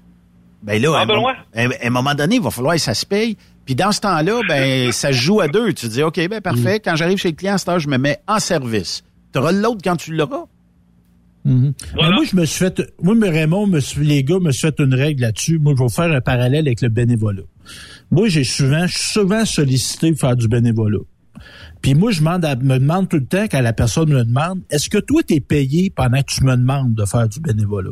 Ben 0.63 0.81
là, 0.81 0.97
à, 0.97 1.01
un 1.01 1.05
moment, 1.05 1.27
à 1.29 1.61
un- 1.61 1.69
à 1.71 1.87
un 1.87 1.89
moment 1.89 2.13
donné, 2.15 2.35
il 2.35 2.41
va 2.41 2.51
falloir 2.51 2.75
que 2.75 2.81
ça 2.81 2.93
se 2.93 3.05
paye. 3.05 3.37
Puis 3.65 3.75
dans 3.75 3.91
ce 3.91 4.01
temps-là, 4.01 4.41
ben 4.47 4.91
ça 4.91 5.09
se 5.11 5.17
joue 5.17 5.39
à 5.41 5.47
deux. 5.47 5.73
Tu 5.73 5.87
dis, 5.87 6.03
OK, 6.03 6.15
ben 6.29 6.41
parfait, 6.41 6.75
Mm. 6.77 6.81
quand 6.83 6.95
j'arrive 6.95 7.17
chez 7.17 7.29
le 7.29 7.35
client, 7.35 7.53
à 7.53 7.57
cette 7.57 7.69
heure, 7.69 7.79
je 7.79 7.87
me 7.87 7.97
mets 7.97 8.19
en 8.27 8.39
service. 8.39 9.03
Tu 9.31 9.39
auras 9.39 9.51
l'autre 9.51 9.81
quand 9.83 9.95
tu 9.95 10.13
l'auras. 10.15 10.45
Mhm. 11.45 11.73
Mais 11.95 12.11
moi, 12.11 12.23
je 12.29 12.35
me 12.35 12.45
suis 12.45 12.59
fait, 12.65 12.81
moi, 13.01 13.15
mais 13.15 13.29
Raymond, 13.29 13.67
me 13.67 13.79
suis- 13.79 14.05
les 14.05 14.23
gars, 14.23 14.39
me 14.39 14.51
suis 14.51 14.67
fait 14.67 14.79
une 14.79 14.93
règle 14.93 15.21
là-dessus. 15.21 15.57
Moi, 15.57 15.73
je 15.77 15.83
vais 15.83 15.89
faire 15.89 16.11
un 16.11 16.19
parallèle 16.21 16.67
avec 16.67 16.81
le 16.81 16.89
bénévolat. 16.89 17.43
Moi, 18.11 18.27
j'ai 18.27 18.43
souvent, 18.43 18.85
je 18.87 18.97
suis 18.97 19.11
souvent 19.11 19.45
sollicité 19.45 20.11
pour 20.11 20.19
faire 20.19 20.35
du 20.35 20.47
bénévolat. 20.49 20.99
Puis 21.81 21.93
moi, 21.93 22.11
je 22.11 22.19
demande 22.19 22.43
à- 22.43 22.55
me 22.57 22.77
demande 22.77 23.07
tout 23.07 23.17
le 23.17 23.25
temps 23.25 23.45
quand 23.49 23.61
la 23.61 23.71
personne 23.71 24.09
me 24.09 24.25
demande, 24.25 24.59
est-ce 24.69 24.89
que 24.89 24.97
toi, 24.97 25.21
t'es 25.25 25.39
payé 25.39 25.89
pendant 25.89 26.19
que 26.19 26.25
tu 26.33 26.43
me 26.43 26.57
demandes 26.57 26.93
de 26.93 27.05
faire 27.05 27.29
du 27.29 27.39
bénévolat? 27.39 27.91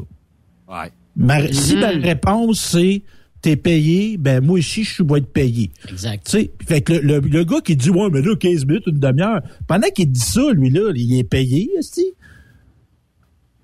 Ouais. 0.67 0.91
Ma- 1.17 1.51
Si 1.51 1.73
Mhm. 1.75 1.81
ma 1.81 1.87
réponse, 1.89 2.59
c'est 2.61 3.01
t'es 3.41 3.55
payé, 3.55 4.17
ben 4.17 4.43
moi 4.43 4.57
aussi, 4.59 4.83
je 4.83 5.03
dois 5.03 5.17
être 5.19 5.31
payé. 5.31 5.71
Exact. 5.89 6.25
Tu 6.25 6.31
sais, 6.31 6.51
fait 6.67 6.81
que 6.81 6.93
le, 6.93 7.19
le- 7.19 7.27
le 7.27 7.43
gars 7.43 7.61
qui 7.63 7.75
dit, 7.75 7.89
ouais, 7.89 8.09
mais 8.11 8.21
là, 8.21 8.35
15 8.35 8.65
minutes, 8.65 8.83
une 8.87 8.99
demi-heure, 8.99 9.41
pendant 9.67 9.87
qu'il 9.89 10.11
dit 10.11 10.19
ça, 10.19 10.41
lui-là, 10.53 10.91
il 10.95 11.17
est 11.19 11.23
payé, 11.23 11.69
esti. 11.77 12.05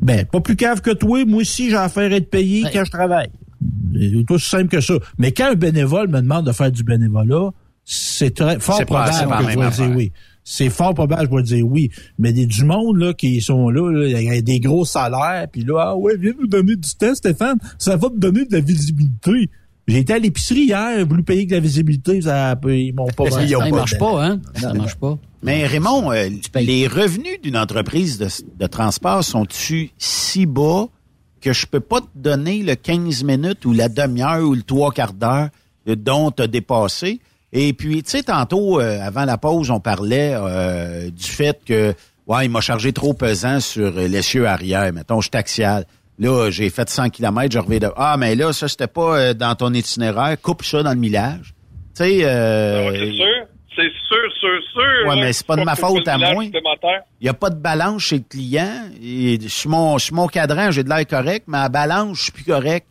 Ben, 0.02 0.26
pas 0.26 0.42
plus 0.42 0.56
cave 0.56 0.82
que 0.82 0.92
toi, 0.92 1.24
moi 1.26 1.42
aussi, 1.42 1.70
j'ai 1.70 1.76
affaire 1.76 2.12
à 2.12 2.16
être 2.16 2.30
payé 2.30 2.64
quand 2.74 2.84
je 2.84 2.92
travaille. 2.92 3.30
C'est 3.96 4.26
tout 4.26 4.34
aussi 4.34 4.50
simple 4.50 4.68
que 4.68 4.82
ça. 4.82 4.96
Mais 5.18 5.32
quand 5.32 5.52
un 5.52 5.56
bénévole 5.56 6.08
me 6.10 6.20
demande 6.22 6.46
de 6.46 6.52
faire 6.52 6.72
du 6.72 6.84
bénévolat, 6.84 7.52
c'est 7.86 8.34
très 8.36 8.60
fort 8.60 8.84
probable 8.86 9.12
la 9.30 9.38
que 9.46 9.52
je 9.52 9.60
vais 9.60 9.70
dire 9.88 9.96
oui. 9.96 10.12
C'est 10.44 10.70
fort 10.70 10.94
probable 10.94 11.30
que 11.30 11.32
je 11.32 11.36
vais 11.38 11.44
dire 11.58 11.68
oui. 11.68 11.90
Mais 12.20 12.34
des, 12.34 12.46
du 12.46 12.66
monde 12.66 12.98
là, 12.98 13.14
qui 13.14 13.40
sont 13.42 13.70
là, 13.70 13.92
là, 13.92 14.20
il 14.20 14.26
y 14.26 14.30
a 14.30 14.42
des 14.42 14.60
gros 14.60 14.84
salaires, 14.86 15.48
puis 15.52 15.64
là, 15.64 15.80
ah 15.90 15.96
ouais, 15.96 16.18
viens 16.18 16.34
nous 16.40 16.48
donner 16.48 16.76
du 16.76 16.90
temps, 17.00 17.16
Stéphane, 17.16 17.58
ça 17.78 17.96
va 17.96 18.10
te 18.10 18.18
donner 18.18 18.46
de 18.46 18.54
la 18.54 18.60
visibilité. 18.60 19.50
J'ai 19.88 20.00
été 20.00 20.14
à 20.14 20.20
l'épicerie 20.20 20.62
hier, 20.66 20.98
j'ai 20.98 21.04
voulu 21.04 21.24
payer 21.24 21.46
de 21.46 21.52
la 21.56 21.60
visibilité, 21.60 22.22
ça, 22.22 22.56
ils 22.68 22.94
m'ont 22.94 23.08
pas 23.08 23.30
Ça, 23.30 23.42
ça 23.48 23.70
marche 23.70 23.94
de- 23.94 23.98
pas, 24.00 24.26
hein? 24.26 24.42
Ça 24.56 24.70
Non, 24.74 24.80
marche 24.82 24.96
pas. 24.96 25.18
Mais 25.42 25.66
Raymond, 25.68 26.12
euh, 26.14 26.30
les 26.56 26.88
revenus 26.88 27.42
d'une 27.42 27.58
entreprise 27.58 28.18
de, 28.18 28.28
de 28.60 28.68
transport 28.68 29.24
sont-tu 29.26 29.92
si 29.98 30.46
bas 30.46 30.88
que 31.42 31.52
je 31.52 31.66
peux 31.68 31.82
pas 31.82 32.00
te 32.00 32.08
donner 32.16 32.64
le 32.64 32.76
15 32.76 33.24
minutes 33.26 33.66
ou 33.66 33.74
la 33.74 33.90
demi-heure 33.90 34.42
ou 34.48 34.54
le 34.54 34.64
trois 34.64 34.92
quarts 34.92 35.12
d'heure 35.14 35.50
dont 35.86 36.32
tu 36.32 36.44
as 36.44 36.48
dépassé? 36.48 37.20
Et 37.56 37.74
puis, 37.74 38.02
tu 38.04 38.10
sais, 38.10 38.24
tantôt, 38.24 38.82
euh, 38.82 39.00
avant 39.02 39.26
la 39.26 39.38
pause, 39.38 39.70
on 39.70 39.80
parlait 39.80 40.34
euh, 40.36 41.10
du 41.12 41.24
fait 41.24 41.60
que, 41.66 41.94
ouais, 42.26 42.46
il 42.46 42.50
m'a 42.50 42.62
chargé 42.62 42.92
trop 42.94 43.14
pesant 43.14 43.60
sur 43.60 43.92
l'essieu 43.92 44.48
arrière. 44.48 44.92
Mettons, 44.92 45.22
je 45.22 45.30
suis 45.32 45.38
axial. 45.40 45.86
Là, 46.20 46.50
j'ai 46.50 46.70
fait 46.72 46.90
100 46.90 47.10
km, 47.10 47.52
je 47.54 47.60
reviens 47.60 47.80
de... 47.80 47.90
Ah, 47.96 48.18
mais 48.18 48.36
là, 48.36 48.54
ça, 48.54 48.68
c'était 48.68 48.88
pas 48.88 49.18
euh, 49.20 49.34
dans 49.36 49.54
ton 49.56 49.72
itinéraire. 49.74 50.36
Coupe 50.42 50.64
ça 50.64 50.82
dans 50.84 50.92
le 50.94 50.98
millage. 51.00 51.54
Tu 51.96 52.04
sais... 52.04 52.20
euh, 52.24 52.90
Ah 52.90 52.92
c'est 53.00 53.12
sûr. 53.12 53.48
C'est 53.76 53.92
sûr, 54.08 54.32
sûr, 54.40 54.60
sûr. 54.72 55.08
Ouais, 55.10 55.16
là, 55.16 55.22
mais 55.22 55.34
c'est 55.34 55.48
pas 55.48 55.56
de 55.56 55.64
ma 55.64 55.76
faute 55.76 56.08
à 56.08 56.16
moi. 56.20 56.44
Il 56.44 57.24
n'y 57.24 57.30
a 57.30 57.34
pas 57.34 57.50
de 57.50 57.56
balance 57.56 58.04
chez 58.04 58.18
le 58.18 58.24
client. 58.30 58.84
Et 59.04 59.40
sur, 59.48 59.72
mon, 59.72 59.98
sur 59.98 60.16
mon 60.16 60.28
cadran, 60.28 60.70
j'ai 60.70 60.84
de 60.84 60.90
l'air 60.90 61.08
correct, 61.08 61.46
mais 61.48 61.58
à 61.58 61.70
balance, 61.70 62.18
je 62.18 62.24
suis 62.24 62.32
plus 62.32 62.44
correct. 62.44 62.86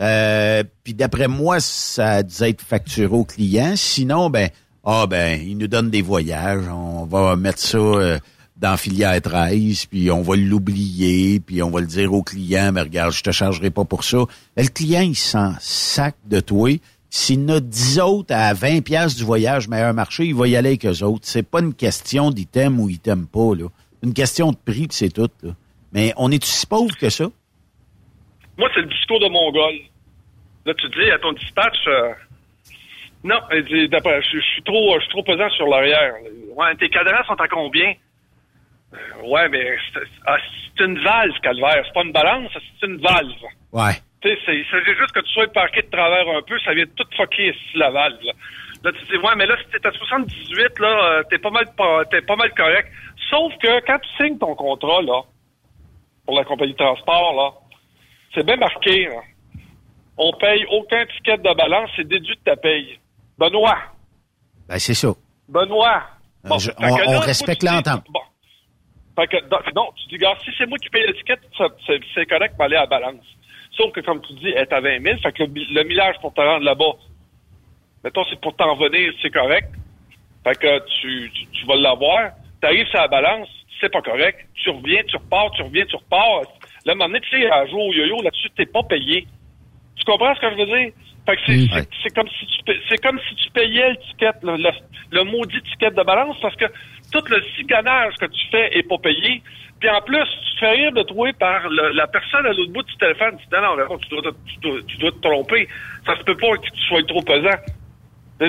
Euh, 0.00 0.62
Puis 0.84 0.94
d'après 0.94 1.28
moi, 1.28 1.60
ça 1.60 2.22
dû 2.22 2.42
être 2.42 2.62
facturé 2.62 3.14
au 3.14 3.24
client. 3.24 3.74
Sinon, 3.76 4.30
ben, 4.30 4.48
ah 4.84 5.06
ben, 5.06 5.40
il 5.40 5.58
nous 5.58 5.68
donne 5.68 5.90
des 5.90 6.02
voyages. 6.02 6.66
On 6.68 7.04
va 7.04 7.36
mettre 7.36 7.58
ça 7.58 7.78
euh, 7.78 8.18
dans 8.56 8.76
filière 8.76 9.20
13, 9.20 9.86
puis 9.86 10.10
on 10.10 10.22
va 10.22 10.36
l'oublier, 10.36 11.40
puis 11.40 11.62
on 11.62 11.70
va 11.70 11.80
le 11.80 11.86
dire 11.86 12.12
au 12.12 12.22
client, 12.22 12.72
mais 12.72 12.82
regarde, 12.82 13.12
je 13.12 13.22
te 13.22 13.30
chargerai 13.30 13.70
pas 13.70 13.84
pour 13.84 14.04
ça. 14.04 14.18
Et 14.56 14.62
le 14.62 14.68
client, 14.68 15.02
il 15.02 15.16
s'en 15.16 15.54
sac 15.60 16.14
de 16.26 16.40
toi. 16.40 16.70
S'il 17.10 17.48
y 17.48 17.52
a 17.52 17.60
10 17.60 18.00
autres 18.00 18.34
à 18.34 18.54
20 18.54 18.82
pièces 18.82 19.16
du 19.16 19.24
voyage 19.24 19.66
meilleur 19.68 19.92
marché, 19.92 20.26
il 20.26 20.34
va 20.34 20.46
y 20.46 20.56
aller 20.56 20.70
avec 20.70 20.86
eux 20.86 21.02
autres. 21.04 21.26
C'est 21.26 21.42
pas 21.42 21.60
une 21.60 21.74
question 21.74 22.30
d'item 22.30 22.78
ou 22.78 22.88
item 22.88 23.26
pas, 23.26 23.54
là. 23.54 23.66
Une 24.02 24.14
question 24.14 24.52
de 24.52 24.56
prix, 24.56 24.86
c'est 24.90 25.12
tout, 25.12 25.28
là. 25.42 25.50
Mais 25.92 26.14
on 26.16 26.30
est 26.30 26.42
si 26.44 26.66
pauvre 26.66 26.96
que 26.96 27.10
ça? 27.10 27.24
Moi, 28.56 28.68
c'est 28.74 28.82
le 28.82 28.88
discours 28.88 29.18
de 29.20 29.28
Mongol. 29.28 29.89
Là, 30.66 30.74
tu 30.74 30.88
dis 30.90 31.10
à 31.10 31.18
ton 31.18 31.32
dispatch, 31.32 31.78
euh, 31.86 32.12
non, 33.24 33.38
il 33.52 33.64
dit, 33.64 33.88
d'après, 33.88 34.20
je, 34.22 34.38
suis 34.40 34.62
trop, 34.62 34.94
je 34.98 35.04
suis 35.04 35.10
trop 35.10 35.22
pesant 35.22 35.48
sur 35.50 35.66
l'arrière. 35.66 36.14
Ouais, 36.54 36.74
tes 36.76 36.88
cadrans 36.88 37.24
sont 37.26 37.40
à 37.40 37.48
combien? 37.48 37.94
Euh, 38.92 39.22
ouais, 39.26 39.48
mais 39.48 39.76
c'est 39.92 40.00
ah, 40.26 40.36
une 40.80 40.98
valve, 41.02 41.38
calvaire. 41.42 41.82
C'est 41.86 41.92
pas 41.92 42.02
une 42.02 42.12
balance, 42.12 42.50
c'est 42.80 42.86
une 42.86 43.00
valve. 43.00 43.30
Ouais. 43.72 43.94
Tu 44.22 44.28
sais, 44.28 44.38
c'est- 44.44 44.56
il 44.58 44.66
s'agit 44.70 44.98
juste 44.98 45.12
que 45.12 45.20
tu 45.20 45.32
sois 45.32 45.46
parqué 45.48 45.82
de 45.82 45.90
travers 45.90 46.28
un 46.36 46.42
peu, 46.42 46.58
ça 46.60 46.74
vient 46.74 46.86
tout 46.96 47.06
fucker 47.16 47.50
ici, 47.50 47.76
la 47.76 47.90
valve. 47.90 48.18
Là. 48.22 48.32
Là, 48.84 48.92
tu 48.92 49.06
te 49.06 49.12
dis, 49.12 49.18
ouais, 49.18 49.36
mais 49.36 49.46
là, 49.46 49.56
si 49.58 49.70
t'es 49.70 49.86
à 49.86 49.92
78, 49.92 50.78
là, 50.78 51.04
euh, 51.04 51.22
t'es 51.30 51.38
pas 51.38 51.50
mal 51.50 51.66
t'es 52.10 52.22
pas 52.22 52.36
mal 52.36 52.52
correct. 52.54 52.88
Sauf 53.28 53.52
que 53.58 53.80
quand 53.86 53.98
tu 53.98 54.08
signes 54.24 54.38
ton 54.38 54.54
contrat, 54.54 55.02
là, 55.02 55.22
pour 56.24 56.36
la 56.36 56.44
compagnie 56.44 56.72
de 56.72 56.78
transport, 56.78 57.34
là, 57.34 57.52
c'est 58.34 58.44
bien 58.44 58.56
marqué, 58.56 59.04
là. 59.04 59.20
On 60.16 60.32
paye 60.34 60.64
aucun 60.70 61.04
ticket 61.06 61.38
de 61.38 61.54
balance, 61.56 61.90
c'est 61.96 62.06
déduit 62.06 62.36
de 62.36 62.40
ta 62.42 62.56
paye. 62.56 62.98
Benoît, 63.38 63.78
Ben, 64.68 64.78
c'est 64.78 64.94
ça. 64.94 65.08
Benoît. 65.48 66.02
Euh, 66.46 66.58
je- 66.58 66.70
on- 66.78 67.18
respecte 67.20 67.60
tu 67.60 67.66
l'entente. 67.66 68.04
Bon. 68.10 68.20
Fait 69.16 69.26
que, 69.26 69.48
donc, 69.48 69.74
non, 69.74 69.90
tu 69.96 70.08
dis, 70.08 70.16
gars, 70.18 70.34
si 70.44 70.50
c'est 70.56 70.66
moi 70.66 70.78
qui 70.78 70.88
paye 70.90 71.06
l'étiquette, 71.06 71.40
c'est 72.14 72.26
correct 72.26 72.54
pour 72.54 72.64
aller 72.64 72.76
à 72.76 72.80
la 72.80 72.86
balance. 72.86 73.24
Sauf 73.76 73.92
que, 73.92 74.00
comme 74.00 74.20
tu 74.22 74.32
dis, 74.34 74.48
elle 74.48 74.62
est 74.62 74.72
à 74.72 74.80
20 74.80 75.02
000, 75.02 75.18
fait 75.18 75.32
que 75.32 75.42
le, 75.44 75.50
le 75.74 75.82
millage 75.84 76.16
pour 76.20 76.32
te 76.34 76.40
rendre 76.40 76.64
là-bas, 76.64 76.92
mettons, 78.04 78.24
c'est 78.30 78.40
pour 78.40 78.54
t'en 78.56 78.76
venir, 78.76 79.12
c'est 79.22 79.30
correct. 79.30 79.68
Fait 80.44 80.54
que 80.58 80.78
tu, 81.00 81.30
tu, 81.34 81.46
tu 81.48 81.66
vas 81.66 81.76
l'avoir. 81.76 82.30
T'arrives 82.60 82.86
sur 82.88 82.98
la 83.00 83.08
balance, 83.08 83.48
c'est 83.80 83.90
pas 83.92 84.02
correct. 84.02 84.46
Tu 84.54 84.70
reviens, 84.70 85.02
tu 85.08 85.16
repars, 85.16 85.50
tu 85.52 85.62
reviens, 85.62 85.84
tu 85.86 85.96
repars. 85.96 86.42
Là, 86.84 86.92
à 86.92 86.92
un 86.92 86.94
moment 86.94 87.06
donné, 87.08 87.20
tu 87.20 87.30
sais, 87.40 87.50
à 87.50 87.66
jouer 87.66 87.82
au 87.82 87.92
yo-yo, 87.92 88.22
là-dessus, 88.22 88.50
t'es 88.56 88.66
pas 88.66 88.82
payé. 88.82 89.26
Tu 89.96 90.04
comprends 90.04 90.34
ce 90.34 90.40
que 90.40 90.50
je 90.50 90.56
veux 90.56 90.66
dire? 90.66 90.92
Fait 91.26 91.36
que 91.36 91.42
c'est 91.46 91.52
c'est- 91.74 91.88
c'est 92.02 92.14
comme 92.14 92.28
si 92.28 92.46
tu 92.46 92.64
pa- 92.64 92.80
c'est 92.88 93.02
comme 93.02 93.20
si 93.28 93.34
tu 93.36 93.50
payais 93.50 93.90
le 93.90 93.96
ticket, 94.08 94.32
le, 94.42 94.56
le, 94.56 94.70
le 95.12 95.24
maudit 95.24 95.60
ticket 95.62 95.90
de 95.90 96.02
balance, 96.02 96.36
parce 96.40 96.56
que 96.56 96.64
tout 97.12 97.22
le 97.28 97.42
zigonage 97.56 98.14
que 98.18 98.26
tu 98.26 98.46
fais 98.50 98.76
est 98.78 98.82
pas 98.88 98.98
payé. 98.98 99.42
Puis 99.78 99.88
en 99.88 100.00
plus, 100.02 100.18
tu 100.18 100.54
te 100.54 100.58
fais 100.60 100.70
rire 100.72 100.92
de 100.92 101.02
toi 101.02 101.30
par 101.38 101.68
le- 101.68 101.92
la 101.94 102.06
personne 102.06 102.44
à 102.46 102.52
l'autre 102.52 102.72
bout 102.72 102.82
du 102.82 102.94
téléphone. 102.96 103.36
Tu 103.38 103.44
dis, 103.46 103.60
non, 103.62 103.96
tu 103.98 104.08
dois, 104.08 104.22
te- 104.22 104.36
tu, 104.46 104.58
dois, 104.60 104.78
tu 104.86 104.96
dois 104.98 105.10
te 105.12 105.18
tromper. 105.20 105.68
Ça 106.06 106.16
se 106.16 106.22
peut 106.24 106.36
pas 106.36 106.56
que 106.56 106.70
tu 106.70 106.80
sois 106.88 107.02
trop 107.04 107.22
pesant. 107.22 107.56
Que 108.38 108.46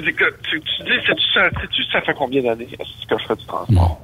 Tu, 0.50 0.62
tu 0.62 0.84
dis, 0.84 1.06
sais-tu, 1.06 1.84
ça, 1.92 2.02
fait 2.02 2.14
combien 2.14 2.42
d'années 2.42 2.68
est-ce 2.80 3.06
que 3.08 3.18
je 3.22 3.26
fais 3.28 3.36
du 3.36 3.46
transport? 3.46 4.00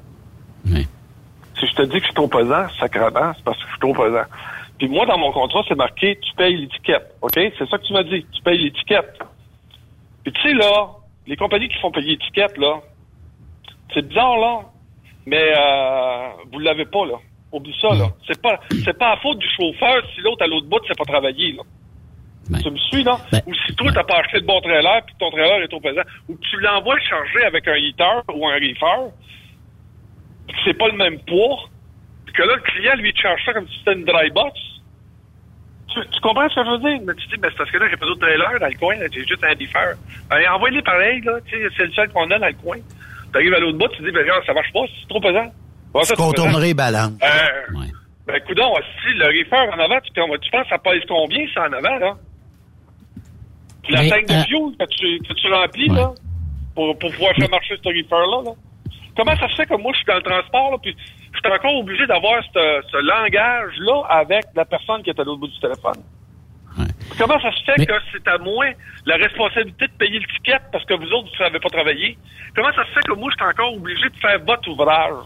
Si 1.60 1.66
je 1.68 1.74
te 1.74 1.82
dis 1.84 1.92
que 1.94 2.00
je 2.00 2.06
suis 2.06 2.14
trop 2.14 2.28
pesant, 2.28 2.68
sacrément, 2.80 3.34
c'est 3.36 3.44
parce 3.44 3.58
que 3.58 3.64
je 3.64 3.70
suis 3.72 3.80
trop 3.80 3.94
pesant. 3.94 4.26
Puis 4.78 4.88
moi, 4.88 5.06
dans 5.06 5.18
mon 5.18 5.32
contrat, 5.32 5.64
c'est 5.68 5.76
marqué, 5.76 6.20
tu 6.22 6.36
payes 6.36 6.56
l'étiquette. 6.58 7.16
OK? 7.22 7.34
C'est 7.36 7.70
ça 7.70 7.78
que 7.78 7.84
tu 7.84 7.94
m'as 7.94 8.04
dit. 8.04 8.26
Tu 8.32 8.42
payes 8.44 8.60
l'étiquette. 8.60 9.20
Puis 10.24 10.34
tu 10.34 10.42
sais, 10.42 10.54
là, 10.54 10.90
les 11.26 11.36
compagnies 11.36 11.70
qui 11.70 11.78
font 11.80 11.92
payer 11.92 12.12
l'étiquette, 12.12 12.58
là, 12.58 12.82
c'est 13.94 14.08
bizarre, 14.08 14.38
là, 14.38 14.62
mais 15.26 15.54
euh, 15.58 16.30
vous 16.52 16.60
l'avez 16.60 16.86
pas, 16.86 17.06
là. 17.06 17.16
Oublie 17.52 17.76
ça, 17.82 17.90
là. 17.96 18.10
C'est 18.28 18.42
pas, 18.42 18.60
c'est 18.84 18.98
pas 18.98 19.12
la 19.12 19.18
faute 19.18 19.40
du 19.40 19.48
chauffeur 19.56 20.04
si 20.14 20.22
l'autre 20.22 20.44
à 20.44 20.48
l'autre 20.48 20.68
bout 20.68 20.82
ne 20.82 20.88
sait 20.88 20.96
pas 20.98 21.06
travailler, 21.06 21.54
là. 21.54 21.64
Tu 22.62 22.70
me 22.70 22.78
suis, 22.78 23.04
là? 23.04 23.18
Ou 23.46 23.54
si 23.54 23.76
toi, 23.76 23.92
t'as 23.94 24.04
pas 24.04 24.20
acheté 24.20 24.40
le 24.40 24.46
bon 24.46 24.62
trailer 24.62 25.02
puis 25.06 25.16
ton 25.20 25.30
trailer 25.32 25.64
est 25.64 25.68
trop 25.68 25.82
pesant, 25.82 26.02
ou 26.30 26.36
que 26.36 26.42
tu 26.42 26.60
l'envoies 26.60 26.96
le 26.96 27.02
charger 27.02 27.44
avec 27.46 27.68
un 27.68 27.76
heater 27.76 28.24
ou 28.34 28.48
un 28.48 28.54
reefer, 28.54 29.12
c'est 30.64 30.74
pas 30.78 30.88
le 30.88 30.98
même 30.98 31.20
poids, 31.20 31.60
que 32.38 32.44
là, 32.44 32.56
le 32.56 32.62
client, 32.62 32.96
lui, 32.96 33.14
charge 33.16 33.42
ça 33.46 33.54
comme 33.54 33.68
si 33.68 33.78
c'était 33.80 33.94
une 33.94 34.06
dry 34.06 34.30
box. 34.30 34.54
Tu, 35.90 36.00
tu 36.12 36.20
comprends 36.22 36.48
ce 36.50 36.56
que 36.56 36.66
je 36.66 36.70
veux 36.72 36.78
dire? 36.90 37.00
Mais 37.08 37.14
tu 37.16 37.28
dis, 37.28 37.36
mais 37.42 37.50
c'est 37.50 37.58
parce 37.58 37.72
que 37.72 37.78
là, 37.78 37.88
j'ai 37.90 37.98
pas 37.98 38.06
d'autre 38.06 38.22
trailer 38.22 38.60
dans 38.60 38.68
le 38.68 38.78
coin, 38.78 38.96
j'ai 39.12 39.26
juste 39.26 39.44
un 39.44 39.50
reefer. 39.58 39.98
Ben, 40.30 40.38
envoie-les 40.54 40.82
pareil, 40.84 41.22
là, 41.22 41.40
tu 41.48 41.58
sais, 41.58 41.68
c'est 41.76 41.86
le 41.86 41.92
seul 41.94 42.10
qu'on 42.10 42.30
a 42.30 42.38
dans 42.38 42.48
le 42.48 42.54
coin. 42.54 42.78
T'arrives 43.34 43.54
à 43.54 43.60
l'autre 43.60 43.78
bout, 43.78 43.88
tu 43.90 44.04
dis, 44.04 44.12
ben, 44.12 44.22
regarde, 44.22 44.44
ça 44.46 44.54
marche 44.54 44.72
pas, 44.72 44.82
c'est 44.88 45.08
trop 45.10 45.20
pesant. 45.20 45.52
Ouais, 45.94 46.04
ça, 46.04 46.16
Tu 46.16 46.22
contournerais 46.22 46.74
balance. 46.74 47.18
Euh, 47.24 47.74
Ben, 48.28 48.40
coudon, 48.46 48.74
si 49.02 49.14
le 49.14 49.26
reefer 49.26 49.72
en 49.74 49.80
avant, 49.80 50.00
tu, 50.02 50.12
tu 50.12 50.52
penses 50.52 50.64
que 50.64 50.70
ça 50.70 50.78
pèse 50.78 51.02
combien, 51.08 51.46
ça, 51.54 51.62
en 51.62 51.74
avant, 51.74 51.98
là? 51.98 52.14
Puis 53.84 53.94
la 53.94 54.10
tank 54.10 54.28
de 54.28 54.34
euh, 54.34 54.44
fuel 54.44 54.78
que 54.78 54.86
tu, 54.96 55.20
que 55.28 55.34
tu 55.34 55.48
remplis, 55.48 55.88
là, 55.88 56.12
pour, 56.76 57.00
pour 57.00 57.10
pouvoir 57.12 57.34
faire 57.40 57.50
marcher 57.50 57.76
ce 57.82 57.88
reefer-là, 57.88 58.44
là. 58.44 58.52
Comment 59.16 59.36
ça 59.38 59.48
se 59.48 59.56
fait 59.56 59.66
que 59.66 59.82
moi, 59.82 59.92
je 59.94 59.98
suis 59.98 60.06
dans 60.06 60.18
le 60.18 60.22
transport, 60.22 60.72
là, 60.72 60.78
puis 60.84 60.96
je 61.34 61.40
suis 61.40 61.54
encore 61.54 61.76
obligé 61.76 62.06
d'avoir 62.08 62.44
ce, 62.44 62.82
ce 62.92 62.98
langage-là 62.98 64.04
avec 64.10 64.46
la 64.56 64.66
personne 64.66 65.04
qui 65.04 65.10
est 65.10 65.20
à 65.20 65.24
l'autre 65.24 65.40
bout 65.40 65.48
du 65.48 65.60
téléphone? 65.60 66.02
Comment 67.18 67.40
ça 67.40 67.52
se 67.52 67.64
fait 67.64 67.86
que 67.86 67.94
c'est 68.12 68.28
à 68.28 68.38
moi 68.38 68.66
la 69.06 69.16
responsabilité 69.16 69.88
de 69.88 69.94
payer 69.98 70.20
le 70.20 70.28
ticket 70.28 70.60
parce 70.72 70.86
que 70.86 70.94
vous 70.94 71.08
autres, 71.12 71.30
vous 71.30 71.44
ne 71.44 71.48
savez 71.48 71.60
pas 71.60 71.70
travailler? 71.70 72.18
Comment 72.56 72.72
ça 72.76 72.86
se 72.86 72.92
fait 72.92 73.08
que 73.08 73.14
moi, 73.14 73.32
je 73.32 73.44
suis 73.44 73.52
encore 73.52 73.74
obligé 73.74 74.10
de 74.10 74.16
faire 74.22 74.40
votre 74.46 74.70
ouvrage? 74.70 75.26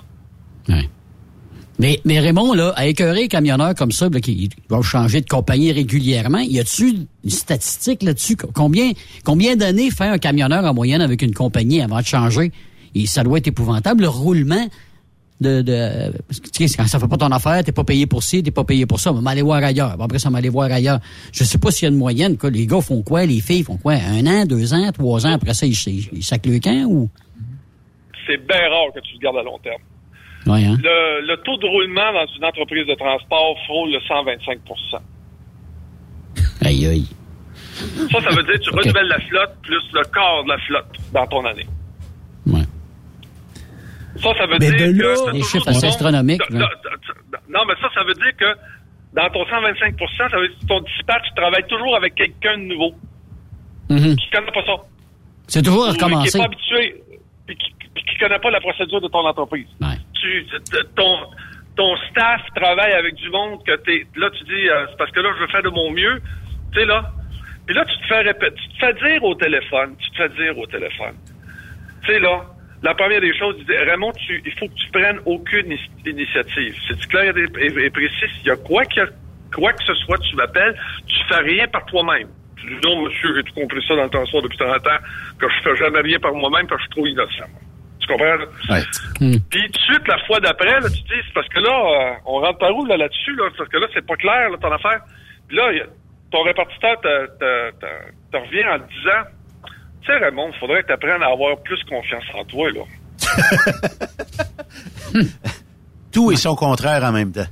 Mais, 1.79 1.99
mais 2.05 2.19
Raymond, 2.19 2.53
là, 2.53 2.73
à 2.75 2.85
écœurer 2.85 3.21
les 3.21 3.27
camionneurs 3.27 3.73
comme 3.73 3.91
ça, 3.91 4.07
là, 4.07 4.19
qui 4.19 4.49
vont 4.69 4.83
changer 4.83 5.19
de 5.19 5.25
compagnie 5.25 5.71
régulièrement, 5.71 6.37
y 6.37 6.59
a-tu 6.59 7.07
une 7.23 7.29
statistique 7.29 8.03
là-dessus? 8.03 8.35
Combien, 8.53 8.91
combien 9.25 9.55
d'années 9.55 9.89
fait 9.89 10.05
un 10.05 10.19
camionneur 10.19 10.63
en 10.63 10.75
moyenne 10.75 11.01
avec 11.01 11.23
une 11.23 11.33
compagnie 11.33 11.81
avant 11.81 11.99
de 11.99 12.05
changer? 12.05 12.51
Et 12.93 13.07
ça 13.07 13.23
doit 13.23 13.39
être 13.39 13.47
épouvantable. 13.47 14.03
Le 14.03 14.09
roulement 14.09 14.67
de, 15.41 15.61
de 15.61 16.13
tu 16.53 16.67
sais, 16.67 16.77
quand 16.77 16.87
ça 16.87 16.99
fait 16.99 17.07
pas 17.07 17.17
ton 17.17 17.31
affaire, 17.31 17.63
t'es 17.63 17.71
pas 17.71 17.83
payé 17.83 18.05
pour 18.05 18.21
ci, 18.23 18.43
t'es 18.43 18.51
pas 18.51 18.63
payé 18.63 18.85
pour 18.85 18.99
ça, 18.99 19.11
mais 19.11 19.21
m'aller 19.21 19.41
voir 19.41 19.63
ailleurs. 19.63 19.97
Bon, 19.97 20.05
après 20.05 20.19
ça, 20.19 20.29
m'aller 20.29 20.49
voir 20.49 20.71
ailleurs. 20.71 20.99
Je 21.33 21.43
sais 21.43 21.57
pas 21.57 21.71
s'il 21.71 21.87
y 21.87 21.89
a 21.89 21.91
une 21.91 21.97
moyenne. 21.97 22.37
Les 22.51 22.67
gars 22.67 22.79
font 22.81 23.01
quoi? 23.01 23.25
Les 23.25 23.41
filles 23.41 23.63
font 23.63 23.77
quoi? 23.77 23.93
Un 23.93 24.25
an, 24.27 24.45
deux 24.45 24.73
ans, 24.73 24.91
trois 24.91 25.25
ans, 25.25 25.33
après 25.33 25.53
ça, 25.53 25.65
ils, 25.65 25.73
ils, 26.13 26.23
sacent 26.23 26.39
le 26.45 26.59
camp 26.59 26.85
ou? 26.87 27.09
C'est 28.27 28.37
bien 28.47 28.69
rare 28.69 28.93
que 28.93 28.99
tu 29.01 29.13
le 29.15 29.19
gardes 29.19 29.37
à 29.37 29.43
long 29.43 29.57
terme. 29.59 29.81
Ouais, 30.47 30.63
hein? 30.65 30.77
Le, 30.81 31.27
le 31.27 31.37
taux 31.43 31.57
de 31.57 31.67
roulement 31.67 32.13
dans 32.13 32.25
une 32.37 32.45
entreprise 32.45 32.85
de 32.87 32.95
transport 32.95 33.55
frôle 33.65 33.91
le 33.91 33.99
125% 33.99 34.99
Aïe, 36.63 36.85
aïe. 36.85 37.07
Ça, 38.11 38.21
ça 38.21 38.29
veut 38.29 38.43
dire 38.43 38.53
que 38.53 38.59
tu 38.59 38.69
Ok. 38.69 38.79
renouvelles 38.81 39.07
la 39.07 39.19
flotte 39.19 39.55
plus 39.63 39.81
le 39.93 40.03
quart 40.13 40.43
de 40.43 40.49
la 40.49 40.57
flotte 40.59 40.95
dans 41.13 41.25
ton 41.27 41.45
année. 41.45 41.65
Ouais. 44.15 44.21
Ça, 44.21 44.33
ça 44.37 44.45
veut 44.45 44.57
Mais 44.59 44.71
dire 44.71 44.77
que... 44.97 45.01
là, 45.01 45.43
chiffres 45.43 45.69
astronomiques, 45.85 46.41
Non, 46.51 47.65
mais 47.67 47.73
ça, 47.81 47.87
ça 47.95 48.03
veut 48.03 48.13
dire 48.13 48.35
que 48.37 48.45
dans 49.13 49.29
ton 49.29 49.45
125 49.45 49.95
ça 50.17 50.37
veut 50.37 50.47
dire 50.47 50.57
que 50.59 50.65
ton 50.67 50.79
dispatch, 50.81 51.23
tu 51.27 51.33
travailles 51.35 51.67
toujours 51.67 51.95
avec 51.95 52.15
quelqu'un 52.15 52.57
de 52.57 52.63
nouveau 52.63 52.93
Mhm. 53.89 54.15
qui 54.15 54.29
connaît 54.29 54.51
pas 54.51 54.65
ça. 54.65 54.75
C'est 55.47 55.61
toujours 55.61 55.85
à 55.85 55.89
Ou 55.89 55.93
Qui 55.93 56.03
recommencer. 56.03 56.37
n'est 56.37 56.43
pas 56.45 56.47
habitué, 56.47 57.03
puis 57.45 57.57
qui, 57.57 57.73
qui 58.05 58.17
connaît 58.19 58.39
pas 58.39 58.51
la 58.51 58.61
procédure 58.61 59.01
de 59.01 59.07
ton 59.09 59.25
entreprise. 59.27 59.67
Tu, 60.21 60.45
t- 60.45 60.77
ton, 60.95 61.17
ton 61.75 61.95
staff 62.09 62.41
travaille 62.55 62.93
avec 62.93 63.15
du 63.15 63.29
monde 63.29 63.59
que 63.65 63.75
t'es. 63.77 64.05
Là, 64.15 64.29
tu 64.31 64.43
dis, 64.45 64.69
euh, 64.69 64.85
c'est 64.89 64.97
parce 64.97 65.11
que 65.11 65.19
là, 65.19 65.29
je 65.35 65.41
veux 65.41 65.47
faire 65.47 65.63
de 65.63 65.69
mon 65.69 65.91
mieux. 65.91 66.21
Tu 66.73 66.79
sais, 66.79 66.85
là. 66.85 67.11
Puis 67.65 67.75
là, 67.75 67.83
tu 67.85 67.97
te 67.99 68.05
fais 68.07 68.21
répéter, 68.21 68.55
tu 68.55 68.69
te 68.69 68.85
fais 68.85 68.93
dire 68.93 69.23
au 69.23 69.35
téléphone, 69.35 69.95
tu 69.99 70.09
te 70.11 70.15
fais 70.17 70.29
dire 70.29 70.57
au 70.57 70.65
téléphone. 70.67 71.15
Tu 72.05 72.11
sais, 72.13 72.19
là, 72.19 72.41
la 72.83 72.93
première 72.95 73.21
des 73.21 73.37
choses, 73.37 73.55
il 73.59 73.65
dit, 73.65 73.75
Raymond, 73.77 74.11
tu, 74.13 74.41
il 74.45 74.51
faut 74.59 74.67
que 74.67 74.73
tu 74.73 74.89
prennes 74.91 75.19
aucune 75.25 75.75
initiative. 76.05 76.75
C'est 76.89 77.07
clair 77.07 77.33
et, 77.37 77.45
et- 77.65 77.85
et 77.85 77.89
précis? 77.89 78.25
Il 78.43 78.47
y 78.47 78.51
a 78.51 78.55
quoi 78.55 78.83
que, 78.85 79.01
quoi 79.55 79.71
que 79.73 79.83
ce 79.83 79.93
soit, 79.95 80.17
tu 80.19 80.35
m'appelles, 80.35 80.75
tu 81.07 81.15
fais 81.29 81.41
rien 81.41 81.67
par 81.67 81.85
toi-même. 81.85 82.27
Tu 82.57 82.67
dis, 82.67 82.77
non, 82.83 83.03
monsieur, 83.03 83.35
j'ai 83.35 83.43
tout 83.43 83.53
compris 83.53 83.83
ça 83.87 83.95
dans 83.95 84.03
le 84.03 84.09
transport 84.09 84.41
depuis 84.43 84.57
30 84.57 84.75
ans, 84.87 84.99
que 85.39 85.47
je 85.49 85.61
fais 85.63 85.75
jamais 85.77 86.01
rien 86.01 86.19
par 86.19 86.33
moi-même, 86.33 86.67
parce 86.67 86.81
que 86.81 86.87
je 86.89 86.93
suis 86.93 87.01
trop 87.01 87.07
innocent. 87.07 87.51
Tu 87.99 88.07
comprends? 88.07 88.35
là? 88.35 88.45
Ouais. 88.69 88.81
Puis 89.49 89.61
tout 89.71 89.71
de 89.71 89.77
suite, 89.77 90.07
la 90.07 90.17
fois 90.25 90.39
d'après, 90.39 90.79
là, 90.79 90.81
tu 90.89 91.03
te 91.03 91.07
dis, 91.13 91.21
c'est 91.27 91.33
parce 91.33 91.47
que 91.49 91.59
là, 91.59 91.69
euh, 91.69 92.13
on 92.25 92.39
rentre 92.39 92.57
par 92.59 92.75
où 92.75 92.85
là, 92.85 92.97
là-dessus, 92.97 93.35
là, 93.35 93.49
parce 93.55 93.69
que 93.69 93.77
là, 93.77 93.87
c'est 93.93 94.05
pas 94.05 94.15
clair, 94.15 94.49
là, 94.49 94.57
ton 94.59 94.71
affaire. 94.71 95.01
Puis 95.47 95.57
là, 95.57 95.69
ton 96.31 96.41
répartiteur 96.43 96.99
te, 97.01 97.25
te, 97.37 97.71
te- 97.79 98.31
te 98.31 98.37
revient 98.37 98.65
en 98.65 98.79
te 98.79 98.91
disant, 98.93 99.21
tu 100.01 100.07
sais, 100.07 100.17
Raymond, 100.17 100.51
il 100.53 100.59
faudrait 100.59 100.81
que 100.81 100.87
tu 100.87 100.93
apprennes 100.93 101.23
à 101.23 101.31
avoir 101.31 101.57
plus 101.61 101.81
confiance 101.83 102.23
en 102.33 102.43
toi, 102.45 102.71
là. 102.71 102.81
Tout 106.11 106.31
et 106.31 106.35
son 106.35 106.55
contraire 106.55 107.03
en 107.03 107.11
même 107.11 107.31
temps. 107.31 107.45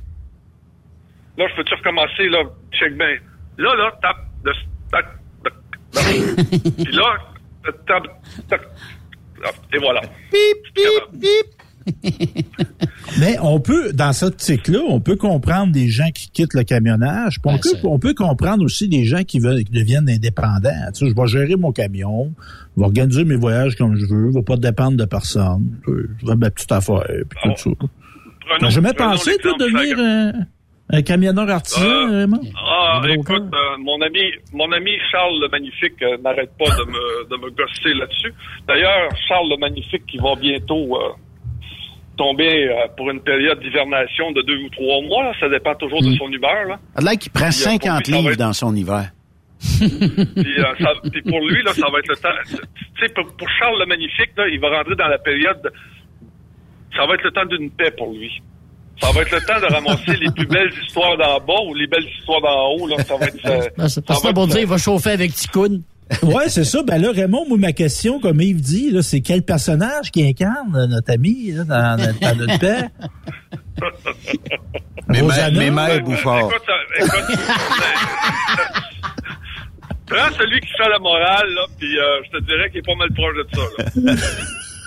Là, 1.36 1.46
je 1.48 1.54
peux-tu 1.56 1.74
recommencer, 1.74 2.28
là, 2.28 2.42
check 2.72 2.96
bien. 2.96 3.16
Là, 3.58 3.74
là, 3.74 3.92
tape, 4.02 4.26
de, 4.44 4.52
tac, 4.90 5.06
tac, 5.42 5.52
tac. 5.92 6.04
Puis 6.84 6.92
là, 6.92 7.16
tape, 7.86 8.06
tac, 8.48 8.60
tac, 9.42 9.54
et 9.72 9.78
voilà. 9.78 10.02
Mais 13.20 13.36
on 13.42 13.60
peut, 13.60 13.92
dans 13.92 14.12
cette 14.12 14.28
optique-là, 14.34 14.80
on 14.88 15.00
peut 15.00 15.16
comprendre 15.16 15.72
des 15.72 15.88
gens 15.88 16.10
qui 16.14 16.30
quittent 16.30 16.54
le 16.54 16.64
camionnage. 16.64 17.38
on, 17.44 17.58
peut, 17.58 17.70
on 17.84 17.98
peut 17.98 18.14
comprendre 18.14 18.64
aussi 18.64 18.88
des 18.88 19.04
gens 19.04 19.22
qui 19.24 19.40
veulent 19.40 19.64
qui 19.64 19.72
deviennent 19.72 20.08
indépendants. 20.08 20.70
Tu 20.94 21.06
sais, 21.06 21.10
je 21.10 21.14
vais 21.14 21.26
gérer 21.26 21.56
mon 21.56 21.72
camion, 21.72 22.32
je 22.76 22.80
vais 22.80 22.86
organiser 22.86 23.24
mes 23.24 23.36
voyages 23.36 23.76
comme 23.76 23.96
je 23.96 24.06
veux, 24.06 24.30
je 24.30 24.38
vais 24.38 24.44
pas 24.44 24.56
dépendre 24.56 24.96
de 24.96 25.04
personne. 25.04 25.78
Je 25.86 26.26
vais 26.26 26.36
ma 26.36 26.50
petite 26.50 26.72
affaire, 26.72 27.04
puis 27.28 27.50
tout 27.54 27.56
ça. 27.56 27.86
T'as 28.58 28.68
jamais 28.70 28.94
pensé, 28.94 29.36
toi, 29.38 29.52
devenir 29.58 29.98
un, 29.98 30.32
un 30.92 31.02
camionneur 31.02 31.48
artisan, 31.48 32.10
Raymond? 32.10 32.40
Ah, 32.56 33.00
écoute, 33.08 33.30
euh, 33.30 33.78
mon 33.78 34.00
ami, 34.00 34.32
mon 34.52 34.70
ami 34.72 34.90
Charles 35.10 35.40
le 35.40 35.48
Magnifique 35.48 36.02
euh, 36.02 36.16
n'arrête 36.18 36.50
pas 36.58 36.64
de 36.64 36.84
me, 36.84 37.28
de 37.28 37.36
me 37.36 37.50
gosser 37.50 37.94
là-dessus. 37.94 38.34
D'ailleurs, 38.66 39.08
Charles 39.28 39.48
le 39.50 39.56
Magnifique 39.58 40.04
qui 40.06 40.18
va 40.18 40.34
bientôt 40.34 40.96
euh, 40.96 41.12
tomber 42.20 42.68
euh, 42.68 42.86
pour 42.96 43.10
une 43.10 43.20
période 43.22 43.58
d'hivernation 43.60 44.30
de 44.32 44.42
deux 44.42 44.58
ou 44.58 44.68
trois 44.68 45.00
mois, 45.08 45.24
là, 45.24 45.32
ça 45.40 45.48
dépend 45.48 45.74
toujours 45.76 46.02
de 46.02 46.12
son 46.16 46.28
humeur. 46.30 46.64
Là. 46.68 46.78
Il 46.98 47.00
a 47.08 47.10
l'air 47.10 47.18
qu'il 47.18 47.32
prend 47.32 47.48
Puis, 47.48 47.62
euh, 47.62 47.70
pour 47.78 47.82
50 47.82 47.98
lui, 47.98 48.04
ça 48.04 48.12
va 48.12 48.18
livres 48.18 48.32
être- 48.32 48.38
dans 48.38 48.52
son 48.52 48.74
hiver. 48.76 49.10
Puis, 49.60 50.58
euh, 50.58 50.64
ça- 50.80 50.92
puis 51.10 51.22
pour 51.22 51.40
lui, 51.48 51.62
là, 51.62 51.72
ça 51.74 51.86
va 51.90 51.98
être 51.98 52.08
le 52.08 52.16
temps. 52.16 52.28
Tu 52.46 53.06
sais, 53.06 53.12
pour, 53.14 53.24
pour 53.36 53.48
Charles 53.58 53.78
le 53.80 53.86
Magnifique, 53.86 54.30
là, 54.36 54.48
il 54.48 54.60
va 54.60 54.68
rentrer 54.76 54.96
dans 54.96 55.08
la 55.08 55.18
période. 55.18 55.60
de- 55.64 55.72
ça 56.96 57.06
va 57.06 57.14
être 57.14 57.22
le 57.24 57.30
temps 57.30 57.46
d'une 57.46 57.70
paix 57.70 57.90
pour 57.96 58.12
lui. 58.12 58.30
Ça 59.00 59.10
va 59.12 59.22
être 59.22 59.30
le 59.32 59.40
temps 59.40 59.60
de 59.60 59.72
ramasser 59.72 60.16
les 60.20 60.30
plus 60.32 60.46
belles 60.46 60.72
histoires 60.84 61.16
d'en 61.16 61.38
bas 61.40 61.60
ou 61.66 61.74
les 61.74 61.86
belles 61.86 62.06
histoires 62.18 62.40
d'en 62.42 62.72
haut. 62.74 62.86
Là. 62.86 62.98
Ça 63.04 63.16
va 63.16 63.26
être. 63.26 63.46
euh, 63.46 63.60
c'est 63.88 64.04
pas 64.04 64.14
ça 64.14 64.20
ça 64.20 64.28
va 64.28 64.34
pour 64.34 64.44
être- 64.44 64.50
dire, 64.50 64.60
il 64.60 64.66
va 64.66 64.76
chauffer 64.78 65.10
avec 65.10 65.32
Ticoun. 65.32 65.82
Ouais, 66.22 66.48
c'est 66.48 66.64
ça. 66.64 66.82
Ben 66.82 67.00
là, 67.00 67.12
Raymond, 67.12 67.46
moi, 67.48 67.58
ma 67.58 67.72
question, 67.72 68.20
comme 68.20 68.40
Yves 68.40 68.60
dit, 68.60 68.90
là, 68.90 69.02
c'est 69.02 69.20
quel 69.20 69.42
personnage 69.42 70.10
qui 70.10 70.26
incarne 70.26 70.74
euh, 70.76 70.86
notre 70.86 71.12
ami 71.12 71.52
là, 71.52 71.64
dans, 71.64 71.96
dans 72.20 72.36
notre 72.36 72.58
paix? 72.58 72.88
Mais 75.08 75.22
mais 75.52 75.70
mère 75.70 76.02
Bouffard. 76.02 76.50
Écoute, 76.50 76.62
écoute, 76.98 77.38
Prends 80.06 80.32
celui 80.36 80.60
qui 80.60 80.66
fait 80.76 80.88
la 80.88 80.98
morale, 80.98 81.48
là, 81.54 81.62
puis 81.78 81.98
euh, 81.98 82.02
je 82.24 82.38
te 82.38 82.44
dirais 82.44 82.68
qu'il 82.70 82.78
est 82.78 82.82
pas 82.82 82.96
mal 82.96 83.12
proche 83.12 83.36
de 83.36 83.46
ça. 83.54 83.62
Là. 83.78 84.14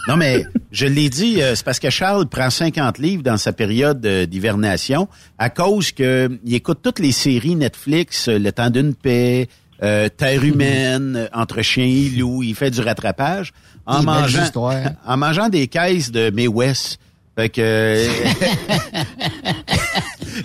Non, 0.07 0.17
mais 0.17 0.43
je 0.71 0.85
l'ai 0.85 1.09
dit, 1.09 1.41
euh, 1.41 1.55
c'est 1.55 1.63
parce 1.63 1.79
que 1.79 1.89
Charles 1.89 2.27
prend 2.27 2.49
50 2.49 2.97
livres 2.97 3.23
dans 3.23 3.37
sa 3.37 3.53
période 3.53 4.05
euh, 4.05 4.25
d'hivernation 4.25 5.07
à 5.37 5.49
cause 5.49 5.93
que 5.93 6.29
il 6.43 6.53
écoute 6.55 6.79
toutes 6.83 6.99
les 6.99 7.13
séries 7.13 7.55
Netflix, 7.55 8.27
euh, 8.27 8.37
Le 8.37 8.51
temps 8.51 8.69
d'une 8.69 8.95
paix, 8.95 9.47
euh, 9.81 10.09
Terre 10.09 10.43
humaine, 10.43 11.15
euh, 11.15 11.27
Entre 11.33 11.61
chien 11.61 11.85
et 11.85 12.09
loup. 12.17 12.43
Il 12.43 12.55
fait 12.55 12.71
du 12.71 12.81
rattrapage 12.81 13.51
en 13.85 14.03
mangeant, 14.03 14.45
en 15.05 15.17
mangeant 15.17 15.49
des 15.49 15.67
caisses 15.67 16.11
de 16.11 16.29
May 16.29 16.47
West. 16.47 16.99
Fait 17.35 17.49
que... 17.49 17.61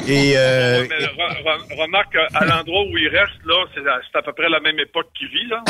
et... 0.09 0.32
euh, 0.36 0.86
Mais 0.88 0.96
re- 0.96 1.42
re- 1.44 1.82
remarque, 1.82 2.16
euh, 2.16 2.26
à 2.34 2.46
l'endroit 2.46 2.82
où 2.90 2.96
il 2.96 3.09
reste, 3.09 3.34
là, 3.44 3.55
c'est 3.74 3.86
à, 3.86 4.00
c'est 4.10 4.18
à 4.18 4.22
peu 4.22 4.32
près 4.32 4.48
la 4.48 4.59
même 4.60 4.78
époque 4.78 5.09
qu'il 5.16 5.28
vit, 5.28 5.46
là. 5.48 5.62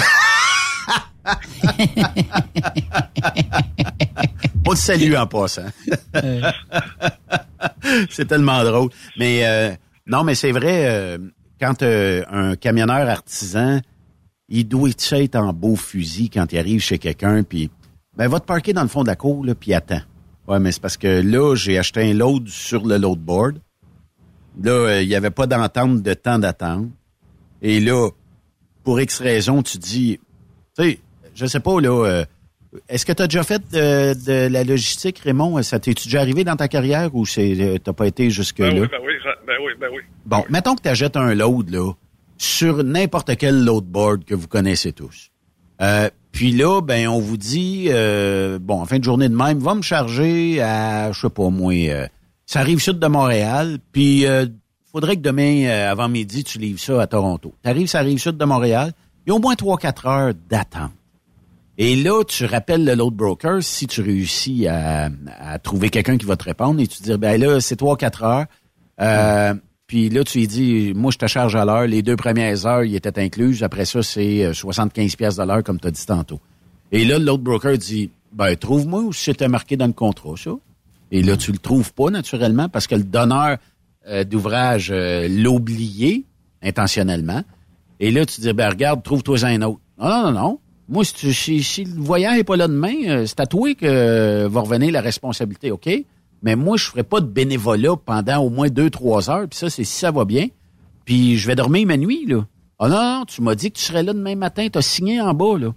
On 4.66 4.72
te 4.74 4.78
salue 4.78 5.14
en 5.14 5.26
passant. 5.26 5.66
c'est 8.10 8.26
tellement 8.26 8.62
drôle. 8.64 8.90
Mais 9.16 9.46
euh, 9.46 9.70
non, 10.06 10.24
mais 10.24 10.34
c'est 10.34 10.52
vrai, 10.52 10.86
euh, 10.86 11.18
quand 11.60 11.82
euh, 11.82 12.24
un 12.30 12.56
camionneur 12.56 13.08
artisan, 13.08 13.80
il 14.48 14.66
doit 14.66 14.90
être 15.10 15.36
en 15.36 15.52
beau 15.52 15.76
fusil 15.76 16.30
quand 16.30 16.52
il 16.52 16.58
arrive 16.58 16.80
chez 16.80 16.98
quelqu'un, 16.98 17.42
puis 17.42 17.70
ben 18.16 18.28
va 18.28 18.40
te 18.40 18.46
parquer 18.46 18.72
dans 18.72 18.82
le 18.82 18.88
fond 18.88 19.02
de 19.02 19.08
la 19.08 19.16
cour, 19.16 19.44
là, 19.44 19.54
puis 19.54 19.74
attends. 19.74 20.00
Ouais, 20.46 20.58
mais 20.58 20.72
c'est 20.72 20.80
parce 20.80 20.96
que 20.96 21.20
là, 21.20 21.54
j'ai 21.54 21.78
acheté 21.78 22.10
un 22.10 22.14
load 22.14 22.48
sur 22.48 22.86
le 22.86 22.96
loadboard. 22.96 23.60
Là, 24.62 24.70
euh, 24.72 25.02
il 25.02 25.08
n'y 25.08 25.14
avait 25.14 25.30
pas 25.30 25.46
d'entente 25.46 26.02
de 26.02 26.14
temps 26.14 26.38
d'attente. 26.38 26.88
Et 27.60 27.80
là, 27.80 28.08
pour 28.82 29.00
X 29.00 29.20
raison, 29.20 29.62
tu 29.62 29.78
dis, 29.78 30.18
tu 30.76 30.82
sais, 30.82 31.00
je 31.34 31.46
sais 31.46 31.60
pas, 31.60 31.80
là, 31.80 32.06
euh, 32.06 32.24
est-ce 32.88 33.06
que 33.06 33.12
tu 33.12 33.22
as 33.22 33.26
déjà 33.26 33.42
fait 33.42 33.62
de, 33.72 34.14
de 34.26 34.52
la 34.52 34.64
logistique, 34.64 35.20
Raymond? 35.20 35.62
Ça 35.62 35.78
t'est 35.78 35.94
déjà 35.94 36.20
arrivé 36.20 36.44
dans 36.44 36.56
ta 36.56 36.68
carrière 36.68 37.14
ou 37.14 37.24
c'est 37.24 37.54
euh, 37.60 37.78
t'as 37.78 37.92
pas 37.92 38.06
été 38.06 38.30
jusque-là? 38.30 38.70
Ben 38.70 38.80
oui, 38.82 38.88
ben 38.90 38.98
oui, 39.02 39.14
ben 39.46 39.56
oui, 39.64 39.72
ben 39.80 39.88
oui. 39.92 40.02
Bon, 40.26 40.44
mettons 40.50 40.74
que 40.74 40.82
tu 40.82 40.88
achètes 40.88 41.16
un 41.16 41.34
load, 41.34 41.70
là, 41.70 41.92
sur 42.36 42.84
n'importe 42.84 43.36
quel 43.36 43.64
loadboard 43.64 44.24
que 44.24 44.34
vous 44.34 44.48
connaissez 44.48 44.92
tous. 44.92 45.30
Euh, 45.80 46.10
puis 46.32 46.52
là, 46.52 46.80
ben, 46.80 47.08
on 47.08 47.18
vous 47.18 47.36
dit, 47.36 47.86
euh, 47.88 48.58
bon, 48.60 48.80
en 48.80 48.84
fin 48.84 48.98
de 48.98 49.04
journée 49.04 49.28
de 49.28 49.34
même, 49.34 49.58
va 49.58 49.74
me 49.74 49.82
charger 49.82 50.60
à, 50.60 51.10
je 51.12 51.20
sais 51.20 51.30
pas, 51.30 51.48
moi, 51.50 51.72
euh, 51.74 52.06
ça 52.46 52.60
arrive 52.60 52.80
sud 52.80 52.98
de 52.98 53.06
Montréal, 53.06 53.78
puis 53.92 54.26
euh, 54.26 54.46
faudrait 54.92 55.16
que 55.16 55.22
demain, 55.22 55.64
euh, 55.64 55.90
avant 55.90 56.08
midi, 56.08 56.44
tu 56.44 56.58
livres 56.58 56.80
ça 56.80 57.00
à 57.00 57.06
Toronto. 57.06 57.54
T'arrives, 57.62 57.88
ça 57.88 57.98
arrive 58.00 58.18
sud 58.18 58.36
de 58.36 58.44
Montréal, 58.44 58.92
il 59.26 59.30
y 59.30 59.32
a 59.32 59.34
au 59.36 59.40
moins 59.40 59.54
3-4 59.54 60.08
heures 60.08 60.34
d'attente. 60.48 60.92
Et 61.80 61.94
là, 61.94 62.24
tu 62.24 62.44
rappelles 62.44 62.84
le 62.84 62.94
load 62.94 63.14
broker 63.14 63.62
si 63.62 63.86
tu 63.86 64.02
réussis 64.02 64.66
à, 64.66 65.10
trouver 65.62 65.90
quelqu'un 65.90 66.18
qui 66.18 66.26
va 66.26 66.36
te 66.36 66.44
répondre 66.44 66.80
et 66.80 66.86
tu 66.88 67.02
dis, 67.02 67.16
ben 67.16 67.40
là, 67.40 67.60
c'est 67.60 67.80
3-4 67.80 68.24
heures. 68.24 68.46
Euh, 69.00 69.54
Puis 69.86 70.10
là, 70.10 70.24
tu 70.24 70.38
lui 70.38 70.48
dis, 70.48 70.92
moi, 70.94 71.12
je 71.12 71.18
te 71.18 71.26
charge 71.28 71.54
à 71.54 71.64
l'heure. 71.64 71.86
Les 71.86 72.02
deux 72.02 72.16
premières 72.16 72.66
heures, 72.66 72.82
il 72.82 72.96
était 72.96 73.20
inclus. 73.20 73.62
Après 73.62 73.84
ça, 73.84 74.02
c'est 74.02 74.44
euh, 74.44 74.52
75 74.52 75.14
pièces 75.14 75.36
de 75.36 75.44
l'heure, 75.44 75.62
comme 75.62 75.78
tu 75.78 75.86
as 75.86 75.92
dit 75.92 76.04
tantôt. 76.04 76.40
Et 76.90 77.04
là, 77.04 77.18
l'autre 77.20 77.44
broker 77.44 77.78
dit, 77.78 78.10
ben, 78.32 78.56
trouve-moi 78.56 79.00
où 79.02 79.12
c'était 79.12 79.48
marqué 79.48 79.76
dans 79.76 79.86
le 79.86 79.92
contrat, 79.92 80.34
ça. 80.36 80.50
Et 81.10 81.22
là, 81.22 81.36
tu 81.36 81.52
le 81.52 81.58
trouves 81.58 81.92
pas 81.94 82.10
naturellement 82.10 82.68
parce 82.68 82.86
que 82.86 82.96
le 82.96 83.04
donneur 83.04 83.56
euh, 84.08 84.24
d'ouvrage 84.24 84.90
euh, 84.90 85.28
l'a 85.28 85.50
oublié 85.50 86.24
intentionnellement. 86.62 87.42
Et 88.00 88.10
là, 88.10 88.26
tu 88.26 88.40
dis, 88.40 88.52
ben 88.52 88.68
regarde, 88.68 89.02
trouve-toi 89.02 89.44
un 89.44 89.62
autre. 89.62 89.80
Non, 89.98 90.08
non, 90.08 90.22
non, 90.22 90.32
non. 90.32 90.60
Moi, 90.88 91.04
si, 91.04 91.14
tu- 91.14 91.34
si, 91.34 91.62
si 91.62 91.84
le 91.84 92.00
voyant 92.00 92.32
n'est 92.34 92.44
pas 92.44 92.56
là 92.56 92.66
demain, 92.68 92.94
euh, 93.06 93.26
c'est 93.26 93.40
à 93.40 93.46
toi 93.46 93.74
que 93.74 93.84
euh, 93.84 94.48
va 94.50 94.60
revenir 94.62 94.90
la 94.92 95.00
responsabilité, 95.00 95.70
OK? 95.70 95.88
Mais 96.42 96.56
moi, 96.56 96.76
je 96.76 96.84
ferai 96.84 97.02
pas 97.02 97.20
de 97.20 97.26
bénévolat 97.26 97.96
pendant 98.04 98.38
au 98.38 98.48
moins 98.50 98.68
deux, 98.68 98.90
trois 98.90 99.28
heures. 99.28 99.46
Puis 99.48 99.58
ça, 99.58 99.68
c'est 99.70 99.84
si 99.84 99.98
ça 99.98 100.10
va 100.10 100.24
bien. 100.24 100.46
Puis 101.04 101.36
je 101.36 101.46
vais 101.46 101.56
dormir 101.56 101.86
ma 101.86 101.96
nuit, 101.96 102.24
là. 102.26 102.46
Ah 102.78 102.88
non, 102.88 102.96
non, 103.18 103.24
tu 103.26 103.42
m'as 103.42 103.54
dit 103.56 103.72
que 103.72 103.78
tu 103.78 103.84
serais 103.84 104.02
là 104.04 104.12
demain 104.12 104.36
matin. 104.36 104.68
Tu 104.72 104.78
as 104.78 104.82
signé 104.82 105.20
en 105.20 105.34
bas, 105.34 105.58
là. 105.58 105.74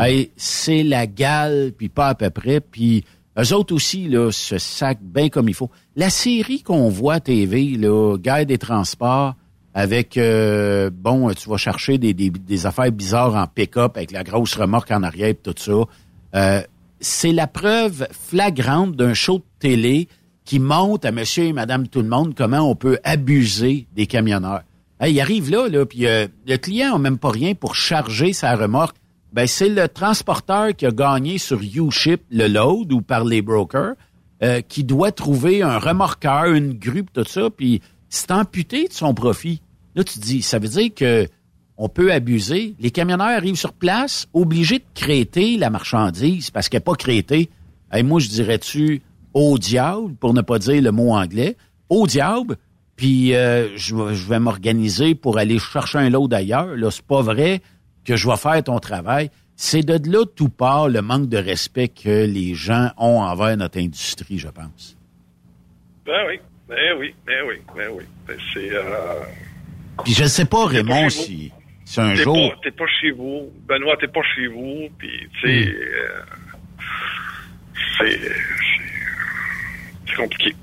Hey, 0.00 0.30
c'est 0.36 0.82
la 0.84 1.06
gale, 1.06 1.72
puis 1.76 1.88
pas 1.88 2.08
à 2.08 2.14
peu 2.14 2.30
près. 2.30 2.60
Puis 2.60 3.04
eux 3.38 3.52
autres 3.54 3.74
aussi, 3.74 4.08
là, 4.08 4.30
se 4.32 4.58
sac 4.58 4.98
bien 5.02 5.28
comme 5.28 5.48
il 5.48 5.54
faut. 5.54 5.70
La 5.96 6.08
série 6.10 6.62
qu'on 6.62 6.88
voit 6.88 7.14
à 7.14 7.20
TV, 7.20 7.76
là, 7.76 8.16
Guerre 8.16 8.46
des 8.46 8.58
transports, 8.58 9.34
avec, 9.76 10.16
euh, 10.16 10.88
bon, 10.90 11.28
tu 11.34 11.50
vas 11.50 11.58
chercher 11.58 11.98
des, 11.98 12.14
des, 12.14 12.30
des 12.30 12.64
affaires 12.64 12.90
bizarres 12.90 13.34
en 13.34 13.46
pick-up 13.46 13.98
avec 13.98 14.10
la 14.10 14.24
grosse 14.24 14.54
remorque 14.54 14.90
en 14.90 15.02
arrière 15.02 15.28
et 15.28 15.34
tout 15.34 15.54
ça. 15.54 15.82
Euh, 16.34 16.62
c'est 16.98 17.32
la 17.32 17.46
preuve 17.46 18.08
flagrante 18.10 18.96
d'un 18.96 19.12
show 19.12 19.36
de 19.36 19.44
télé 19.58 20.08
qui 20.46 20.60
montre 20.60 21.06
à 21.06 21.12
monsieur 21.12 21.44
et 21.44 21.52
madame 21.52 21.88
tout 21.88 22.00
le 22.00 22.08
monde 22.08 22.34
comment 22.34 22.60
on 22.60 22.74
peut 22.74 22.98
abuser 23.04 23.86
des 23.94 24.06
camionneurs. 24.06 24.62
Il 25.06 25.20
arrive 25.20 25.50
là, 25.50 25.68
là 25.68 25.84
puis 25.84 26.06
euh, 26.06 26.26
le 26.46 26.56
client 26.56 26.92
n'a 26.92 26.98
même 26.98 27.18
pas 27.18 27.30
rien 27.30 27.54
pour 27.54 27.74
charger 27.74 28.32
sa 28.32 28.56
remorque. 28.56 28.96
Ben, 29.34 29.46
c'est 29.46 29.68
le 29.68 29.88
transporteur 29.88 30.74
qui 30.74 30.86
a 30.86 30.90
gagné 30.90 31.36
sur 31.36 31.60
U-Ship 31.60 32.22
le 32.30 32.46
load 32.48 32.94
ou 32.94 33.02
par 33.02 33.26
les 33.26 33.42
brokers 33.42 33.92
euh, 34.42 34.62
qui 34.62 34.84
doit 34.84 35.12
trouver 35.12 35.60
un 35.60 35.78
remorqueur, 35.78 36.46
une 36.46 36.72
grue, 36.72 37.04
tout 37.12 37.24
ça, 37.24 37.50
puis 37.50 37.82
c'est 38.08 38.30
amputé 38.30 38.88
de 38.88 38.92
son 38.94 39.12
profit. 39.12 39.60
Là, 39.96 40.04
tu 40.04 40.18
dis, 40.20 40.42
ça 40.42 40.58
veut 40.60 40.68
dire 40.68 40.90
que 40.94 41.26
on 41.78 41.88
peut 41.88 42.12
abuser. 42.12 42.74
Les 42.78 42.90
camionneurs 42.90 43.26
arrivent 43.26 43.56
sur 43.56 43.72
place, 43.72 44.28
obligés 44.32 44.78
de 44.78 44.84
créter 44.94 45.56
la 45.58 45.68
marchandise 45.70 46.50
parce 46.50 46.68
qu'elle 46.68 46.78
n'est 46.78 46.84
pas 46.84 46.94
crétée. 46.94 47.50
Hey, 47.92 48.02
moi, 48.02 48.20
je 48.20 48.28
dirais-tu 48.28 49.02
au 49.34 49.58
diable, 49.58 50.14
pour 50.14 50.32
ne 50.32 50.40
pas 50.42 50.58
dire 50.58 50.80
le 50.80 50.90
mot 50.92 51.10
anglais, 51.12 51.56
au 51.90 52.06
diable, 52.06 52.56
puis 52.96 53.34
euh, 53.34 53.76
je, 53.76 53.94
vais- 53.94 54.14
je 54.14 54.26
vais 54.26 54.38
m'organiser 54.38 55.14
pour 55.14 55.36
aller 55.38 55.58
chercher 55.58 55.98
un 55.98 56.08
lot 56.08 56.28
d'ailleurs. 56.28 56.76
Là, 56.76 56.90
c'est 56.90 57.04
pas 57.04 57.20
vrai 57.20 57.60
que 58.04 58.16
je 58.16 58.26
vais 58.28 58.36
faire 58.36 58.62
ton 58.64 58.78
travail. 58.78 59.30
C'est 59.56 59.82
de 59.82 60.10
là 60.10 60.24
tout 60.34 60.48
part 60.48 60.88
le 60.88 61.02
manque 61.02 61.28
de 61.28 61.36
respect 61.38 61.88
que 61.88 62.24
les 62.24 62.54
gens 62.54 62.90
ont 62.98 63.20
envers 63.20 63.56
notre 63.58 63.78
industrie, 63.78 64.38
je 64.38 64.48
pense. 64.48 64.96
Ben 66.06 66.12
oui, 66.28 66.38
ben 66.68 66.76
oui, 66.98 67.14
ben 67.26 67.44
oui, 67.48 67.54
ben 67.76 67.88
oui. 67.94 68.04
Ben, 68.26 68.36
c'est... 68.54 68.70
Euh... 68.72 68.82
Puis 70.04 70.14
je 70.14 70.22
ne 70.24 70.28
sais 70.28 70.44
pas, 70.44 70.66
Raymond, 70.66 71.10
si, 71.10 71.52
si 71.84 72.00
un 72.00 72.14
jour... 72.14 72.34
pas, 72.34 72.60
t'es 72.62 72.70
pas 72.70 72.86
chez 73.00 73.10
vous. 73.10 73.50
Benoît, 73.68 73.96
t'es 74.00 74.08
pas 74.08 74.20
chez 74.34 74.46
vous. 74.46 74.88
Puis, 74.98 75.28
tu 75.40 75.48
sais, 75.48 75.68
euh, 75.68 76.20
c'est, 77.98 78.18
c'est, 78.20 78.30
c'est 80.08 80.16
compliqué. 80.16 80.54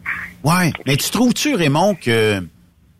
Ouais, 0.43 0.71
mais 0.85 0.97
tu 0.97 1.09
trouves-tu, 1.09 1.55
Raymond, 1.55 1.95
que 1.95 2.41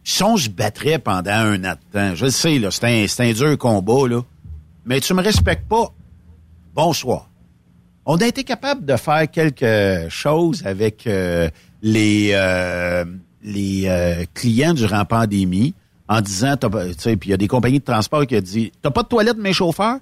si 0.04 0.24
on 0.24 0.38
se 0.38 0.50
battrait 0.50 1.00
pendant 1.00 1.32
un 1.32 1.64
an 1.64 1.74
de 1.74 1.92
temps, 1.92 2.16
je 2.16 2.26
le 2.26 2.32
sais, 2.32 2.60
là, 2.60 2.72
c'est 2.72 2.86
un, 2.86 3.08
c'est 3.08 3.24
un 3.24 3.34
dur 3.34 3.58
combat, 3.58 4.08
là, 4.08 4.22
mais 4.86 5.00
tu 5.00 5.14
me 5.14 5.22
respectes 5.22 5.68
pas, 5.68 5.88
bonsoir. 6.74 7.30
On 8.06 8.18
a 8.18 8.28
été 8.28 8.44
capable 8.44 8.86
de 8.86 8.98
faire 8.98 9.32
quelque 9.32 10.08
chose 10.10 10.66
avec 10.66 11.08
euh, 11.08 11.50
les, 11.82 12.32
euh, 12.34 13.06
les 13.44 13.86
euh, 13.88 14.26
clients 14.34 14.74
durant 14.74 14.98
la 14.98 15.06
pandémie 15.06 15.74
en 16.10 16.22
disant, 16.22 16.56
t'as 16.58 16.70
pas- 16.70 16.88
tu 16.88 16.94
sais, 17.00 17.16
puis 17.18 17.30
il 17.30 17.32
y 17.32 17.34
a 17.34 17.38
des 17.38 17.48
compagnies 17.48 17.80
de 17.80 17.84
transport 17.86 18.26
qui 18.28 18.36
ont 18.36 18.42
dit, 18.42 18.72
t'as 18.82 18.92
pas 18.92 19.04
de 19.04 19.08
toilette, 19.08 19.38
mes 19.38 19.54
chauffeurs? 19.54 20.00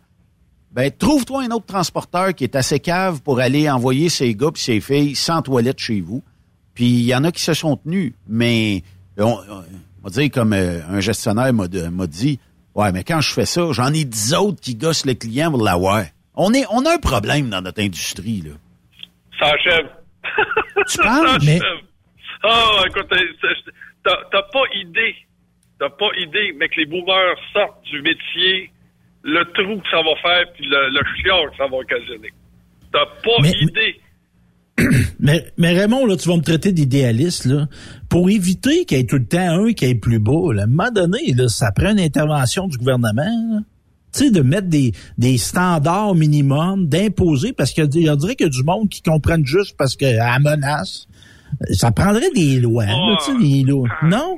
Ben, 0.71 0.89
trouve-toi 0.89 1.43
un 1.43 1.51
autre 1.51 1.65
transporteur 1.65 2.33
qui 2.33 2.45
est 2.45 2.55
assez 2.55 2.79
cave 2.79 3.21
pour 3.21 3.39
aller 3.39 3.69
envoyer 3.69 4.07
ses 4.09 4.33
gars 4.35 4.51
puis 4.51 4.61
ses 4.63 4.79
filles 4.79 5.15
sans 5.15 5.41
toilette 5.41 5.79
chez 5.79 5.99
vous. 6.01 6.23
Puis 6.73 6.85
il 6.85 7.03
y 7.05 7.13
en 7.13 7.23
a 7.25 7.31
qui 7.31 7.41
se 7.41 7.53
sont 7.53 7.75
tenus, 7.75 8.13
mais 8.27 8.81
on, 9.17 9.37
on 9.49 9.63
va 10.03 10.09
dire 10.09 10.31
comme 10.31 10.53
euh, 10.53 10.79
un 10.89 11.01
gestionnaire 11.01 11.53
m'a 11.53 11.67
de- 11.67 11.89
m'a 11.89 12.07
dit, 12.07 12.39
ouais, 12.73 12.91
mais 12.93 13.03
quand 13.03 13.19
je 13.19 13.33
fais 13.33 13.45
ça, 13.45 13.67
j'en 13.71 13.91
ai 13.93 14.05
dix 14.05 14.33
autres 14.33 14.61
qui 14.61 14.75
gossent 14.75 15.05
le 15.05 15.13
client 15.13 15.51
pour 15.51 15.61
l'avoir. 15.61 16.05
On 16.35 16.53
est, 16.53 16.63
on 16.71 16.85
a 16.85 16.93
un 16.93 16.97
problème 16.99 17.49
dans 17.49 17.61
notre 17.61 17.81
industrie 17.83 18.41
là. 18.41 18.51
Ça 19.39 19.47
achève. 19.53 19.87
Tu 20.87 20.97
penses? 20.99 21.27
Ça 21.27 21.37
Mais- 21.43 21.55
achève. 21.59 21.85
Ah, 22.43 22.83
écoute, 22.87 23.07
t'as 24.03 24.41
pas 24.53 24.63
idée. 24.81 25.15
T'as 25.81 25.89
pas 25.89 26.11
idée, 26.21 26.53
mais 26.59 26.67
que 26.69 26.75
les 26.77 26.85
boomers 26.85 27.35
sortent 27.53 27.81
du 27.89 28.01
métier, 28.03 28.69
le 29.23 29.43
trou 29.55 29.81
que 29.81 29.89
ça 29.89 29.97
va 29.97 30.13
faire, 30.21 30.45
puis 30.53 30.65
le, 30.69 30.89
le 30.93 31.01
que 31.49 31.57
ça 31.57 31.65
va 31.65 31.77
occasionner. 31.77 32.29
T'as 32.93 33.07
pas 33.23 33.41
Mais- 33.41 33.49
idée. 33.63 33.95
Mais, 35.19 35.45
mais 35.57 35.73
Raymond, 35.77 36.05
là, 36.07 36.15
tu 36.17 36.27
vas 36.29 36.37
me 36.37 36.41
traiter 36.41 36.71
d'idéaliste, 36.71 37.45
là. 37.45 37.67
Pour 38.09 38.29
éviter 38.31 38.85
qu'il 38.85 38.97
y 38.97 39.01
ait 39.01 39.05
tout 39.05 39.17
le 39.17 39.25
temps 39.27 39.65
un 39.65 39.73
qui 39.73 39.85
est 39.85 39.95
plus 39.95 40.17
beau, 40.19 40.51
là, 40.51 40.61
à 40.63 40.65
un 40.65 40.67
moment 40.67 40.89
donné, 40.91 41.33
là, 41.35 41.47
ça 41.47 41.71
prend 41.71 41.91
une 41.91 41.99
intervention 41.99 42.67
du 42.67 42.77
gouvernement, 42.77 43.21
là. 43.51 43.59
Tu 44.13 44.25
sais, 44.25 44.31
de 44.31 44.41
mettre 44.41 44.67
des, 44.67 44.91
des 45.17 45.37
standards 45.37 46.15
minimums, 46.15 46.87
d'imposer, 46.87 47.53
parce 47.53 47.71
qu'il 47.71 47.83
y 47.83 47.87
a- 47.87 47.89
qu'il 47.89 48.03
y 48.05 48.09
a 48.09 48.49
du 48.49 48.63
monde 48.63 48.89
qui 48.89 49.01
comprennent 49.01 49.45
juste 49.45 49.75
parce 49.77 49.95
qu'elle 49.95 50.19
menace. 50.43 51.07
Ça 51.71 51.91
prendrait 51.91 52.31
des 52.33 52.59
lois, 52.59 52.85
là, 52.85 53.17
tu 53.25 53.31
sais, 53.31 53.37
des 53.39 53.63
lois. 53.63 53.89
Non? 54.03 54.37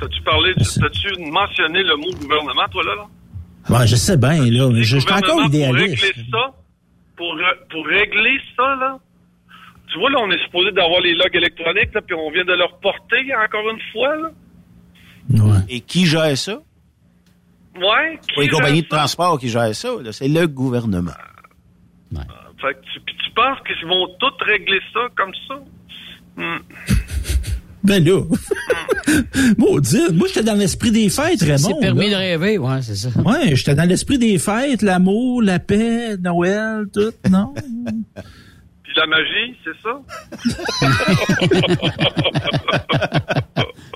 T'as-tu 0.00 0.22
parlé, 0.22 0.54
t'as-tu 0.54 1.30
mentionné 1.30 1.82
le 1.82 1.96
mot 1.96 2.10
gouvernement, 2.20 2.68
toi, 2.70 2.84
là? 2.84 2.94
là? 2.94 3.78
Ouais, 3.78 3.86
je 3.86 3.96
sais 3.96 4.16
bien, 4.16 4.44
là. 4.50 4.70
Je, 4.74 4.82
je 4.82 4.98
suis 4.98 5.12
encore 5.12 5.42
Gouvernement, 5.42 5.46
idéaliste. 5.48 6.04
Pour 6.04 6.06
régler 6.06 6.30
ça, 6.30 6.54
pour, 7.16 7.36
pour 7.70 7.86
régler 7.86 8.40
ça, 8.56 8.76
là, 8.76 8.98
tu 9.92 9.98
vois, 9.98 10.10
là, 10.10 10.18
on 10.20 10.30
est 10.30 10.42
supposé 10.44 10.70
d'avoir 10.72 11.00
les 11.00 11.14
logs 11.14 11.34
électroniques, 11.34 11.92
là, 11.94 12.00
puis 12.02 12.14
on 12.14 12.30
vient 12.30 12.44
de 12.44 12.52
leur 12.52 12.78
porter 12.78 13.34
encore 13.34 13.68
une 13.70 13.80
fois, 13.92 14.16
là. 14.16 14.30
Et 15.68 15.80
qui 15.80 16.06
gère 16.06 16.36
ça? 16.36 16.58
Ouais. 17.76 18.18
Pas 18.34 18.40
les 18.40 18.48
qui 18.48 18.48
compagnies 18.48 18.82
de 18.82 18.88
transport 18.88 19.38
qui 19.38 19.48
gèrent 19.48 19.74
ça, 19.74 19.90
là, 20.02 20.12
c'est 20.12 20.28
le 20.28 20.46
gouvernement. 20.46 21.12
Fait 22.60 22.74
que 22.74 22.80
tu, 22.92 23.00
puis 23.00 23.14
tu 23.24 23.30
penses 23.34 23.58
qu'ils 23.66 23.86
vont 23.86 24.08
tous 24.18 24.44
régler 24.44 24.80
ça 24.92 25.00
comme 25.16 25.32
ça? 25.46 25.54
Hmm. 26.36 26.58
Ben 27.88 28.04
là. 28.04 28.22
Maudit. 29.58 30.12
Moi, 30.12 30.28
j'étais 30.28 30.42
dans 30.42 30.54
l'esprit 30.54 30.90
des 30.90 31.08
fêtes, 31.08 31.40
Raymond. 31.40 31.56
C'est 31.56 31.80
permis 31.80 32.10
là. 32.10 32.16
de 32.18 32.22
rêver, 32.22 32.58
ouais, 32.58 32.82
c'est 32.82 32.96
ça. 32.96 33.08
Ouais, 33.24 33.56
j'étais 33.56 33.74
dans 33.74 33.88
l'esprit 33.88 34.18
des 34.18 34.38
fêtes, 34.38 34.82
l'amour, 34.82 35.40
la 35.42 35.58
paix, 35.58 36.16
Noël, 36.18 36.84
tout, 36.92 37.12
non? 37.30 37.54
Puis 37.54 38.92
la 38.96 39.06
magie, 39.06 39.56
c'est 39.64 39.72
ça? 39.82 39.98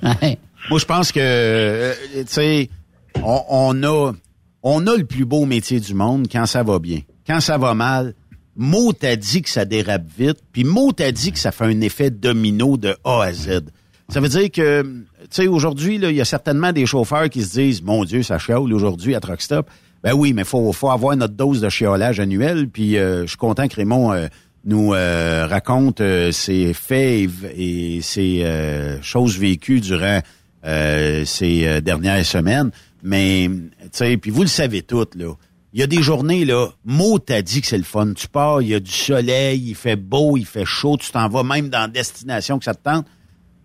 Moi, 0.71 0.79
je 0.79 0.85
pense 0.85 1.13
que, 1.13 1.21
euh, 1.21 1.93
tu 2.15 2.25
sais, 2.29 2.71
on, 3.23 3.43
on 3.49 3.83
a, 3.83 4.13
on 4.63 4.87
a 4.87 4.97
le 4.97 5.05
plus 5.05 5.25
beau 5.27 5.45
métier 5.45 5.81
du 5.81 5.93
monde 5.93 6.29
quand 6.31 6.47
ça 6.47 6.63
va 6.63 6.79
bien. 6.79 7.01
Quand 7.27 7.41
ça 7.41 7.59
va 7.59 7.75
mal, 7.75 8.15
mot 8.57 8.93
t'a 8.93 9.17
dit 9.17 9.43
que 9.43 9.51
ça 9.51 9.65
dérape 9.65 10.07
vite, 10.17 10.39
puis 10.53 10.65
mot 10.65 10.93
t'a 10.93 11.13
dit 11.13 11.33
que 11.33 11.39
ça 11.39 11.53
fait 11.53 11.65
un 11.65 11.81
effet 11.81 12.11
domino 12.11 12.77
de 12.77 12.97
A 13.05 13.23
à 13.23 13.33
Z. 13.33 13.65
Ça 14.13 14.21
veut 14.21 14.29
dire 14.29 14.51
que, 14.51 14.83
tu 14.83 15.27
sais, 15.31 15.47
aujourd'hui, 15.47 15.95
il 15.95 16.13
y 16.13 16.21
a 16.21 16.27
certainement 16.27 16.71
des 16.71 16.85
chauffeurs 16.85 17.31
qui 17.31 17.43
se 17.43 17.53
disent, 17.53 17.83
mon 17.83 18.05
Dieu, 18.05 18.23
ça 18.23 18.39
chiale 18.39 18.71
aujourd'hui 18.71 19.15
à 19.15 19.21
Truck 19.21 19.41
Stop. 19.41 19.71
Ben 20.03 20.13
oui, 20.13 20.35
mais 20.35 20.45
faut, 20.45 20.71
faut 20.75 20.91
avoir 20.91 21.17
notre 21.17 21.33
dose 21.33 21.63
de 21.63 21.71
chiolage 21.71 22.21
annuel. 22.21 22.69
Puis 22.69 22.99
euh, 22.99 23.23
je 23.23 23.29
suis 23.29 23.37
content 23.39 23.67
que 23.69 23.77
Raymond 23.77 24.13
euh, 24.13 24.27
nous 24.67 24.93
euh, 24.93 25.47
raconte 25.49 26.03
euh, 26.03 26.31
ses 26.31 26.75
faits 26.75 27.31
et, 27.57 28.01
ses 28.03 28.43
euh, 28.43 29.01
choses 29.01 29.39
vécues 29.39 29.81
durant 29.81 30.21
euh, 30.67 31.25
ces 31.25 31.81
dernières 31.81 32.27
semaines. 32.27 32.71
Mais, 33.03 33.49
tu 33.49 33.89
sais, 33.93 34.19
puis 34.19 34.31
vous 34.31 34.43
le 34.43 34.49
savez 34.49 34.83
toutes, 34.83 35.15
là. 35.15 35.33
Il 35.73 35.81
y 35.81 35.83
a 35.83 35.87
des 35.87 36.03
journées, 36.03 36.45
là, 36.45 36.69
mot 36.85 37.19
t'a 37.19 37.41
dit 37.41 37.63
que 37.63 37.67
c'est 37.67 37.79
le 37.79 37.83
fun. 37.83 38.13
Tu 38.13 38.29
pars, 38.29 38.61
il 38.61 38.69
y 38.69 38.75
a 38.75 38.81
du 38.81 38.91
soleil, 38.91 39.71
il 39.71 39.75
fait 39.75 39.97
beau, 39.97 40.37
il 40.37 40.45
fait 40.45 40.67
chaud, 40.67 40.99
tu 40.99 41.11
t'en 41.11 41.31
vas 41.31 41.45
même 41.45 41.71
dans 41.71 41.81
la 41.81 41.89
destination 41.89 42.59
que 42.59 42.67
ça 42.67 42.75
te 42.75 42.83
tente. 42.83 43.07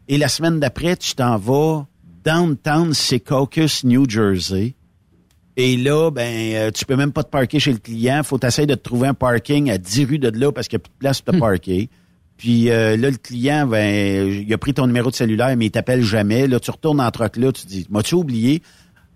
Et 0.07 0.17
la 0.17 0.27
semaine 0.27 0.59
d'après, 0.59 0.95
tu 0.95 1.15
t'en 1.15 1.37
vas 1.37 1.85
downtown 2.23 2.93
Secaucus, 2.93 3.83
New 3.83 4.09
Jersey. 4.09 4.75
Et 5.55 5.75
là, 5.75 6.11
ben, 6.11 6.55
euh, 6.55 6.71
tu 6.71 6.85
peux 6.85 6.95
même 6.95 7.11
pas 7.11 7.23
te 7.23 7.29
parquer 7.29 7.59
chez 7.59 7.71
le 7.71 7.79
client. 7.79 8.21
Faut 8.23 8.37
t'essayer 8.37 8.67
de 8.67 8.75
te 8.75 8.83
trouver 8.83 9.07
un 9.07 9.13
parking 9.13 9.69
à 9.71 9.77
10 9.77 10.05
rues 10.05 10.19
de 10.19 10.29
là 10.29 10.51
parce 10.51 10.67
qu'il 10.67 10.77
n'y 10.77 10.81
a 10.81 10.83
plus 10.83 10.93
de 10.93 10.99
place 10.99 11.21
pour 11.21 11.33
te 11.33 11.39
parquer. 11.39 11.89
Puis 12.37 12.69
euh, 12.69 12.95
là, 12.95 13.09
le 13.09 13.17
client, 13.17 13.65
ben, 13.65 14.29
il 14.29 14.53
a 14.53 14.57
pris 14.57 14.73
ton 14.73 14.85
numéro 14.85 15.09
de 15.09 15.15
cellulaire, 15.15 15.55
mais 15.57 15.65
il 15.65 15.71
t'appelle 15.71 16.03
jamais. 16.03 16.47
Là, 16.47 16.59
tu 16.59 16.69
retournes 16.69 17.01
en 17.01 17.09
troc 17.09 17.35
là, 17.35 17.51
tu 17.51 17.65
dis, 17.65 17.87
m'as-tu 17.89 18.15
oublié? 18.15 18.61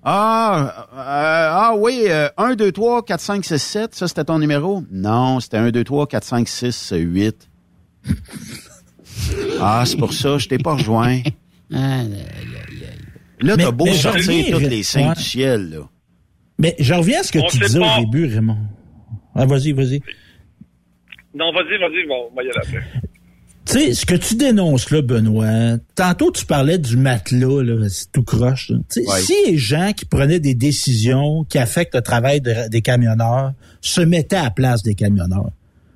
Ah, 0.04 0.88
euh, 0.94 0.96
ah 0.96 1.74
oui, 1.78 2.06
euh, 2.08 2.28
1, 2.38 2.56
2, 2.56 2.72
3, 2.72 3.06
4, 3.06 3.20
5, 3.22 3.46
6, 3.46 3.58
7, 3.60 3.96
ça 3.96 4.08
c'était 4.08 4.24
ton 4.24 4.40
numéro? 4.40 4.84
Non, 4.92 5.40
c'était 5.40 5.58
1, 5.58 5.70
2, 5.70 5.84
3, 5.84 6.08
4, 6.08 6.24
5, 6.24 6.48
6, 6.48 6.94
8. 6.98 7.50
Ah, 9.62 9.84
c'est 9.86 9.98
pour 9.98 10.14
ça, 10.14 10.38
je 10.38 10.48
t'ai 10.48 10.58
pas 10.58 10.74
rejoint. 10.74 11.22
Ah, 11.74 12.04
Là, 13.40 13.56
t'as 13.58 13.72
beau 13.72 13.86
mais 13.86 13.94
sortir 13.94 14.28
reviens, 14.46 14.52
tous 14.52 14.60
les 14.70 14.84
saints 14.84 15.08
ouais. 15.10 15.16
du 15.16 15.22
ciel, 15.24 15.70
là. 15.70 15.90
Mais 16.60 16.76
je 16.80 16.94
reviens 16.94 17.22
à 17.22 17.24
ce 17.24 17.32
que 17.32 17.40
On 17.40 17.48
tu 17.48 17.58
disais 17.60 17.80
pas. 17.80 17.98
au 17.98 18.02
début, 18.06 18.26
Raymond. 18.28 18.58
Ah, 19.34 19.46
vas-y, 19.46 19.72
vas-y. 19.72 20.02
Non, 21.34 21.52
vas-y, 21.54 21.78
vas-y, 21.80 22.08
bon, 22.08 22.28
on 22.32 22.36
va 22.36 22.44
y 22.44 22.50
aller 22.50 22.58
après. 22.58 22.84
Tu 23.66 23.74
sais, 23.74 23.94
ce 23.94 24.06
que 24.06 24.16
tu 24.16 24.36
dénonces 24.36 24.92
là, 24.92 25.02
Benoît, 25.02 25.78
tantôt 25.96 26.30
tu 26.32 26.46
parlais 26.46 26.78
du 26.78 26.98
matelas, 26.98 27.64
là, 27.64 27.88
c'est 27.90 28.12
tout 28.12 28.24
croche. 28.24 28.70
là. 28.70 28.78
Tu 28.92 29.02
sais, 29.02 29.10
Ouais. 29.10 29.22
Si 29.22 29.34
les 29.48 29.58
gens 29.58 29.92
qui 29.96 30.06
prenaient 30.06 30.40
des 30.42 30.56
décisions 30.56 31.46
qui 31.46 31.58
affectent 31.58 31.96
le 31.96 32.02
travail 32.02 32.42
de- 32.42 32.68
des 32.70 32.82
camionneurs 32.82 33.54
se 33.80 34.02
mettaient 34.02 34.36
à 34.36 34.44
la 34.44 34.52
place 34.52 34.84
des 34.84 34.94
camionneurs, 34.94 35.52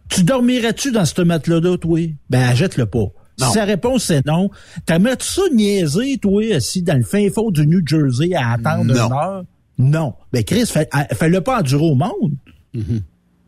tu 0.09 0.23
dormirais-tu 0.23 0.91
dans 0.91 1.05
ce 1.05 1.21
matelas-là, 1.21 1.77
toi? 1.77 1.99
Ben, 2.29 2.43
achète-le 2.49 2.85
pas. 2.85 3.05
Non. 3.39 3.47
Si 3.51 3.57
la 3.57 3.65
réponse 3.65 4.09
est 4.11 4.25
non, 4.25 4.49
t'aimerais-tu 4.85 5.25
ça 5.27 5.41
niaiser, 5.53 6.17
toi, 6.19 6.41
assis 6.55 6.81
dans 6.83 6.97
le 6.97 7.03
fin 7.03 7.27
fond 7.29 7.51
du 7.51 7.67
New 7.67 7.81
Jersey 7.85 8.33
à 8.33 8.51
attendre 8.53 8.85
Non. 8.85 8.93
une 8.93 9.13
heure? 9.13 9.43
Non. 9.77 10.13
Ben, 10.31 10.43
Chris, 10.43 10.65
fais- 10.67 10.87
ah, 10.91 11.05
fais-le 11.13 11.41
pas 11.41 11.59
endurer 11.59 11.83
au 11.83 11.95
monde. 11.95 12.33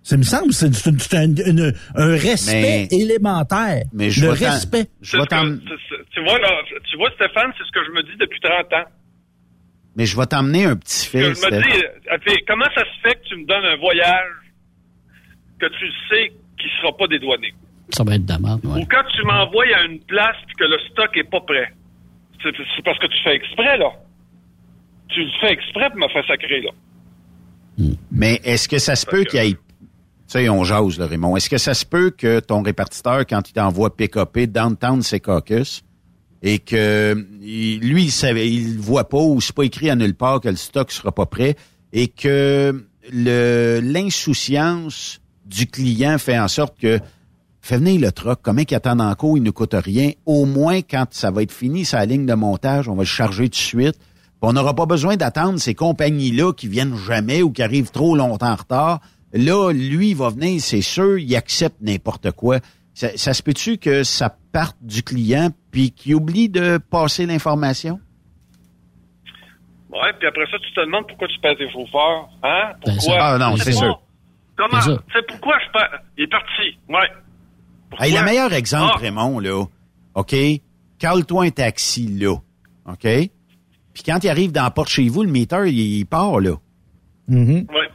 Ça 0.03 0.15
me 0.17 0.23
semble, 0.23 0.53
c'est 0.53 0.67
un, 1.15 2.15
respect 2.15 2.61
Mais- 2.61 2.87
élémentaire. 2.91 3.83
mais 3.93 4.09
je 4.09 4.25
le 4.25 4.31
respect. 4.31 4.87
Je 5.01 5.17
tu 5.17 5.17
vois, 6.23 6.39
là, 6.39 6.49
tu 6.89 6.97
vois, 6.97 7.09
Stéphane, 7.15 7.51
c'est 7.57 7.63
ce 7.65 7.71
que 7.71 7.85
je 7.85 7.91
me 7.91 8.03
dis 8.03 8.17
depuis 8.19 8.39
30 8.41 8.71
ans. 8.73 8.89
mais 9.95 10.05
je 10.05 10.15
vais 10.17 10.25
t'emmener 10.27 10.65
un 10.65 10.75
petit 10.75 11.07
fait, 11.07 11.23
je 11.23 11.29
me 11.29 11.61
dis, 11.61 11.83
euh, 11.83 12.35
comment 12.47 12.65
ça 12.75 12.83
se 12.83 13.01
fait 13.09 13.15
que 13.15 13.27
tu 13.29 13.35
me 13.35 13.45
donnes 13.47 13.65
un 13.65 13.77
voyage 13.77 14.53
que 15.59 15.65
tu 15.65 15.87
sais 16.09 16.31
qu'il 16.57 16.69
sera 16.81 16.95
pas 16.95 17.07
dédouané? 17.07 17.53
Ça 17.89 18.03
va 18.03 18.15
être 18.15 18.25
d'amende, 18.25 18.61
Ou 18.65 18.73
ouais. 18.73 18.85
quand 18.89 19.03
tu 19.15 19.23
m'envoies 19.23 19.75
à 19.75 19.83
une 19.85 19.99
place 19.99 20.35
que 20.57 20.65
le 20.65 20.77
stock 20.91 21.15
est 21.15 21.29
pas 21.29 21.41
prêt? 21.41 21.73
C'est 22.43 22.83
parce 22.83 22.99
que 22.99 23.07
tu 23.07 23.17
fais 23.23 23.35
exprès, 23.35 23.77
là. 23.77 23.91
Tu 25.09 25.21
le 25.21 25.31
fais 25.41 25.53
exprès 25.53 25.89
pour 25.89 25.99
me 25.99 26.07
faire 26.09 26.25
sacrer, 26.27 26.61
là. 26.61 26.71
Mais 28.11 28.41
est-ce 28.43 28.67
que 28.67 28.77
ça 28.77 28.95
se 28.95 29.05
peut 29.05 29.23
qu'il 29.23 29.43
y 29.43 29.47
ait... 29.47 29.53
Tu 29.53 29.59
sais, 30.27 30.49
on 30.49 30.63
jase, 30.65 30.99
là, 30.99 31.07
Raymond. 31.07 31.37
Est-ce 31.37 31.49
que 31.49 31.57
ça 31.57 31.73
se 31.73 31.85
peut 31.85 32.11
que 32.11 32.41
ton 32.41 32.61
répartiteur, 32.61 33.25
quand 33.25 33.49
il 33.49 33.53
t'envoie 33.53 33.95
PKP 33.95 34.47
Downtown 34.47 35.01
Secaucus, 35.01 35.83
et 36.43 36.59
que 36.59 37.15
lui, 37.41 38.03
il 38.03 38.11
savait, 38.11 38.49
il 38.49 38.77
voit 38.77 39.07
pas 39.07 39.17
ou 39.17 39.39
c'est 39.41 39.55
pas 39.55 39.63
écrit 39.63 39.89
à 39.89 39.95
nulle 39.95 40.15
part 40.15 40.41
que 40.41 40.49
le 40.49 40.55
stock 40.55 40.91
sera 40.91 41.11
pas 41.11 41.25
prêt, 41.25 41.55
et 41.93 42.09
que 42.09 42.85
le 43.11 43.79
l'insouciance 43.81 45.21
du 45.47 45.67
client 45.67 46.17
fait 46.17 46.37
en 46.37 46.47
sorte 46.47 46.77
que 46.79 46.99
fait 47.61 47.77
venir 47.77 47.99
le 47.99 48.11
troc, 48.11 48.39
comment 48.41 48.63
qu'il 48.63 48.77
attend 48.77 48.99
en 48.99 49.13
cours, 49.15 49.37
il 49.37 49.43
ne 49.43 49.51
coûte 49.51 49.73
rien. 49.73 50.11
Au 50.25 50.45
moins, 50.45 50.81
quand 50.81 51.05
ça 51.11 51.31
va 51.31 51.43
être 51.43 51.51
fini, 51.51 51.83
sa 51.85 52.05
ligne 52.05 52.25
de 52.25 52.33
montage, 52.33 52.87
on 52.87 52.95
va 52.95 53.01
le 53.01 53.07
charger 53.07 53.45
tout 53.45 53.51
de 53.51 53.55
suite. 53.55 53.97
Puis 53.97 54.43
on 54.43 54.53
n'aura 54.53 54.73
pas 54.73 54.85
besoin 54.85 55.17
d'attendre 55.17 55.59
ces 55.59 55.73
compagnies-là 55.73 56.53
qui 56.53 56.67
viennent 56.67 56.95
jamais 56.95 57.41
ou 57.41 57.51
qui 57.51 57.63
arrivent 57.63 57.91
trop 57.91 58.15
longtemps 58.15 58.51
en 58.51 58.55
retard. 58.55 59.01
Là, 59.33 59.71
lui, 59.73 60.11
il 60.11 60.15
va 60.15 60.29
venir, 60.29 60.61
c'est 60.61 60.81
sûr, 60.81 61.17
il 61.17 61.35
accepte 61.35 61.77
n'importe 61.81 62.31
quoi. 62.31 62.59
Ça, 62.93 63.09
ça 63.15 63.33
se 63.33 63.43
peut-tu 63.43 63.77
que 63.77 64.03
ça 64.03 64.35
parte 64.51 64.77
du 64.81 65.03
client 65.03 65.49
puis 65.71 65.91
qu'il 65.91 66.15
oublie 66.15 66.49
de 66.49 66.77
passer 66.77 67.25
l'information? 67.25 67.99
Ouais, 69.89 70.13
puis 70.19 70.27
après 70.27 70.45
ça, 70.49 70.57
tu 70.59 70.73
te 70.73 70.81
demandes 70.81 71.07
pourquoi 71.07 71.27
tu 71.27 71.39
payes 71.39 71.57
tes 71.57 71.69
chauffeurs. 71.71 72.29
Hein? 72.43 72.73
Ben, 72.85 72.93
Pourquoi? 72.93 73.17
Ah, 73.19 73.37
non, 73.37 73.57
c'est 73.57 73.71
sûr. 73.71 74.01
Comment? 74.57 74.81
C'est 74.81 75.27
pourquoi 75.27 75.55
je 75.65 75.71
paie. 75.71 75.97
Il 76.17 76.23
est 76.23 76.27
parti. 76.27 76.77
Ouais. 76.89 78.05
Hey, 78.05 78.13
le 78.13 78.23
meilleur 78.23 78.51
exemple, 78.53 78.93
Ah. 78.95 78.99
Raymond, 78.99 79.39
là, 79.39 79.65
OK? 80.15 80.35
Cale-toi 80.99 81.45
un 81.45 81.49
taxi, 81.51 82.07
là. 82.07 82.35
OK? 82.87 83.01
Puis 83.93 84.03
quand 84.05 84.23
il 84.23 84.29
arrive 84.29 84.51
dans 84.51 84.63
la 84.63 84.71
porte 84.71 84.89
chez 84.89 85.07
vous, 85.09 85.23
le 85.23 85.29
meter, 85.31 85.67
il, 85.67 85.77
il 85.99 86.05
part, 86.05 86.39
là. 86.39 86.55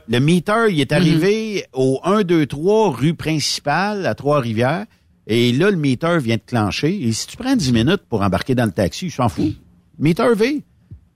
Le 0.08 0.18
meter, 0.20 0.66
il 0.70 0.80
est 0.80 0.92
arrivé 0.92 1.64
au 1.72 2.00
1, 2.04 2.22
2, 2.22 2.46
3 2.46 2.90
rue 2.92 3.14
principale 3.14 4.06
à 4.06 4.14
Trois-Rivières. 4.14 4.84
Et 5.26 5.52
là, 5.52 5.70
le 5.70 5.76
meter 5.76 6.18
vient 6.18 6.36
de 6.36 6.42
clencher. 6.42 7.02
Et 7.02 7.12
si 7.12 7.26
tu 7.28 7.36
prends 7.36 7.56
10 7.56 7.72
minutes 7.72 8.02
pour 8.08 8.22
embarquer 8.22 8.54
dans 8.54 8.66
le 8.66 8.72
taxi, 8.72 9.06
il 9.06 9.10
s'en 9.10 9.28
fout. 9.28 9.54
Meter 9.98 10.34
V. 10.34 10.62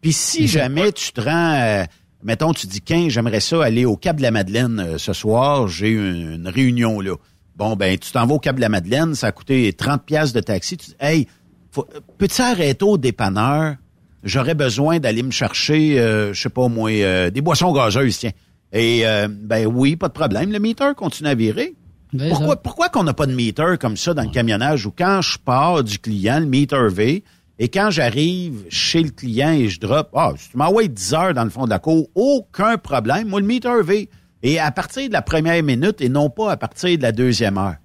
Puis 0.01 0.13
si 0.13 0.47
jamais 0.47 0.93
tu 0.93 1.13
te 1.13 1.21
rends, 1.21 1.55
euh, 1.55 1.85
mettons, 2.27 2.53
tu 2.53 2.67
dis 2.67 2.81
15, 2.83 3.09
j'aimerais 3.09 3.41
ça 3.41 3.65
aller 3.65 3.85
au 3.87 3.97
Cap 3.97 4.17
de 4.19 4.23
la 4.23 4.31
Madeleine 4.31 4.81
euh, 4.81 4.99
ce 4.99 5.13
soir, 5.15 5.67
j'ai 5.69 5.89
une, 5.91 6.33
une 6.35 6.49
réunion 6.49 7.01
là. 7.01 7.15
Bon, 7.57 7.75
ben, 7.77 7.97
tu 7.97 8.13
t'en 8.13 8.27
vas 8.27 8.35
au 8.35 8.39
Cap 8.39 8.57
de 8.57 8.61
la 8.61 8.69
Madeleine, 8.69 9.15
ça 9.15 9.29
a 9.29 9.33
coûté 9.33 9.73
30 9.73 10.05
pièces 10.05 10.33
de 10.35 10.41
taxi. 10.41 10.77
Tu 10.77 10.91
dis, 10.91 10.97
hey, 11.01 11.27
faut- 11.71 11.87
peux-tu 12.19 12.43
arrêter 12.43 12.85
au 12.85 12.99
dépanneur? 12.99 13.77
J'aurais 14.25 14.55
besoin 14.55 14.99
d'aller 14.99 15.23
me 15.23 15.31
chercher, 15.31 15.99
euh, 15.99 16.35
je 16.35 16.43
sais 16.43 16.49
pas 16.51 16.69
moi, 16.69 16.91
euh, 16.91 17.31
des 17.31 17.41
boissons 17.41 17.73
gazeuses, 17.73 18.19
tiens. 18.19 18.33
Et, 18.73 19.07
euh, 19.07 19.29
ben 19.31 19.67
oui, 19.67 19.97
pas 19.97 20.09
de 20.09 20.13
problème. 20.13 20.53
Le 20.53 20.59
meter 20.59 20.93
continue 20.97 21.29
à 21.31 21.35
virer. 21.35 21.75
Ben, 22.13 22.29
Pourquoi, 22.29 22.57
pourquoi 22.57 22.89
qu'on 22.89 23.05
n'a 23.05 23.15
pas 23.15 23.27
de 23.27 23.35
meter 23.35 23.77
comme 23.81 23.97
ça 23.97 24.13
dans 24.15 24.23
le 24.23 24.31
camionnage 24.31 24.85
où 24.87 24.91
quand 24.97 25.23
je 25.23 25.39
pars 25.39 25.83
du 25.85 25.99
client, 25.99 26.41
le 26.41 26.47
meter 26.47 26.89
V, 26.91 27.25
et 27.59 27.69
quand 27.69 27.91
j'arrive 27.91 28.65
chez 28.71 29.03
le 29.03 29.11
client 29.11 29.53
et 29.53 29.69
je 29.69 29.81
drop, 29.81 30.11
ah, 30.15 30.33
si 30.37 30.51
tu 30.51 30.57
m'envoies 30.59 30.89
10 30.89 31.15
heures 31.15 31.35
dans 31.35 31.45
le 31.45 31.51
fond 31.51 31.65
de 31.65 31.71
la 31.71 31.79
cour, 31.79 32.09
aucun 32.15 32.77
problème. 32.79 33.29
Moi, 33.29 33.41
le 33.41 33.47
meter 33.47 33.83
V. 33.83 34.09
Et 34.43 34.59
à 34.59 34.71
partir 34.71 35.09
de 35.09 35.13
la 35.15 35.23
première 35.23 35.63
minute 35.63 36.01
et 36.01 36.09
non 36.11 36.29
pas 36.31 36.53
à 36.53 36.57
partir 36.57 36.97
de 36.99 37.03
la 37.03 37.13
deuxième 37.13 37.57
heure. 37.59 37.77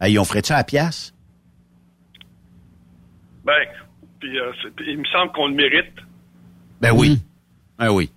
Hey, 0.00 0.18
on 0.18 0.24
ferait 0.24 0.42
ça 0.42 0.54
à 0.54 0.58
la 0.58 0.64
pièce? 0.64 1.14
Ben, 3.44 3.52
puis 4.20 4.38
euh, 4.38 4.50
c'est- 4.62 4.70
puis 4.74 4.86
il 4.92 4.98
me 4.98 5.04
semble 5.06 5.32
qu'on 5.32 5.48
le 5.48 5.54
mérite. 5.54 5.92
Ben 6.80 6.92
oui. 6.92 7.20
Ben 7.78 7.90
oui. 7.90 8.10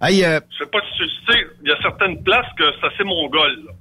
Hey, 0.00 0.24
euh, 0.24 0.40
Je 0.50 0.64
sais 0.64 0.70
pas 0.70 0.78
si 0.80 0.96
tu 0.96 1.02
le 1.04 1.32
sais, 1.32 1.46
il 1.62 1.68
y 1.68 1.72
a 1.72 1.76
certaines 1.82 2.22
places 2.22 2.46
que 2.56 2.64
c'est 2.80 2.86
assez 2.86 3.04
mongol. 3.04 3.64
là. 3.66 3.72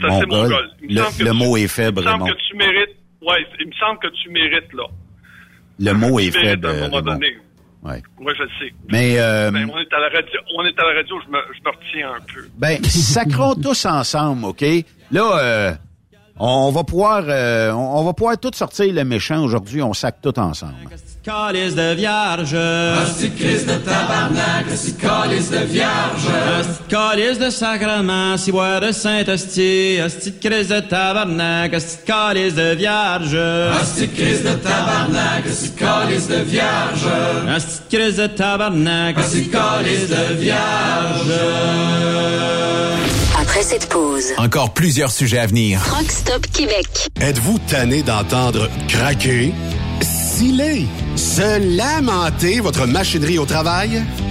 C'est 0.00 0.08
Mongol. 0.08 0.28
mongol. 0.28 0.70
Il 0.82 0.88
me 0.88 0.94
Le- 0.94 1.00
semble 1.02 1.16
que 1.18 1.22
le 1.24 1.30
tu- 1.30 1.36
mot 1.36 1.56
est 1.56 1.68
faible, 1.68 2.00
Il 2.02 2.04
me 2.06 2.10
semble 2.10 2.30
que 2.30 2.36
tu 2.48 2.56
mérites. 2.56 2.96
Ouais, 3.26 3.46
il 3.60 3.66
me 3.68 3.72
semble 3.72 3.98
que 4.00 4.08
tu 4.22 4.28
mérites, 4.30 4.72
là. 4.72 4.84
le 5.78 5.92
mot 5.94 6.18
est 6.20 6.30
Tu 6.30 6.40
faible, 6.40 6.66
à 6.66 6.70
un 6.70 6.74
moment 6.74 6.96
Raymond. 6.96 7.12
donné. 7.12 7.36
Ouais. 7.82 8.02
Oui, 8.18 8.32
je 8.36 8.42
le 8.42 8.48
sais. 8.60 8.74
Mais, 8.90 9.18
euh, 9.18 9.50
Ben, 9.50 9.68
on 9.70 9.78
est 9.78 9.92
à 9.92 9.98
la 10.00 10.08
radio, 10.08 10.40
on 10.56 10.64
est 10.64 10.78
à 10.78 10.84
la 10.84 10.94
radio, 11.00 11.16
je 11.26 11.30
me, 11.30 11.38
je 11.54 11.60
me 11.62 11.70
retiens 11.76 12.12
un 12.12 12.20
peu. 12.32 12.48
Ben, 12.56 12.82
sacrons 12.84 13.54
tous 13.54 13.84
ensemble, 13.86 14.44
OK? 14.46 14.64
Là, 15.10 15.38
euh, 15.38 15.72
on 16.38 16.70
va 16.70 16.84
pouvoir 16.84 17.24
euh, 17.28 17.72
on 17.72 18.04
va 18.04 18.12
pouvoir 18.12 18.38
tout 18.38 18.50
sortir 18.54 18.92
le 18.92 19.04
méchant 19.04 19.42
aujourd'hui, 19.42 19.82
on 19.82 19.92
sac 19.94 20.16
tout 20.22 20.38
ensemble. 20.38 20.74
Calice 21.24 21.74
de 21.74 21.94
vierge. 21.94 22.52
De 22.52 23.28
Christ 23.28 23.66
de 23.66 23.76
tabarnak, 23.76 24.66
hostie 24.70 24.92
de 24.92 25.00
calice 25.00 25.50
de 25.50 25.64
vierge. 25.64 26.28
Hostie 26.60 26.82
de 26.82 26.90
calice 26.90 27.38
de 27.38 27.48
sacrement, 27.50 28.36
si 28.36 28.52
boire 28.52 28.80
de 28.82 28.92
Saint-Hostie. 28.92 30.02
Hostie 30.04 30.32
de 30.32 30.38
Christ 30.46 30.70
de 30.70 30.80
tabarnak, 30.80 31.72
hostie 31.72 31.96
de 31.96 32.04
calice 32.04 32.54
de 32.54 32.74
vierge. 32.74 33.32
De 33.32 34.06
Christ 34.14 34.44
de 34.44 34.54
tabarnak, 34.56 35.46
hostie 35.46 35.70
de 35.70 35.78
calice 35.78 36.28
de 36.28 36.42
vierge. 36.42 37.08
Hostie 37.56 37.80
de 37.80 37.96
Christ 37.96 38.18
de 38.18 38.26
tabarnak, 38.26 39.14
calice 39.50 40.08
de 40.08 40.34
vierge. 40.34 41.40
Après 43.44 43.62
cette 43.62 43.90
pause, 43.90 44.32
Encore 44.38 44.72
plusieurs 44.72 45.10
sujets 45.10 45.36
à 45.38 45.46
venir. 45.46 45.78
Truck 45.84 46.10
Stop 46.10 46.46
Québec. 46.50 46.86
Êtes-vous 47.20 47.58
tanné 47.68 48.02
d'entendre 48.02 48.70
craquer, 48.88 49.52
sciller, 50.00 50.86
se 51.14 51.76
lamenter 51.76 52.60
votre 52.60 52.86
machinerie 52.86 53.38
au 53.38 53.44
travail? 53.44 54.02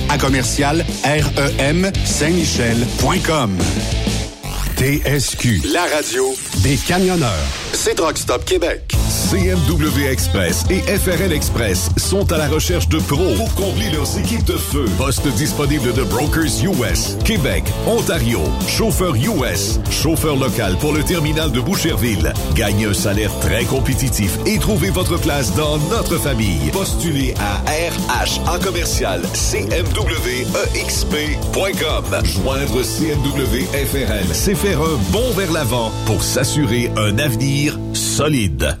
à 0.11 0.17
commercial 0.17 0.85
REM 1.05 1.89
Saint-Michel.com. 2.03 3.57
TSQ, 4.81 5.61
la 5.71 5.85
radio 5.95 6.33
des 6.63 6.75
camionneurs. 6.75 7.29
C'est 7.71 7.93
Truck 7.93 8.17
Stop 8.17 8.43
Québec. 8.45 8.95
CMW 9.29 10.07
Express 10.09 10.63
et 10.71 10.79
FRL 10.81 11.31
Express 11.33 11.89
sont 11.97 12.31
à 12.31 12.37
la 12.37 12.47
recherche 12.47 12.89
de 12.89 12.97
pros 12.97 13.35
pour 13.35 13.53
combler 13.53 13.91
leurs 13.91 14.17
équipes 14.17 14.43
de 14.43 14.57
feu. 14.57 14.85
Poste 14.97 15.27
disponible 15.35 15.93
de 15.93 16.03
Brokers 16.03 16.63
US, 16.63 17.15
Québec, 17.23 17.63
Ontario, 17.85 18.41
chauffeur 18.67 19.13
US, 19.15 19.79
chauffeur 19.91 20.35
local 20.35 20.75
pour 20.79 20.93
le 20.93 21.03
terminal 21.03 21.51
de 21.51 21.61
Boucherville. 21.61 22.33
Gagnez 22.55 22.85
un 22.85 22.93
salaire 22.93 23.31
très 23.39 23.65
compétitif 23.65 24.31
et 24.47 24.57
trouvez 24.57 24.89
votre 24.89 25.19
place 25.19 25.53
dans 25.55 25.77
notre 25.89 26.17
famille. 26.17 26.71
Postulez 26.73 27.35
à 27.39 27.61
RH 27.69 28.39
en 28.49 28.57
commercial 28.59 29.21
cmwexp.com. 29.33 30.05
Joindre 32.23 32.81
CMW 32.81 33.65
FRL, 33.85 34.25
c'est 34.33 34.55
un 34.79 34.97
bond 35.11 35.31
vers 35.35 35.51
l'avant 35.51 35.91
pour 36.05 36.23
s'assurer 36.23 36.91
un 36.97 37.17
avenir 37.19 37.77
solide. 37.93 38.80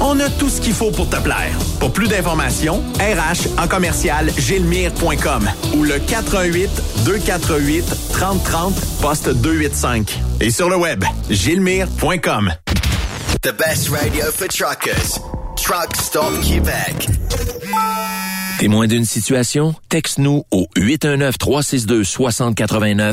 On 0.00 0.18
a 0.20 0.28
tout 0.30 0.48
ce 0.48 0.60
qu'il 0.60 0.72
faut 0.72 0.90
pour 0.90 1.08
te 1.08 1.16
plaire. 1.16 1.56
Pour 1.80 1.92
plus 1.92 2.08
d'informations, 2.08 2.82
RH 2.98 3.60
en 3.62 3.68
commercial 3.68 4.30
gilmire.com 4.38 5.48
ou 5.74 5.82
le 5.82 5.98
418 5.98 6.70
248 7.04 7.84
3030 8.12 8.74
poste 9.00 9.28
285. 9.28 10.18
Et 10.40 10.50
sur 10.50 10.70
le 10.70 10.76
web, 10.76 11.04
gilmire.com. 11.30 12.52
The 13.42 13.52
best 13.52 13.88
radio 13.90 14.24
for 14.32 14.48
truckers. 14.48 15.20
Truck 15.56 15.94
Stop 15.96 16.40
Québec. 16.42 17.08
Témoin 18.58 18.86
d'une 18.88 19.04
situation? 19.04 19.74
Texte-nous 19.88 20.44
au 20.50 20.66
819-362-6089, 20.76 23.12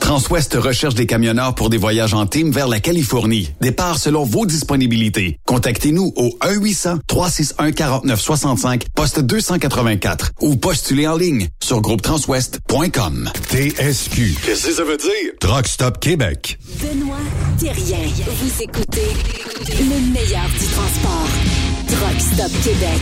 Transwest 0.11 0.55
recherche 0.55 0.93
des 0.93 1.05
camionneurs 1.05 1.55
pour 1.55 1.69
des 1.69 1.77
voyages 1.77 2.13
en 2.13 2.25
team 2.25 2.51
vers 2.51 2.67
la 2.67 2.81
Californie. 2.81 3.53
Départ 3.61 3.97
selon 3.97 4.25
vos 4.25 4.45
disponibilités. 4.45 5.39
Contactez-nous 5.45 6.11
au 6.17 6.37
1-800-361-4965, 6.41 8.87
poste 8.93 9.21
284 9.21 10.33
ou 10.41 10.57
postulez 10.57 11.07
en 11.07 11.15
ligne 11.15 11.47
sur 11.63 11.79
groupetranswest.com. 11.79 13.29
TSQ. 13.51 14.35
Qu'est-ce 14.43 14.67
que 14.67 14.73
ça 14.73 14.83
veut 14.83 14.97
dire? 14.97 15.31
Truck 15.39 15.65
Stop 15.65 16.01
Québec. 16.01 16.59
Benoît 16.81 17.15
Thérien. 17.57 18.09
Vous 18.25 18.63
écoutez 18.63 19.07
le 19.79 20.11
meilleur 20.11 20.49
du 20.59 20.65
transport. 20.73 21.29
Truck 21.87 22.19
Stop 22.19 22.51
Québec. 22.65 22.99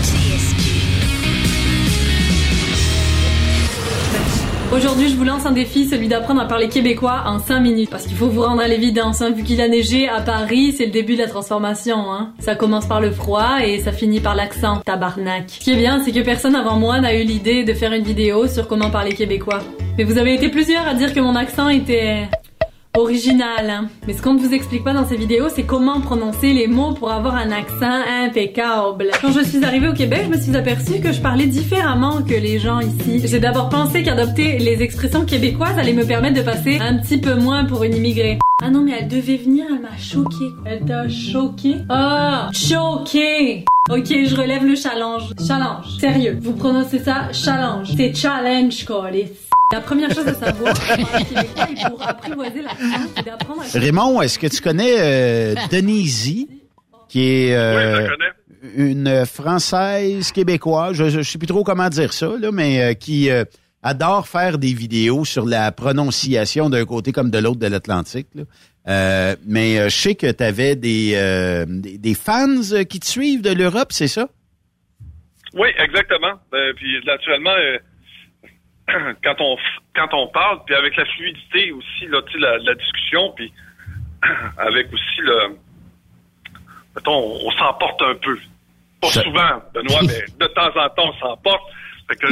Aujourd'hui, 4.71 5.09
je 5.09 5.15
vous 5.15 5.23
lance 5.23 5.47
un 5.47 5.51
défi, 5.51 5.87
celui 5.87 6.07
d'apprendre 6.07 6.41
à 6.41 6.45
parler 6.45 6.69
québécois 6.69 7.23
en 7.25 7.39
5 7.39 7.59
minutes. 7.59 7.89
Parce 7.89 8.05
qu'il 8.05 8.15
faut 8.15 8.27
vous 8.27 8.43
rendre 8.43 8.61
à 8.61 8.67
l'évidence, 8.67 9.19
hein, 9.19 9.31
vu 9.31 9.41
qu'il 9.41 9.61
a 9.61 9.67
neigé 9.67 10.07
à 10.07 10.21
Paris, 10.21 10.75
c'est 10.77 10.85
le 10.85 10.91
début 10.91 11.15
de 11.15 11.21
la 11.23 11.27
transformation. 11.27 12.13
Hein. 12.13 12.33
Ça 12.37 12.53
commence 12.53 12.85
par 12.85 13.01
le 13.01 13.09
froid 13.09 13.57
et 13.63 13.79
ça 13.79 13.91
finit 13.91 14.19
par 14.19 14.35
l'accent, 14.35 14.77
tabarnak. 14.85 15.49
Ce 15.49 15.59
qui 15.59 15.71
est 15.71 15.75
bien, 15.75 16.03
c'est 16.05 16.11
que 16.11 16.19
personne 16.19 16.55
avant 16.55 16.75
moi 16.75 17.01
n'a 17.01 17.15
eu 17.15 17.23
l'idée 17.23 17.63
de 17.63 17.73
faire 17.73 17.93
une 17.93 18.03
vidéo 18.03 18.47
sur 18.47 18.67
comment 18.67 18.91
parler 18.91 19.13
québécois. 19.13 19.61
Mais 19.97 20.03
vous 20.03 20.19
avez 20.19 20.35
été 20.35 20.49
plusieurs 20.49 20.87
à 20.87 20.93
dire 20.93 21.15
que 21.15 21.19
mon 21.19 21.35
accent 21.35 21.69
était 21.69 22.27
original. 22.99 23.89
Mais 24.07 24.13
ce 24.13 24.21
qu'on 24.21 24.33
ne 24.33 24.39
vous 24.39 24.53
explique 24.53 24.83
pas 24.83 24.93
dans 24.93 25.07
ces 25.07 25.17
vidéos, 25.17 25.47
c'est 25.53 25.63
comment 25.63 25.99
prononcer 26.01 26.53
les 26.53 26.67
mots 26.67 26.93
pour 26.93 27.11
avoir 27.11 27.35
un 27.35 27.51
accent 27.51 28.01
impeccable. 28.25 29.11
Quand 29.21 29.31
je 29.31 29.43
suis 29.43 29.63
arrivée 29.63 29.87
au 29.87 29.93
Québec, 29.93 30.21
je 30.25 30.29
me 30.29 30.41
suis 30.41 30.55
aperçue 30.55 30.99
que 30.99 31.11
je 31.11 31.21
parlais 31.21 31.45
différemment 31.45 32.21
que 32.21 32.33
les 32.33 32.59
gens 32.59 32.79
ici. 32.79 33.21
J'ai 33.25 33.39
d'abord 33.39 33.69
pensé 33.69 34.03
qu'adopter 34.03 34.57
les 34.59 34.81
expressions 34.83 35.25
québécoises 35.25 35.77
allait 35.77 35.93
me 35.93 36.05
permettre 36.05 36.37
de 36.37 36.41
passer 36.41 36.79
un 36.79 36.97
petit 36.97 37.17
peu 37.17 37.35
moins 37.35 37.65
pour 37.65 37.83
une 37.83 37.95
immigrée. 37.95 38.39
Ah 38.61 38.69
non, 38.69 38.81
mais 38.81 38.91
elle 38.99 39.07
devait 39.07 39.37
venir, 39.37 39.65
elle 39.69 39.81
m'a 39.81 39.97
choquée. 39.97 40.53
Elle 40.65 40.85
t'a 40.85 41.07
choquée? 41.07 41.77
Ah! 41.87 42.49
choquée! 42.53 43.65
Ok, 43.89 44.07
je 44.07 44.35
relève 44.35 44.65
le 44.65 44.75
challenge. 44.75 45.33
Challenge. 45.47 45.97
Sérieux, 45.99 46.37
vous 46.41 46.53
prononcez 46.53 46.99
ça 46.99 47.31
challenge. 47.31 47.87
C'est 47.95 48.13
challenge, 48.13 48.85
colis. 48.85 49.48
La 49.71 49.81
première 49.81 50.11
chose 50.11 50.27
à 50.27 50.33
savoir 50.33 50.73
pour 51.89 52.07
apprivoiser 52.07 52.61
l'accent, 52.63 53.07
c'est 53.15 53.25
d'apprendre 53.25 53.61
à 53.61 53.79
Raymond, 53.79 54.21
est-ce 54.21 54.39
que 54.39 54.47
tu 54.47 54.61
connais 54.61 54.95
euh, 54.97 55.55
Denise, 55.71 56.47
qui 57.07 57.21
est 57.23 57.55
euh, 57.55 58.07
une 58.75 59.25
française 59.27 60.31
québécoise, 60.31 60.95
je, 60.95 61.09
je 61.09 61.21
sais 61.21 61.37
plus 61.37 61.47
trop 61.47 61.63
comment 61.63 61.87
dire 61.89 62.13
ça, 62.13 62.31
là, 62.39 62.51
mais 62.51 62.81
euh, 62.81 62.93
qui 62.93 63.29
euh, 63.29 63.43
adore 63.83 64.27
faire 64.27 64.57
des 64.57 64.73
vidéos 64.73 65.23
sur 65.23 65.45
la 65.45 65.71
prononciation 65.71 66.71
d'un 66.71 66.85
côté 66.85 67.11
comme 67.11 67.29
de 67.29 67.37
l'autre 67.37 67.59
de 67.59 67.67
l'Atlantique. 67.67 68.27
là. 68.33 68.43
Euh, 68.87 69.35
mais 69.45 69.77
euh, 69.77 69.89
je 69.89 69.95
sais 69.95 70.15
que 70.15 70.31
tu 70.31 70.43
avais 70.43 70.75
des, 70.75 71.11
euh, 71.13 71.65
des, 71.67 71.99
des 71.99 72.13
fans 72.15 72.47
euh, 72.71 72.83
qui 72.85 72.99
te 72.99 73.05
suivent 73.05 73.43
de 73.43 73.51
l'Europe, 73.51 73.91
c'est 73.91 74.07
ça? 74.07 74.29
Oui, 75.53 75.67
exactement. 75.77 76.33
Euh, 76.55 76.73
puis 76.75 76.87
naturellement, 77.05 77.51
euh, 77.51 77.77
quand 79.23 79.35
on 79.39 79.57
quand 79.95 80.13
on 80.13 80.27
parle, 80.27 80.59
puis 80.65 80.75
avec 80.75 80.95
la 80.97 81.05
fluidité 81.05 81.71
aussi, 81.71 82.07
là, 82.07 82.21
tu 82.27 82.33
sais, 82.33 82.39
la, 82.39 82.57
la 82.59 82.75
discussion, 82.75 83.31
puis 83.35 83.51
avec 84.57 84.87
aussi 84.93 85.21
le, 85.21 85.57
mettons, 86.95 87.13
on, 87.13 87.47
on 87.47 87.51
s'emporte 87.51 88.01
un 88.01 88.15
peu. 88.15 88.37
Pas 89.01 89.07
souvent, 89.09 89.61
Benoît, 89.73 90.01
mais 90.03 90.25
de 90.39 90.53
temps 90.53 90.67
en 90.75 90.89
temps, 90.89 91.13
on 91.15 91.19
s'emporte. 91.19 91.61
Fait 92.09 92.15
que, 92.15 92.27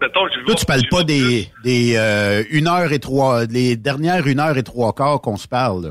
mettons, 0.00 0.26
je 0.34 0.44
Toi, 0.44 0.54
tu 0.56 0.66
parles 0.66 0.88
pas 0.90 1.04
des, 1.04 1.48
des 1.62 1.94
euh, 1.96 2.42
une 2.50 2.66
heure 2.66 2.92
et 2.92 2.98
trois, 2.98 3.44
les 3.44 3.76
dernières 3.76 4.26
une 4.26 4.40
heure 4.40 4.56
et 4.58 4.64
trois 4.64 4.92
quarts 4.92 5.20
qu'on 5.20 5.36
se 5.36 5.46
parle. 5.46 5.84
là. 5.84 5.90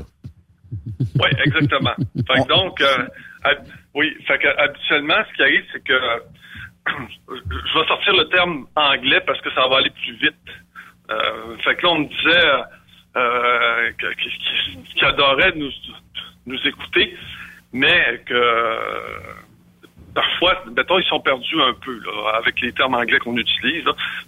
Oui, 1.18 1.28
exactement. 1.46 1.94
Fait 1.96 2.42
que 2.42 2.48
donc, 2.54 2.80
euh, 2.80 3.06
hab- 3.42 3.66
oui, 3.94 4.14
fait 4.26 4.38
que 4.38 4.48
habituellement, 4.58 5.14
ce 5.30 5.34
qui 5.36 5.42
arrive, 5.42 5.64
c'est 5.72 5.82
que 5.82 5.94
je 6.88 7.78
vais 7.78 7.86
sortir 7.86 8.12
le 8.14 8.24
terme 8.28 8.66
anglais 8.76 9.20
parce 9.26 9.40
que 9.40 9.50
ça 9.52 9.66
va 9.68 9.78
aller 9.78 9.90
plus 9.90 10.14
vite. 10.14 10.34
Euh, 11.10 11.56
fait 11.64 11.76
que 11.76 11.82
là, 11.86 11.92
on 11.92 11.98
me 12.00 12.06
disait 12.08 12.50
euh, 13.16 13.90
que- 13.98 14.14
qu'il 14.94 15.04
adorait 15.04 15.52
nous, 15.56 15.70
nous 16.46 16.58
écouter, 16.66 17.16
mais 17.72 18.22
que 18.26 18.34
euh, 18.34 19.18
parfois, 20.14 20.62
mettons, 20.76 20.98
ils 20.98 21.04
sont 21.06 21.20
perdus 21.20 21.60
un 21.60 21.74
peu 21.74 21.98
là, 22.04 22.36
avec 22.36 22.60
les 22.60 22.72
termes 22.72 22.94
anglais 22.94 23.18
qu'on 23.18 23.36
utilise. 23.36 23.84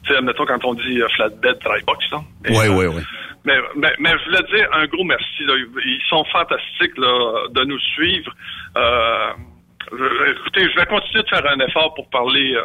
Tu 0.06 0.14
sais, 0.14 0.20
mettons, 0.22 0.46
quand 0.46 0.64
on 0.64 0.74
dit 0.74 1.00
euh, 1.00 1.08
flatbed, 1.16 1.58
dry 1.60 1.82
box. 1.86 2.04
Là. 2.10 2.20
Et, 2.46 2.50
Oui, 2.50 2.66
euh, 2.66 2.76
oui, 2.76 2.86
oui. 2.86 3.02
mais, 3.44 3.58
mais, 3.76 3.92
mais 3.98 4.10
je 4.18 4.24
voulais 4.26 4.56
dire 4.56 4.68
un 4.72 4.86
gros 4.86 5.04
merci. 5.04 5.44
Là. 5.44 5.54
Ils 5.56 6.02
sont 6.08 6.24
fantastiques 6.26 6.96
là, 6.98 7.48
de 7.50 7.64
nous 7.64 7.80
suivre. 7.80 8.32
Euh, 8.76 9.30
écoutez, 9.92 10.68
je 10.70 10.78
vais 10.80 10.86
continuer 10.86 11.22
de 11.22 11.28
faire 11.28 11.44
un 11.46 11.60
effort 11.66 11.94
pour 11.94 12.08
parler 12.10 12.54
euh, 12.56 12.62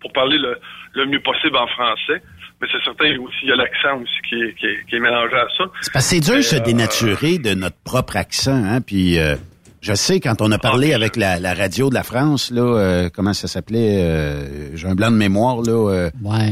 pour 0.00 0.12
parler 0.12 0.38
le, 0.38 0.56
le 0.94 1.06
mieux 1.06 1.20
possible 1.20 1.56
en 1.56 1.66
français. 1.68 2.22
Mais 2.60 2.66
c'est 2.72 2.82
certain 2.84 3.16
aussi 3.20 3.36
il 3.44 3.48
y 3.50 3.52
a 3.52 3.56
l'accent 3.56 4.00
aussi 4.02 4.18
qui 4.28 4.34
est, 4.34 4.54
qui, 4.58 4.66
est, 4.66 4.84
qui 4.88 4.96
est 4.96 5.00
mélangé 5.00 5.34
à 5.36 5.46
ça. 5.56 5.64
C'est 5.80 5.92
parce 5.92 6.04
que 6.08 6.14
c'est 6.16 6.20
dur 6.20 6.36
de 6.36 6.42
se 6.42 6.56
euh, 6.56 6.60
dénaturer 6.60 7.38
de 7.38 7.54
notre 7.54 7.76
propre 7.84 8.16
accent, 8.16 8.54
hein. 8.64 8.80
Puis 8.80 9.18
euh, 9.18 9.36
je 9.80 9.94
sais 9.94 10.18
quand 10.18 10.42
on 10.42 10.50
a 10.50 10.58
parlé 10.58 10.92
avec 10.92 11.14
la, 11.14 11.38
la 11.38 11.54
radio 11.54 11.88
de 11.88 11.94
la 11.94 12.02
France, 12.02 12.50
là, 12.50 12.62
euh, 12.62 13.08
comment 13.14 13.32
ça 13.32 13.46
s'appelait 13.46 13.98
euh, 14.02 14.76
J'ai 14.76 14.88
un 14.88 14.96
blanc 14.96 15.12
de 15.12 15.16
mémoire 15.16 15.62
là. 15.62 15.70
euh, 15.92 16.10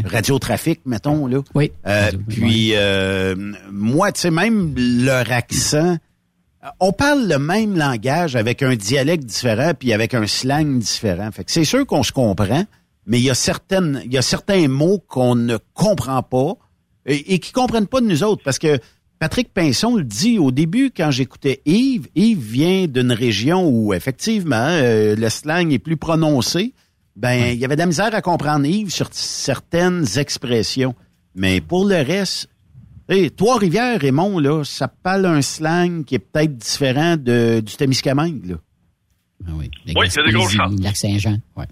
Radio 0.09 0.39
Trafic, 0.39 0.81
mettons 0.87 1.27
là. 1.27 1.39
Oui. 1.57 1.73
Euh, 1.89 2.11
puis 2.29 2.71
euh, 2.75 3.35
moi, 3.73 4.13
tu 4.13 4.21
sais, 4.21 4.31
même 4.31 4.75
leur 4.77 5.31
accent. 5.33 5.99
On 6.81 6.93
parle 6.93 7.29
le 7.29 7.39
même 7.39 7.77
langage 7.77 8.37
avec 8.37 8.63
un 8.63 8.75
dialecte 8.75 9.25
différent 9.25 9.73
puis 9.79 9.93
avec 9.93 10.15
un 10.15 10.27
slang 10.27 10.79
différent. 10.79 11.31
Fait 11.33 11.45
que 11.45 11.53
c'est 11.53 11.65
sûr 11.65 11.87
qu'on 11.87 12.03
se 12.03 12.13
comprend, 12.13 12.65
mais 13.07 13.19
il 13.19 13.25
y 13.25 13.31
a 13.31 13.35
certaines, 13.35 14.03
il 14.05 14.13
y 14.13 14.19
a 14.19 14.23
certains 14.23 14.69
mots 14.69 14.99
qu'on 15.07 15.35
ne 15.35 15.59
comprend 15.75 16.23
pas 16.23 16.55
et, 17.05 17.35
et 17.35 17.39
qui 17.39 17.53
comprennent 17.53 17.87
pas 17.87 18.01
de 18.01 18.07
nous 18.07 18.25
autres 18.25 18.43
parce 18.45 18.59
que 18.59 18.79
Patrick 19.19 19.55
Pinson 19.55 19.97
le 19.97 20.05
dit 20.05 20.39
au 20.39 20.51
début 20.51 20.91
quand 20.95 21.11
j'écoutais 21.11 21.63
Yves. 21.65 22.09
Yves 22.15 22.39
vient 22.39 22.87
d'une 22.87 23.13
région 23.13 23.67
où 23.67 23.95
effectivement 23.95 24.57
euh, 24.57 25.17
le 25.17 25.29
slang 25.31 25.73
est 25.73 25.79
plus 25.79 25.97
prononcé. 25.97 26.75
Ben, 27.17 27.53
il 27.53 27.59
y 27.59 27.65
avait 27.65 27.77
de 27.77 27.81
la 27.81 27.87
misère 27.87 28.15
à 28.15 28.21
comprendre 28.21 28.67
Yves 28.67 28.91
sur 28.91 29.09
certaines 29.13 30.05
expressions, 30.19 30.95
mais 31.35 31.63
pour 31.63 31.87
le 31.87 31.97
reste, 31.97 32.49
Hey, 33.09 33.31
Trois-Rivières, 33.31 34.01
Raymond, 34.01 34.39
là, 34.41 34.65
ça 34.65 34.89
parle 34.89 35.27
un 35.27 35.41
slang 35.43 36.05
qui 36.05 36.17
est 36.17 36.19
peut-être 36.19 36.57
différent 36.57 37.17
de, 37.17 37.61
du 37.61 37.77
Témiscamingue, 37.77 38.45
là. 38.47 38.57
Oui, 39.49 39.71
il 39.85 39.93
y 39.93 39.99
a 39.99 40.25
des 40.25 40.33
grosses 40.33 40.53
chances. 40.53 40.81
Lac 40.81 40.97
Saint-Jean, 40.97 41.39
ouais. 41.57 41.67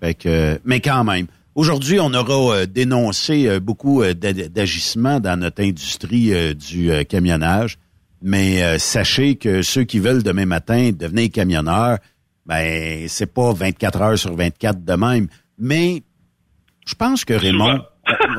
Fait 0.00 0.14
que, 0.14 0.60
mais 0.64 0.80
quand 0.80 1.04
même. 1.04 1.26
Aujourd'hui, 1.54 2.00
on 2.00 2.12
aura 2.14 2.56
euh, 2.56 2.66
dénoncé 2.66 3.46
euh, 3.46 3.60
beaucoup 3.60 4.02
euh, 4.02 4.14
d'a- 4.14 4.32
d'agissements 4.32 5.20
dans 5.20 5.38
notre 5.38 5.62
industrie 5.62 6.32
euh, 6.32 6.54
du 6.54 6.90
euh, 6.90 7.04
camionnage. 7.04 7.78
Mais 8.22 8.62
euh, 8.62 8.78
sachez 8.78 9.36
que 9.36 9.62
ceux 9.62 9.84
qui 9.84 9.98
veulent 9.98 10.22
demain 10.22 10.46
matin 10.46 10.90
devenir 10.92 11.30
camionneurs, 11.30 11.98
ben 12.46 13.06
c'est 13.08 13.32
pas 13.32 13.52
24 13.52 14.02
heures 14.02 14.18
sur 14.18 14.34
24 14.34 14.84
de 14.84 14.92
même. 14.94 15.28
Mais 15.58 16.02
je 16.86 16.94
pense 16.94 17.24
que 17.24 17.34
Raymond, 17.34 17.82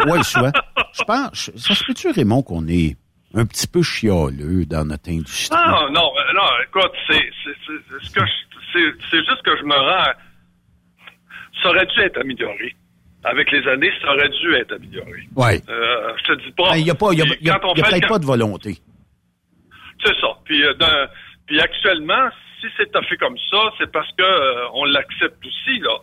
ouais, 0.08 0.24
souvent. 0.24 0.52
Je 0.94 1.04
pense, 1.04 1.52
ça 1.56 1.76
se 1.76 1.84
peut-tu 1.86 2.10
Raymond 2.12 2.44
qu'on 2.44 2.68
est 2.68 2.96
un 3.34 3.46
petit 3.46 3.68
peu 3.68 3.82
chialeux 3.82 4.66
dans 4.66 4.86
notre 4.86 5.10
industrie? 5.10 5.58
Non, 5.58 5.90
non, 5.92 6.12
euh, 6.18 6.34
non, 6.36 6.48
écoute, 6.68 6.92
c'est 7.08 7.30
c'est- 7.44 7.56
c'est- 7.66 8.06
ce 8.08 8.12
que 8.14 8.22
juste 9.20 9.42
que 9.44 9.58
je 9.58 9.64
me 9.64 9.76
rends. 9.76 10.12
Ça 11.62 11.70
aurait 11.70 11.86
dû 11.86 12.00
être 12.02 12.18
amélioré. 12.20 12.76
Avec 13.24 13.52
les 13.52 13.66
années, 13.68 13.92
ça 14.02 14.14
aurait 14.14 14.30
dû 14.30 14.54
être 14.56 14.74
amélioré. 14.74 15.28
Ouais. 15.36 15.62
Euh, 15.70 16.14
je 16.18 16.34
te 16.34 16.42
dis 16.44 16.52
pas. 16.54 16.76
Il 16.78 16.84
n'y 16.84 16.90
a 16.90 16.96
pas, 16.96 17.14
y 17.14 17.22
a, 17.22 17.26
y 17.26 17.50
a- 17.50 17.58
y 17.76 17.82
peut-être 17.82 18.08
pas 18.08 18.20
de 18.20 18.26
volonté. 18.26 18.78
C'est 20.04 20.16
ça. 20.20 20.30
Puis, 20.44 20.64
euh, 20.64 20.74
dans- 20.74 21.08
puis 21.46 21.60
actuellement, 21.62 22.30
si 22.60 22.68
c'est 22.78 22.92
fait 23.08 23.18
comme 23.18 23.38
ça, 23.52 23.58
c'est 23.78 23.92
parce 23.92 24.10
que 24.18 24.24
euh, 24.24 24.68
on 24.74 24.86
l'accepte 24.86 25.46
aussi, 25.46 25.80
là. 25.80 26.00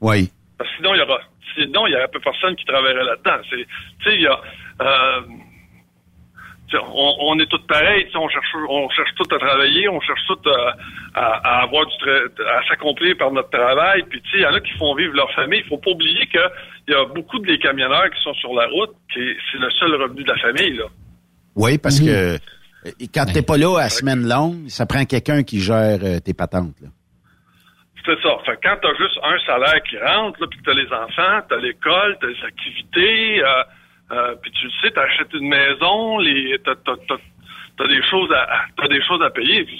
Oui. 0.00 0.30
Parce 0.62 0.68
que 0.70 0.76
sinon, 0.76 0.94
il 0.94 0.98
y 0.98 1.02
aura, 1.02 1.18
sinon, 1.56 1.86
il 1.88 1.92
y 1.92 1.96
aurait 1.96 2.08
peu 2.08 2.20
personne 2.20 2.54
qui 2.56 2.64
travaillerait 2.64 3.02
là-dedans. 3.04 3.42
C'est, 3.50 3.56
tu 3.56 4.04
sais, 4.10 4.14
il 4.14 4.22
y 4.22 4.26
a, 4.28 4.38
euh, 4.80 5.20
on, 6.74 7.14
on 7.20 7.38
est 7.38 7.46
tous 7.50 7.60
pareils, 7.66 8.06
tu 8.06 8.12
sais, 8.12 8.16
on 8.18 8.28
cherche, 8.28 8.46
on 8.68 8.88
cherche 8.90 9.10
tous 9.16 9.34
à 9.34 9.38
travailler, 9.38 9.88
on 9.90 10.00
cherche 10.00 10.20
tous 10.26 10.48
à, 10.48 10.76
à- 11.14 11.58
à 11.58 11.62
avoir 11.64 11.84
du, 11.86 11.92
tra- 11.96 12.46
à 12.48 12.66
s'accomplir 12.68 13.16
par 13.18 13.30
notre 13.30 13.50
travail. 13.50 14.04
Puis, 14.08 14.22
tu 14.22 14.30
sais, 14.30 14.36
il 14.38 14.42
y 14.42 14.46
en 14.46 14.54
a 14.54 14.60
qui 14.60 14.72
font 14.78 14.94
vivre 14.94 15.14
leur 15.14 15.30
famille. 15.32 15.60
Il 15.64 15.68
faut 15.68 15.76
pas 15.78 15.90
oublier 15.90 16.26
que 16.26 16.38
il 16.88 16.94
y 16.94 16.96
a 16.96 17.04
beaucoup 17.04 17.38
de 17.40 17.46
des 17.46 17.58
camionneurs 17.58 18.08
qui 18.10 18.22
sont 18.22 18.34
sur 18.34 18.54
la 18.54 18.66
route, 18.68 18.90
qui 19.12 19.20
c'est 19.50 19.58
le 19.58 19.70
seul 19.72 19.94
revenu 20.00 20.22
de 20.24 20.28
la 20.32 20.38
famille, 20.38 20.74
là. 20.78 20.84
Oui, 21.56 21.76
parce 21.76 22.00
Mhm. 22.00 22.06
que 22.06 22.12
euh, 22.12 22.38
quand 23.14 23.26
t'es 23.32 23.42
pas 23.42 23.58
là 23.58 23.76
à 23.78 23.88
semaine 23.90 24.26
longue, 24.26 24.68
ça 24.68 24.86
prend 24.86 25.04
quelqu'un 25.04 25.42
qui 25.42 25.60
gère 25.60 25.98
euh, 26.02 26.20
tes 26.20 26.32
patentes. 26.32 26.74
Là. 26.80 26.88
C'est 28.04 28.20
ça. 28.22 28.36
Fait 28.44 28.56
que 28.56 28.68
quand 28.68 28.76
t'as 28.82 28.94
juste 28.94 29.18
un 29.22 29.38
salaire 29.46 29.80
qui 29.88 29.96
rentre, 29.98 30.40
là, 30.40 30.46
puis 30.50 30.58
t'as 30.64 30.74
les 30.74 30.92
enfants, 30.92 31.46
t'as 31.48 31.56
l'école, 31.58 32.16
t'as 32.20 32.26
les 32.26 32.44
activités, 32.44 33.42
euh, 33.44 33.62
euh, 34.12 34.34
puis 34.42 34.50
tu 34.52 34.64
le 34.66 34.72
sais, 34.82 34.90
t'achètes 34.90 35.32
une 35.34 35.48
maison, 35.48 36.18
les, 36.18 36.58
t'as, 36.64 36.74
t'as, 36.84 36.96
t'as, 37.08 37.16
t'as 37.78 37.86
des 37.86 38.02
choses 38.10 38.30
à, 38.32 38.48
t'as 38.76 38.88
des 38.88 39.02
choses 39.04 39.22
à 39.22 39.30
payer. 39.30 39.64
Tu 39.66 39.76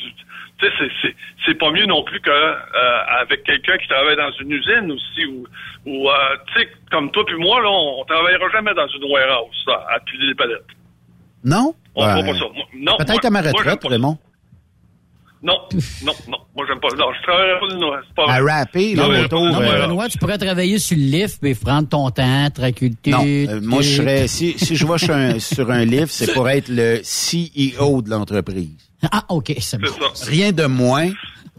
sais, 0.60 0.72
c'est, 0.78 0.90
c'est, 1.02 1.16
c'est 1.44 1.54
pas 1.58 1.70
mieux 1.72 1.86
non 1.86 2.04
plus 2.04 2.20
que 2.20 2.30
euh, 2.30 2.98
avec 3.20 3.42
quelqu'un 3.42 3.76
qui 3.78 3.88
travaille 3.88 4.16
dans 4.16 4.30
une 4.40 4.52
usine 4.52 4.92
aussi, 4.92 5.26
ou, 5.26 5.44
ou 5.86 6.08
euh, 6.08 6.14
tu 6.54 6.60
sais, 6.60 6.68
comme 6.92 7.10
toi 7.10 7.24
puis 7.26 7.34
moi, 7.36 7.60
là, 7.60 7.68
on, 7.68 8.00
on 8.02 8.04
travaillera 8.04 8.48
jamais 8.50 8.72
dans 8.74 8.86
une 8.86 9.04
warehouse, 9.10 9.64
là, 9.66 9.84
à 9.90 9.98
piler 10.00 10.28
des 10.28 10.34
palettes. 10.36 10.62
Non? 11.44 11.74
On 11.96 12.02
pas 12.04 12.38
ça. 12.38 12.44
Moi- 12.54 12.66
Non, 12.74 12.96
Peut-être 12.98 13.10
moi- 13.14 13.26
à 13.26 13.30
ma 13.30 13.40
retraite, 13.40 13.80
Raymond. 13.84 14.16
Non, 15.42 15.54
non, 16.04 16.12
non. 16.28 16.38
Moi, 16.54 16.66
j'aime 16.68 16.78
pas. 16.78 16.88
Non, 16.96 17.06
je 17.18 17.22
travaillerai 17.22 17.60
pas 17.60 18.02
c'est 18.06 18.14
pas 18.14 18.32
À 18.32 18.40
rapper, 18.40 18.90
Je 18.92 18.96
là, 18.96 19.02
travaillerai 19.02 19.24
autour, 19.24 19.44
Non, 19.46 19.60
mais 19.60 19.70
euh, 19.70 19.86
Benoît, 19.86 20.08
tu 20.08 20.18
pourrais 20.18 20.38
travailler 20.38 20.78
sur 20.78 20.96
le 20.96 21.02
lift, 21.02 21.38
mais 21.42 21.54
prendre 21.54 21.88
ton 21.88 22.10
temps, 22.10 22.48
tranquillité. 22.50 23.10
Non, 23.10 23.24
euh, 23.26 23.60
moi, 23.60 23.82
je 23.82 23.96
serais, 23.96 24.28
si, 24.28 24.54
si 24.56 24.76
je 24.76 24.86
vais 24.86 24.98
sur 24.98 25.14
un, 25.14 25.38
sur 25.40 25.70
un 25.70 25.84
livre, 25.84 26.10
c'est 26.10 26.32
pour 26.32 26.48
être 26.48 26.68
le 26.68 27.00
CEO 27.02 28.02
de 28.02 28.10
l'entreprise. 28.10 28.70
Ah, 29.10 29.24
OK, 29.30 29.52
c'est 29.58 29.80
bon. 29.80 29.88
Rien 30.26 30.52
de 30.52 30.66
moins. 30.66 31.10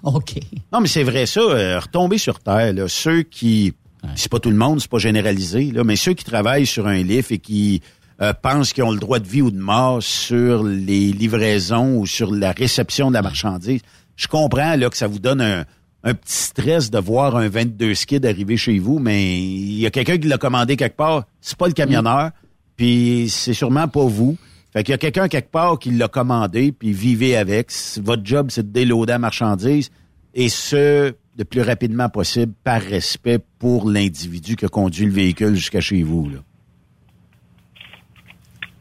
OK. 0.03 0.35
Non, 0.71 0.79
mais 0.79 0.87
c'est 0.87 1.03
vrai 1.03 1.25
ça, 1.25 1.41
euh, 1.41 1.79
retomber 1.79 2.17
sur 2.17 2.39
terre, 2.39 2.73
là, 2.73 2.87
ceux 2.87 3.23
qui, 3.23 3.73
c'est 4.15 4.31
pas 4.31 4.39
tout 4.39 4.49
le 4.49 4.55
monde, 4.55 4.79
c'est 4.79 4.89
pas 4.91 4.97
généralisé, 4.97 5.71
là, 5.71 5.83
mais 5.83 5.95
ceux 5.97 6.13
qui 6.13 6.23
travaillent 6.23 6.65
sur 6.65 6.87
un 6.87 7.01
lift 7.03 7.31
et 7.31 7.39
qui 7.39 7.81
euh, 8.21 8.33
pensent 8.33 8.73
qu'ils 8.73 8.83
ont 8.83 8.91
le 8.91 8.99
droit 8.99 9.19
de 9.19 9.27
vie 9.27 9.41
ou 9.41 9.51
de 9.51 9.59
mort 9.59 10.01
sur 10.01 10.63
les 10.63 11.11
livraisons 11.11 11.97
ou 11.97 12.05
sur 12.05 12.33
la 12.33 12.51
réception 12.51 13.09
de 13.09 13.13
la 13.13 13.21
marchandise, 13.21 13.81
je 14.15 14.27
comprends 14.27 14.75
là 14.75 14.89
que 14.89 14.97
ça 14.97 15.07
vous 15.07 15.19
donne 15.19 15.41
un, 15.41 15.65
un 16.03 16.13
petit 16.13 16.33
stress 16.33 16.91
de 16.91 16.99
voir 16.99 17.35
un 17.35 17.47
22 17.47 17.95
skid 17.95 18.25
arriver 18.25 18.57
chez 18.57 18.77
vous, 18.77 18.99
mais 18.99 19.37
il 19.37 19.79
y 19.79 19.85
a 19.85 19.89
quelqu'un 19.89 20.17
qui 20.17 20.27
l'a 20.27 20.37
commandé 20.37 20.75
quelque 20.75 20.97
part, 20.97 21.25
c'est 21.39 21.57
pas 21.57 21.67
le 21.67 21.73
camionneur, 21.73 22.31
puis 22.75 23.27
c'est 23.29 23.53
sûrement 23.53 23.87
pas 23.87 24.03
vous. 24.03 24.37
Fait 24.73 24.83
qu'il 24.83 24.91
y 24.91 24.95
a 24.95 24.97
quelqu'un 24.97 25.27
quelque 25.27 25.51
part 25.51 25.79
qui 25.79 25.91
l'a 25.91 26.07
commandé, 26.07 26.71
puis 26.71 26.91
vivez 26.91 27.37
avec. 27.37 27.71
Votre 28.01 28.25
job, 28.25 28.47
c'est 28.49 28.67
de 28.67 28.73
déloader 28.73 29.13
la 29.13 29.19
marchandise, 29.19 29.91
et 30.33 30.49
ce, 30.49 31.13
le 31.37 31.45
plus 31.45 31.61
rapidement 31.61 32.09
possible, 32.09 32.53
par 32.63 32.81
respect 32.81 33.39
pour 33.59 33.89
l'individu 33.89 34.55
qui 34.55 34.65
a 34.65 34.69
conduit 34.69 35.05
le 35.05 35.11
véhicule 35.11 35.55
jusqu'à 35.55 35.79
chez 35.79 36.03
vous. 36.03 36.29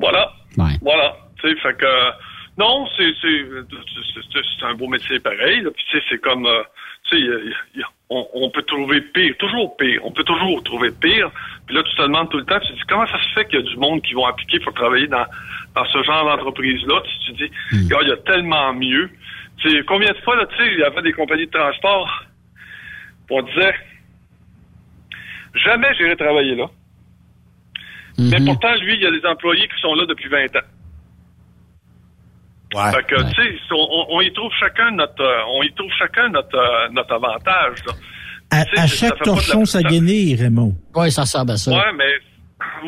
Voilà. 0.03 0.33
Ouais. 0.59 0.77
Voilà. 0.83 1.16
Tu 1.41 1.49
sais, 1.49 1.57
fait 1.61 1.74
que 1.79 1.87
euh, 1.87 2.11
non, 2.59 2.87
c'est 2.97 4.66
un 4.66 4.74
beau 4.74 4.89
métier 4.89 5.19
pareil. 5.20 5.62
Puis 5.62 5.85
tu 5.91 5.99
sais, 5.99 6.05
c'est 6.11 6.20
comme 6.20 6.45
euh, 6.45 6.62
tu 7.09 7.19
sais, 7.19 7.85
on, 8.11 8.27
on 8.35 8.51
peut 8.51 8.62
trouver 8.62 9.01
pire, 9.01 9.35
toujours 9.39 9.77
pire. 9.77 10.01
On 10.05 10.11
peut 10.11 10.24
toujours 10.24 10.62
trouver 10.65 10.91
pire. 10.91 11.31
Puis 11.66 11.77
là, 11.77 11.83
tu 11.85 11.95
te 11.97 12.03
demandes 12.03 12.31
tout 12.31 12.39
le 12.39 12.45
temps, 12.45 12.61
tu 12.61 12.69
te 12.69 12.73
dis 12.74 12.83
comment 12.89 13.07
ça 13.07 13.23
se 13.23 13.29
fait 13.35 13.47
qu'il 13.47 13.61
y 13.61 13.62
a 13.62 13.65
du 13.65 13.77
monde 13.77 14.03
qui 14.03 14.15
vont 14.15 14.27
appliquer 14.27 14.59
pour 14.61 14.74
travailler 14.74 15.07
dans 15.07 15.24
dans 15.74 15.85
ce 15.87 16.03
genre 16.03 16.24
d'entreprise-là? 16.27 17.03
Tu 17.24 17.33
te 17.33 17.37
dis, 17.45 17.85
Regarde, 17.85 18.05
il 18.05 18.09
y 18.09 18.12
a 18.12 18.16
tellement 18.19 18.74
mieux. 18.74 19.09
Tu 19.59 19.70
sais, 19.70 19.83
combien 19.85 20.11
de 20.11 20.19
fois 20.19 20.37
là, 20.37 20.47
tu 20.47 20.57
sais, 20.57 20.73
il 20.73 20.81
y 20.81 20.85
avait 20.85 21.03
des 21.03 21.12
compagnies 21.12 21.47
de 21.47 21.53
transport. 21.53 22.24
On 23.31 23.41
disait 23.43 23.74
jamais 25.55 25.95
j'irai 25.95 26.16
travailler 26.16 26.55
là. 26.55 26.66
Mais 28.18 28.39
pourtant, 28.44 28.74
lui, 28.76 28.94
il 28.97 29.02
y 29.02 29.06
a 29.06 29.10
des 29.10 29.24
employés 29.26 29.66
qui 29.68 29.80
sont 29.80 29.94
là 29.94 30.05
depuis 30.06 30.28
20 30.28 30.44
ans. 30.56 30.66
Fait 32.90 33.02
que, 33.06 33.16
tu 33.34 33.43
sais, 33.43 33.59
on, 33.70 34.20
y 34.22 34.32
trouve 34.32 34.51
chacun 34.59 34.90
notre, 34.93 35.20
euh, 35.22 35.43
on 35.59 35.62
y 35.62 35.72
trouve 35.74 35.90
chacun 35.98 36.28
notre, 36.30 36.56
euh, 36.56 36.89
notre 36.93 37.12
avantage. 37.14 37.84
là. 37.86 37.93
À, 38.51 38.64
ça 38.76 38.86
chaque 38.86 39.18
la- 39.18 39.24
torchon, 39.24 39.64
sa 39.66 39.80
ça- 39.80 39.89
guenille, 39.89 40.36
Raymond. 40.36 40.74
Oui, 40.94 41.10
ça 41.10 41.22
ressemble 41.22 41.51
à 41.52 41.56
ça. 41.59 41.70
Ouais, 41.70 41.93
mais, 41.97 42.12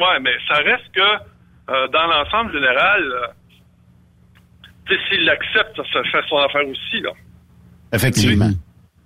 ouais, 0.01 0.21
mais 0.23 0.33
ça 0.49 0.55
reste 0.57 0.91
que, 0.95 1.01
euh, 1.01 1.89
dans 1.89 2.07
l'ensemble 2.07 2.53
général, 2.53 3.03
euh, 3.03 3.27
tu 4.87 4.95
sais, 4.95 5.01
s'il 5.11 5.25
l'accepte, 5.25 5.77
ça 5.93 6.03
fait 6.13 6.23
son 6.31 6.37
affaire 6.39 6.67
aussi, 6.67 7.01
là. 7.03 7.11
Effectivement. 7.93 8.51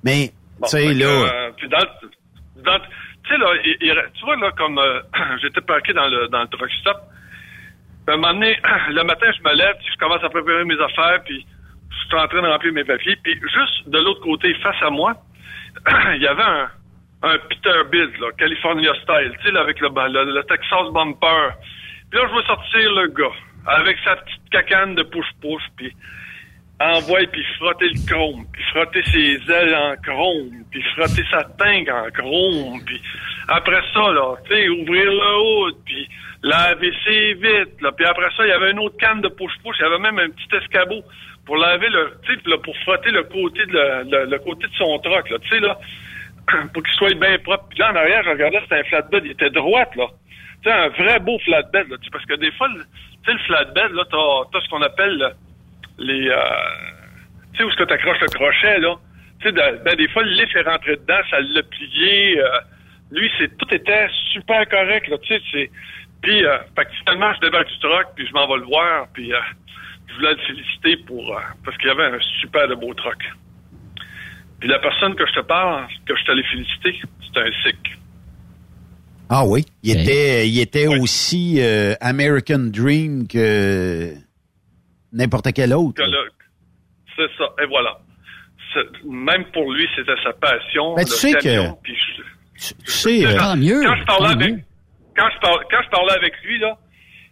Mais, 0.05 0.31
Bon, 0.61 0.67
tu 0.69 0.77
sais, 0.77 0.95
là, 0.95 1.07
euh, 1.07 1.51
puis 1.57 1.69
dans, 1.69 2.63
dans- 2.63 2.85
tu 3.29 3.35
sais, 3.35 3.95
là, 3.95 4.03
tu 4.15 4.25
vois, 4.25 4.37
là, 4.37 4.51
comme 4.57 4.79
euh, 4.79 5.01
j'étais 5.43 5.61
parqué 5.61 5.93
dans 5.93 6.09
le, 6.09 6.29
dans 6.29 6.41
le 6.41 6.49
un 8.09 8.17
le 8.91 9.03
matin, 9.05 9.27
je 9.37 9.43
me 9.49 9.55
lève, 9.55 9.77
je 9.85 9.99
commence 9.99 10.25
à 10.25 10.31
préparer 10.31 10.65
mes 10.65 10.81
affaires, 10.81 11.23
puis 11.25 11.47
je 11.91 12.07
suis 12.07 12.17
en 12.17 12.27
train 12.27 12.43
de 12.43 12.49
remplir 12.49 12.73
mes 12.73 12.85
papiers, 12.85 13.17
puis 13.23 13.35
juste 13.35 13.89
de 13.89 13.99
l'autre 13.99 14.21
côté, 14.21 14.55
face 14.55 14.83
à 14.83 14.91
moi, 14.91 15.15
il 16.15 16.23
y 16.23 16.27
avait 16.27 16.43
un, 16.43 16.71
un 17.23 17.39
Peterbilt, 17.39 18.19
là, 18.19 18.29
California 18.39 18.93
style, 19.03 19.37
tu 19.43 19.51
sais, 19.51 19.59
avec 19.59 19.81
le, 19.81 19.89
le, 19.89 20.35
le 20.35 20.43
Texas 20.45 20.89
bumper. 20.93 21.51
Puis 22.11 22.19
là, 22.19 22.27
je 22.27 22.33
vois 22.33 22.45
sortir 22.45 22.93
le 22.95 23.09
gars, 23.09 23.37
avec 23.67 23.99
sa 24.05 24.17
petite 24.17 24.51
cacane 24.51 24.95
de 24.95 25.03
push-push, 25.03 25.63
puis 25.77 25.93
envoie 26.81 27.27
puis 27.33 27.45
frotter 27.59 27.89
le 27.89 28.07
chrome, 28.07 28.45
puis 28.53 28.63
frotter 28.73 29.03
ses 29.13 29.53
ailes 29.53 29.75
en 29.75 29.97
chrome, 30.03 30.51
puis 30.71 30.83
frotter 30.95 31.25
sa 31.31 31.45
tangue 31.45 31.91
en 31.91 32.11
chrome, 32.11 32.81
puis 32.87 33.01
après 33.49 33.81
ça, 33.93 34.13
là, 34.13 34.37
tu 34.49 34.55
sais, 34.55 34.69
ouvrir 34.69 35.05
le 35.07 35.37
haut, 35.37 35.71
puis 35.85 36.09
laver 36.43 36.93
ses 37.05 37.35
vitres, 37.35 37.83
là, 37.83 37.91
puis 37.93 38.07
après 38.07 38.29
ça, 38.37 38.45
il 38.45 38.51
y 38.51 38.53
avait 38.53 38.71
une 38.71 38.79
autre 38.79 38.97
canne 38.99 39.21
de 39.21 39.29
push-push, 39.29 39.77
il 39.79 39.83
y 39.83 39.87
avait 39.87 39.99
même 39.99 40.19
un 40.19 40.31
petit 40.31 40.57
escabeau 40.57 41.03
pour 41.45 41.57
laver 41.57 41.89
le, 41.89 42.13
tu 42.25 42.35
sais, 42.35 42.41
là, 42.47 42.59
pour 42.59 42.77
frotter 42.79 43.11
le 43.11 43.25
côté 43.25 43.65
de 43.67 44.29
le, 44.31 44.39
côté 44.39 44.67
de 44.69 44.75
son 44.75 44.99
troc, 45.01 45.31
là, 45.31 45.39
tu 45.41 45.49
sais, 45.49 45.61
là, 45.61 45.79
pour 46.73 46.83
qu'il 46.83 46.95
soit 46.95 47.15
bien 47.19 47.39
propre. 47.39 47.65
Puis 47.71 47.79
là, 47.79 47.91
en 47.91 47.97
arrière, 47.97 48.23
je 48.23 48.31
regardais, 48.31 48.61
c'était 48.63 48.77
un 48.81 48.85
flatbed, 48.85 49.25
il 49.25 49.33
était 49.33 49.51
droite, 49.51 49.95
là. 49.97 50.07
Tu 50.63 50.71
sais, 50.71 50.73
un 50.77 50.89
vrai 50.89 51.19
beau 51.21 51.39
flatbed, 51.41 51.89
là, 51.89 51.97
parce 52.13 52.25
que 52.25 52.35
des 52.35 52.53
fois, 52.53 52.69
tu 52.69 52.81
sais, 53.27 53.33
le 53.33 53.39
flatbed, 53.39 53.93
là, 53.93 54.05
t'as, 54.53 54.61
ce 54.61 54.69
qu'on 54.69 54.83
appelle 54.83 55.17
le- 55.19 55.33
les, 55.99 56.29
euh, 56.29 56.37
tu 57.53 57.59
sais, 57.59 57.65
où 57.65 57.69
est-ce 57.69 57.77
que 57.77 57.85
t'accroches 57.85 58.21
le 58.21 58.29
crochet, 58.29 58.79
là? 58.79 58.95
Tu 59.41 59.47
sais, 59.47 59.53
de- 59.53 59.85
ben, 59.85 59.95
des 59.97 60.09
fois, 60.09 60.23
le 60.23 60.31
lift 60.31 60.55
est 60.57 60.63
rentré 60.63 60.97
dedans, 60.97 61.21
ça 61.31 61.41
l'a 61.41 61.63
plié. 61.63 62.41
euh, 62.41 62.49
lui, 63.11 63.31
c'est, 63.39 63.57
tout 63.57 63.73
était 63.73 64.09
super 64.33 64.69
correct, 64.69 65.09
là, 65.09 65.17
tu 65.19 65.35
sais, 65.35 65.41
c'est... 65.53 65.71
Puis, 66.21 66.45
euh, 66.45 66.59
fait 66.77 66.85
que 66.85 66.91
finalement, 67.05 67.33
je 67.35 67.41
débarque 67.41 67.69
du 67.69 67.79
truck, 67.79 68.07
puis 68.17 68.27
je 68.27 68.33
m'en 68.33 68.49
vais 68.49 68.59
le 68.59 68.65
voir, 68.67 69.07
puis 69.15 69.33
euh, 69.33 69.39
je 70.09 70.15
voulais 70.15 70.33
le 70.33 70.39
féliciter 70.47 70.97
pour... 71.07 71.37
euh, 71.37 71.41
parce 71.65 71.77
qu'il 71.79 71.87
y 71.89 71.91
avait 71.91 72.05
un 72.17 72.19
super 72.41 72.67
de 72.69 72.75
beau 72.75 72.93
truck. 72.95 73.23
Puis 74.61 74.69
la 74.69 74.81
personne 74.81 75.15
que 75.15 75.25
je 75.27 75.33
te 75.35 75.41
parle, 75.41 75.87
que 76.07 76.17
je 76.17 76.25
t'allais 76.25 76.43
féliciter, 76.43 77.01
c'est 77.33 77.41
un 77.41 77.51
Sikh. 77.63 77.97
ah 79.31 79.45
oui, 79.47 79.65
il 79.85 80.01
était, 80.01 80.49
il 80.49 80.59
était 80.61 80.89
aussi 80.89 81.59
euh, 81.61 81.95
American 82.01 82.59
Dream 82.73 83.29
que 83.29 84.13
n'importe 85.13 85.53
quel 85.53 85.73
autre. 85.75 86.03
C'est 87.17 87.29
ça, 87.37 87.45
et 87.63 87.67
voilà. 87.67 87.99
Même 89.05 89.45
pour 89.53 89.73
lui, 89.73 89.87
c'était 89.97 90.13
sa 90.23 90.33
passion. 90.35 90.95
Ben, 90.95 91.05
tu 91.05 91.13
sais 91.13 91.33
que- 91.33 91.43
camion, 91.43 91.79
puis 91.83 91.95
je- 91.95 92.23
Tu 92.75 92.91
sais, 92.91 93.25
euh, 93.27 93.37
quand, 93.39 93.55
quand 93.85 93.97
je 93.97 94.05
parlais 94.05 94.31
avec, 94.33 94.65
quand 95.17 95.29
je 95.35 95.41
parlais, 95.41 95.65
quand 95.71 95.83
je 95.85 95.91
parlais 95.91 96.13
avec 96.15 96.35
lui 96.45 96.59
là, 96.59 96.77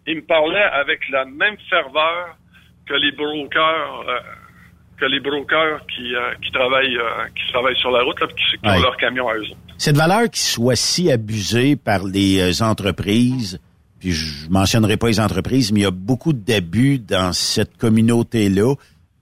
il 0.06 0.16
me 0.16 0.22
parlait 0.22 0.62
avec 0.62 1.00
la 1.10 1.24
même 1.24 1.56
ferveur 1.68 2.36
que 2.88 2.94
les 2.94 3.10
brokers, 3.12 4.04
euh, 4.08 4.18
que 4.98 5.04
les 5.04 5.18
brokers 5.20 5.84
qui, 5.88 6.14
euh, 6.14 6.32
qui 6.42 6.50
travaillent, 6.52 6.96
euh, 6.96 7.24
qui 7.34 7.52
travaillent 7.52 7.76
sur 7.78 7.90
la 7.90 8.02
route 8.04 8.20
là, 8.20 8.26
qui, 8.28 8.56
ont 8.68 8.80
leur 8.80 8.96
camion 8.96 9.28
à 9.28 9.34
eux 9.34 9.42
autres. 9.42 9.56
cette 9.78 9.96
valeur 9.96 10.30
qui 10.30 10.40
soit 10.40 10.76
si 10.76 11.10
abusée 11.10 11.74
par 11.76 12.04
les 12.04 12.62
entreprises, 12.62 13.60
puis 14.06 14.14
je 14.14 14.48
mentionnerai 14.50 14.96
pas 14.96 15.08
les 15.08 15.18
entreprises, 15.18 15.72
mais 15.72 15.80
il 15.80 15.82
y 15.82 15.86
a 15.86 15.90
beaucoup 15.90 16.32
d'abus 16.32 17.00
dans 17.00 17.32
cette 17.32 17.76
communauté-là 17.76 18.72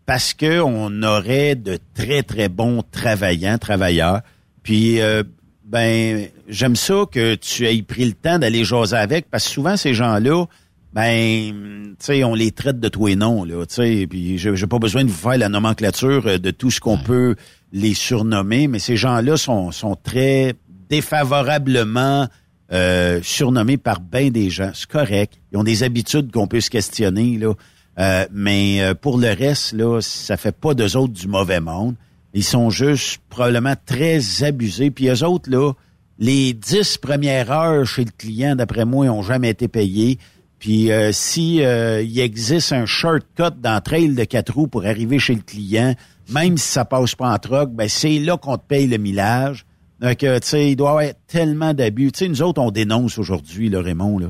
parce 0.04 0.34
que 0.34 0.60
on 0.60 1.02
aurait 1.02 1.54
de 1.54 1.78
très 1.94 2.22
très 2.22 2.50
bons 2.50 2.82
travaillants, 2.92 3.56
travailleurs. 3.56 4.20
Puis 4.62 5.00
euh, 5.00 5.22
ben 5.64 6.28
j'aime 6.48 6.76
ça 6.76 7.04
que 7.10 7.34
tu 7.36 7.66
aies 7.66 7.80
pris 7.80 8.04
le 8.04 8.12
temps 8.12 8.38
d'aller 8.38 8.62
jaser 8.62 8.96
avec 8.96 9.30
parce 9.30 9.44
que 9.44 9.52
souvent 9.52 9.78
ces 9.78 9.94
gens-là 9.94 10.44
ben, 10.92 11.94
tu 11.98 12.04
sais, 12.04 12.22
on 12.22 12.34
les 12.34 12.52
traite 12.52 12.78
de 12.78 12.88
tous 12.88 13.08
et 13.08 13.16
non, 13.16 13.42
là, 13.42 13.64
tu 13.64 13.76
sais, 13.76 14.06
puis 14.06 14.36
j'ai 14.36 14.66
pas 14.66 14.78
besoin 14.78 15.02
de 15.02 15.08
vous 15.08 15.16
faire 15.16 15.38
la 15.38 15.48
nomenclature 15.48 16.26
euh, 16.26 16.38
de 16.38 16.50
tout 16.50 16.70
ce 16.70 16.78
qu'on 16.78 16.98
peut 16.98 17.36
les 17.72 17.94
surnommer, 17.94 18.68
mais 18.68 18.78
ces 18.78 18.96
gens-là 18.96 19.38
sont, 19.38 19.72
sont 19.72 19.96
très 19.96 20.54
défavorablement 20.90 22.28
euh, 22.74 23.20
surnommés 23.22 23.76
par 23.76 24.00
bien 24.00 24.30
des 24.30 24.50
gens. 24.50 24.72
C'est 24.74 24.88
correct. 24.88 25.34
Ils 25.52 25.58
ont 25.58 25.64
des 25.64 25.84
habitudes 25.84 26.32
qu'on 26.32 26.48
peut 26.48 26.60
se 26.60 26.70
questionner, 26.70 27.38
là. 27.38 27.54
Euh, 28.00 28.26
mais 28.32 28.82
euh, 28.82 28.94
pour 28.94 29.18
le 29.18 29.28
reste, 29.28 29.72
là, 29.72 30.00
ça 30.00 30.36
fait 30.36 30.56
pas 30.56 30.74
d'eux 30.74 30.96
autres 30.96 31.12
du 31.12 31.28
mauvais 31.28 31.60
monde. 31.60 31.94
Ils 32.32 32.42
sont 32.42 32.68
juste 32.70 33.20
probablement 33.28 33.74
très 33.86 34.42
abusés. 34.42 34.90
Puis 34.90 35.08
eux 35.08 35.24
autres, 35.24 35.48
là, 35.48 35.72
les 36.18 36.52
dix 36.52 36.98
premières 36.98 37.52
heures 37.52 37.86
chez 37.86 38.04
le 38.04 38.10
client, 38.10 38.56
d'après 38.56 38.84
moi, 38.84 39.06
ils 39.06 39.10
ont 39.10 39.22
jamais 39.22 39.50
été 39.50 39.68
payés. 39.68 40.18
Puis 40.58 40.90
euh, 40.90 41.12
si 41.12 41.58
il 41.58 42.18
existe 42.18 42.72
un 42.72 42.86
shortcut 42.86 43.54
dans 43.62 43.80
de 43.80 44.24
quatre 44.24 44.52
roues 44.52 44.66
pour 44.66 44.84
arriver 44.84 45.20
chez 45.20 45.36
le 45.36 45.42
client, 45.42 45.94
même 46.30 46.56
si 46.56 46.66
ça 46.66 46.84
passe 46.84 47.14
pas 47.14 47.32
en 47.32 47.38
troc, 47.38 47.70
ben 47.70 47.88
c'est 47.88 48.18
là 48.18 48.36
qu'on 48.36 48.56
te 48.56 48.66
paye 48.66 48.88
le 48.88 48.96
millage. 48.96 49.64
Donc, 50.04 50.18
tu 50.18 50.26
sais, 50.42 50.70
il 50.70 50.76
doit 50.76 50.88
y 50.88 50.90
avoir 50.90 51.14
tellement 51.26 51.72
d'abus. 51.72 52.12
Tu 52.12 52.18
sais, 52.18 52.28
nous 52.28 52.42
autres, 52.42 52.60
on 52.60 52.70
dénonce 52.70 53.16
aujourd'hui, 53.16 53.70
le 53.70 53.78
Raymond, 53.78 54.18
là. 54.18 54.26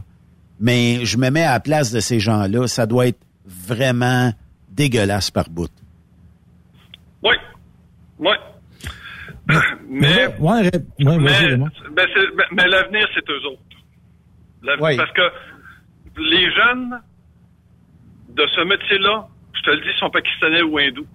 Mais 0.60 1.04
je 1.04 1.18
me 1.18 1.30
mets 1.30 1.42
à 1.42 1.54
la 1.54 1.60
place 1.60 1.90
de 1.90 1.98
ces 1.98 2.20
gens-là. 2.20 2.68
Ça 2.68 2.86
doit 2.86 3.08
être 3.08 3.18
vraiment 3.44 4.30
dégueulasse 4.68 5.32
par 5.32 5.50
bout. 5.50 5.72
Oui. 7.24 7.34
Oui. 8.20 8.36
Mais, 9.88 10.28
ouais, 10.38 10.70
ouais, 10.70 10.70
mais, 10.98 11.16
mais 12.50 12.66
l'avenir, 12.66 13.06
c'est 13.14 13.30
eux 13.30 13.46
autres. 13.46 13.60
Parce 14.96 15.12
que 15.12 15.22
les 16.16 16.50
jeunes 16.50 16.98
de 18.30 18.46
ce 18.54 18.60
métier-là, 18.62 19.28
je 19.52 19.60
te 19.62 19.70
le 19.70 19.80
dis, 19.82 19.98
sont 19.98 20.10
pakistanais 20.10 20.62
ou 20.62 20.78
hindous. 20.78 21.06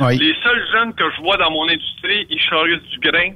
Les 0.00 0.34
seuls 0.42 0.66
jeunes 0.72 0.94
que 0.94 1.04
je 1.16 1.22
vois 1.22 1.38
dans 1.38 1.50
mon 1.50 1.68
industrie, 1.68 2.26
ils 2.28 2.40
charrient 2.40 2.80
du 2.92 2.98
grain, 3.00 3.32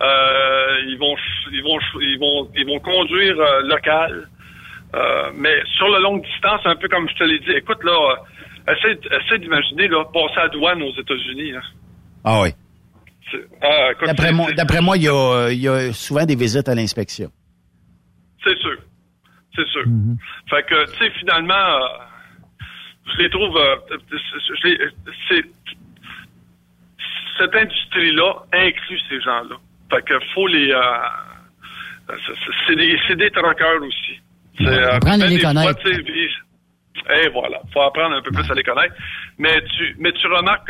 euh, 0.00 0.80
ils 0.88 0.98
vont 0.98 1.16
ils 1.52 1.62
vont 1.62 1.78
ils 2.00 2.18
vont 2.18 2.50
ils 2.56 2.66
vont 2.66 2.80
conduire 2.80 3.38
euh, 3.40 3.62
local. 3.62 4.28
Euh, 4.94 5.30
mais 5.36 5.54
sur 5.76 5.88
la 5.88 6.00
longue 6.00 6.24
distance, 6.24 6.60
un 6.64 6.74
peu 6.74 6.88
comme 6.88 7.08
je 7.08 7.14
te 7.14 7.22
l'ai 7.24 7.38
dit, 7.38 7.52
écoute 7.52 7.78
là, 7.84 7.92
euh, 8.68 8.72
essaie, 8.74 8.98
essaie 9.22 9.38
d'imaginer 9.38 9.86
là, 9.86 10.04
passer 10.06 10.40
à 10.40 10.48
douane 10.48 10.82
aux 10.82 10.92
États-Unis. 10.98 11.52
Hein. 11.54 11.62
Ah 12.24 12.40
oui. 12.42 12.48
Ah, 13.62 13.92
écoute, 13.92 14.06
D'après 14.08 14.32
moi, 14.32 14.50
d'après 14.52 14.80
moi, 14.80 14.96
il 14.96 15.04
y 15.04 15.08
a, 15.08 15.48
il 15.50 15.60
y 15.60 15.68
a 15.68 15.92
souvent 15.92 16.24
des 16.26 16.34
visites 16.34 16.68
à 16.68 16.74
l'inspection. 16.74 17.30
C'est 18.42 18.56
sûr. 18.58 18.76
C'est 19.54 19.66
sûr. 19.68 19.84
Fait 20.48 20.62
que, 20.64 20.90
tu 20.90 20.98
sais, 20.98 21.10
finalement, 21.20 21.54
euh, 21.54 21.86
je 23.14 23.22
les 23.22 23.30
trouve. 23.30 23.56
euh, 23.56 23.76
je 24.10 24.68
les- 24.68 24.78
c'est, 25.28 25.44
cette 27.38 27.54
industrie-là 27.54 28.34
inclut 28.52 29.00
ces 29.08 29.20
gens-là. 29.20 29.56
Fait 29.90 30.02
que 30.02 30.14
faut 30.34 30.46
les. 30.46 30.70
euh, 30.72 30.80
c'est- 32.66 32.76
des, 32.76 32.98
c'est 33.08 33.16
des 33.16 33.30
troqueurs 33.30 33.82
aussi. 33.82 34.20
C'est, 34.58 34.66
euh, 34.66 34.92
apprendre 34.96 35.24
à 35.24 35.26
les 35.28 35.38
connaître. 35.42 35.80
Et 37.14 37.28
voilà, 37.30 37.60
faut 37.72 37.80
apprendre 37.82 38.16
un 38.16 38.22
peu 38.22 38.30
plus 38.30 38.48
à 38.50 38.54
les 38.54 38.62
connaître. 38.62 38.94
Mais 39.38 39.60
tu, 39.76 39.96
mais 39.98 40.12
tu 40.12 40.26
remarques 40.26 40.66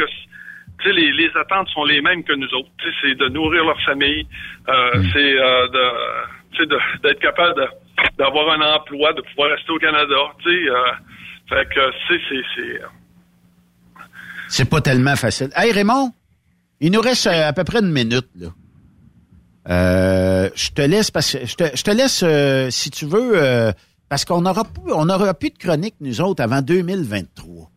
que 0.82 0.88
les, 0.90 1.12
les 1.12 1.30
attentes 1.36 1.68
sont 1.70 1.84
les 1.84 2.00
mêmes 2.00 2.22
que 2.24 2.32
nous 2.34 2.46
autres. 2.54 2.70
C'est 3.02 3.14
de 3.14 3.28
nourrir 3.28 3.64
leur 3.64 3.80
famille, 3.82 4.26
euh, 4.68 5.02
c'est 5.12 5.38
euh, 5.38 5.68
de, 5.68 5.84
tu 6.52 6.58
sais, 6.62 6.66
de- 6.66 6.80
d'être 7.02 7.20
capable 7.20 7.68
d'avoir 8.18 8.50
un 8.58 8.62
emploi, 8.76 9.12
de 9.12 9.22
pouvoir 9.22 9.50
rester 9.50 9.72
au 9.72 9.78
Canada. 9.78 10.14
Euh, 10.46 10.74
fait 11.48 11.68
que 11.74 11.80
c'est 12.08 12.20
c'est 12.28 12.42
c'est. 12.54 12.82
euh, 12.82 12.86
C'est 14.48 14.70
pas 14.70 14.80
tellement 14.80 15.16
facile. 15.16 15.50
Hey 15.56 15.72
Raymond, 15.72 16.12
il 16.80 16.92
nous 16.92 17.00
reste 17.00 17.26
euh, 17.26 17.48
à 17.48 17.52
peu 17.52 17.64
près 17.64 17.78
une 17.80 17.92
minute 17.92 18.28
là. 18.38 18.48
Euh, 19.68 20.48
je 20.54 20.70
te 20.70 20.82
laisse 20.82 21.10
parce 21.10 21.32
que 21.32 21.46
je 21.46 21.54
te, 21.54 21.64
je 21.76 21.82
te 21.82 21.90
laisse 21.90 22.22
euh, 22.24 22.70
si 22.70 22.90
tu 22.90 23.04
veux 23.04 23.32
euh, 23.34 23.72
parce 24.08 24.24
qu'on 24.24 24.46
aura 24.46 24.62
on 24.88 25.08
aura 25.10 25.34
plus 25.34 25.50
de 25.50 25.58
chronique 25.58 25.94
nous 26.00 26.20
autres 26.22 26.42
avant 26.42 26.62
2023. 26.62 27.70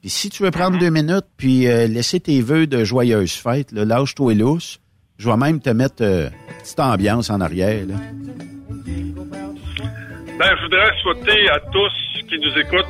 Puis 0.00 0.10
si 0.10 0.30
tu 0.30 0.42
veux 0.42 0.50
prendre 0.50 0.78
deux 0.78 0.88
minutes 0.90 1.26
puis 1.36 1.68
euh, 1.68 1.86
laisser 1.86 2.18
tes 2.18 2.40
vœux 2.40 2.66
de 2.66 2.82
joyeuses 2.82 3.34
fêtes, 3.34 3.72
là, 3.72 3.84
lâche-toi 3.84 4.34
lousse. 4.34 4.80
Je 5.18 5.28
vais 5.30 5.36
même 5.36 5.60
te 5.60 5.70
mettre 5.70 6.02
euh, 6.02 6.28
une 6.30 6.62
petite 6.62 6.80
ambiance 6.80 7.28
en 7.30 7.40
arrière 7.40 7.86
là. 7.86 7.94
Ben, 10.38 10.50
je 10.56 10.62
voudrais 10.64 10.90
souhaiter 11.02 11.48
à 11.50 11.60
tous 11.70 11.92
qui 12.28 12.38
nous 12.38 12.58
écoutent 12.58 12.86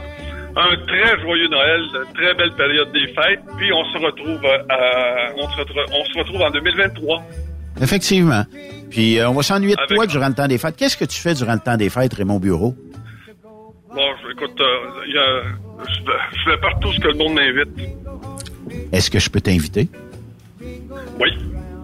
un 0.54 0.76
très 0.86 1.20
joyeux 1.20 1.48
Noël, 1.48 1.80
une 2.06 2.12
très 2.14 2.34
belle 2.34 2.54
période 2.54 2.92
des 2.92 3.06
fêtes, 3.08 3.40
puis 3.58 3.72
on 3.72 3.84
se 3.92 3.98
retrouve 3.98 4.44
euh, 4.44 4.62
à- 4.68 5.32
on 5.36 5.50
se 5.50 5.56
retrouve, 5.58 5.78
on 5.92 6.04
se 6.04 6.18
retrouve 6.18 6.42
en 6.42 6.50
2023. 6.50 7.22
Effectivement. 7.80 8.44
Puis 8.90 9.18
euh, 9.18 9.28
on 9.28 9.34
va 9.34 9.42
s'ennuyer 9.42 9.74
de 9.74 9.80
Avec- 9.80 9.96
toi 9.96 10.06
durant 10.06 10.28
le 10.28 10.34
temps 10.34 10.46
des 10.48 10.58
fêtes. 10.58 10.76
Qu'est-ce 10.76 10.96
que 10.96 11.04
tu 11.04 11.18
fais 11.20 11.34
durant 11.34 11.54
le 11.54 11.60
temps 11.60 11.76
des 11.76 11.88
fêtes, 11.88 12.14
Raymond 12.14 12.38
Bureau? 12.38 12.74
Bon, 13.94 14.00
écoute, 14.30 14.58
euh, 14.60 15.04
il 15.06 15.14
y 15.14 15.18
a- 15.18 15.42
je, 16.44 16.50
vais 16.50 16.58
partout 16.60 16.92
ce 16.92 17.00
que 17.00 17.08
le 17.08 17.14
monde 17.18 17.34
m'invite. 17.34 17.90
Est-ce 18.92 19.10
que 19.10 19.18
je 19.18 19.28
peux 19.30 19.40
t'inviter? 19.40 19.88
Oui. 20.60 21.30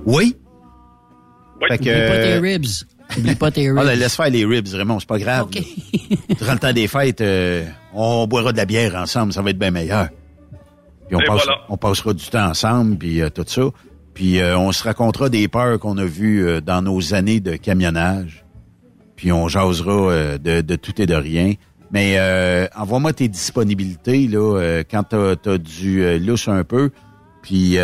Oui? 0.07 0.37
Oui. 1.61 1.67
Fait 1.69 1.79
que, 1.79 1.83
Oublie 1.91 2.09
pas 2.09 2.19
tes 2.23 2.39
ribs. 2.39 2.67
Oublie 3.19 3.35
pas 3.35 3.51
tes 3.51 3.61
ribs. 3.71 3.79
Ah, 3.79 3.85
là, 3.85 3.95
laisse 3.97 4.17
faire 4.17 4.31
les 4.31 4.45
ribs, 4.45 4.69
Raymond, 4.73 5.01
c'est 5.01 5.09
pas 5.09 5.19
grave. 5.19 5.49
Durant 6.39 6.53
le 6.53 6.59
temps 6.59 6.73
des 6.73 6.87
fêtes, 6.89 7.21
euh, 7.21 7.65
on 7.93 8.27
boira 8.27 8.53
de 8.53 8.57
la 8.59 8.65
bière 8.65 8.95
ensemble, 8.95 9.33
ça 9.33 9.43
va 9.43 9.51
être 9.51 9.59
bien 9.59 9.71
meilleur. 9.71 10.09
Puis 11.09 11.17
on, 11.17 11.21
Et 11.21 11.25
passe- 11.25 11.45
voilà. 11.45 11.61
on 11.69 11.77
passera 11.77 12.13
du 12.15 12.25
temps 12.27 12.47
ensemble, 12.49 12.97
puis 12.97 13.21
euh, 13.21 13.29
tout 13.31 13.45
ça. 13.47 13.63
Puis 14.19 14.41
euh, 14.41 14.59
on 14.59 14.73
se 14.73 14.83
racontera 14.83 15.29
des 15.29 15.47
peurs 15.47 15.79
qu'on 15.79 15.97
a 15.97 16.05
vues 16.05 16.45
euh, 16.45 16.61
dans 16.61 16.83
nos 16.83 17.15
années 17.15 17.39
de 17.39 17.55
camionnage. 17.55 18.45
Puis 19.15 19.31
on 19.31 19.47
jasera 19.47 19.93
euh, 19.93 20.39
de, 20.39 20.75
tout 20.75 21.01
et 21.01 21.07
de 21.07 21.15
rien. 21.15 21.55
Mais 21.93 22.19
envoie-moi 22.75 23.13
tes 23.13 23.29
disponibilités 23.29 24.27
là 24.27 24.83
quand 24.91 25.05
t'as 25.05 25.37
as 25.47 25.59
du 25.59 26.19
lousse 26.19 26.49
un 26.49 26.65
peu. 26.65 26.91
Puis 27.43 27.79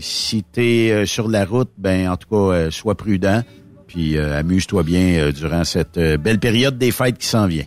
si 0.00 0.44
t'es 0.44 1.04
sur 1.04 1.28
la 1.28 1.44
route, 1.44 1.70
ben 1.78 2.10
en 2.10 2.16
tout 2.16 2.28
cas, 2.28 2.70
sois 2.70 2.94
prudent. 2.94 3.42
Puis 3.88 4.16
amuse-toi 4.18 4.84
bien 4.84 5.30
durant 5.30 5.64
cette 5.64 5.98
belle 5.98 6.38
période 6.38 6.78
des 6.78 6.92
fêtes 6.92 7.18
qui 7.18 7.26
s'en 7.26 7.48
vient. 7.48 7.64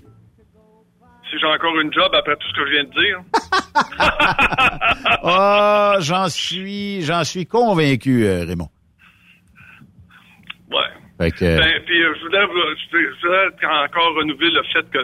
Si 1.31 1.39
j'ai 1.39 1.47
encore 1.47 1.79
une 1.79 1.93
job 1.93 2.11
après 2.13 2.35
tout 2.35 2.47
ce 2.49 2.53
que 2.53 2.67
je 2.67 2.71
viens 2.71 2.83
de 2.83 2.91
dire. 2.91 3.21
Ah, 5.23 5.97
j'en 5.99 6.27
suis, 6.29 7.03
j'en 7.03 7.23
suis 7.23 7.45
convaincu, 7.45 8.25
euh, 8.25 8.43
Raymond. 8.45 8.69
Ouais. 10.71 10.79
Fait 11.19 11.31
que, 11.31 11.57
Ben, 11.57 11.81
puis 11.85 12.01
euh, 12.01 12.13
je 12.17 12.23
voudrais, 12.23 12.47
je 12.91 13.85
encore 13.85 14.15
renouveler 14.15 14.49
le 14.51 14.63
fait 14.73 14.89
que 14.91 14.99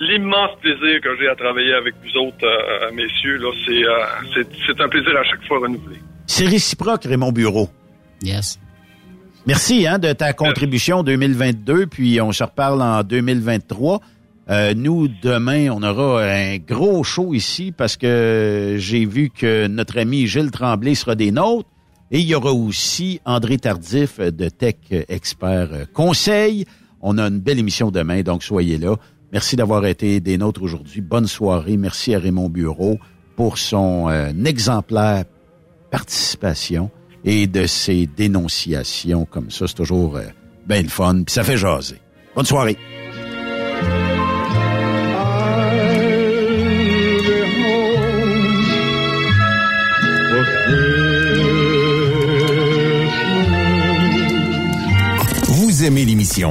l'immense 0.00 0.58
plaisir 0.60 1.00
que 1.00 1.16
j'ai 1.18 1.28
à 1.28 1.34
travailler 1.34 1.74
avec 1.74 1.94
vous 2.02 2.20
autres, 2.20 2.44
euh, 2.44 2.90
messieurs, 2.92 3.38
là, 3.38 3.50
c'est, 3.66 3.84
euh, 3.84 4.32
c'est, 4.34 4.48
c'est 4.66 4.80
un 4.80 4.88
plaisir 4.88 5.16
à 5.16 5.24
chaque 5.24 5.44
fois 5.46 5.58
renouvelé. 5.58 5.96
c'est 6.26 6.46
réciproque, 6.46 7.04
Raymond 7.04 7.32
Bureau. 7.32 7.68
Yes. 8.22 8.58
Merci 9.46 9.86
hein, 9.86 9.98
de 9.98 10.12
ta 10.12 10.32
contribution 10.32 11.02
2022, 11.02 11.86
puis 11.86 12.20
on 12.20 12.32
se 12.32 12.42
reparle 12.42 12.82
en 12.82 13.02
2023. 13.02 14.00
Euh, 14.48 14.74
nous, 14.74 15.08
demain, 15.08 15.70
on 15.70 15.82
aura 15.82 16.22
un 16.22 16.58
gros 16.58 17.02
show 17.02 17.34
ici 17.34 17.72
parce 17.76 17.96
que 17.96 18.76
j'ai 18.78 19.04
vu 19.04 19.30
que 19.30 19.66
notre 19.66 19.98
ami 19.98 20.26
Gilles 20.26 20.52
Tremblay 20.52 20.94
sera 20.94 21.14
des 21.14 21.32
nôtres. 21.32 21.68
Et 22.12 22.20
il 22.20 22.26
y 22.26 22.36
aura 22.36 22.52
aussi 22.52 23.20
André 23.24 23.58
Tardif 23.58 24.20
de 24.20 24.48
Tech 24.48 24.76
Expert 25.08 25.92
Conseil. 25.92 26.64
On 27.00 27.18
a 27.18 27.24
une 27.26 27.40
belle 27.40 27.58
émission 27.58 27.90
demain, 27.90 28.22
donc 28.22 28.44
soyez 28.44 28.78
là. 28.78 28.94
Merci 29.32 29.56
d'avoir 29.56 29.84
été 29.86 30.20
des 30.20 30.38
nôtres 30.38 30.62
aujourd'hui. 30.62 31.00
Bonne 31.00 31.26
soirée. 31.26 31.76
Merci 31.76 32.14
à 32.14 32.20
Raymond 32.20 32.48
Bureau 32.48 32.98
pour 33.34 33.58
son 33.58 34.08
euh, 34.08 34.32
exemplaire 34.44 35.24
participation 35.90 36.90
et 37.24 37.48
de 37.48 37.66
ses 37.66 38.06
dénonciations 38.06 39.24
comme 39.24 39.50
ça. 39.50 39.66
C'est 39.66 39.74
toujours 39.74 40.16
euh, 40.16 40.22
bien 40.66 40.82
le 40.82 40.88
fun, 40.88 41.22
puis 41.24 41.32
ça 41.32 41.42
fait 41.42 41.56
jaser. 41.56 42.00
Bonne 42.36 42.46
soirée. 42.46 42.76
Aimez 55.86 56.04
l'émission 56.04 56.50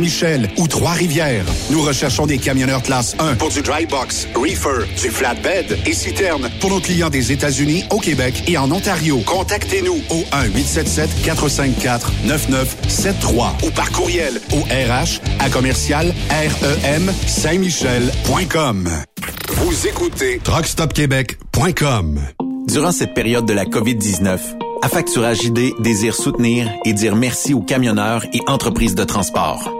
Saint-Michel 0.00 0.48
ou 0.56 0.66
Trois-Rivières. 0.66 1.44
Nous 1.68 1.82
recherchons 1.82 2.24
des 2.24 2.38
camionneurs 2.38 2.82
classe 2.82 3.14
1 3.18 3.34
pour 3.34 3.50
du 3.50 3.60
dry 3.60 3.84
box, 3.84 4.26
reefer, 4.34 4.86
du 4.98 5.10
flatbed 5.10 5.78
et 5.84 5.92
citerne 5.92 6.48
pour 6.58 6.70
nos 6.70 6.80
clients 6.80 7.10
des 7.10 7.32
États-Unis, 7.32 7.84
au 7.90 7.98
Québec 7.98 8.44
et 8.46 8.56
en 8.56 8.72
Ontario. 8.72 9.20
Contactez-nous 9.26 10.00
au 10.08 10.24
1-877-454-9973 11.26 13.66
ou 13.66 13.70
par 13.72 13.92
courriel 13.92 14.40
au 14.52 14.60
RH 14.60 15.20
à 15.38 15.50
commercial 15.50 16.14
REM 16.30 17.12
Saint-Michel.com. 17.26 18.88
Vous 19.50 19.86
écoutez 19.86 20.40
truckstopquebec.com. 20.42 22.20
Durant 22.68 22.92
cette 22.92 23.12
période 23.12 23.44
de 23.44 23.52
la 23.52 23.66
COVID-19, 23.66 24.38
Affacturage 24.82 25.44
ID 25.44 25.74
désire 25.80 26.14
soutenir 26.14 26.72
et 26.86 26.94
dire 26.94 27.14
merci 27.14 27.52
aux 27.52 27.60
camionneurs 27.60 28.24
et 28.32 28.40
entreprises 28.46 28.94
de 28.94 29.04
transport. 29.04 29.79